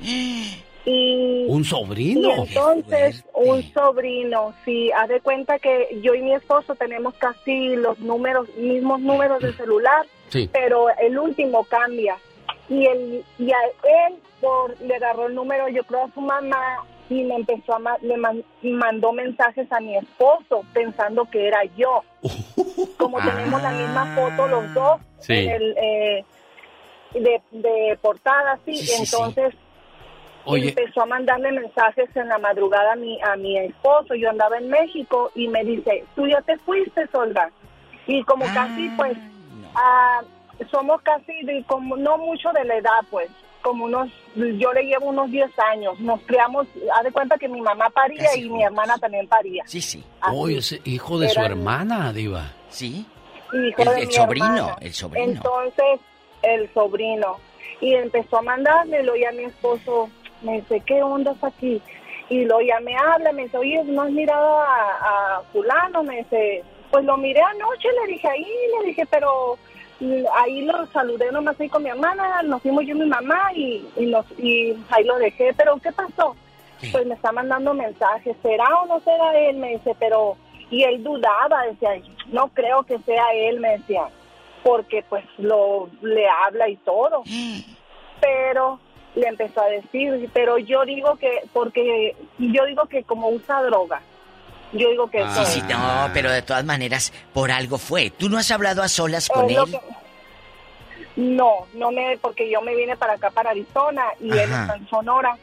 Y 0.00 1.46
¿Un 1.48 1.62
y 1.62 1.64
sobrino? 1.64 2.30
entonces, 2.36 3.24
un 3.34 3.62
sobrino, 3.72 4.54
sí, 4.64 4.90
haz 4.92 5.08
de 5.08 5.20
cuenta 5.20 5.58
que 5.58 5.98
yo 6.02 6.14
y 6.14 6.22
mi 6.22 6.32
esposo 6.32 6.74
tenemos 6.76 7.14
casi 7.14 7.74
los 7.76 7.98
números, 7.98 8.48
mismos 8.56 9.00
números 9.00 9.42
de 9.42 9.52
celular, 9.56 10.06
Sí. 10.28 10.48
pero 10.52 10.88
el 10.98 11.18
último 11.18 11.64
cambia. 11.64 12.16
Y, 12.68 12.86
el, 12.86 13.24
y 13.38 13.52
a 13.52 13.58
él 14.08 14.16
por, 14.40 14.78
le 14.80 14.96
agarró 14.96 15.26
el 15.28 15.34
número, 15.34 15.68
yo 15.68 15.84
creo, 15.84 16.04
a 16.04 16.10
su 16.12 16.20
mamá 16.20 16.84
y 17.08 17.22
me 17.22 17.36
empezó 17.36 17.74
a 17.76 17.78
ma- 17.78 17.98
le 18.02 18.16
man- 18.16 18.42
mandó 18.62 19.12
mensajes 19.12 19.70
a 19.70 19.78
mi 19.80 19.96
esposo 19.96 20.64
pensando 20.72 21.24
que 21.26 21.46
era 21.46 21.62
yo. 21.76 22.02
Como 22.98 23.18
tenemos 23.18 23.62
la 23.62 23.70
misma 23.70 24.06
foto 24.14 24.48
los 24.48 24.74
dos 24.74 25.00
Sí. 25.20 25.32
en 25.34 25.50
el, 25.50 25.74
eh, 25.78 26.24
de, 27.14 27.40
de 27.52 27.98
portada, 28.02 28.58
sí, 28.64 28.76
Sí, 28.76 28.86
sí, 28.86 29.06
sí. 29.06 29.14
entonces 29.16 29.54
Oye. 30.44 30.68
empezó 30.70 31.02
a 31.02 31.06
mandarle 31.06 31.52
mensajes 31.52 32.08
en 32.16 32.28
la 32.28 32.38
madrugada 32.38 32.92
a 32.92 32.96
mi, 32.96 33.20
a 33.22 33.36
mi 33.36 33.56
esposo. 33.58 34.14
Yo 34.14 34.28
andaba 34.30 34.58
en 34.58 34.68
México 34.68 35.30
y 35.34 35.48
me 35.48 35.64
dice, 35.64 36.04
tú 36.16 36.26
ya 36.26 36.40
te 36.42 36.56
fuiste, 36.58 37.08
Olga. 37.12 37.50
Y 38.08 38.22
como 38.24 38.44
casi, 38.52 38.88
pues, 38.96 39.16
ah, 39.76 40.22
somos 40.70 41.00
casi, 41.02 41.32
de, 41.44 41.62
como 41.66 41.96
no 41.96 42.18
mucho 42.18 42.50
de 42.52 42.64
la 42.64 42.76
edad, 42.76 42.98
pues, 43.10 43.28
como 43.62 43.84
unos, 43.86 44.08
yo 44.34 44.72
le 44.72 44.84
llevo 44.84 45.06
unos 45.08 45.30
10 45.30 45.50
años. 45.58 45.98
Nos 46.00 46.20
criamos, 46.22 46.66
haz 46.94 47.04
de 47.04 47.10
cuenta 47.12 47.36
que 47.36 47.48
mi 47.48 47.60
mamá 47.60 47.90
paría 47.90 48.36
y 48.36 48.48
mi 48.48 48.62
hermana 48.62 48.96
también 48.98 49.26
paría. 49.28 49.64
Sí, 49.66 49.80
sí. 49.80 50.04
Oye, 50.32 50.58
ese 50.58 50.80
hijo 50.84 51.18
de 51.18 51.28
su 51.28 51.40
hermana, 51.40 52.12
diva. 52.12 52.52
Sí. 52.68 53.06
hijo 53.52 53.82
El- 53.82 53.88
de 53.88 54.00
el 54.02 54.06
mi 54.06 54.12
sobrino, 54.12 54.46
hermana. 54.46 54.76
el 54.80 54.92
sobrino. 54.94 55.24
Entonces, 55.32 56.00
el 56.42 56.72
sobrino. 56.74 57.36
Y 57.80 57.94
empezó 57.94 58.38
a 58.38 58.42
mandármelo 58.42 59.16
y 59.16 59.24
a 59.24 59.32
mi 59.32 59.44
esposo 59.44 60.08
me 60.42 60.60
dice, 60.60 60.80
¿qué 60.86 61.02
onda 61.02 61.32
es 61.32 61.42
aquí? 61.44 61.82
Y 62.28 62.44
lo 62.44 62.60
ya 62.60 62.78
me 62.80 62.96
habla, 62.96 63.32
me 63.32 63.44
dice, 63.44 63.56
oye, 63.58 63.82
¿no 63.84 64.02
has 64.02 64.10
mirado 64.10 64.60
a, 64.60 65.36
a 65.38 65.42
fulano? 65.52 66.02
Me 66.04 66.18
dice, 66.18 66.64
pues 66.90 67.04
lo 67.04 67.16
miré 67.16 67.40
anoche, 67.40 67.88
le 68.00 68.12
dije 68.12 68.28
ahí, 68.28 68.46
le 68.80 68.86
dije, 68.86 69.06
pero 69.10 69.58
mm, 70.00 70.24
ahí 70.34 70.62
lo 70.62 70.86
saludé 70.86 71.30
nomás 71.32 71.58
ahí 71.60 71.68
con 71.68 71.82
mi 71.82 71.90
hermana, 71.90 72.42
nos 72.42 72.62
fuimos 72.62 72.84
yo 72.86 72.94
y 72.94 72.98
mi 72.98 73.06
mamá 73.06 73.52
y, 73.54 73.86
y, 73.96 74.06
nos, 74.06 74.26
y 74.38 74.76
ahí 74.90 75.04
lo 75.04 75.18
dejé, 75.18 75.52
pero 75.54 75.76
¿qué 75.78 75.92
pasó? 75.92 76.36
Pues 76.92 77.06
me 77.06 77.14
está 77.14 77.32
mandando 77.32 77.72
mensajes, 77.72 78.36
¿será 78.42 78.66
o 78.80 78.86
no 78.86 79.00
será 79.00 79.36
él? 79.38 79.56
Me 79.56 79.70
dice, 79.70 79.96
pero, 79.98 80.36
y 80.70 80.82
él 80.82 81.02
dudaba, 81.02 81.64
decía, 81.66 81.90
no 82.26 82.48
creo 82.48 82.82
que 82.82 82.98
sea 82.98 83.24
él, 83.34 83.60
me 83.60 83.78
decía, 83.78 84.08
porque 84.62 85.02
pues 85.08 85.24
lo, 85.38 85.88
le 86.02 86.28
habla 86.28 86.68
y 86.68 86.76
todo, 86.76 87.22
pero 88.20 88.78
le 89.14 89.28
empezó 89.28 89.62
a 89.62 89.68
decir, 89.68 90.28
pero 90.34 90.58
yo 90.58 90.84
digo 90.84 91.16
que, 91.16 91.42
porque 91.52 92.14
yo 92.38 92.66
digo 92.66 92.84
que 92.86 93.02
como 93.02 93.28
usa 93.30 93.62
droga, 93.62 94.02
yo 94.72 94.90
digo 94.90 95.08
que 95.10 95.20
eso 95.22 95.44
Sí, 95.46 95.60
sí, 95.60 95.66
no, 95.68 96.10
pero 96.12 96.30
de 96.30 96.42
todas 96.42 96.64
maneras, 96.64 97.12
por 97.32 97.50
algo 97.50 97.78
fue. 97.78 98.10
¿Tú 98.10 98.28
no 98.28 98.38
has 98.38 98.50
hablado 98.50 98.82
a 98.82 98.88
solas 98.88 99.28
con 99.28 99.48
él? 99.48 99.56
que- 99.70 99.80
No, 101.16 101.66
no 101.74 101.90
me, 101.90 102.18
porque 102.18 102.50
yo 102.50 102.60
me 102.60 102.74
vine 102.74 102.96
para 102.96 103.14
acá, 103.14 103.30
para 103.30 103.50
Arizona, 103.50 104.04
y 104.20 104.30
él 104.30 104.38
está 104.50 104.74
en 104.76 104.88
Sonora. 104.88 105.36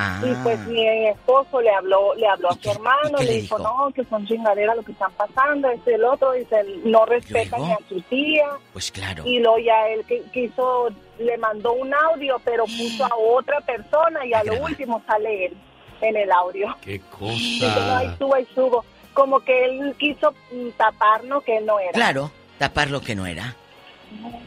Ah. 0.00 0.20
Y 0.24 0.32
pues 0.44 0.60
mi 0.60 1.08
esposo 1.08 1.60
le 1.60 1.70
habló, 1.74 2.14
le 2.14 2.28
habló 2.28 2.50
a 2.50 2.54
su 2.54 2.70
hermano, 2.70 3.18
le 3.18 3.24
le 3.24 3.32
dijo, 3.40 3.58
no, 3.58 3.90
que 3.92 4.04
son 4.04 4.24
chingaderas 4.28 4.76
lo 4.76 4.84
que 4.84 4.92
están 4.92 5.10
pasando, 5.12 5.68
este 5.70 5.94
el 5.96 6.04
otro, 6.04 6.32
dice, 6.32 6.62
no 6.84 7.04
respetan 7.04 7.60
ni 7.62 7.72
a 7.72 7.78
su 7.88 8.00
tía. 8.02 8.46
Pues 8.72 8.92
claro. 8.92 9.24
Y 9.26 9.40
luego 9.40 9.58
ya 9.58 9.88
él 9.88 10.04
quiso, 10.32 10.90
le 11.18 11.36
mandó 11.38 11.72
un 11.72 11.92
audio, 11.92 12.40
pero 12.44 12.64
puso 12.66 13.04
a 13.06 13.16
otra 13.16 13.60
persona 13.62 14.24
y 14.24 14.32
a 14.34 14.44
lo 14.44 14.62
último 14.62 15.02
sale 15.04 15.46
él 15.46 15.56
en 16.00 16.16
el 16.16 16.30
audio. 16.32 16.74
Qué 16.82 17.00
Dice, 17.20 17.66
no, 17.66 17.96
ahí 17.96 18.06
cosa. 18.06 18.18
subo, 18.18 18.34
ahí 18.34 18.46
subo. 18.54 18.84
Como 19.14 19.40
que 19.40 19.64
él 19.64 19.94
quiso 19.98 20.32
mm, 20.52 20.68
taparnos 20.76 21.42
que 21.44 21.56
él 21.58 21.66
no 21.66 21.78
era. 21.80 21.92
Claro, 21.92 22.30
tapar 22.58 22.90
lo 22.90 23.00
que 23.00 23.14
no 23.16 23.26
era. 23.26 23.56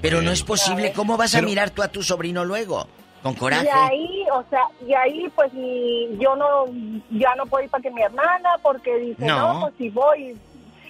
Pero 0.02 0.22
no 0.22 0.32
es 0.32 0.44
posible. 0.44 0.92
¿Cómo 0.94 1.18
vas 1.18 1.36
a 1.36 1.38
Pero- 1.40 1.50
mirar 1.50 1.70
tú 1.70 1.82
a 1.84 1.88
tu 1.90 2.02
sobrino 2.04 2.46
luego? 2.46 2.88
Con 3.22 3.36
coraje. 3.36 3.66
Y 3.66 3.70
ahí, 3.70 4.24
o 4.34 4.44
sea, 4.50 4.62
y 4.88 4.94
ahí 4.96 5.32
pues 5.36 5.54
mi, 5.54 6.08
yo 6.18 6.36
no, 6.36 6.66
ya 7.12 7.36
no 7.36 7.46
puedo 7.46 7.64
ir 7.64 7.70
para 7.70 7.84
que 7.84 7.92
mi 7.92 8.02
hermana, 8.02 8.50
porque 8.64 8.98
dice, 8.98 9.24
No. 9.28 9.54
no, 9.54 9.62
pues 9.62 9.74
si 9.78 9.90
voy, 9.90 10.36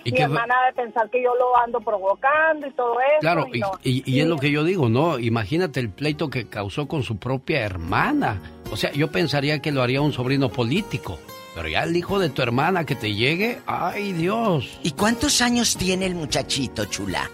¿Y 0.06 0.12
mi 0.12 0.18
qué- 0.18 0.24
hermana 0.24 0.56
debe 0.72 0.86
pensar 0.86 1.10
que 1.10 1.22
yo 1.22 1.36
lo 1.36 1.58
ando 1.58 1.82
provocando 1.82 2.66
y 2.68 2.72
todo 2.72 2.94
eso. 3.02 3.20
Claro, 3.20 3.48
y, 3.52 3.58
y, 3.58 3.60
no. 3.60 3.72
y- 3.84 4.04
y 4.16 4.22
es 4.22 4.28
lo 4.28 4.38
que 4.38 4.50
yo 4.50 4.64
digo, 4.64 4.88
¿no? 4.88 5.20
Imagínate 5.20 5.82
el 5.82 5.90
pleito 5.90 6.30
que 6.30 6.48
causó 6.48 6.88
con 6.88 7.04
su 7.04 7.18
propia 7.18 7.60
hermana. 7.66 8.42
O 8.72 8.78
sea, 8.78 8.92
yo 8.94 9.12
pensaría 9.12 9.60
que 9.60 9.72
lo 9.72 9.82
haría 9.82 10.02
un 10.02 10.14
sobrino 10.14 10.50
político. 10.50 11.20
Pero 11.54 11.68
ya 11.68 11.84
el 11.84 11.96
hijo 11.96 12.18
de 12.18 12.30
tu 12.30 12.42
hermana 12.42 12.86
que 12.86 12.96
te 12.96 13.14
llegue, 13.14 13.60
¡ay 13.66 14.14
Dios! 14.14 14.80
¿Y 14.84 14.92
cuántos 14.92 15.42
años 15.42 15.76
tiene 15.76 16.06
el 16.06 16.16
muchachito, 16.16 16.86
chula? 16.86 17.30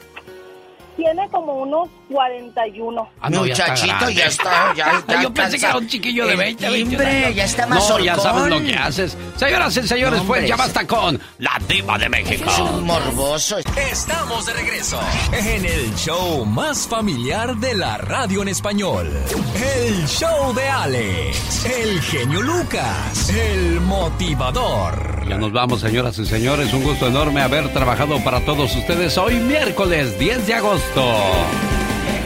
Tiene 0.96 1.30
como 1.30 1.62
unos 1.62 1.90
41. 2.10 3.10
Ah, 3.22 3.30
no, 3.30 3.45
ya 3.45 3.53
está 3.53 3.68
Muchachito, 3.72 4.10
ya 4.11 4.26
está, 4.26 4.74
ya 4.76 4.92
está 5.00 5.22
Yo 5.22 5.34
pensé 5.34 5.60
que 5.60 5.66
era 5.66 5.77
un 5.77 5.88
chiquillo 5.88 6.26
de 6.26 6.32
El 6.34 6.38
20, 6.38 6.69
21 6.69 6.90
timbre, 6.90 7.26
años. 7.26 7.36
ya 7.36 7.44
está 7.44 7.68
más 7.68 7.90
No, 7.90 8.00
ya 8.00 8.16
sabes 8.18 8.50
lo 8.50 8.61
que 8.64 8.76
haces. 8.76 9.18
Señoras 9.36 9.77
y 9.77 9.88
señores, 9.88 10.19
No, 10.22 10.26
pues 10.27 10.40
hombre, 10.40 10.48
ya 10.50 10.56
basta 10.56 10.88
con 10.88 11.19
la 11.40 11.60
diva 11.68 11.98
de 11.98 12.10
México. 12.10 12.50
Es 12.50 12.60
un 12.60 12.84
morboso. 12.86 13.58
Estamos 13.92 14.45
de 14.45 14.53
regreso 14.53 15.00
en 15.34 15.66
el 15.66 15.95
show 15.95 16.45
más 16.45 16.88
familiar 16.88 17.56
de 17.58 17.76
la 17.76 17.98
radio 17.98 18.42
en 18.42 18.48
español. 18.50 19.11
El 19.56 20.08
show 20.08 20.53
de 20.53 20.68
Alex, 20.68 21.66
el 21.66 22.02
genio 22.02 22.42
Lucas, 22.42 23.30
el 23.30 23.82
motivador. 23.82 25.26
Ya 25.27 25.38
nos 25.38 25.52
vamos, 25.52 25.82
señoras 25.82 26.18
y 26.19 26.26
señores. 26.26 26.74
Un 26.74 26.84
gusto 26.84 27.08
enorme 27.08 27.42
haber 27.42 27.72
trabajado 27.74 28.24
para 28.24 28.40
todos 28.42 28.74
ustedes 28.76 29.18
hoy 29.18 29.36
miércoles 29.36 30.18
10 30.19 30.48
de 30.48 30.53
agosto. 30.53 31.14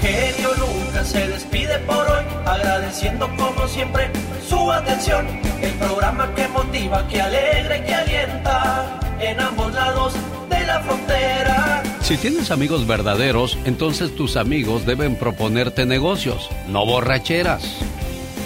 Genio 0.02 0.50
Lucas 0.56 1.08
se 1.08 1.28
despide 1.28 1.80
por 1.80 1.98
hoy, 1.98 2.24
agradeciendo 2.46 3.30
como 3.38 3.68
siempre 3.68 4.10
su 4.48 4.72
atención. 4.72 5.28
El 5.62 5.72
programa 5.74 6.34
que 6.36 6.48
motiva, 6.48 7.08
que 7.08 7.22
alegra 7.22 7.78
y 7.78 7.82
que 7.82 7.94
alienta 7.94 9.00
en 9.20 9.40
ambos 9.40 9.74
lados 9.74 10.14
de 10.50 10.66
la 10.66 10.80
frontera. 10.82 11.84
Si 12.02 12.18
tienes 12.18 12.52
amigos 12.52 12.88
verdaderos, 12.88 13.58
entonces 13.66 14.16
tus 14.16 14.36
amigos 14.36 14.86
deben 14.86 15.16
proponerte 15.16 15.86
negocios, 15.86 16.50
no 16.68 16.86
borracheras. 16.86 17.64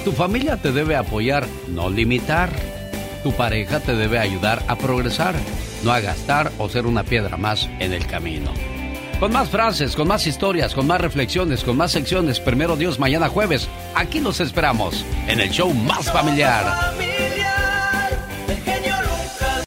Tu 0.03 0.11
familia 0.11 0.57
te 0.57 0.71
debe 0.71 0.95
apoyar, 0.95 1.47
no 1.67 1.89
limitar. 1.89 2.49
Tu 3.23 3.31
pareja 3.31 3.79
te 3.79 3.95
debe 3.95 4.19
ayudar 4.19 4.61
a 4.67 4.75
progresar, 4.75 5.33
no 5.83 5.91
a 5.91 5.99
gastar 5.99 6.51
o 6.59 6.69
ser 6.69 6.85
una 6.85 7.03
piedra 7.03 7.37
más 7.37 7.67
en 7.79 7.91
el 7.91 8.05
camino. 8.05 8.51
Con 9.19 9.31
más 9.31 9.49
frases, 9.49 9.95
con 9.95 10.09
más 10.09 10.27
historias, 10.27 10.75
con 10.75 10.87
más 10.87 10.99
reflexiones, 10.99 11.63
con 11.63 11.77
más 11.77 11.91
secciones. 11.91 12.39
Primero 12.39 12.75
Dios, 12.75 12.99
mañana 12.99 13.29
jueves. 13.29 13.69
Aquí 13.95 14.19
los 14.19 14.41
esperamos 14.41 15.05
en 15.27 15.39
el 15.39 15.49
show 15.49 15.73
más 15.73 16.11
familiar. 16.11 16.65